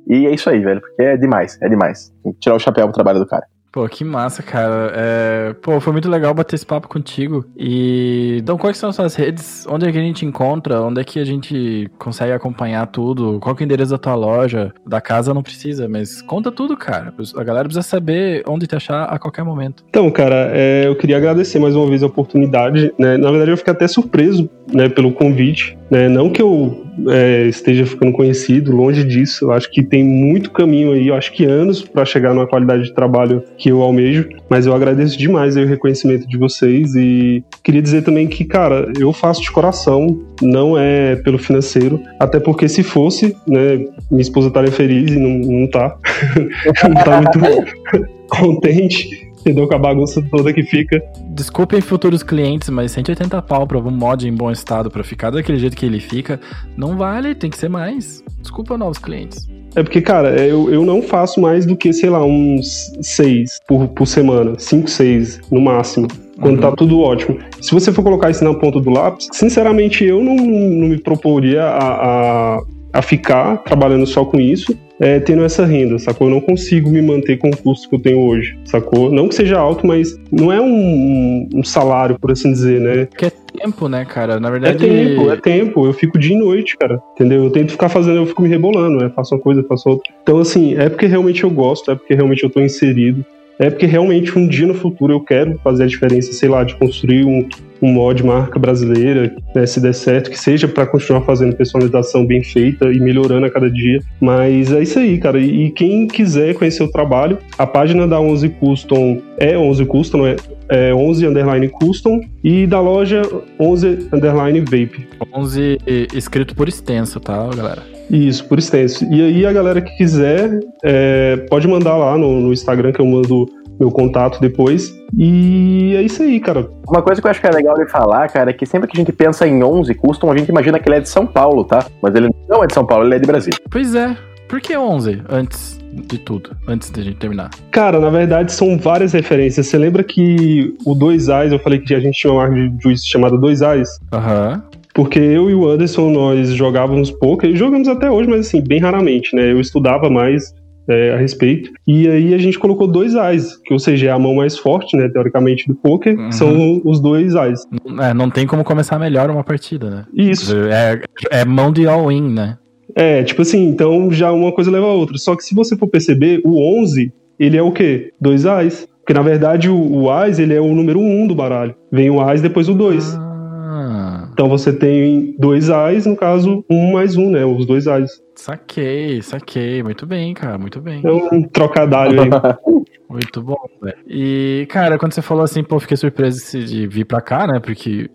E 0.08 0.26
é 0.26 0.34
isso 0.34 0.50
aí, 0.50 0.60
velho, 0.60 0.80
porque 0.80 1.02
é 1.02 1.16
demais, 1.16 1.58
é 1.62 1.68
demais. 1.68 2.12
Tem 2.22 2.32
que 2.32 2.38
tirar 2.38 2.56
o 2.56 2.60
chapéu 2.60 2.84
pro 2.86 2.94
trabalho 2.94 3.20
do 3.20 3.26
cara. 3.26 3.44
Pô, 3.74 3.88
que 3.88 4.04
massa, 4.04 4.40
cara. 4.40 4.92
É, 4.94 5.52
Pô, 5.54 5.80
foi 5.80 5.92
muito 5.92 6.08
legal 6.08 6.32
bater 6.32 6.54
esse 6.54 6.64
papo 6.64 6.86
contigo. 6.86 7.44
E. 7.56 8.38
Então, 8.40 8.56
quais 8.56 8.76
são 8.76 8.90
as 8.90 8.94
suas 8.94 9.16
redes? 9.16 9.66
Onde 9.68 9.88
é 9.88 9.90
que 9.90 9.98
a 9.98 10.00
gente 10.00 10.24
encontra? 10.24 10.80
Onde 10.80 11.00
é 11.00 11.04
que 11.04 11.18
a 11.18 11.24
gente 11.24 11.90
consegue 11.98 12.30
acompanhar 12.30 12.86
tudo? 12.86 13.40
Qual 13.40 13.52
que 13.52 13.64
é 13.64 13.64
o 13.64 13.66
endereço 13.66 13.90
da 13.90 13.98
tua 13.98 14.14
loja? 14.14 14.72
Da 14.86 15.00
casa 15.00 15.34
não 15.34 15.42
precisa, 15.42 15.88
mas 15.88 16.22
conta 16.22 16.52
tudo, 16.52 16.76
cara. 16.76 17.12
A 17.36 17.42
galera 17.42 17.64
precisa 17.64 17.82
saber 17.82 18.44
onde 18.46 18.68
te 18.68 18.76
achar 18.76 19.06
a 19.06 19.18
qualquer 19.18 19.42
momento. 19.42 19.84
Então, 19.90 20.08
cara, 20.08 20.52
é, 20.52 20.86
eu 20.86 20.94
queria 20.94 21.16
agradecer 21.16 21.58
mais 21.58 21.74
uma 21.74 21.88
vez 21.88 22.04
a 22.04 22.06
oportunidade. 22.06 22.94
Né? 22.96 23.16
Na 23.16 23.28
verdade, 23.28 23.50
eu 23.50 23.56
fiquei 23.56 23.72
até 23.72 23.88
surpreso 23.88 24.48
né, 24.72 24.88
pelo 24.88 25.10
convite. 25.12 25.76
Né? 25.90 26.08
Não 26.08 26.30
que 26.30 26.40
eu 26.40 26.84
é, 27.08 27.46
esteja 27.46 27.84
ficando 27.86 28.12
conhecido, 28.12 28.74
longe 28.74 29.04
disso. 29.04 29.46
Eu 29.46 29.52
acho 29.52 29.70
que 29.70 29.82
tem 29.82 30.04
muito 30.04 30.50
caminho 30.50 30.92
aí, 30.92 31.08
eu 31.08 31.14
acho 31.14 31.32
que 31.32 31.44
anos 31.44 31.82
para 31.82 32.04
chegar 32.04 32.34
numa 32.34 32.46
qualidade 32.46 32.84
de 32.84 32.94
trabalho 32.94 33.42
que 33.56 33.68
eu 33.68 33.82
almejo. 33.82 34.28
Mas 34.48 34.66
eu 34.66 34.74
agradeço 34.74 35.18
demais 35.18 35.56
o 35.56 35.64
reconhecimento 35.64 36.26
de 36.28 36.36
vocês 36.36 36.94
e 36.94 37.44
queria 37.62 37.82
dizer 37.82 38.02
também 38.02 38.26
que, 38.26 38.44
cara, 38.44 38.90
eu 38.98 39.12
faço 39.12 39.42
de 39.42 39.50
coração, 39.50 40.20
não 40.40 40.78
é 40.78 41.16
pelo 41.16 41.38
financeiro. 41.38 42.00
Até 42.18 42.38
porque 42.40 42.68
se 42.68 42.82
fosse, 42.82 43.36
né, 43.46 43.84
minha 44.10 44.22
esposa 44.22 44.48
estaria 44.48 44.72
feliz 44.72 45.10
e 45.10 45.18
não, 45.18 45.38
não 45.60 45.66
tá. 45.66 45.96
não 46.88 46.94
tá 46.94 47.22
muito 47.22 48.08
contente 48.28 49.23
entendeu? 49.44 49.68
Com 49.68 49.74
a 49.74 49.78
bagunça 49.78 50.22
toda 50.30 50.52
que 50.52 50.62
fica. 50.62 51.02
Desculpem 51.30 51.80
futuros 51.80 52.22
clientes, 52.22 52.70
mas 52.70 52.92
180 52.92 53.40
pau 53.42 53.66
pra 53.66 53.78
um 53.78 53.90
mod 53.90 54.26
em 54.26 54.32
bom 54.34 54.50
estado 54.50 54.90
pra 54.90 55.04
ficar 55.04 55.30
daquele 55.30 55.58
jeito 55.58 55.76
que 55.76 55.84
ele 55.84 56.00
fica, 56.00 56.40
não 56.76 56.96
vale, 56.96 57.34
tem 57.34 57.50
que 57.50 57.58
ser 57.58 57.68
mais. 57.68 58.22
Desculpa 58.40 58.78
novos 58.78 58.98
clientes. 58.98 59.48
É 59.76 59.82
porque, 59.82 60.00
cara, 60.00 60.30
eu, 60.40 60.72
eu 60.72 60.84
não 60.84 61.02
faço 61.02 61.40
mais 61.40 61.66
do 61.66 61.76
que, 61.76 61.92
sei 61.92 62.08
lá, 62.08 62.24
uns 62.24 62.92
seis 63.02 63.58
por, 63.66 63.88
por 63.88 64.06
semana. 64.06 64.54
Cinco, 64.58 64.88
seis, 64.88 65.40
no 65.50 65.60
máximo. 65.60 66.06
Quando 66.40 66.56
Uhum. 66.56 66.60
tá 66.60 66.72
tudo 66.72 67.00
ótimo. 67.00 67.38
Se 67.60 67.72
você 67.72 67.92
for 67.92 68.02
colocar 68.02 68.30
isso 68.30 68.42
na 68.44 68.54
ponta 68.54 68.80
do 68.80 68.90
lápis, 68.90 69.28
sinceramente, 69.32 70.04
eu 70.04 70.22
não, 70.22 70.36
não 70.36 70.88
me 70.88 70.98
proporia 70.98 71.62
a, 71.62 72.56
a, 72.56 72.62
a 72.92 73.02
ficar 73.02 73.58
trabalhando 73.58 74.06
só 74.06 74.24
com 74.24 74.40
isso, 74.40 74.76
é, 75.00 75.18
tendo 75.20 75.44
essa 75.44 75.64
renda, 75.64 75.98
sacou? 75.98 76.28
Eu 76.28 76.34
não 76.34 76.40
consigo 76.40 76.90
me 76.90 77.02
manter 77.02 77.36
com 77.38 77.50
o 77.50 77.56
custo 77.56 77.88
que 77.88 77.96
eu 77.96 78.00
tenho 78.00 78.18
hoje, 78.20 78.56
sacou? 78.64 79.10
Não 79.10 79.28
que 79.28 79.34
seja 79.34 79.58
alto, 79.58 79.86
mas 79.86 80.16
não 80.30 80.52
é 80.52 80.60
um, 80.60 81.48
um 81.54 81.64
salário, 81.64 82.18
por 82.18 82.30
assim 82.30 82.52
dizer, 82.52 82.80
né? 82.80 83.06
Porque 83.06 83.26
é 83.26 83.32
tempo, 83.58 83.88
né, 83.88 84.04
cara? 84.04 84.38
Na 84.38 84.48
É 84.48 84.52
verdade. 84.52 84.78
tempo, 84.78 85.30
é 85.30 85.36
tempo. 85.36 85.86
Eu 85.86 85.92
fico 85.92 86.18
dia 86.18 86.36
e 86.36 86.38
noite, 86.38 86.76
cara. 86.76 87.00
Entendeu? 87.14 87.44
Eu 87.44 87.50
tento 87.50 87.72
ficar 87.72 87.88
fazendo, 87.88 88.16
eu 88.16 88.26
fico 88.26 88.42
me 88.42 88.48
rebolando, 88.48 88.98
né? 88.98 89.10
Faço 89.14 89.34
uma 89.34 89.40
coisa, 89.40 89.64
faço 89.64 89.88
outra. 89.88 90.12
Então, 90.22 90.38
assim, 90.38 90.76
é 90.76 90.88
porque 90.88 91.06
realmente 91.06 91.44
eu 91.44 91.50
gosto, 91.50 91.90
é 91.90 91.94
porque 91.94 92.14
realmente 92.14 92.44
eu 92.44 92.50
tô 92.50 92.60
inserido. 92.60 93.24
É 93.58 93.70
porque 93.70 93.86
realmente 93.86 94.36
um 94.36 94.48
dia 94.48 94.66
no 94.66 94.74
futuro 94.74 95.12
eu 95.12 95.20
quero 95.20 95.58
fazer 95.62 95.84
a 95.84 95.86
diferença, 95.86 96.32
sei 96.32 96.48
lá, 96.48 96.64
de 96.64 96.74
construir 96.74 97.24
um, 97.24 97.48
um 97.84 97.92
mod 97.92 98.24
marca 98.24 98.58
brasileira, 98.58 99.36
né, 99.54 99.66
se 99.66 99.78
der 99.78 99.92
certo, 99.92 100.30
que 100.30 100.38
seja 100.38 100.66
para 100.66 100.86
continuar 100.86 101.20
fazendo 101.20 101.54
personalização 101.54 102.24
bem 102.24 102.42
feita 102.42 102.90
e 102.90 102.98
melhorando 102.98 103.44
a 103.44 103.50
cada 103.50 103.70
dia. 103.70 104.00
Mas 104.18 104.72
é 104.72 104.82
isso 104.82 104.98
aí, 104.98 105.18
cara. 105.18 105.38
E, 105.38 105.70
quem 105.70 106.06
quiser 106.06 106.54
conhecer 106.54 106.82
o 106.82 106.90
trabalho, 106.90 107.36
a 107.58 107.66
página 107.66 108.06
da 108.06 108.18
11 108.18 108.48
Custom 108.48 109.20
é 109.38 109.58
11 109.58 109.84
Custom, 109.84 110.26
é, 110.26 110.36
é 110.70 110.94
11 110.94 111.26
underline 111.26 111.68
Custom 111.68 112.20
e 112.42 112.66
da 112.66 112.80
loja 112.80 113.22
11 113.60 114.08
underline 114.12 114.60
Vape. 114.60 115.06
11 115.34 115.78
escrito 116.14 116.54
por 116.54 116.68
extenso, 116.68 117.20
tá, 117.20 117.50
galera? 117.54 117.82
Isso, 118.10 118.46
por 118.46 118.58
extenso. 118.58 119.04
E 119.12 119.20
aí 119.20 119.46
a 119.46 119.52
galera 119.52 119.80
que 119.80 119.94
quiser 119.96 120.58
é, 120.82 121.36
pode 121.50 121.68
mandar 121.68 121.96
lá 121.96 122.16
no, 122.16 122.40
no 122.40 122.52
Instagram 122.52 122.92
que 122.92 123.00
eu 123.00 123.06
mando 123.06 123.46
meu 123.78 123.90
contato 123.90 124.40
depois. 124.40 124.94
E 125.16 125.94
é 125.96 126.02
isso 126.02 126.22
aí, 126.22 126.40
cara. 126.40 126.68
Uma 126.88 127.02
coisa 127.02 127.20
que 127.20 127.26
eu 127.26 127.30
acho 127.30 127.40
que 127.40 127.46
é 127.46 127.50
legal 127.50 127.76
de 127.76 127.88
falar, 127.90 128.28
cara, 128.28 128.50
é 128.50 128.52
que 128.52 128.66
sempre 128.66 128.88
que 128.88 128.96
a 128.96 129.00
gente 129.00 129.12
pensa 129.12 129.46
em 129.46 129.62
11 129.62 129.94
Custom, 129.94 130.30
a 130.30 130.36
gente 130.36 130.48
imagina 130.48 130.78
que 130.78 130.88
ele 130.88 130.96
é 130.96 131.00
de 131.00 131.08
São 131.08 131.26
Paulo, 131.26 131.64
tá? 131.64 131.86
Mas 132.02 132.14
ele 132.14 132.28
não 132.48 132.62
é 132.62 132.66
de 132.66 132.74
São 132.74 132.86
Paulo, 132.86 133.04
ele 133.04 133.14
é 133.14 133.18
de 133.18 133.26
Brasília. 133.26 133.58
Pois 133.70 133.94
é. 133.94 134.16
Por 134.48 134.60
que 134.60 134.76
11 134.76 135.22
antes 135.28 135.80
de 135.92 136.18
tudo? 136.18 136.50
Antes 136.68 136.90
de 136.90 137.00
a 137.00 137.04
gente 137.04 137.16
terminar? 137.16 137.50
Cara, 137.70 137.98
na 137.98 138.10
verdade 138.10 138.52
são 138.52 138.78
várias 138.78 139.12
referências. 139.12 139.66
Você 139.66 139.78
lembra 139.78 140.04
que 140.04 140.74
o 140.84 140.94
Dois 140.94 141.28
Eyes, 141.28 141.52
eu 141.52 141.58
falei 141.58 141.78
que 141.78 141.94
a 141.94 142.00
gente 142.00 142.18
tinha 142.18 142.32
uma 142.32 142.42
marca 142.42 142.54
de 142.54 142.82
juice 142.82 143.08
chamada 143.08 143.38
Dois 143.38 143.62
Eyes? 143.62 143.88
Aham. 144.12 144.62
Porque 144.94 145.18
eu 145.18 145.50
e 145.50 145.54
o 145.54 145.68
Anderson, 145.68 146.08
nós 146.10 146.50
jogávamos 146.50 147.10
poker, 147.10 147.50
e 147.50 147.56
jogamos 147.56 147.88
até 147.88 148.08
hoje, 148.08 148.28
mas 148.28 148.46
assim, 148.46 148.62
bem 148.62 148.78
raramente, 148.78 149.34
né? 149.34 149.50
Eu 149.50 149.58
estudava 149.58 150.08
mais 150.08 150.54
é, 150.88 151.12
a 151.14 151.16
respeito. 151.16 151.70
E 151.86 152.08
aí 152.08 152.34
a 152.34 152.38
gente 152.38 152.58
colocou 152.58 152.86
dois 152.86 153.14
eyes, 153.14 153.56
que 153.64 153.72
ou 153.72 153.78
seja, 153.78 154.08
é 154.08 154.10
a 154.10 154.18
mão 154.18 154.34
mais 154.34 154.58
forte, 154.58 154.96
né, 154.96 155.08
teoricamente, 155.08 155.66
do 155.68 155.74
poker, 155.74 156.18
Uhum. 156.18 156.32
são 156.32 156.80
os 156.84 157.00
dois 157.00 157.34
eyes. 157.34 157.60
É, 158.00 158.12
não 158.14 158.30
tem 158.30 158.46
como 158.46 158.62
começar 158.64 158.98
melhor 158.98 159.30
uma 159.30 159.42
partida, 159.44 159.90
né? 159.90 160.04
Isso. 160.14 160.54
É, 160.68 161.00
é 161.30 161.44
mão 161.44 161.72
de 161.72 161.86
all-in, 161.86 162.32
né? 162.34 162.58
É, 162.96 163.22
tipo 163.24 163.42
assim, 163.42 163.66
então 163.68 164.10
já 164.12 164.30
uma 164.30 164.52
coisa 164.52 164.70
leva 164.70 164.86
a 164.86 164.92
outra. 164.92 165.16
Só 165.18 165.34
que 165.34 165.42
se 165.44 165.54
você 165.54 165.76
for 165.76 165.88
perceber, 165.88 166.40
o 166.44 166.60
11, 166.80 167.12
ele 167.40 167.56
é 167.56 167.62
o 167.62 167.72
quê? 167.72 168.12
Dois 168.20 168.44
eyes. 168.44 168.86
Porque 169.00 169.12
na 169.14 169.22
verdade 169.22 169.68
o, 169.68 169.76
o 169.76 170.22
eyes, 170.24 170.38
ele 170.38 170.54
é 170.54 170.60
o 170.60 170.74
número 170.74 170.98
um 171.00 171.26
do 171.26 171.34
baralho. 171.34 171.74
Vem 171.92 172.08
o 172.10 172.26
eyes, 172.26 172.40
depois 172.40 172.68
o 172.68 172.74
dois. 172.74 173.14
Ah, 173.18 174.28
Então 174.32 174.48
você 174.48 174.72
tem 174.72 175.34
dois 175.38 175.68
eyes, 175.68 176.06
no 176.06 176.16
caso, 176.16 176.64
um 176.70 176.92
mais 176.92 177.16
um, 177.16 177.30
né? 177.30 177.44
Os 177.44 177.66
dois 177.66 177.86
eyes. 177.86 178.10
Saquei, 178.34 179.22
saquei. 179.22 179.82
Muito 179.82 180.06
bem, 180.06 180.34
cara, 180.34 180.58
muito 180.58 180.80
bem. 180.80 181.00
É 181.04 181.10
um 181.12 181.42
trocadilho 181.48 182.22
aí. 182.22 182.30
Muito 183.06 183.42
bom, 183.42 183.56
velho. 183.80 183.96
E, 184.08 184.66
cara, 184.70 184.98
quando 184.98 185.12
você 185.12 185.22
falou 185.22 185.44
assim, 185.44 185.62
pô, 185.62 185.78
fiquei 185.78 185.96
surpreso 185.96 186.58
de 186.58 186.86
vir 186.88 187.04
pra 187.04 187.20
cá, 187.20 187.46
né? 187.46 187.60
Porque 187.60 188.10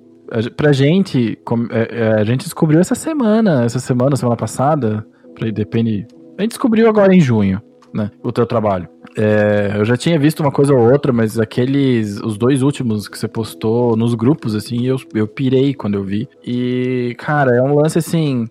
pra 0.58 0.74
gente, 0.74 1.38
com- 1.46 1.68
é, 1.70 1.88
é, 1.90 2.14
a 2.20 2.24
gente 2.26 2.42
descobriu 2.44 2.82
essa 2.82 2.96
semana, 2.96 3.64
essa 3.64 3.80
semana, 3.80 4.18
semana 4.18 4.36
passada, 4.36 5.06
pra, 5.36 5.50
depende. 5.52 6.06
A 6.38 6.42
gente 6.42 6.52
descobriu 6.52 6.90
agora 6.90 7.16
em 7.16 7.20
junho, 7.22 7.62
né? 7.94 8.12
O 8.22 8.32
teu 8.32 8.46
trabalho. 8.46 8.90
É, 9.18 9.74
eu 9.78 9.86
já 9.86 9.96
tinha 9.96 10.20
visto 10.20 10.42
uma 10.42 10.52
coisa 10.52 10.74
ou 10.74 10.92
outra, 10.92 11.14
mas 11.14 11.40
aqueles, 11.40 12.20
os 12.22 12.38
dois 12.38 12.62
últimos 12.62 13.08
que 13.08 13.18
você 13.18 13.28
postou 13.28 13.96
nos 13.96 14.16
grupos, 14.16 14.54
assim, 14.54 14.86
eu, 14.86 14.98
eu 15.14 15.28
pirei 15.28 15.74
quando 15.74 15.96
eu 15.96 16.04
vi. 16.04 16.28
E, 16.46 17.16
cara, 17.18 17.56
é 17.56 17.62
um 17.62 17.76
lance 17.76 17.98
assim, 18.00 18.48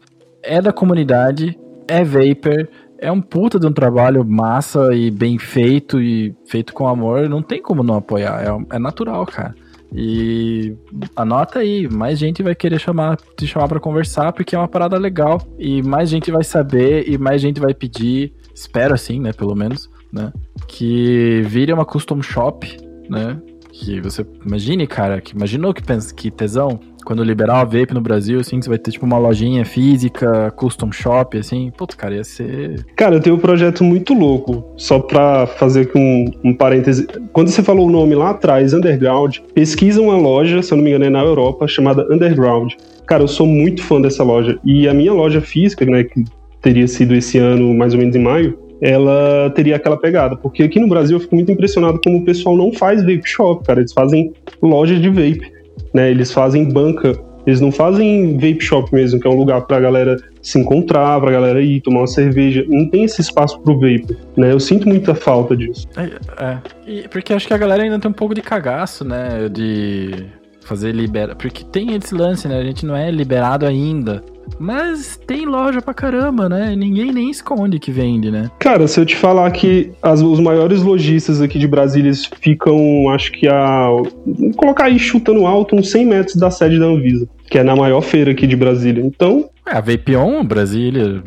é 0.49 0.61
da 0.63 0.73
comunidade, 0.73 1.59
é 1.87 2.03
Vapor, 2.03 2.67
é 2.99 3.13
um 3.13 3.21
puta 3.21 3.61
de 3.61 3.67
um 3.67 3.73
trabalho 3.73 4.25
massa 4.25 4.95
e 4.95 5.11
bem 5.11 5.39
feito 5.39 6.01
e 6.01 6.35
feito 6.47 6.73
com 6.73 6.89
amor, 6.89 7.29
não 7.29 7.43
tem 7.43 7.63
como 7.63 7.83
não 7.83 7.95
apoiar, 7.97 8.43
é, 8.43 8.77
é 8.77 8.79
natural, 8.79 9.25
cara. 9.27 9.55
E 9.95 10.77
anota 11.17 11.61
aí, 11.61 11.89
mais 11.89 12.19
gente 12.19 12.43
vai 12.43 12.55
querer 12.55 12.79
chamar, 12.79 13.17
te 13.37 13.47
chamar 13.47 13.69
para 13.69 13.81
conversar, 13.81 14.33
porque 14.33 14.55
é 14.55 14.59
uma 14.59 14.69
parada 14.69 14.99
legal. 14.99 15.41
E 15.59 15.83
mais 15.83 16.11
gente 16.11 16.31
vai 16.31 16.45
saber 16.45 17.09
e 17.09 17.17
mais 17.17 17.41
gente 17.41 17.59
vai 17.59 17.73
pedir. 17.73 18.35
Espero 18.55 18.93
assim, 18.93 19.19
né? 19.19 19.33
Pelo 19.33 19.55
menos, 19.55 19.89
né? 20.13 20.31
Que 20.67 21.41
vire 21.47 21.73
uma 21.73 21.87
custom 21.87 22.21
shop, 22.21 22.77
né? 23.09 23.41
Que 23.73 23.99
você 23.99 24.27
imagine, 24.45 24.87
cara, 24.87 25.23
que 25.23 25.35
imaginou 25.35 25.73
que 25.73 25.83
pensa 25.83 26.15
que 26.15 26.31
tesão 26.31 26.79
quando 27.09 27.25
liberar 27.25 27.63
o 27.63 27.71
vape 27.71 27.95
no 27.95 28.03
Brasil, 28.03 28.39
assim, 28.39 28.61
você 28.61 28.69
vai 28.69 28.77
ter 28.77 28.91
tipo 28.91 29.07
uma 29.07 29.17
lojinha 29.17 29.65
física, 29.65 30.53
custom 30.55 30.93
shop, 30.93 31.39
assim. 31.39 31.73
Putz, 31.75 31.95
cara, 31.95 32.17
ia 32.17 32.23
ser. 32.23 32.85
Cara, 32.95 33.15
eu 33.15 33.21
tenho 33.21 33.37
um 33.37 33.39
projeto 33.39 33.83
muito 33.83 34.13
louco, 34.13 34.63
só 34.77 34.99
pra 34.99 35.47
fazer 35.47 35.91
com 35.91 35.99
um, 35.99 36.51
um 36.51 36.55
parêntese. 36.55 37.07
Quando 37.33 37.49
você 37.49 37.63
falou 37.63 37.87
o 37.87 37.91
nome 37.91 38.15
lá 38.15 38.33
atrás, 38.33 38.75
Underground, 38.75 39.39
pesquisa 39.55 40.03
uma 40.03 40.19
loja, 40.19 40.61
se 40.61 40.71
eu 40.71 40.77
não 40.77 40.85
me 40.85 40.91
engano, 40.91 41.07
é 41.07 41.09
na 41.09 41.23
Europa, 41.23 41.67
chamada 41.67 42.07
Underground. 42.13 42.75
Cara, 43.07 43.23
eu 43.23 43.29
sou 43.29 43.47
muito 43.47 43.83
fã 43.83 43.99
dessa 44.03 44.23
loja. 44.23 44.59
E 44.63 44.87
a 44.87 44.93
minha 44.93 45.15
loja 45.15 45.41
física, 45.41 45.87
né, 45.87 46.05
que 46.05 46.27
teria 46.61 46.87
sido 46.87 47.15
esse 47.15 47.39
ano, 47.39 47.73
mais 47.73 47.95
ou 47.95 48.01
menos 48.01 48.15
em 48.15 48.21
maio, 48.21 48.59
ela 48.83 49.49
teria 49.55 49.77
aquela 49.77 49.97
pegada. 49.97 50.37
Porque 50.37 50.63
aqui 50.63 50.79
no 50.79 50.87
Brasil 50.87 51.17
eu 51.17 51.21
fico 51.23 51.35
muito 51.35 51.51
impressionado 51.51 51.99
como 52.05 52.19
o 52.19 52.25
pessoal 52.27 52.55
não 52.55 52.71
faz 52.71 53.01
vape 53.01 53.27
shop, 53.27 53.65
cara. 53.65 53.81
Eles 53.81 53.95
fazem 53.95 54.31
loja 54.61 54.95
de 54.95 55.09
vape 55.09 55.57
né? 55.93 56.11
Eles 56.11 56.33
fazem 56.33 56.69
banca, 56.69 57.19
eles 57.47 57.61
não 57.61 57.73
fazem 57.73 58.35
vape 58.35 58.61
shop 58.61 58.93
mesmo, 58.93 59.19
que 59.21 59.27
é 59.27 59.31
um 59.31 59.37
lugar 59.37 59.63
pra 59.63 59.81
galera 59.81 60.17
se 60.43 60.59
encontrar, 60.59 61.21
pra 61.21 61.31
galera 61.31 61.63
ir 61.63 61.81
tomar 61.81 62.01
uma 62.01 62.07
cerveja. 62.07 62.65
Não 62.69 62.89
tem 62.91 63.05
esse 63.05 63.21
espaço 63.21 63.59
pro 63.61 63.75
vape, 63.75 64.17
né? 64.37 64.53
Eu 64.53 64.61
sinto 64.61 64.89
muita 64.89 65.15
falta 65.15 65.57
disso. 65.57 65.87
É, 65.97 66.11
é. 66.45 67.09
Porque 67.09 67.33
acho 67.33 67.47
que 67.47 67.55
a 67.55 67.59
galera 67.59 67.83
ainda 67.83 67.99
tem 67.99 68.11
um 68.11 68.15
pouco 68.15 68.35
de 68.35 68.43
cagaço, 68.43 69.05
né? 69.05 69.49
De 69.49 70.27
fazer 70.61 70.93
libera. 70.93 71.35
Porque 71.35 71.65
tem 71.65 71.95
esse 71.95 72.15
lance, 72.15 72.47
né? 72.47 72.59
A 72.59 72.65
gente 72.65 72.85
não 72.85 72.95
é 72.95 73.11
liberado 73.11 73.65
ainda. 73.65 74.23
Mas 74.59 75.19
tem 75.27 75.47
loja 75.47 75.81
pra 75.81 75.95
caramba, 75.95 76.49
né? 76.49 76.75
Ninguém 76.77 77.13
nem 77.13 77.31
esconde 77.31 77.79
que 77.79 77.91
vende, 77.91 78.31
né? 78.31 78.51
Cara, 78.59 78.87
se 78.87 79.01
eu 79.01 79.07
te 79.07 79.17
falar 79.17 79.51
que 79.51 79.93
as, 80.03 80.21
os 80.21 80.41
maiores 80.41 80.83
lojistas 80.83 81.41
aqui 81.41 81.59
de 81.59 81.67
Brasília 81.67 82.13
ficam, 82.41 83.09
acho 83.11 83.33
que 83.33 83.49
a. 83.49 83.89
Vou 83.89 84.53
colocar 84.57 84.85
aí 84.85 84.99
chutando 84.99 85.47
alto, 85.47 85.77
uns 85.77 85.91
100 85.91 86.07
metros 86.07 86.37
da 86.37 86.51
sede 86.51 86.79
da 86.79 86.87
Anvisa, 86.87 87.29
que 87.51 87.59
é 87.59 87.63
na 87.63 87.77
maior 87.77 88.01
feira 88.01 88.31
aqui 88.31 88.47
de 88.47 88.57
Brasília. 88.57 89.05
Então. 89.05 89.49
É, 89.67 89.77
a 89.77 89.81
Vapion, 89.81 90.45
Brasília, 90.45 91.23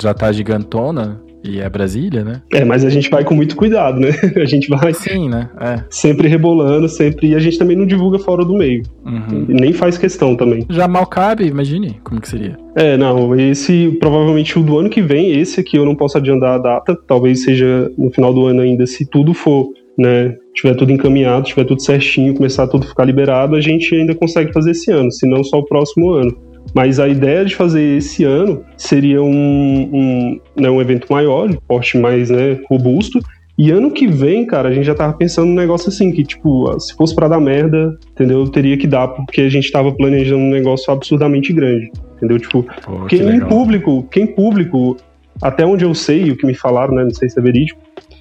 já 0.00 0.14
tá 0.14 0.32
gigantona. 0.32 1.20
E 1.44 1.60
é 1.60 1.68
Brasília, 1.68 2.24
né? 2.24 2.42
É, 2.52 2.64
mas 2.64 2.84
a 2.84 2.90
gente 2.90 3.10
vai 3.10 3.24
com 3.24 3.34
muito 3.34 3.56
cuidado, 3.56 3.98
né? 3.98 4.10
A 4.36 4.44
gente 4.44 4.68
vai. 4.68 4.94
Sim, 4.94 5.28
né? 5.28 5.50
É. 5.60 5.82
Sempre 5.90 6.28
rebolando, 6.28 6.88
sempre. 6.88 7.28
E 7.28 7.34
a 7.34 7.38
gente 7.38 7.58
também 7.58 7.76
não 7.76 7.86
divulga 7.86 8.18
fora 8.18 8.44
do 8.44 8.54
meio. 8.54 8.82
Uhum. 9.04 9.46
Nem 9.48 9.72
faz 9.72 9.98
questão 9.98 10.36
também. 10.36 10.64
Já 10.70 10.86
mal 10.86 11.06
cabe, 11.06 11.46
imagine 11.46 12.00
como 12.04 12.20
que 12.20 12.28
seria. 12.28 12.56
É, 12.76 12.96
não. 12.96 13.34
Esse, 13.38 13.96
provavelmente 14.00 14.58
o 14.58 14.62
do 14.62 14.78
ano 14.78 14.88
que 14.88 15.02
vem, 15.02 15.38
esse 15.38 15.60
aqui 15.60 15.76
eu 15.76 15.84
não 15.84 15.94
posso 15.94 16.18
adiantar 16.18 16.54
a 16.54 16.58
data. 16.58 16.96
Talvez 17.06 17.42
seja 17.42 17.90
no 17.98 18.10
final 18.10 18.32
do 18.32 18.46
ano 18.46 18.60
ainda, 18.60 18.86
se 18.86 19.04
tudo 19.06 19.34
for, 19.34 19.68
né? 19.98 20.34
Tiver 20.54 20.74
tudo 20.74 20.92
encaminhado, 20.92 21.44
tiver 21.44 21.64
tudo 21.64 21.82
certinho, 21.82 22.34
começar 22.34 22.66
tudo 22.68 22.84
a 22.84 22.88
ficar 22.88 23.04
liberado, 23.04 23.56
a 23.56 23.60
gente 23.60 23.94
ainda 23.94 24.14
consegue 24.14 24.52
fazer 24.52 24.72
esse 24.72 24.90
ano, 24.90 25.10
se 25.10 25.26
não 25.26 25.42
só 25.42 25.58
o 25.58 25.64
próximo 25.64 26.12
ano. 26.12 26.51
Mas 26.74 26.98
a 26.98 27.08
ideia 27.08 27.44
de 27.44 27.54
fazer 27.54 27.98
esse 27.98 28.24
ano 28.24 28.64
seria 28.76 29.22
um, 29.22 29.90
um, 29.92 30.40
né, 30.56 30.70
um 30.70 30.80
evento 30.80 31.06
maior, 31.10 31.50
um 31.50 31.56
porte 31.68 31.98
mais 31.98 32.30
né, 32.30 32.58
robusto. 32.68 33.20
E 33.58 33.70
ano 33.70 33.90
que 33.90 34.06
vem, 34.06 34.46
cara, 34.46 34.70
a 34.70 34.72
gente 34.72 34.84
já 34.84 34.94
tava 34.94 35.12
pensando 35.12 35.48
num 35.48 35.54
negócio 35.54 35.88
assim, 35.88 36.10
que, 36.10 36.24
tipo, 36.24 36.78
se 36.80 36.94
fosse 36.94 37.14
para 37.14 37.28
dar 37.28 37.40
merda, 37.40 37.98
entendeu? 38.12 38.48
Teria 38.48 38.78
que 38.78 38.86
dar, 38.86 39.08
porque 39.08 39.42
a 39.42 39.48
gente 39.48 39.70
tava 39.70 39.92
planejando 39.92 40.42
um 40.42 40.50
negócio 40.50 40.90
absurdamente 40.92 41.52
grande. 41.52 41.92
Entendeu? 42.16 42.38
Tipo, 42.38 42.62
Pô, 42.62 42.92
porque 42.92 43.16
em 43.16 43.40
público, 43.40 44.08
quem 44.10 44.26
público, 44.26 44.96
até 45.42 45.66
onde 45.66 45.84
eu 45.84 45.94
sei, 45.94 46.30
o 46.30 46.36
que 46.36 46.46
me 46.46 46.54
falaram, 46.54 46.94
né? 46.94 47.04
Não 47.04 47.14
sei 47.14 47.28
se 47.28 47.38
é 47.38 47.42
verídico, 47.42 47.78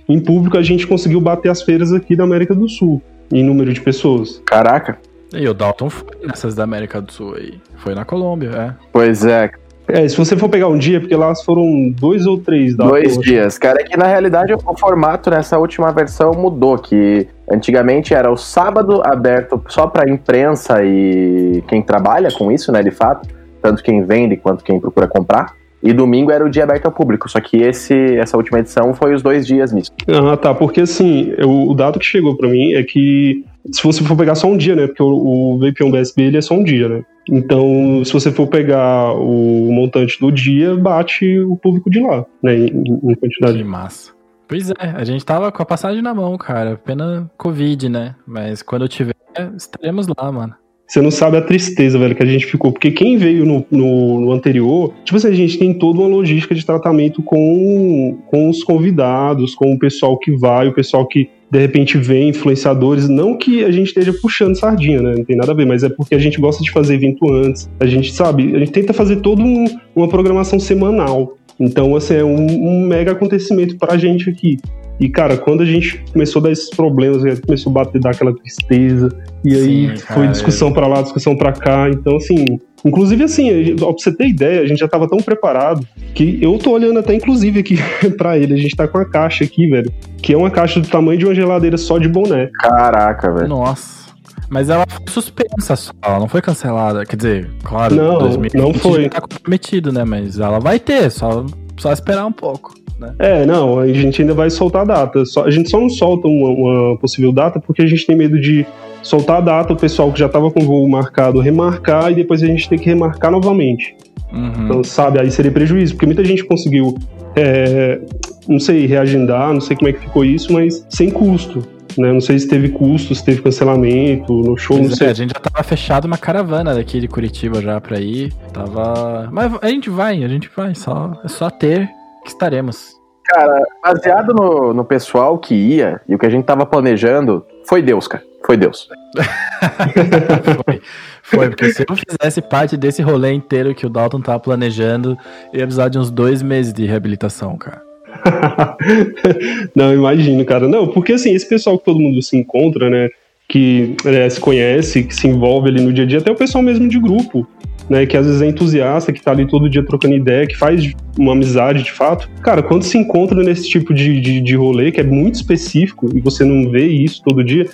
em 0.10 0.20
público 0.20 0.58
a 0.58 0.62
gente 0.62 0.86
conseguiu 0.86 1.22
bater 1.22 1.50
as 1.50 1.62
feiras 1.62 1.94
aqui 1.94 2.16
da 2.16 2.26
América 2.26 2.54
do 2.54 2.68
Sul, 2.68 3.02
em 3.32 3.44
número 3.44 3.72
de 3.72 3.80
pessoas. 3.80 4.42
Caraca! 4.46 5.00
E 5.34 5.48
o 5.48 5.54
Dalton 5.54 5.90
foi 5.90 6.08
nessas 6.26 6.56
da 6.56 6.64
América 6.64 7.02
do 7.02 7.12
Sul 7.12 7.36
aí. 7.36 7.60
Foi 7.78 7.96
na 7.96 8.04
Colômbia, 8.04 8.50
é. 8.50 8.74
Pois 8.92 9.26
é. 9.26 9.52
É, 9.88 10.08
se 10.08 10.16
você 10.16 10.38
for 10.38 10.48
pegar 10.48 10.68
um 10.68 10.78
dia, 10.78 11.00
porque 11.00 11.16
lá 11.16 11.34
foram 11.44 11.90
dois 11.90 12.26
ou 12.26 12.40
três 12.40 12.76
Dalton. 12.76 12.94
Dois 12.94 13.18
dias, 13.18 13.58
cara. 13.58 13.82
É 13.82 13.84
que 13.84 13.98
na 13.98 14.06
realidade 14.06 14.54
o 14.54 14.78
formato 14.78 15.30
nessa 15.30 15.58
última 15.58 15.92
versão 15.92 16.32
mudou, 16.34 16.78
que 16.78 17.28
antigamente 17.52 18.14
era 18.14 18.32
o 18.32 18.38
sábado 18.38 19.02
aberto 19.04 19.62
só 19.68 19.88
para 19.88 20.10
imprensa 20.10 20.84
e 20.84 21.64
quem 21.68 21.82
trabalha 21.82 22.30
com 22.32 22.52
isso, 22.52 22.72
né, 22.72 22.82
de 22.82 22.92
fato, 22.92 23.28
tanto 23.62 23.84
quem 23.84 24.06
vende 24.06 24.38
quanto 24.38 24.64
quem 24.64 24.80
procura 24.80 25.08
comprar. 25.08 25.61
E 25.84 25.94
domingo 25.94 26.32
era 26.32 26.46
o 26.46 26.50
dia 26.50 26.64
aberto 26.64 26.86
ao 26.86 26.92
público, 26.92 27.30
só 27.30 27.40
que 27.40 27.58
esse, 27.58 28.18
essa 28.18 28.38
última 28.38 28.60
edição 28.60 28.94
foi 28.94 29.14
os 29.14 29.22
dois 29.22 29.48
dias 29.48 29.72
nisso. 29.72 29.92
Ah, 30.08 30.38
tá, 30.38 30.54
porque 30.54 30.82
assim, 30.82 31.34
o, 31.44 31.72
o 31.72 31.74
dado 31.74 32.00
que 32.00 32.06
chegou 32.06 32.38
para 32.38 32.50
mim 32.50 32.74
é 32.74 32.84
que 32.84 33.44
se 33.72 33.84
você 33.84 34.04
for 34.04 34.18
pegar 34.18 34.36
só 34.36 34.48
um 34.48 34.58
dia, 34.58 34.76
né? 34.76 34.88
Porque 34.88 35.04
o, 35.04 35.56
o 35.56 35.60
VP1 35.60 35.92
BSB 35.92 36.24
ele 36.24 36.38
é 36.38 36.42
só 36.42 36.54
um 36.56 36.64
dia, 36.64 36.88
né? 36.88 37.04
Então, 37.30 38.04
se 38.04 38.12
você 38.12 38.32
for 38.32 38.48
pegar 38.48 39.14
o 39.14 39.72
montante 39.72 40.20
do 40.20 40.32
dia, 40.32 40.76
bate 40.76 41.40
o 41.40 41.56
público 41.56 41.90
de 41.90 42.00
lá, 42.00 42.26
né? 42.42 42.56
Em, 42.56 42.84
em 43.04 43.16
quantidade. 43.16 43.58
Que 43.58 43.64
massa. 43.64 44.12
Pois 44.48 44.70
é, 44.70 44.76
a 44.96 45.04
gente 45.04 45.24
tava 45.26 45.52
com 45.52 45.62
a 45.62 45.66
passagem 45.66 46.02
na 46.02 46.14
mão, 46.14 46.38
cara. 46.38 46.76
Pena 46.84 47.32
Covid, 47.38 47.88
né? 47.88 48.16
Mas 48.26 48.62
quando 48.62 48.84
eu 48.84 48.90
tiver, 48.90 49.16
estaremos 49.56 50.08
lá, 50.08 50.32
mano. 50.32 50.54
Você 50.92 51.02
não 51.02 51.10
sabe 51.10 51.38
a 51.38 51.42
tristeza, 51.42 51.98
velho, 51.98 52.14
que 52.14 52.22
a 52.22 52.26
gente 52.26 52.46
ficou. 52.46 52.70
Porque 52.70 52.92
quem 52.92 53.16
veio 53.16 53.46
no, 53.46 53.66
no, 53.72 54.20
no, 54.20 54.32
anterior, 54.34 54.94
tipo 55.06 55.16
assim, 55.16 55.30
a 55.30 55.34
gente 55.34 55.58
tem 55.58 55.74
toda 55.74 56.00
uma 56.00 56.08
logística 56.10 56.54
de 56.54 56.66
tratamento 56.66 57.24
com, 57.24 58.18
com 58.28 58.50
os 58.50 58.62
convidados, 58.62 59.56
com 59.56 59.72
o 59.72 59.80
pessoal 59.80 60.20
que 60.20 60.36
vai, 60.36 60.68
o 60.68 60.74
pessoal 60.74 61.08
que 61.08 61.30
de 61.50 61.60
repente 61.60 61.98
vem 61.98 62.28
influenciadores, 62.28 63.08
não 63.08 63.38
que 63.38 63.64
a 63.64 63.72
gente 63.72 63.88
esteja 63.88 64.12
puxando 64.22 64.54
sardinha, 64.58 65.02
né? 65.02 65.14
Não 65.16 65.24
tem 65.24 65.38
nada 65.38 65.54
a 65.54 65.56
ver, 65.56 65.66
mas 65.66 65.82
é 65.82 65.88
porque 65.88 66.14
a 66.14 66.20
gente 66.20 66.42
gosta 66.42 66.62
de 66.62 66.70
fazer 66.70 66.96
evento 66.96 67.26
antes. 67.32 67.70
A 67.80 67.86
gente 67.86 68.12
sabe, 68.12 68.54
a 68.54 68.60
gente 68.60 68.74
tenta 68.74 68.92
fazer 68.92 69.22
toda 69.22 69.42
um, 69.42 69.64
uma 69.96 70.10
programação 70.10 70.60
semanal. 70.60 71.38
Então, 71.58 71.96
assim, 71.96 72.16
é 72.16 72.24
um, 72.24 72.68
um, 72.68 72.86
mega 72.86 73.14
acontecimento 73.14 73.78
pra 73.78 73.96
gente 73.96 74.30
aqui. 74.30 74.58
E, 75.02 75.10
cara, 75.10 75.36
quando 75.36 75.62
a 75.62 75.66
gente 75.66 76.00
começou 76.14 76.40
a 76.40 76.44
dar 76.44 76.52
esses 76.52 76.70
problemas, 76.70 77.40
começou 77.40 77.72
a 77.72 77.74
bater, 77.74 78.00
dar 78.00 78.12
aquela 78.12 78.36
tristeza, 78.36 79.10
e 79.44 79.56
aí 79.56 79.98
Sim, 79.98 80.06
foi 80.14 80.28
discussão 80.28 80.72
para 80.72 80.86
lá, 80.86 81.02
discussão 81.02 81.36
para 81.36 81.52
cá. 81.52 81.90
Então, 81.90 82.16
assim, 82.18 82.46
Inclusive, 82.84 83.24
assim, 83.24 83.76
pra 83.76 83.88
você 83.92 84.12
ter 84.12 84.28
ideia, 84.28 84.62
a 84.62 84.66
gente 84.66 84.80
já 84.80 84.88
tava 84.88 85.08
tão 85.08 85.20
preparado 85.20 85.88
que 86.16 86.40
eu 86.42 86.58
tô 86.58 86.72
olhando 86.72 87.00
até, 87.00 87.14
inclusive, 87.14 87.60
aqui 87.60 87.78
pra 88.18 88.38
ele. 88.38 88.56
A 88.56 88.58
gente 88.58 88.76
tá 88.76 88.88
com 88.88 88.98
a 88.98 89.06
caixa 89.06 89.44
aqui, 89.44 89.70
velho. 89.70 89.92
Que 90.18 90.34
é 90.34 90.38
uma 90.38 90.50
caixa 90.50 90.80
do 90.80 90.88
tamanho 90.88 91.20
de 91.20 91.26
uma 91.26 91.36
geladeira 91.36 91.78
só 91.78 92.00
de 92.00 92.08
boné. 92.08 92.50
Caraca, 92.56 93.32
velho. 93.32 93.48
Nossa. 93.48 94.02
Mas 94.50 94.70
ela 94.70 94.84
foi 94.90 95.06
suspensa 95.08 95.76
só, 95.76 95.94
ela 96.02 96.20
não 96.20 96.28
foi 96.28 96.42
cancelada. 96.42 97.06
Quer 97.06 97.16
dizer, 97.16 97.52
claro, 97.64 97.96
não, 97.96 98.20
2020 98.20 98.62
não 98.62 98.74
foi. 98.74 99.04
já 99.04 99.10
tá 99.10 99.22
comprometido, 99.22 99.94
né? 99.94 100.04
Mas 100.04 100.40
ela 100.40 100.60
vai 100.60 100.80
ter, 100.80 101.10
só, 101.10 101.46
só 101.78 101.94
esperar 101.94 102.26
um 102.26 102.34
pouco. 102.34 102.74
Né? 103.02 103.16
É, 103.18 103.46
não, 103.48 103.80
a 103.80 103.88
gente 103.88 104.22
ainda 104.22 104.36
vai 104.36 104.52
soltar 104.52 104.84
a 104.84 104.86
data. 104.86 105.26
Só, 105.26 105.46
a 105.46 105.52
gente 105.52 105.70
só 105.70 105.80
não 105.80 105.90
solta 105.90 106.28
uma, 106.28 106.50
uma 106.50 106.98
possível 106.98 107.32
data 107.32 107.60
porque 107.60 107.82
a 107.82 107.88
gente 107.88 108.06
tem 108.06 108.16
medo 108.16 108.40
de 108.40 108.66
soltar 109.02 109.38
a 109.38 109.42
data, 109.42 109.74
o 109.74 109.76
pessoal 109.76 110.12
que 110.12 110.20
já 110.20 110.28
estava 110.28 110.52
com 110.52 110.62
o 110.62 110.66
voo 110.66 110.88
marcado 110.88 111.40
remarcar 111.40 112.12
e 112.12 112.16
depois 112.16 112.44
a 112.44 112.46
gente 112.46 112.70
tem 112.70 112.78
que 112.78 112.86
remarcar 112.86 113.32
novamente. 113.32 113.96
Uhum. 114.32 114.66
Então, 114.66 114.84
sabe, 114.84 115.20
aí 115.20 115.32
seria 115.32 115.52
prejuízo, 115.52 115.94
porque 115.96 116.06
muita 116.06 116.24
gente 116.24 116.44
conseguiu, 116.46 116.96
é, 117.36 118.00
não 118.48 118.60
sei, 118.60 118.86
reagendar, 118.86 119.52
não 119.52 119.60
sei 119.60 119.76
como 119.76 119.90
é 119.90 119.94
que 119.94 120.02
ficou 120.02 120.24
isso, 120.24 120.54
mas 120.54 120.86
sem 120.88 121.10
custo. 121.10 121.64
Né? 121.98 122.14
Não 122.14 122.22
sei 122.22 122.40
se 122.40 122.48
teve 122.48 122.70
custo, 122.70 123.14
se 123.14 123.26
teve 123.26 123.42
cancelamento 123.42 124.32
no 124.32 124.56
show, 124.56 124.78
pois 124.78 124.90
não 124.92 124.96
sei. 124.96 125.08
É, 125.08 125.10
a 125.10 125.14
gente 125.14 125.34
já 125.34 125.40
tava 125.40 125.64
fechado 125.64 126.06
uma 126.06 126.18
caravana 126.18 126.76
daqui 126.76 127.02
de 127.02 127.08
Curitiba 127.08 127.62
já 127.62 127.82
pra 127.82 128.00
ir. 128.00 128.32
Tava. 128.54 129.28
Mas 129.30 129.52
a 129.62 129.68
gente 129.68 129.90
vai, 129.90 130.24
a 130.24 130.28
gente 130.28 130.50
vai, 130.56 130.74
só, 130.74 131.20
é 131.26 131.28
só 131.28 131.50
ter 131.50 131.90
que 132.24 132.30
estaremos. 132.30 133.00
Cara, 133.26 133.62
baseado 133.84 134.34
no, 134.34 134.74
no 134.74 134.84
pessoal 134.84 135.38
que 135.38 135.56
ia 135.56 136.02
e 136.08 136.16
o 136.16 136.20
que 136.20 136.26
a 136.26 136.30
gente 136.30 136.44
tava 136.44 136.66
planejando, 136.66 137.46
foi 137.66 137.82
Deus, 137.82 138.08
cara. 138.08 138.24
Foi 138.46 138.58
Deus. 138.58 138.90
foi, 140.66 140.82
foi, 141.22 141.50
porque 141.50 141.72
se 141.72 141.86
eu 141.88 141.96
fizesse 141.96 142.42
parte 142.42 142.76
desse 142.76 143.02
rolê 143.02 143.32
inteiro 143.32 143.76
que 143.76 143.86
o 143.86 143.90
Dalton 143.90 144.22
tava 144.22 144.40
planejando, 144.40 145.18
ia 145.54 145.62
precisar 145.62 145.90
de 145.90 146.00
uns 146.00 146.10
dois 146.10 146.42
meses 146.42 146.74
de 146.74 146.86
reabilitação, 146.86 147.58
cara. 147.58 147.82
não, 149.76 149.94
imagino, 149.94 150.44
cara. 150.46 150.68
Não, 150.68 150.88
porque 150.88 151.14
assim, 151.14 151.34
esse 151.34 151.48
pessoal 151.48 151.78
que 151.78 151.86
todo 151.86 152.00
mundo 152.00 152.22
se 152.22 152.36
encontra, 152.38 152.90
né? 152.90 153.10
Que 153.52 153.98
é, 154.06 154.30
se 154.30 154.40
conhece, 154.40 155.04
que 155.04 155.14
se 155.14 155.28
envolve 155.28 155.68
ali 155.68 155.82
no 155.82 155.92
dia 155.92 156.06
a 156.06 156.08
dia, 156.08 156.20
até 156.20 156.32
o 156.32 156.36
pessoal 156.36 156.64
mesmo 156.64 156.88
de 156.88 156.98
grupo, 156.98 157.46
né? 157.90 158.06
Que 158.06 158.16
às 158.16 158.26
vezes 158.26 158.42
é 158.42 158.48
entusiasta, 158.48 159.12
que 159.12 159.22
tá 159.22 159.32
ali 159.32 159.46
todo 159.46 159.70
dia 159.70 159.86
trocando 159.86 160.16
ideia, 160.16 160.48
que 160.48 160.58
faz 160.58 160.94
uma 161.20 161.34
amizade 161.34 161.84
de 161.84 161.92
fato. 161.92 162.30
Cara, 162.42 162.64
quando 162.64 162.84
se 162.84 162.98
encontra 162.98 163.44
nesse 163.44 163.68
tipo 163.68 163.94
de, 163.94 164.22
de, 164.22 164.40
de 164.40 164.56
rolê, 164.56 164.90
que 164.90 165.02
é 165.02 165.04
muito 165.04 165.36
específico, 165.36 166.10
e 166.16 166.22
você 166.22 166.46
não 166.46 166.72
vê 166.72 166.88
isso 166.88 167.22
todo 167.26 167.44
dia, 167.44 167.68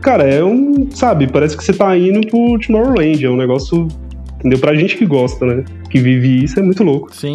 cara, 0.00 0.22
é 0.22 0.44
um, 0.44 0.88
sabe, 0.92 1.26
parece 1.26 1.56
que 1.56 1.64
você 1.64 1.72
tá 1.72 1.98
indo 1.98 2.24
pro 2.28 2.56
Tomorrowland, 2.64 3.24
é 3.24 3.28
um 3.28 3.36
negócio, 3.36 3.88
entendeu? 4.38 4.60
Pra 4.60 4.76
gente 4.76 4.96
que 4.96 5.04
gosta, 5.04 5.44
né? 5.44 5.64
Que 5.90 5.98
vive 5.98 6.44
isso, 6.44 6.60
é 6.60 6.62
muito 6.62 6.84
louco. 6.84 7.12
Sim. 7.12 7.34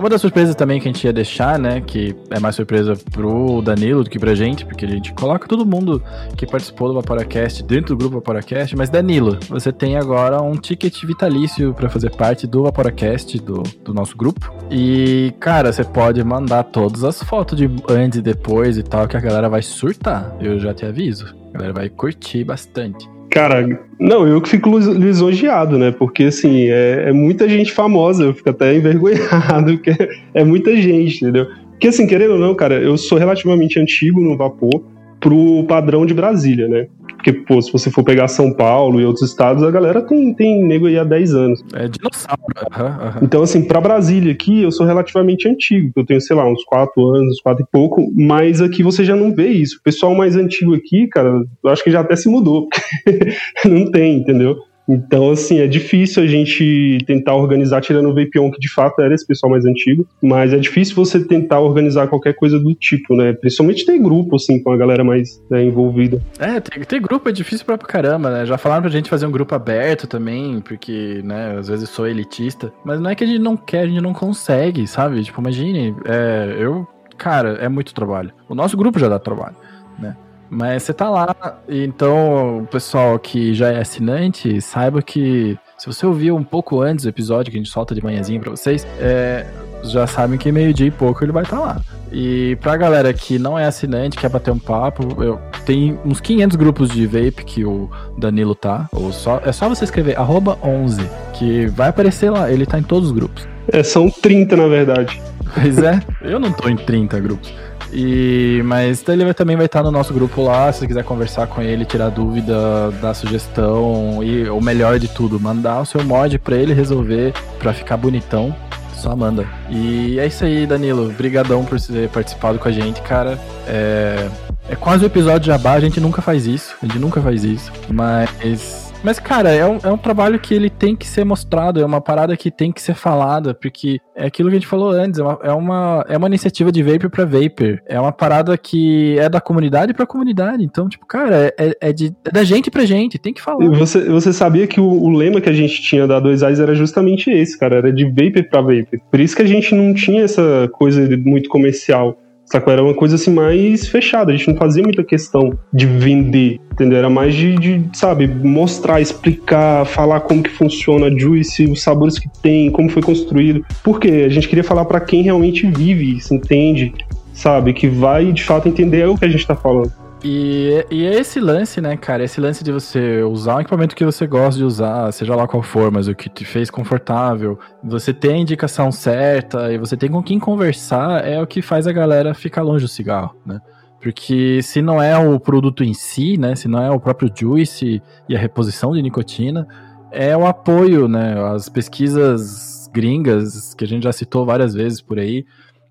Uma 0.00 0.08
das 0.08 0.22
surpresas 0.22 0.54
também 0.54 0.80
que 0.80 0.88
a 0.88 0.92
gente 0.92 1.04
ia 1.04 1.12
deixar, 1.12 1.58
né? 1.58 1.82
Que 1.82 2.16
é 2.30 2.40
mais 2.40 2.56
surpresa 2.56 2.94
pro 3.12 3.60
Danilo 3.60 4.02
do 4.02 4.08
que 4.08 4.18
pra 4.18 4.34
gente, 4.34 4.64
porque 4.64 4.86
a 4.86 4.88
gente 4.88 5.12
coloca 5.12 5.46
todo 5.46 5.66
mundo 5.66 6.02
que 6.38 6.46
participou 6.46 6.88
do 6.88 6.94
Vaporacast 6.94 7.62
dentro 7.62 7.94
do 7.94 7.98
grupo 7.98 8.14
Vaporacast. 8.14 8.74
Mas, 8.74 8.88
Danilo, 8.88 9.38
você 9.46 9.70
tem 9.70 9.98
agora 9.98 10.40
um 10.40 10.56
ticket 10.56 11.04
vitalício 11.04 11.74
para 11.74 11.90
fazer 11.90 12.16
parte 12.16 12.46
do 12.46 12.62
Vaporacast, 12.62 13.38
do, 13.40 13.62
do 13.84 13.92
nosso 13.92 14.16
grupo. 14.16 14.50
E, 14.70 15.34
cara, 15.38 15.70
você 15.70 15.84
pode 15.84 16.24
mandar 16.24 16.62
todas 16.62 17.04
as 17.04 17.22
fotos 17.22 17.58
de 17.58 17.68
antes 17.86 18.20
e 18.20 18.22
depois 18.22 18.78
e 18.78 18.82
tal, 18.82 19.06
que 19.06 19.18
a 19.18 19.20
galera 19.20 19.50
vai 19.50 19.60
surtar. 19.60 20.34
Eu 20.40 20.58
já 20.58 20.72
te 20.72 20.86
aviso. 20.86 21.26
A 21.50 21.58
galera 21.58 21.74
vai 21.74 21.90
curtir 21.90 22.42
bastante. 22.42 23.06
Cara, 23.30 23.80
não, 23.98 24.26
eu 24.26 24.40
que 24.40 24.48
fico 24.48 24.76
lisonjeado, 24.76 25.78
né? 25.78 25.92
Porque, 25.92 26.24
assim, 26.24 26.68
é, 26.68 27.04
é, 27.08 27.12
muita 27.12 27.48
gente 27.48 27.70
famosa, 27.72 28.24
eu 28.24 28.34
fico 28.34 28.50
até 28.50 28.74
envergonhado, 28.74 29.78
porque 29.78 29.96
é 30.34 30.42
muita 30.42 30.76
gente, 30.76 31.22
entendeu? 31.22 31.46
Porque, 31.70 31.88
assim, 31.88 32.08
querendo 32.08 32.32
ou 32.32 32.38
não, 32.38 32.54
cara, 32.54 32.74
eu 32.74 32.98
sou 32.98 33.16
relativamente 33.16 33.78
antigo 33.78 34.20
no 34.20 34.36
vapor 34.36 34.82
pro 35.20 35.64
padrão 35.64 36.06
de 36.06 36.14
Brasília, 36.14 36.68
né? 36.68 36.86
Porque, 37.14 37.32
pô, 37.34 37.60
se 37.60 37.70
você 37.70 37.90
for 37.90 38.02
pegar 38.02 38.28
São 38.28 38.50
Paulo 38.50 38.98
e 38.98 39.04
outros 39.04 39.28
estados, 39.28 39.62
a 39.62 39.70
galera 39.70 40.00
tem, 40.00 40.32
tem 40.32 40.64
nego 40.64 40.86
aí 40.86 40.98
há 40.98 41.04
10 41.04 41.34
anos. 41.34 41.62
É 41.74 41.86
dinossauro. 41.86 42.42
Uhum, 42.74 42.86
uhum. 42.86 43.20
Então, 43.22 43.42
assim, 43.42 43.62
pra 43.62 43.78
Brasília 43.78 44.32
aqui, 44.32 44.62
eu 44.62 44.72
sou 44.72 44.86
relativamente 44.86 45.46
antigo. 45.46 45.92
Eu 45.94 46.06
tenho, 46.06 46.20
sei 46.20 46.34
lá, 46.34 46.50
uns 46.50 46.64
4 46.64 47.06
anos, 47.14 47.38
4 47.42 47.62
e 47.62 47.66
pouco. 47.70 48.10
Mas 48.16 48.62
aqui 48.62 48.82
você 48.82 49.04
já 49.04 49.14
não 49.14 49.34
vê 49.34 49.48
isso. 49.48 49.76
O 49.78 49.82
pessoal 49.82 50.14
mais 50.14 50.34
antigo 50.34 50.74
aqui, 50.74 51.06
cara, 51.08 51.42
eu 51.62 51.70
acho 51.70 51.84
que 51.84 51.90
já 51.90 52.00
até 52.00 52.16
se 52.16 52.28
mudou. 52.28 52.68
não 53.66 53.90
tem, 53.90 54.16
entendeu? 54.16 54.56
Então, 54.90 55.30
assim, 55.30 55.60
é 55.60 55.68
difícil 55.68 56.22
a 56.22 56.26
gente 56.26 56.98
tentar 57.06 57.34
organizar, 57.34 57.80
tirando 57.80 58.08
o 58.08 58.14
Vapion, 58.14 58.50
que 58.50 58.58
de 58.58 58.68
fato 58.68 59.00
era 59.00 59.14
esse 59.14 59.24
pessoal 59.24 59.50
mais 59.50 59.64
antigo, 59.64 60.04
mas 60.20 60.52
é 60.52 60.58
difícil 60.58 60.96
você 60.96 61.24
tentar 61.24 61.60
organizar 61.60 62.08
qualquer 62.08 62.34
coisa 62.34 62.58
do 62.58 62.74
tipo, 62.74 63.14
né? 63.14 63.32
Principalmente 63.32 63.86
ter 63.86 63.98
grupo, 63.98 64.36
assim, 64.36 64.60
com 64.60 64.72
a 64.72 64.76
galera 64.76 65.04
mais 65.04 65.40
né, 65.48 65.64
envolvida. 65.64 66.20
É, 66.38 66.58
ter, 66.58 66.84
ter, 66.84 67.00
grupo 67.00 67.28
é 67.28 67.32
difícil 67.32 67.64
pra 67.64 67.78
caramba, 67.78 68.30
né? 68.30 68.46
Já 68.46 68.58
falaram 68.58 68.82
pra 68.82 68.90
gente 68.90 69.08
fazer 69.08 69.26
um 69.26 69.30
grupo 69.30 69.54
aberto 69.54 70.08
também, 70.08 70.60
porque, 70.60 71.20
né, 71.24 71.56
às 71.58 71.68
vezes 71.68 71.88
sou 71.88 72.08
elitista, 72.08 72.72
mas 72.84 73.00
não 73.00 73.10
é 73.10 73.14
que 73.14 73.22
a 73.22 73.26
gente 73.26 73.40
não 73.40 73.56
quer, 73.56 73.82
a 73.82 73.86
gente 73.86 74.00
não 74.00 74.12
consegue, 74.12 74.86
sabe? 74.88 75.22
Tipo, 75.22 75.40
imagine, 75.40 75.94
é, 76.04 76.56
eu, 76.58 76.86
cara, 77.16 77.58
é 77.60 77.68
muito 77.68 77.94
trabalho. 77.94 78.32
O 78.48 78.54
nosso 78.54 78.76
grupo 78.76 78.98
já 78.98 79.08
dá 79.08 79.18
trabalho, 79.18 79.56
né? 79.98 80.16
Mas 80.50 80.82
você 80.82 80.92
tá 80.92 81.08
lá, 81.08 81.34
então 81.68 82.58
o 82.58 82.66
pessoal 82.66 83.16
que 83.20 83.54
já 83.54 83.70
é 83.70 83.80
assinante, 83.80 84.60
saiba 84.60 85.00
que 85.00 85.56
se 85.78 85.86
você 85.86 86.04
ouviu 86.04 86.36
um 86.36 86.42
pouco 86.42 86.80
antes 86.82 87.04
do 87.04 87.08
episódio 87.08 87.52
que 87.52 87.56
a 87.56 87.60
gente 87.60 87.70
solta 87.70 87.94
de 87.94 88.02
manhãzinha 88.02 88.40
pra 88.40 88.50
vocês, 88.50 88.84
é, 88.98 89.46
já 89.84 90.06
sabem 90.06 90.36
que 90.38 90.50
meio-dia 90.50 90.88
e 90.88 90.90
pouco 90.90 91.24
ele 91.24 91.32
vai 91.32 91.44
estar 91.44 91.56
tá 91.56 91.62
lá. 91.62 91.80
E 92.12 92.56
pra 92.60 92.76
galera 92.76 93.12
que 93.14 93.38
não 93.38 93.56
é 93.56 93.64
assinante, 93.64 94.18
quer 94.18 94.28
bater 94.28 94.50
um 94.50 94.58
papo, 94.58 95.22
eu, 95.22 95.40
tem 95.64 95.98
uns 96.04 96.20
500 96.20 96.56
grupos 96.56 96.90
de 96.90 97.06
vape 97.06 97.44
que 97.44 97.64
o 97.64 97.88
Danilo 98.18 98.54
tá. 98.54 98.88
Ou 98.92 99.12
só, 99.12 99.40
é 99.44 99.52
só 99.52 99.68
você 99.68 99.84
escrever 99.84 100.16
11, 100.18 101.08
que 101.32 101.66
vai 101.68 101.88
aparecer 101.90 102.30
lá, 102.30 102.50
ele 102.50 102.66
tá 102.66 102.78
em 102.78 102.82
todos 102.82 103.10
os 103.10 103.14
grupos. 103.14 103.48
É, 103.72 103.82
são 103.82 104.10
30 104.10 104.56
na 104.56 104.66
verdade. 104.66 105.22
Pois 105.54 105.78
é, 105.78 106.00
eu 106.22 106.38
não 106.38 106.52
tô 106.52 106.68
em 106.68 106.76
30 106.76 107.18
grupos. 107.20 107.52
E, 107.92 108.62
mas 108.64 109.06
ele 109.08 109.32
também 109.34 109.56
vai 109.56 109.66
estar 109.66 109.82
no 109.82 109.90
nosso 109.90 110.14
grupo 110.14 110.42
lá, 110.42 110.72
se 110.72 110.80
você 110.80 110.86
quiser 110.86 111.04
conversar 111.04 111.46
com 111.46 111.60
ele, 111.60 111.84
tirar 111.84 112.08
dúvida, 112.08 112.90
dar 113.02 113.14
sugestão 113.14 114.22
e 114.22 114.48
o 114.48 114.60
melhor 114.60 114.98
de 114.98 115.08
tudo, 115.08 115.40
mandar 115.40 115.80
o 115.80 115.86
seu 115.86 116.04
mod 116.04 116.38
para 116.38 116.56
ele 116.56 116.72
resolver 116.72 117.32
para 117.58 117.72
ficar 117.72 117.96
bonitão. 117.96 118.54
Só 118.94 119.16
manda. 119.16 119.46
E 119.70 120.18
é 120.18 120.26
isso 120.26 120.44
aí, 120.44 120.66
Danilo. 120.66 121.10
Brigadão 121.12 121.64
por 121.64 121.80
ter 121.80 122.08
participado 122.10 122.58
com 122.58 122.68
a 122.68 122.72
gente, 122.72 123.00
cara. 123.00 123.38
É, 123.66 124.28
é 124.68 124.76
quase 124.76 125.04
o 125.04 125.06
episódio 125.06 125.40
de 125.40 125.46
Jabá, 125.46 125.72
a 125.72 125.80
gente 125.80 125.98
nunca 126.00 126.20
faz 126.20 126.46
isso. 126.46 126.76
A 126.82 126.86
gente 126.86 126.98
nunca 126.98 127.18
faz 127.22 127.42
isso. 127.42 127.72
Mas 127.88 128.89
mas, 129.02 129.18
cara, 129.18 129.50
é 129.50 129.66
um, 129.66 129.78
é 129.82 129.90
um 129.90 129.96
trabalho 129.96 130.38
que 130.38 130.54
ele 130.54 130.68
tem 130.68 130.94
que 130.94 131.06
ser 131.06 131.24
mostrado, 131.24 131.80
é 131.80 131.84
uma 131.84 132.00
parada 132.00 132.36
que 132.36 132.50
tem 132.50 132.70
que 132.70 132.82
ser 132.82 132.94
falada, 132.94 133.54
porque 133.54 133.98
é 134.14 134.26
aquilo 134.26 134.48
que 134.50 134.56
a 134.56 134.58
gente 134.58 134.68
falou 134.68 134.90
antes, 134.90 135.18
é 135.18 135.22
uma, 135.22 135.38
é 135.42 135.52
uma, 135.52 136.04
é 136.08 136.16
uma 136.16 136.26
iniciativa 136.26 136.70
de 136.70 136.82
Vapor 136.82 137.08
pra 137.08 137.24
Vapor. 137.24 137.80
É 137.86 137.98
uma 137.98 138.12
parada 138.12 138.56
que 138.58 139.18
é 139.18 139.28
da 139.28 139.40
comunidade 139.40 139.94
pra 139.94 140.06
comunidade. 140.06 140.62
Então, 140.64 140.88
tipo, 140.88 141.06
cara, 141.06 141.52
é, 141.58 141.76
é, 141.80 141.92
de, 141.92 142.14
é 142.24 142.30
da 142.30 142.44
gente 142.44 142.70
pra 142.70 142.84
gente, 142.84 143.18
tem 143.18 143.32
que 143.32 143.40
falar. 143.40 143.66
Você, 143.70 144.04
você 144.08 144.32
sabia 144.32 144.66
que 144.66 144.80
o, 144.80 144.84
o 144.84 145.08
lema 145.10 145.40
que 145.40 145.48
a 145.48 145.54
gente 145.54 145.80
tinha 145.82 146.06
da 146.06 146.20
2 146.20 146.42
Eyes 146.42 146.60
era 146.60 146.74
justamente 146.74 147.30
esse, 147.30 147.58
cara, 147.58 147.76
era 147.76 147.92
de 147.92 148.04
Vapor 148.04 148.44
pra 148.50 148.60
Vapor. 148.60 149.00
Por 149.10 149.20
isso 149.20 149.34
que 149.34 149.42
a 149.42 149.46
gente 149.46 149.74
não 149.74 149.94
tinha 149.94 150.22
essa 150.22 150.68
coisa 150.72 151.08
muito 151.24 151.48
comercial. 151.48 152.18
Sacou? 152.50 152.72
Era 152.72 152.82
uma 152.82 152.94
coisa 152.94 153.14
assim 153.14 153.32
mais 153.32 153.86
fechada. 153.86 154.32
A 154.32 154.36
gente 154.36 154.48
não 154.48 154.56
fazia 154.56 154.82
muita 154.82 155.04
questão 155.04 155.56
de 155.72 155.86
vender, 155.86 156.58
entendeu? 156.72 156.98
Era 156.98 157.08
mais 157.08 157.32
de, 157.32 157.54
de, 157.56 157.88
sabe, 157.92 158.26
mostrar, 158.26 159.00
explicar, 159.00 159.86
falar 159.86 160.20
como 160.22 160.42
que 160.42 160.50
funciona 160.50 161.06
a 161.06 161.16
Juice, 161.16 161.64
os 161.66 161.80
sabores 161.80 162.18
que 162.18 162.28
tem, 162.42 162.68
como 162.70 162.88
foi 162.90 163.02
construído. 163.02 163.64
Porque 163.84 164.08
a 164.08 164.28
gente 164.28 164.48
queria 164.48 164.64
falar 164.64 164.84
para 164.84 165.00
quem 165.00 165.22
realmente 165.22 165.64
vive 165.64 166.16
isso, 166.16 166.34
entende, 166.34 166.92
sabe? 167.32 167.72
Que 167.72 167.86
vai 167.86 168.32
de 168.32 168.42
fato 168.42 168.68
entender 168.68 169.06
o 169.06 169.16
que 169.16 169.24
a 169.24 169.28
gente 169.28 169.46
tá 169.46 169.54
falando. 169.54 169.99
E, 170.22 170.84
e 170.90 171.06
é 171.06 171.18
esse 171.18 171.40
lance, 171.40 171.80
né, 171.80 171.96
cara? 171.96 172.22
Esse 172.22 172.40
lance 172.40 172.62
de 172.62 172.70
você 172.70 173.22
usar 173.22 173.56
um 173.56 173.60
equipamento 173.60 173.96
que 173.96 174.04
você 174.04 174.26
gosta 174.26 174.58
de 174.58 174.64
usar, 174.64 175.10
seja 175.12 175.34
lá 175.34 175.48
qual 175.48 175.62
for, 175.62 175.90
mas 175.90 176.08
o 176.08 176.14
que 176.14 176.28
te 176.28 176.44
fez 176.44 176.70
confortável, 176.70 177.58
você 177.82 178.12
tem 178.12 178.34
a 178.34 178.38
indicação 178.38 178.92
certa 178.92 179.72
e 179.72 179.78
você 179.78 179.96
tem 179.96 180.10
com 180.10 180.22
quem 180.22 180.38
conversar, 180.38 181.26
é 181.26 181.40
o 181.40 181.46
que 181.46 181.62
faz 181.62 181.86
a 181.86 181.92
galera 181.92 182.34
ficar 182.34 182.62
longe 182.62 182.84
do 182.84 182.88
cigarro, 182.88 183.34
né? 183.46 183.60
Porque 184.00 184.62
se 184.62 184.80
não 184.80 185.02
é 185.02 185.16
o 185.16 185.38
produto 185.38 185.84
em 185.84 185.94
si, 185.94 186.36
né? 186.36 186.54
Se 186.54 186.68
não 186.68 186.82
é 186.82 186.90
o 186.90 187.00
próprio 187.00 187.30
juice 187.34 188.02
e 188.28 188.36
a 188.36 188.38
reposição 188.38 188.92
de 188.92 189.02
nicotina, 189.02 189.66
é 190.10 190.36
o 190.36 190.46
apoio, 190.46 191.08
né? 191.08 191.34
As 191.54 191.68
pesquisas 191.68 192.88
gringas, 192.92 193.74
que 193.74 193.84
a 193.84 193.86
gente 193.88 194.04
já 194.04 194.12
citou 194.12 194.44
várias 194.44 194.74
vezes 194.74 195.00
por 195.00 195.18
aí, 195.18 195.44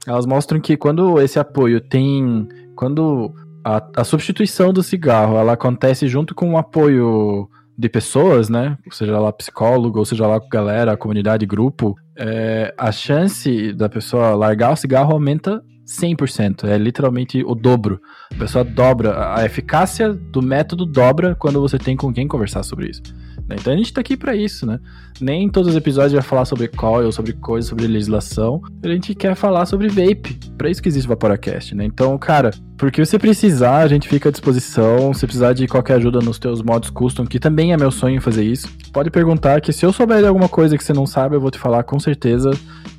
elas 0.08 0.26
mostram 0.26 0.60
que 0.60 0.78
quando 0.78 1.20
esse 1.20 1.40
apoio 1.40 1.82
tem. 1.82 2.48
Quando 2.76 3.34
a, 3.64 3.84
a 3.98 4.04
substituição 4.04 4.72
do 4.72 4.84
cigarro 4.84 5.38
ela 5.38 5.54
acontece 5.54 6.08
junto 6.08 6.34
com 6.34 6.54
o 6.54 6.58
apoio 6.58 7.50
de 7.78 7.88
pessoas, 7.88 8.50
né? 8.50 8.78
Seja 8.92 9.18
lá 9.20 9.32
psicólogo, 9.32 10.00
ou 10.00 10.06
seja 10.06 10.28
lá 10.28 10.40
galera, 10.52 10.98
comunidade, 10.98 11.46
grupo, 11.46 11.96
é, 12.18 12.74
a 12.78 12.92
chance 12.92 13.72
da 13.74 13.88
pessoa 13.88 14.36
largar 14.36 14.74
o 14.74 14.76
cigarro 14.76 15.14
aumenta 15.14 15.64
100%. 15.88 16.66
É 16.66 16.78
literalmente 16.78 17.42
o 17.44 17.56
dobro. 17.56 18.02
A 18.32 18.36
pessoa 18.36 18.64
dobra. 18.64 19.34
A 19.36 19.46
eficácia 19.46 20.14
do 20.14 20.42
método 20.42 20.86
dobra 20.86 21.36
quando 21.36 21.62
você 21.62 21.80
tem 21.80 21.96
com 21.96 22.14
quem 22.14 22.28
conversar 22.28 22.64
sobre 22.64 22.90
isso. 22.90 23.02
Né? 23.50 23.56
Então 23.60 23.74
a 23.74 23.76
gente 23.76 23.92
tá 23.92 24.00
aqui 24.00 24.16
para 24.16 24.36
isso, 24.36 24.66
né? 24.66 24.80
Nem 25.20 25.50
todos 25.50 25.72
os 25.72 25.76
episódios 25.76 26.14
vai 26.14 26.22
falar 26.22 26.46
sobre 26.46 26.68
coil, 26.68 27.12
sobre 27.12 27.34
coisas, 27.34 27.68
sobre 27.68 27.88
legislação. 27.88 28.62
A 28.84 28.88
gente 28.88 29.16
quer 29.16 29.36
falar 29.36 29.66
sobre 29.66 29.88
vape. 29.88 30.38
Para 30.56 30.70
isso 30.70 30.82
que 30.82 30.88
existe 30.88 31.08
o 31.08 31.10
Vaporacast, 31.10 31.74
né? 31.74 31.84
Então, 31.84 32.16
cara, 32.18 32.52
porque 32.78 33.04
você 33.04 33.18
precisar, 33.18 33.78
a 33.78 33.88
gente 33.88 34.08
fica 34.08 34.30
à 34.30 34.32
disposição. 34.32 35.14
Se 35.14 35.26
precisar 35.26 35.54
de 35.54 35.68
qualquer 35.68 35.96
ajuda 35.96 36.20
nos 36.20 36.38
teus 36.38 36.62
modos 36.62 36.92
custom, 36.92 37.26
que 37.26 37.40
também 37.40 37.74
é 37.74 37.78
meu 37.78 37.90
sonho 37.90 38.22
fazer 38.22 38.44
isso, 38.44 38.70
pode 38.94 39.10
perguntar 39.10 39.60
que 39.62 39.74
se 39.74 39.84
eu 39.84 39.92
souber 39.92 40.20
de 40.20 40.28
alguma 40.28 40.48
coisa 40.48 40.78
que 40.78 40.84
você 40.84 40.94
não 40.94 41.08
sabe, 41.08 41.36
eu 41.36 41.42
vou 41.42 41.50
te 41.50 41.58
falar 41.58 41.84
com 41.84 42.00
certeza. 42.00 42.52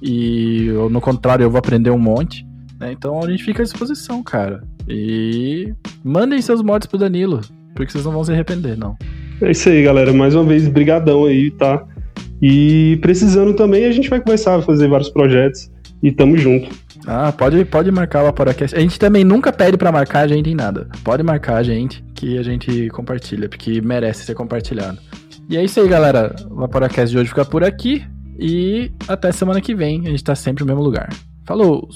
E 0.03 0.69
no 0.91 1.01
contrário, 1.01 1.45
eu 1.45 1.51
vou 1.51 1.59
aprender 1.59 1.91
um 1.91 1.99
monte. 1.99 2.45
Né? 2.79 2.91
Então 2.91 3.23
a 3.23 3.31
gente 3.31 3.45
fica 3.45 3.63
à 3.63 3.65
disposição, 3.65 4.21
cara. 4.23 4.65
E 4.89 5.73
mandem 6.03 6.43
seus 6.43 6.61
mods 6.61 6.89
pro 6.89 6.99
Danilo, 6.99 7.41
porque 7.75 7.93
vocês 7.93 8.05
não 8.05 8.13
vão 8.13 8.25
se 8.25 8.33
arrepender, 8.33 8.77
não. 8.77 8.97
É 9.43 9.51
isso 9.51 9.69
aí, 9.69 9.83
galera. 9.83 10.13
Mais 10.13 10.35
uma 10.35 10.45
vez, 10.45 10.69
brigadão 10.69 11.25
aí, 11.25 11.51
tá? 11.51 11.83
E 12.43 12.99
precisando 13.01 13.55
também, 13.55 13.87
a 13.87 13.93
gente 13.93 14.09
vai 14.09 14.21
começar 14.21 14.57
a 14.57 14.63
fazer 14.63 14.89
vários 14.89 15.09
projetos 15.09 15.71
e 16.03 16.13
tamo 16.13 16.37
junto. 16.37 16.69
Ah, 17.07 17.33
pode, 17.33 17.65
pode 17.65 17.91
marcar 17.91 18.23
o 18.23 18.27
Vaporacast. 18.27 18.77
A 18.77 18.81
gente 18.81 18.99
também 18.99 19.25
nunca 19.25 19.53
pede 19.53 19.77
para 19.77 19.91
marcar 19.91 20.21
a 20.21 20.29
gente 20.29 20.51
em 20.51 20.55
nada. 20.55 20.89
Pode 21.03 21.23
marcar 21.23 21.57
a 21.57 21.63
gente 21.63 22.05
que 22.15 22.39
a 22.39 22.43
gente 22.43 22.89
compartilha, 22.91 23.49
porque 23.49 23.81
merece 23.81 24.25
ser 24.25 24.35
compartilhado. 24.35 24.99
E 25.49 25.57
é 25.57 25.65
isso 25.65 25.81
aí, 25.81 25.89
galera. 25.89 26.35
O 26.51 26.57
Vaporacast 26.57 27.11
de 27.11 27.19
hoje 27.19 27.29
fica 27.31 27.45
por 27.45 27.65
aqui. 27.65 28.05
E 28.39 28.91
até 29.09 29.33
semana 29.33 29.61
que 29.61 29.75
vem. 29.75 30.07
A 30.07 30.11
gente 30.11 30.25
tá 30.25 30.35
sempre 30.35 30.65
no 30.65 30.69
mesmo 30.69 30.83
lugar. 30.83 31.09
Falou! 31.47 31.89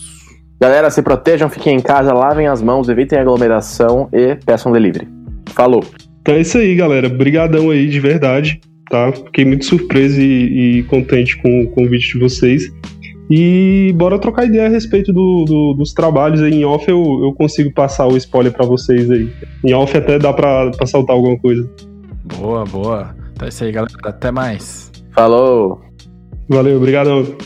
Galera, 0.60 0.90
se 0.90 1.02
protejam, 1.02 1.50
fiquem 1.50 1.76
em 1.76 1.80
casa, 1.80 2.12
lavem 2.14 2.46
as 2.46 2.62
mãos, 2.62 2.88
evitem 2.88 3.18
aglomeração 3.18 4.08
e 4.12 4.34
peçam 4.36 4.72
delivery. 4.72 5.08
Falou! 5.50 5.84
Então 6.24 6.36
é 6.36 6.40
isso 6.40 6.56
aí, 6.56 6.74
galera. 6.74 7.06
Brigadão 7.06 7.68
aí, 7.68 7.86
de 7.86 8.01
verdade, 8.01 8.59
tá? 8.88 9.12
Fiquei 9.12 9.44
muito 9.44 9.66
surpreso 9.66 10.18
e, 10.18 10.78
e 10.78 10.82
contente 10.84 11.36
com 11.36 11.64
o 11.64 11.66
convite 11.68 12.14
de 12.14 12.18
vocês. 12.18 12.72
E 13.30 13.92
bora 13.94 14.18
trocar 14.18 14.46
ideia 14.46 14.64
a 14.64 14.70
respeito 14.70 15.12
do, 15.12 15.44
do, 15.44 15.74
dos 15.74 15.92
trabalhos 15.92 16.40
aí. 16.40 16.55
Em 16.55 16.64
off 16.64 16.88
eu, 16.88 17.20
eu 17.22 17.34
consigo 17.34 17.70
passar 17.74 18.06
o 18.06 18.16
spoiler 18.16 18.51
para 18.51 18.64
vocês 18.64 19.10
aí. 19.10 19.30
Em 19.62 19.74
off 19.74 19.94
até 19.94 20.18
dá 20.18 20.32
pra, 20.32 20.70
pra 20.70 20.86
saltar 20.86 21.14
alguma 21.14 21.38
coisa. 21.38 21.70
Boa, 22.38 22.64
boa. 22.64 23.14
Então 23.34 23.44
é 23.44 23.51
isso 23.51 23.62
aí, 23.62 23.72
galera. 23.72 23.92
Até 24.02 24.30
mais. 24.30 24.90
Falou! 25.12 25.78
Valeu, 26.48 26.78
obrigadão. 26.78 27.36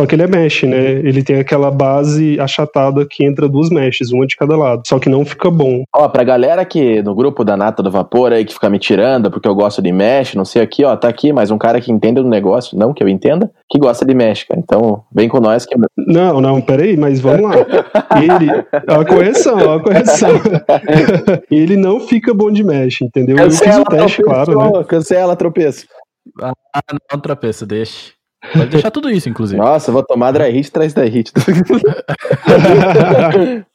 Só 0.00 0.06
que 0.06 0.14
ele 0.14 0.22
é 0.22 0.26
mesh, 0.26 0.62
né? 0.62 0.92
Ele 0.92 1.22
tem 1.22 1.38
aquela 1.38 1.70
base 1.70 2.40
achatada 2.40 3.04
que 3.04 3.22
entra 3.22 3.46
duas 3.46 3.68
meshes, 3.68 4.10
uma 4.10 4.26
de 4.26 4.34
cada 4.34 4.56
lado. 4.56 4.80
Só 4.86 4.98
que 4.98 5.10
não 5.10 5.26
fica 5.26 5.50
bom. 5.50 5.84
Ó, 5.94 6.08
pra 6.08 6.24
galera 6.24 6.64
que 6.64 7.02
no 7.02 7.14
grupo 7.14 7.44
da 7.44 7.54
Nata 7.54 7.82
do 7.82 7.90
Vapor 7.90 8.32
aí 8.32 8.46
que 8.46 8.54
fica 8.54 8.70
me 8.70 8.78
tirando 8.78 9.30
porque 9.30 9.46
eu 9.46 9.54
gosto 9.54 9.82
de 9.82 9.92
mesh, 9.92 10.34
não 10.34 10.46
sei 10.46 10.62
aqui, 10.62 10.86
ó, 10.86 10.96
tá 10.96 11.06
aqui 11.06 11.34
mais 11.34 11.50
um 11.50 11.58
cara 11.58 11.82
que 11.82 11.92
entende 11.92 12.22
do 12.22 12.28
negócio, 12.30 12.78
não 12.78 12.94
que 12.94 13.04
eu 13.04 13.08
entenda, 13.10 13.50
que 13.68 13.78
gosta 13.78 14.06
de 14.06 14.14
mesh, 14.14 14.44
cara. 14.44 14.58
Então, 14.58 15.02
vem 15.12 15.28
com 15.28 15.38
nós 15.38 15.66
que 15.66 15.76
Não, 15.98 16.40
não, 16.40 16.62
peraí, 16.62 16.96
mas 16.96 17.20
vamos 17.20 17.50
lá. 17.50 17.56
Ele, 18.22 18.50
a 18.86 19.04
correção, 19.04 19.70
a 19.70 19.82
correção. 19.82 20.30
ele 21.52 21.76
não 21.76 22.00
fica 22.00 22.32
bom 22.32 22.50
de 22.50 22.64
mesh, 22.64 23.02
entendeu? 23.02 23.36
Eu 23.36 23.50
fiz 23.50 23.76
o 23.76 23.84
teste, 23.84 24.22
claro, 24.22 24.56
né? 24.56 24.84
Cancela, 24.84 25.36
tropeço. 25.36 25.86
Ah, 26.40 26.54
não, 27.12 27.20
tropeço, 27.20 27.66
deixa. 27.66 28.18
Pode 28.52 28.70
deixar 28.70 28.90
tudo 28.90 29.10
isso, 29.10 29.28
inclusive. 29.28 29.60
Nossa, 29.60 29.90
eu 29.90 29.94
vou 29.94 30.02
tomar 30.02 30.32
dry 30.32 30.50
hit 30.50 30.68
atrás 30.68 30.94
da 30.94 31.04
hit. 31.04 31.30